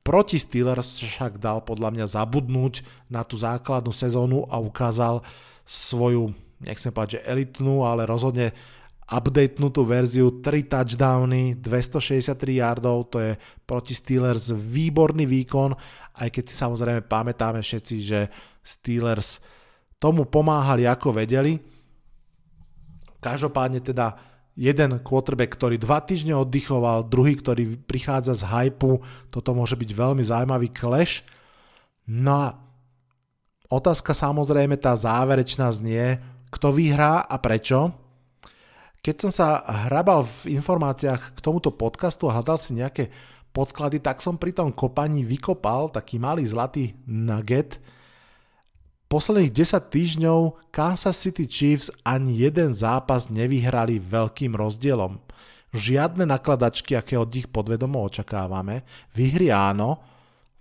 Proti 0.00 0.40
Steelers 0.40 1.04
však 1.04 1.36
dal 1.36 1.60
podľa 1.60 1.92
mňa 1.92 2.06
zabudnúť 2.08 2.80
na 3.12 3.20
tú 3.28 3.36
základnú 3.36 3.92
sezónu 3.92 4.48
a 4.48 4.56
ukázal 4.56 5.20
svoju, 5.68 6.32
nechcem 6.64 6.88
povedať, 6.88 7.20
že 7.20 7.28
elitnú, 7.28 7.84
ale 7.84 8.08
rozhodne 8.08 8.56
updatenutú 9.04 9.84
verziu, 9.84 10.40
3 10.40 10.64
touchdowny, 10.64 11.60
263 11.60 12.32
yardov, 12.56 13.12
to 13.12 13.20
je 13.20 13.36
proti 13.68 13.92
Steelers 13.92 14.48
výborný 14.48 15.28
výkon, 15.28 15.76
aj 16.16 16.28
keď 16.32 16.44
si 16.48 16.54
samozrejme 16.56 17.04
pamätáme 17.04 17.60
všetci, 17.60 17.96
že 18.00 18.32
Steelers 18.64 19.59
tomu 20.00 20.24
pomáhali 20.24 20.88
ako 20.88 21.12
vedeli. 21.20 21.60
Každopádne 23.20 23.84
teda 23.84 24.16
jeden 24.56 24.98
quarterback, 25.04 25.52
ktorý 25.54 25.76
dva 25.76 26.00
týždne 26.00 26.34
oddychoval, 26.34 27.06
druhý, 27.06 27.36
ktorý 27.36 27.78
prichádza 27.84 28.34
z 28.34 28.48
hypu, 28.48 29.04
toto 29.28 29.52
môže 29.52 29.76
byť 29.76 29.90
veľmi 29.92 30.24
zaujímavý 30.24 30.72
clash. 30.72 31.22
No 32.08 32.32
a 32.32 32.46
otázka 33.68 34.16
samozrejme 34.16 34.80
tá 34.80 34.96
záverečná 34.96 35.68
znie, 35.70 36.18
kto 36.50 36.74
vyhrá 36.74 37.22
a 37.22 37.36
prečo. 37.38 37.94
Keď 39.00 39.16
som 39.16 39.32
sa 39.32 39.48
hrabal 39.88 40.26
v 40.26 40.60
informáciách 40.60 41.36
k 41.36 41.38
tomuto 41.40 41.72
podcastu 41.72 42.28
a 42.28 42.36
hľadal 42.36 42.58
si 42.60 42.76
nejaké 42.76 43.08
podklady, 43.54 44.02
tak 44.02 44.20
som 44.20 44.36
pri 44.36 44.52
tom 44.52 44.76
kopaní 44.76 45.24
vykopal 45.24 45.88
taký 45.88 46.20
malý 46.20 46.44
zlatý 46.44 46.92
nugget. 47.08 47.80
Posledných 49.10 49.50
10 49.50 49.90
týždňov 49.90 50.70
Kansas 50.70 51.18
City 51.18 51.50
Chiefs 51.50 51.90
ani 52.06 52.46
jeden 52.46 52.70
zápas 52.78 53.26
nevyhrali 53.26 53.98
veľkým 53.98 54.54
rozdielom. 54.54 55.18
Žiadne 55.74 56.30
nakladačky, 56.30 56.94
aké 56.94 57.18
od 57.18 57.34
nich 57.34 57.50
podvedomo 57.50 58.06
očakávame. 58.06 58.86
Vyhry 59.10 59.50
áno, 59.50 59.98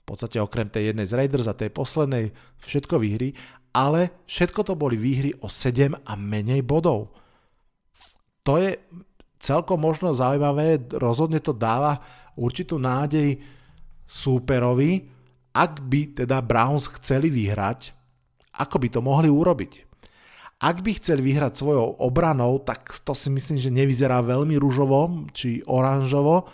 podstate 0.09 0.41
okrem 0.41 0.65
tej 0.65 0.89
jednej 0.89 1.05
z 1.05 1.13
Raiders 1.13 1.45
a 1.45 1.53
tej 1.53 1.69
poslednej 1.69 2.33
všetko 2.57 2.97
výhry, 2.97 3.37
ale 3.69 4.25
všetko 4.25 4.65
to 4.65 4.73
boli 4.73 4.97
výhry 4.97 5.29
o 5.45 5.45
7 5.45 5.93
a 5.93 6.13
menej 6.17 6.65
bodov. 6.65 7.13
To 8.41 8.57
je 8.57 8.81
celkom 9.37 9.77
možno 9.77 10.17
zaujímavé, 10.17 10.89
rozhodne 10.97 11.37
to 11.37 11.53
dáva 11.53 12.01
určitú 12.33 12.81
nádej 12.81 13.37
súperovi, 14.09 15.05
ak 15.53 15.85
by 15.85 16.25
teda 16.25 16.41
Browns 16.41 16.89
chceli 16.97 17.29
vyhrať, 17.29 17.93
ako 18.59 18.75
by 18.83 18.87
to 18.91 18.99
mohli 18.99 19.31
urobiť. 19.31 19.89
Ak 20.59 20.83
by 20.83 20.91
chceli 20.99 21.23
vyhrať 21.23 21.55
svojou 21.55 22.03
obranou, 22.03 22.59
tak 22.59 22.99
to 23.07 23.15
si 23.15 23.31
myslím, 23.31 23.55
že 23.55 23.71
nevyzerá 23.71 24.19
veľmi 24.19 24.59
rúžovo 24.59 25.31
či 25.31 25.63
oranžovo. 25.63 26.51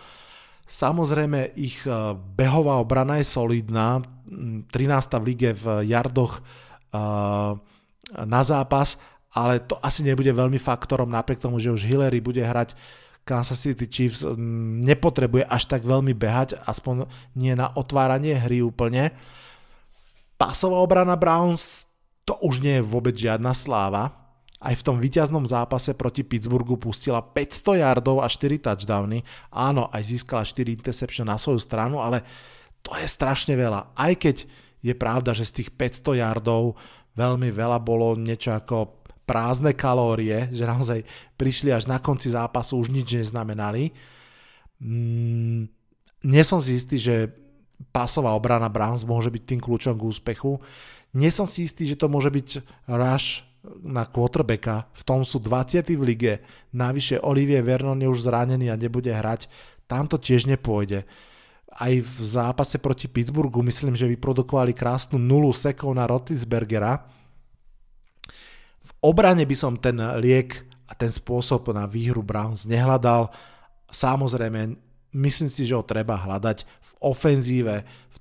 Samozrejme, 0.69 1.57
ich 1.57 1.81
e, 1.89 2.13
behová 2.13 2.77
obrana 2.77 3.17
je 3.17 3.25
solidná, 3.25 4.05
13. 4.29 4.69
v 5.21 5.25
lige 5.25 5.49
v 5.57 5.89
jardoch 5.89 6.37
e, 6.37 6.41
na 8.13 8.41
zápas, 8.45 9.01
ale 9.33 9.65
to 9.65 9.77
asi 9.81 10.05
nebude 10.05 10.29
veľmi 10.29 10.61
faktorom, 10.61 11.09
napriek 11.09 11.41
tomu, 11.41 11.57
že 11.57 11.73
už 11.73 11.89
Hillary 11.89 12.21
bude 12.21 12.45
hrať 12.45 12.77
Kansas 13.25 13.57
City 13.57 13.89
Chiefs 13.89 14.21
nepotrebuje 14.85 15.49
až 15.49 15.65
tak 15.65 15.81
veľmi 15.81 16.13
behať, 16.13 16.61
aspoň 16.61 17.09
nie 17.33 17.57
na 17.57 17.73
otváranie 17.73 18.37
hry 18.37 18.61
úplne. 18.61 19.09
Pasová 20.37 20.77
obrana 20.77 21.17
Browns 21.17 21.84
to 22.25 22.33
už 22.41 22.65
nie 22.65 22.81
je 22.81 22.83
vôbec 22.83 23.13
žiadna 23.13 23.53
sláva. 23.53 24.25
Aj 24.57 24.73
v 24.73 24.85
tom 24.85 24.97
víťaznom 24.97 25.45
zápase 25.45 25.93
proti 25.93 26.25
Pittsburghu 26.25 26.81
pustila 26.81 27.21
500 27.21 27.85
yardov 27.85 28.25
a 28.25 28.27
4 28.27 28.65
touchdowny. 28.65 29.21
Áno, 29.53 29.93
aj 29.93 30.01
získala 30.09 30.41
4 30.41 30.73
interception 30.73 31.29
na 31.29 31.37
svoju 31.37 31.61
stranu, 31.61 32.01
ale 32.01 32.25
to 32.81 32.97
je 32.97 33.05
strašne 33.05 33.53
veľa. 33.53 33.93
Aj 33.93 34.13
keď 34.17 34.49
je 34.81 34.93
pravda, 34.97 35.37
že 35.37 35.45
z 35.45 35.61
tých 35.61 35.69
500 35.73 36.21
yardov 36.21 36.77
veľmi 37.13 37.53
veľa 37.53 37.77
bolo 37.77 38.17
niečo 38.17 38.57
ako 38.57 39.05
prázdne 39.25 39.73
kalórie, 39.73 40.49
že 40.53 40.69
naozaj 40.69 41.01
prišli 41.37 41.73
až 41.73 41.89
na 41.89 41.97
konci 41.97 42.29
zápasu, 42.29 42.77
už 42.77 42.93
nič 42.93 43.09
neznamenali. 43.09 43.89
Mm, 44.81 45.65
nie 46.25 46.43
som 46.45 46.61
si 46.61 46.77
istý, 46.77 47.01
že 47.01 47.33
pásová 47.89 48.37
obrana 48.37 48.69
Browns 48.69 49.03
môže 49.03 49.33
byť 49.33 49.43
tým 49.43 49.59
kľúčom 49.59 49.97
k 49.97 50.05
úspechu. 50.05 50.61
Nie 51.15 51.31
som 51.31 51.47
si 51.47 51.63
istý, 51.63 51.87
že 51.87 51.95
to 51.95 52.11
môže 52.11 52.27
byť 52.27 52.47
rush 52.91 53.47
na 53.81 54.03
quarterbacka. 54.05 54.85
V 54.93 55.03
tom 55.07 55.23
sú 55.23 55.39
20. 55.39 55.81
v 55.95 56.03
lige. 56.03 56.33
Navyše 56.75 57.23
Olivier 57.23 57.63
Vernon 57.63 57.97
je 57.97 58.11
už 58.11 58.27
zranený 58.27 58.69
a 58.69 58.77
nebude 58.77 59.09
hrať. 59.09 59.47
Tam 59.87 60.05
to 60.05 60.19
tiež 60.19 60.45
nepôjde. 60.45 61.07
Aj 61.75 61.91
v 61.91 62.15
zápase 62.19 62.79
proti 62.79 63.07
Pittsburghu 63.07 63.63
myslím, 63.63 63.95
že 63.95 64.11
vyprodukovali 64.11 64.71
krásnu 64.71 65.15
nulu 65.15 65.51
sekov 65.51 65.91
na 65.95 66.07
Rotisbergera. 66.07 67.07
V 68.79 68.91
obrane 69.01 69.43
by 69.43 69.55
som 69.57 69.73
ten 69.79 69.97
liek 70.21 70.61
a 70.85 70.93
ten 70.93 71.09
spôsob 71.09 71.73
na 71.73 71.89
výhru 71.89 72.21
Browns 72.21 72.69
nehľadal. 72.69 73.33
Samozrejme, 73.89 74.77
myslím 75.15 75.49
si, 75.49 75.65
že 75.65 75.73
ho 75.73 75.81
treba 75.81 76.19
hľadať 76.19 76.63
v 76.63 76.91
ofenzíve, 77.01 77.75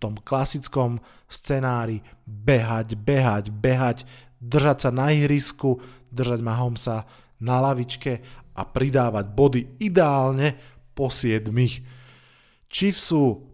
tom 0.04 0.20
klasickom 0.20 1.00
scenári 1.24 2.04
behať, 2.28 2.92
behať, 3.00 3.44
behať, 3.48 3.98
držať 4.36 4.78
sa 4.84 4.90
na 4.92 5.08
ihrisku, 5.16 5.80
držať 6.12 6.44
Mahomsa 6.44 7.08
na 7.40 7.64
lavičke 7.64 8.20
a 8.52 8.62
pridávať 8.68 9.24
body 9.32 9.60
ideálne 9.80 10.54
po 10.92 11.08
7. 11.08 11.48
Chiefs 12.68 13.08
sú 13.08 13.48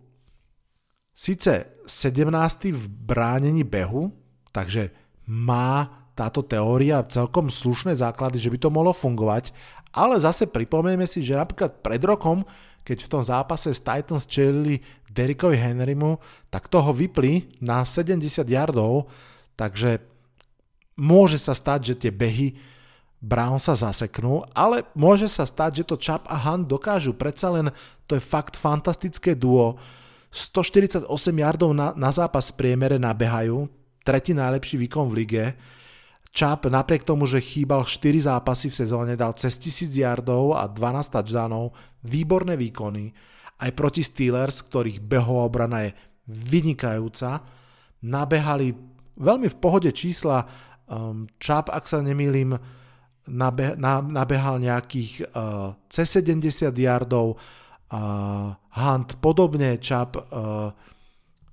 síce 1.15 1.79
17. 1.87 2.27
v 2.75 2.85
bránení 2.91 3.63
behu, 3.63 4.11
takže 4.51 4.91
má 5.31 5.87
táto 6.19 6.43
teória 6.45 7.01
celkom 7.07 7.49
slušné 7.49 7.97
základy, 7.97 8.37
že 8.37 8.51
by 8.53 8.59
to 8.61 8.69
mohlo 8.69 8.93
fungovať, 8.93 9.55
ale 9.95 10.21
zase 10.21 10.51
pripomejme 10.51 11.07
si, 11.09 11.25
že 11.25 11.39
napríklad 11.39 11.81
pred 11.81 12.03
rokom 12.05 12.45
keď 12.91 13.07
v 13.07 13.13
tom 13.13 13.23
zápase 13.23 13.71
s 13.71 13.85
Titans 13.85 14.25
čelili 14.27 14.81
Derrickovi 15.11 15.59
Henrymu, 15.59 16.23
tak 16.49 16.71
toho 16.71 16.95
vypli 16.95 17.59
na 17.59 17.83
70 17.83 18.47
yardov, 18.47 19.11
takže 19.59 19.99
môže 20.95 21.43
sa 21.43 21.51
stať, 21.51 21.93
že 21.93 21.95
tie 22.07 22.13
behy 22.15 22.55
Brown 23.21 23.61
sa 23.61 23.77
zaseknú, 23.77 24.41
ale 24.57 24.89
môže 24.97 25.29
sa 25.29 25.45
stať, 25.45 25.85
že 25.85 25.89
to 25.93 26.01
Chap 26.01 26.25
a 26.25 26.41
Hunt 26.41 26.65
dokážu. 26.65 27.13
Predsa 27.13 27.53
len 27.53 27.69
to 28.09 28.17
je 28.17 28.23
fakt 28.23 28.57
fantastické 28.57 29.37
duo. 29.37 29.77
148 30.33 31.05
yardov 31.37 31.77
na, 31.77 31.93
na 31.93 32.09
zápas 32.09 32.49
v 32.49 32.57
priemere 32.65 32.97
nabehajú, 32.97 33.69
tretí 34.07 34.33
najlepší 34.33 34.81
výkon 34.87 35.13
v 35.13 35.17
lige. 35.21 35.45
Čap 36.31 36.71
napriek 36.71 37.03
tomu, 37.05 37.27
že 37.27 37.43
chýbal 37.43 37.85
4 37.85 38.31
zápasy 38.31 38.71
v 38.73 38.79
sezóne, 38.79 39.13
dal 39.19 39.35
cez 39.35 39.59
1000 39.59 39.91
yardov 39.91 40.57
a 40.57 40.65
12 40.71 41.13
touchdownov, 41.13 41.75
výborné 42.07 42.55
výkony. 42.55 43.13
Aj 43.61 43.71
proti 43.77 44.01
Steelers, 44.01 44.65
ktorých 44.65 45.05
behová 45.05 45.45
obrana 45.45 45.85
je 45.85 45.91
vynikajúca, 46.27 47.45
nabehali 48.01 48.73
veľmi 49.21 49.49
v 49.53 49.61
pohode 49.61 49.91
čísla. 49.93 50.49
Um, 50.89 51.29
Čap, 51.37 51.69
ak 51.69 51.85
sa 51.85 52.01
nemýlim, 52.01 52.57
nabe, 53.29 53.77
na, 53.77 54.01
nabehal 54.01 54.59
nejakých 54.59 55.29
uh, 55.37 55.77
cez 55.93 56.09
70 56.19 56.73
yardov, 56.73 57.37
uh, 57.37 58.57
Hunt 58.75 59.21
podobne, 59.21 59.77
Čap, 59.77 60.17
uh, 60.17 60.73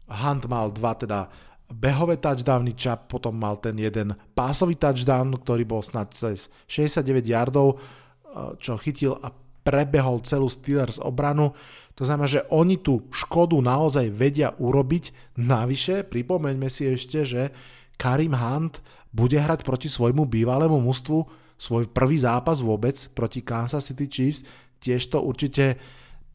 Hunt 0.08 0.44
mal 0.48 0.72
dva 0.72 0.96
teda 0.96 1.28
behové 1.68 2.16
touchdowny, 2.18 2.74
Čap 2.74 3.12
potom 3.12 3.36
mal 3.36 3.60
ten 3.60 3.76
jeden 3.76 4.16
pásový 4.32 4.80
touchdown, 4.80 5.36
ktorý 5.36 5.68
bol 5.68 5.84
snad 5.84 6.16
cez 6.16 6.48
69 6.72 7.28
yardov, 7.28 7.76
eh, 7.76 8.56
čo 8.56 8.80
chytil 8.80 9.20
a 9.20 9.28
prebehol 9.68 10.23
celú 10.23 10.48
Steelers 10.48 10.95
obranu. 11.03 11.52
To 11.99 12.07
znamená, 12.07 12.31
že 12.31 12.48
oni 12.48 12.80
tú 12.80 13.11
škodu 13.11 13.60
naozaj 13.60 14.07
vedia 14.15 14.56
urobiť. 14.56 15.35
Navyše, 15.35 16.07
pripomeňme 16.07 16.72
si 16.72 16.88
ešte, 16.88 17.27
že 17.27 17.52
Karim 17.99 18.31
Hunt 18.31 18.80
bude 19.11 19.35
hrať 19.35 19.68
proti 19.68 19.91
svojmu 19.91 20.23
bývalému 20.23 20.80
mužstvu 20.80 21.19
svoj 21.60 21.91
prvý 21.91 22.22
zápas 22.22 22.64
vôbec 22.64 22.95
proti 23.11 23.44
Kansas 23.44 23.84
City 23.84 24.07
Chiefs. 24.07 24.48
Tiež 24.80 25.11
to 25.11 25.19
určite 25.19 25.76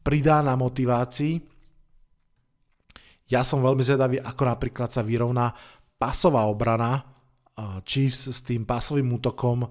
pridá 0.05 0.45
na 0.45 0.53
motivácii 0.53 1.53
ja 3.31 3.41
som 3.41 3.63
veľmi 3.63 3.83
zvedavý, 3.83 4.17
ako 4.19 4.43
napríklad 4.45 4.91
sa 4.91 5.01
vyrovná 5.01 5.49
pasová 5.95 6.45
obrana 6.45 6.99
Chiefs 7.87 8.29
s 8.29 8.39
tým 8.43 8.67
pasovým 8.67 9.07
útokom 9.15 9.63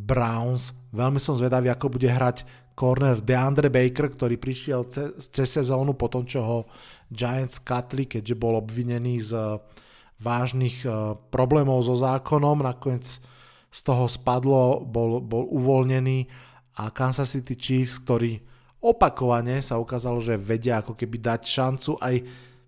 Browns. 0.00 0.72
Veľmi 0.96 1.20
som 1.20 1.36
zvedavý, 1.36 1.68
ako 1.68 2.00
bude 2.00 2.08
hrať 2.08 2.48
corner 2.72 3.20
DeAndre 3.20 3.68
Baker, 3.68 4.08
ktorý 4.08 4.40
prišiel 4.40 4.88
cez, 4.88 5.28
cez 5.28 5.48
sezónu 5.52 5.92
po 5.92 6.08
tom, 6.08 6.24
čo 6.24 6.40
ho 6.40 6.58
Giants 7.12 7.60
katli, 7.60 8.08
keďže 8.08 8.40
bol 8.40 8.56
obvinený 8.56 9.20
z 9.20 9.60
vážnych 10.16 10.88
problémov 11.28 11.84
so 11.84 11.92
zákonom. 12.00 12.64
Nakoniec 12.64 13.20
z 13.70 13.80
toho 13.84 14.08
spadlo, 14.08 14.80
bol, 14.82 15.20
bol 15.20 15.44
uvoľnený 15.52 16.24
a 16.80 16.88
Kansas 16.88 17.36
City 17.36 17.54
Chiefs, 17.54 18.00
ktorí 18.00 18.40
opakovane 18.80 19.60
sa 19.60 19.76
ukázalo, 19.76 20.24
že 20.24 20.40
vedia 20.40 20.80
ako 20.80 20.96
keby 20.96 21.20
dať 21.20 21.40
šancu 21.44 22.00
aj 22.00 22.14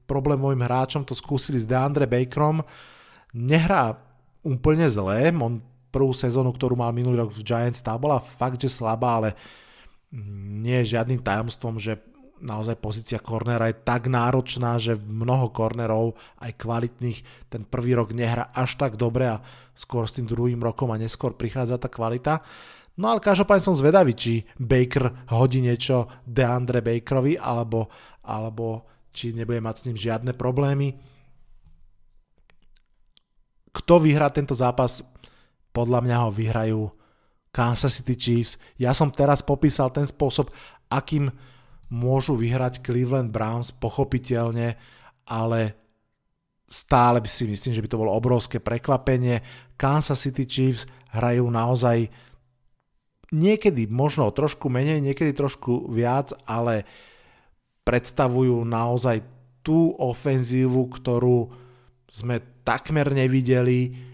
problémovým 0.04 0.60
hráčom, 0.60 1.08
to 1.08 1.16
skúsili 1.16 1.56
s 1.56 1.64
DeAndre 1.64 2.04
Bakerom. 2.04 2.60
Nehrá 3.32 3.96
úplne 4.44 4.84
zlé, 4.92 5.32
on 5.32 5.64
prvú 5.92 6.16
sezónu, 6.16 6.50
ktorú 6.56 6.74
mal 6.80 6.90
minulý 6.96 7.20
rok 7.20 7.36
v 7.36 7.44
Giants, 7.44 7.84
tá 7.84 7.92
bola 8.00 8.18
fakt, 8.18 8.64
že 8.64 8.72
slabá, 8.72 9.20
ale 9.20 9.36
nie 10.58 10.80
je 10.82 10.96
žiadnym 10.96 11.20
tajomstvom, 11.20 11.76
že 11.76 12.00
naozaj 12.42 12.76
pozícia 12.82 13.22
kornera 13.22 13.70
je 13.70 13.78
tak 13.86 14.10
náročná, 14.10 14.74
že 14.76 14.98
mnoho 14.98 15.54
kornerov, 15.54 16.18
aj 16.42 16.58
kvalitných, 16.58 17.48
ten 17.52 17.62
prvý 17.62 17.94
rok 17.94 18.10
nehra 18.10 18.50
až 18.50 18.74
tak 18.74 18.98
dobre 18.98 19.30
a 19.30 19.40
skôr 19.78 20.10
s 20.10 20.18
tým 20.18 20.26
druhým 20.26 20.58
rokom 20.58 20.90
a 20.90 20.98
neskôr 20.98 21.38
prichádza 21.38 21.78
tá 21.78 21.86
kvalita. 21.86 22.42
No 22.98 23.08
ale 23.08 23.24
každopádne 23.24 23.64
som 23.64 23.78
zvedavý, 23.78 24.12
či 24.12 24.44
Baker 24.60 25.30
hodí 25.32 25.64
niečo 25.64 26.10
DeAndre 26.28 26.84
Bakerovi, 26.84 27.40
alebo, 27.40 27.88
alebo 28.26 28.84
či 29.14 29.32
nebude 29.32 29.64
mať 29.64 29.76
s 29.78 29.84
ním 29.88 29.96
žiadne 29.96 30.32
problémy. 30.36 30.92
Kto 33.72 33.94
vyhrá 33.96 34.28
tento 34.28 34.52
zápas? 34.52 35.00
Podľa 35.72 36.00
mňa 36.04 36.16
ho 36.22 36.30
vyhrajú 36.30 36.80
Kansas 37.52 38.00
City 38.00 38.16
Chiefs. 38.16 38.56
Ja 38.80 38.96
som 38.96 39.12
teraz 39.12 39.44
popísal 39.44 39.92
ten 39.92 40.08
spôsob, 40.08 40.48
akým 40.88 41.28
môžu 41.92 42.36
vyhrať 42.36 42.80
Cleveland 42.80 43.28
Browns, 43.28 43.72
pochopiteľne, 43.76 44.80
ale 45.28 45.60
stále 46.72 47.20
by 47.20 47.28
si 47.28 47.44
myslím, 47.44 47.76
že 47.76 47.84
by 47.84 47.88
to 47.92 48.00
bolo 48.00 48.16
obrovské 48.16 48.56
prekvapenie. 48.60 49.44
Kansas 49.76 50.24
City 50.24 50.48
Chiefs 50.48 50.88
hrajú 51.12 51.44
naozaj 51.52 52.08
niekedy 53.32 53.88
možno 53.92 54.32
trošku 54.32 54.72
menej, 54.72 55.04
niekedy 55.04 55.36
trošku 55.36 55.92
viac, 55.92 56.32
ale 56.48 56.88
predstavujú 57.84 58.64
naozaj 58.64 59.20
tú 59.60 59.92
ofenzívu, 60.00 60.88
ktorú 60.88 61.52
sme 62.08 62.40
takmer 62.64 63.12
nevideli 63.12 64.11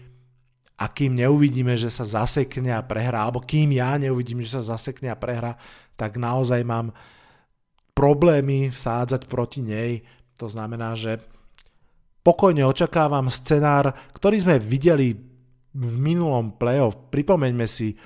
a 0.79 0.85
kým 0.87 1.19
neuvidíme, 1.19 1.75
že 1.75 1.91
sa 1.91 2.07
zasekne 2.07 2.71
a 2.71 2.79
prehrá, 2.79 3.27
alebo 3.27 3.43
kým 3.43 3.75
ja 3.75 3.99
neuvidím, 3.99 4.39
že 4.39 4.55
sa 4.55 4.63
zasekne 4.63 5.11
a 5.11 5.19
prehrá, 5.19 5.59
tak 5.99 6.15
naozaj 6.15 6.63
mám 6.63 6.95
problémy 7.91 8.71
vsádzať 8.71 9.27
proti 9.27 9.59
nej. 9.59 10.07
To 10.39 10.47
znamená, 10.47 10.95
že 10.95 11.19
pokojne 12.23 12.63
očakávam 12.63 13.27
scenár, 13.27 13.91
ktorý 14.15 14.39
sme 14.39 14.55
videli 14.55 15.19
v 15.75 15.93
minulom 15.99 16.55
playoff. 16.55 17.11
Pripomeňme 17.11 17.67
si, 17.67 17.99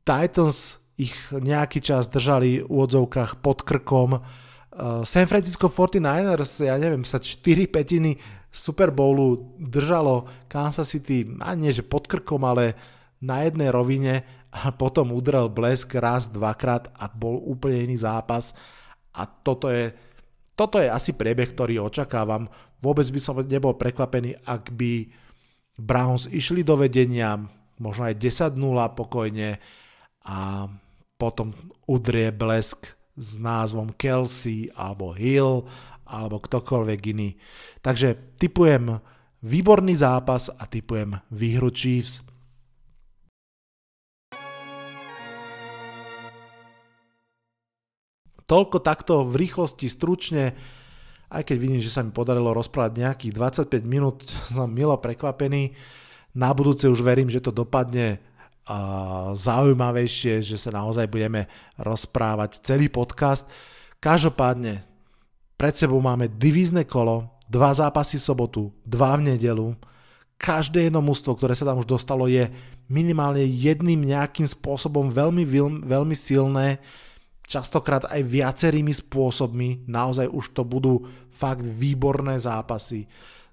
Titans 0.00 0.80
ich 0.96 1.12
nejaký 1.28 1.84
čas 1.84 2.08
držali 2.08 2.64
v 2.64 2.72
odzovkách 2.72 3.44
pod 3.44 3.68
krkom. 3.68 4.16
Uh, 4.16 5.04
San 5.04 5.28
Francisco 5.28 5.68
49ers, 5.68 6.64
ja 6.64 6.80
neviem, 6.80 7.04
sa 7.04 7.20
4 7.20 7.68
petiny 7.68 8.16
Super 8.50 8.90
Bowlu 8.90 9.56
držalo 9.62 10.26
Kansas 10.50 10.90
City, 10.90 11.22
a 11.38 11.54
nie 11.54 11.70
že 11.70 11.86
pod 11.86 12.10
krkom, 12.10 12.42
ale 12.42 12.74
na 13.22 13.46
jednej 13.46 13.70
rovine 13.70 14.26
a 14.50 14.74
potom 14.74 15.14
udrel 15.14 15.46
blesk 15.46 15.94
raz, 15.96 16.26
dvakrát 16.26 16.90
a 16.98 17.06
bol 17.06 17.38
úplne 17.46 17.86
iný 17.86 18.02
zápas 18.02 18.52
a 19.14 19.26
toto 19.26 19.70
je, 19.70 19.94
toto 20.58 20.82
je 20.82 20.90
asi 20.90 21.14
priebeh, 21.14 21.54
ktorý 21.54 21.86
očakávam. 21.86 22.50
Vôbec 22.82 23.06
by 23.06 23.20
som 23.22 23.38
nebol 23.46 23.78
prekvapený, 23.78 24.34
ak 24.42 24.74
by 24.74 25.06
Browns 25.78 26.26
išli 26.28 26.66
do 26.66 26.76
vedenia, 26.76 27.38
možno 27.80 28.10
aj 28.10 28.18
10-0 28.18 28.58
pokojne 28.98 29.56
a 30.26 30.68
potom 31.16 31.52
udrie 31.88 32.32
blesk 32.32 32.92
s 33.20 33.36
názvom 33.36 33.92
Kelsey 33.96 34.72
alebo 34.72 35.12
Hill 35.12 35.68
alebo 36.10 36.42
ktokoľvek 36.42 37.00
iný. 37.14 37.38
Takže 37.78 38.36
typujem 38.36 38.98
výborný 39.46 39.94
zápas 39.94 40.50
a 40.50 40.66
typujem 40.66 41.14
výhru 41.30 41.70
Chiefs. 41.70 42.26
Toľko 48.50 48.82
takto 48.82 49.22
v 49.22 49.46
rýchlosti, 49.46 49.86
stručne, 49.86 50.58
aj 51.30 51.46
keď 51.46 51.56
vidím, 51.62 51.78
že 51.78 51.94
sa 51.94 52.02
mi 52.02 52.10
podarilo 52.10 52.50
rozprávať 52.50 52.98
nejakých 52.98 53.32
25 53.70 53.86
minút, 53.86 54.26
som 54.54 54.66
milo 54.66 54.98
prekvapený. 54.98 55.70
Na 56.34 56.50
budúce 56.50 56.90
už 56.90 56.98
verím, 57.02 57.30
že 57.30 57.42
to 57.42 57.54
dopadne 57.54 58.18
zaujímavejšie, 59.34 60.44
že 60.44 60.54
sa 60.54 60.70
naozaj 60.70 61.10
budeme 61.10 61.50
rozprávať 61.80 62.62
celý 62.62 62.86
podcast. 62.86 63.48
Každopádne 63.98 64.89
pred 65.60 65.76
sebou 65.76 66.00
máme 66.00 66.32
divízne 66.40 66.88
kolo, 66.88 67.28
dva 67.44 67.68
zápasy 67.76 68.16
v 68.16 68.24
sobotu, 68.32 68.62
dva 68.80 69.12
v 69.20 69.36
nedelu. 69.36 69.76
Každé 70.40 70.88
jedno 70.88 71.04
mústvo, 71.04 71.36
ktoré 71.36 71.52
sa 71.52 71.68
tam 71.68 71.84
už 71.84 71.84
dostalo, 71.84 72.24
je 72.24 72.48
minimálne 72.88 73.44
jedným 73.44 74.08
nejakým 74.08 74.48
spôsobom 74.48 75.12
veľmi, 75.12 75.44
veľmi 75.84 76.16
silné, 76.16 76.80
častokrát 77.44 78.08
aj 78.08 78.24
viacerými 78.24 78.88
spôsobmi. 78.88 79.84
Naozaj 79.84 80.32
už 80.32 80.56
to 80.56 80.64
budú 80.64 81.04
fakt 81.28 81.60
výborné 81.60 82.40
zápasy. 82.40 83.04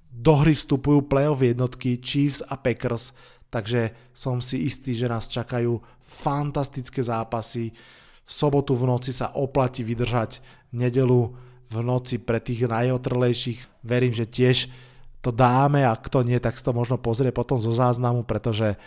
Do 0.07 0.39
hry 0.39 0.55
vstupujú 0.55 1.11
playoff 1.11 1.43
jednotky 1.43 1.99
Chiefs 1.99 2.39
a 2.39 2.55
Packers, 2.55 3.11
takže 3.51 3.91
som 4.15 4.39
si 4.39 4.63
istý, 4.63 4.95
že 4.95 5.11
nás 5.11 5.27
čakajú 5.27 5.83
fantastické 5.99 7.03
zápasy. 7.03 7.75
V 8.23 8.31
sobotu 8.31 8.79
v 8.79 8.87
noci 8.87 9.11
sa 9.11 9.35
oplatí 9.35 9.83
vydržať, 9.83 10.39
nedelu 10.71 11.46
v 11.67 11.77
noci 11.83 12.17
pre 12.17 12.39
tých 12.39 12.67
najotrlejších. 12.67 13.83
Verím, 13.83 14.15
že 14.15 14.27
tiež 14.27 14.71
to 15.19 15.35
dáme 15.35 15.83
a 15.83 15.93
kto 15.97 16.23
nie, 16.23 16.39
tak 16.39 16.55
si 16.55 16.63
to 16.63 16.71
možno 16.71 16.95
pozrie 16.95 17.35
potom 17.35 17.59
zo 17.59 17.75
záznamu, 17.75 18.23
pretože 18.23 18.79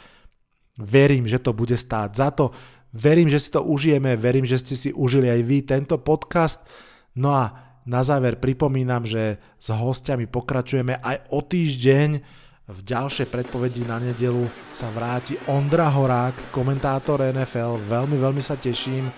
verím, 0.80 1.28
že 1.28 1.36
to 1.36 1.52
bude 1.52 1.76
stáť 1.76 2.10
za 2.16 2.28
to. 2.32 2.54
Verím, 2.90 3.28
že 3.30 3.38
si 3.38 3.52
to 3.52 3.62
užijeme, 3.62 4.16
verím, 4.16 4.48
že 4.48 4.58
ste 4.58 4.74
si 4.74 4.90
užili 4.90 5.30
aj 5.30 5.40
vy 5.44 5.58
tento 5.62 6.00
podcast. 6.00 6.64
No 7.14 7.36
a 7.36 7.70
na 7.86 8.00
záver 8.02 8.40
pripomínam, 8.40 9.06
že 9.06 9.38
s 9.60 9.68
hostiami 9.70 10.26
pokračujeme 10.26 10.98
aj 10.98 11.16
o 11.30 11.44
týždeň. 11.44 12.10
V 12.70 12.80
ďalšej 12.86 13.26
predpovedi 13.34 13.82
na 13.82 13.98
nedelu 13.98 14.46
sa 14.70 14.86
vráti 14.94 15.34
Ondra 15.50 15.90
Horák, 15.90 16.54
komentátor 16.54 17.18
NFL. 17.34 17.82
Veľmi, 17.82 18.14
veľmi 18.14 18.42
sa 18.42 18.54
teším. 18.54 19.10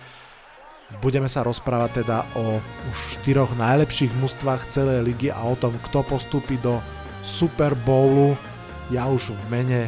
Budeme 1.00 1.30
sa 1.30 1.46
rozprávať 1.46 2.04
teda 2.04 2.26
o 2.36 2.60
už 2.60 2.98
štyroch 3.16 3.56
najlepších 3.56 4.12
mužstvách 4.20 4.68
celej 4.68 5.06
ligy 5.06 5.32
a 5.32 5.40
o 5.46 5.56
tom, 5.56 5.72
kto 5.88 6.04
postúpi 6.04 6.60
do 6.60 6.82
Super 7.24 7.72
Bowlu. 7.72 8.36
Ja 8.92 9.08
už 9.08 9.32
v 9.32 9.42
mene 9.48 9.80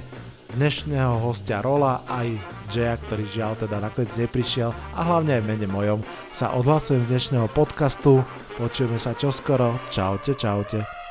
dnešného 0.55 1.21
hostia 1.21 1.61
Rola 1.61 2.07
aj 2.07 2.31
Jaya, 2.71 2.97
ktorý 2.97 3.27
žiaľ 3.27 3.53
teda 3.59 3.83
nakoniec 3.83 4.15
neprišiel 4.17 4.71
a 4.95 5.01
hlavne 5.03 5.37
aj 5.37 5.43
v 5.45 5.51
mene 5.51 5.69
mojom 5.69 6.01
sa 6.31 6.55
odhlasujem 6.55 7.05
z 7.05 7.11
dnešného 7.11 7.49
podcastu. 7.53 8.23
Počujeme 8.57 8.97
sa 8.97 9.13
čoskoro. 9.13 9.77
Čaute, 9.91 10.39
čaute. 10.39 11.04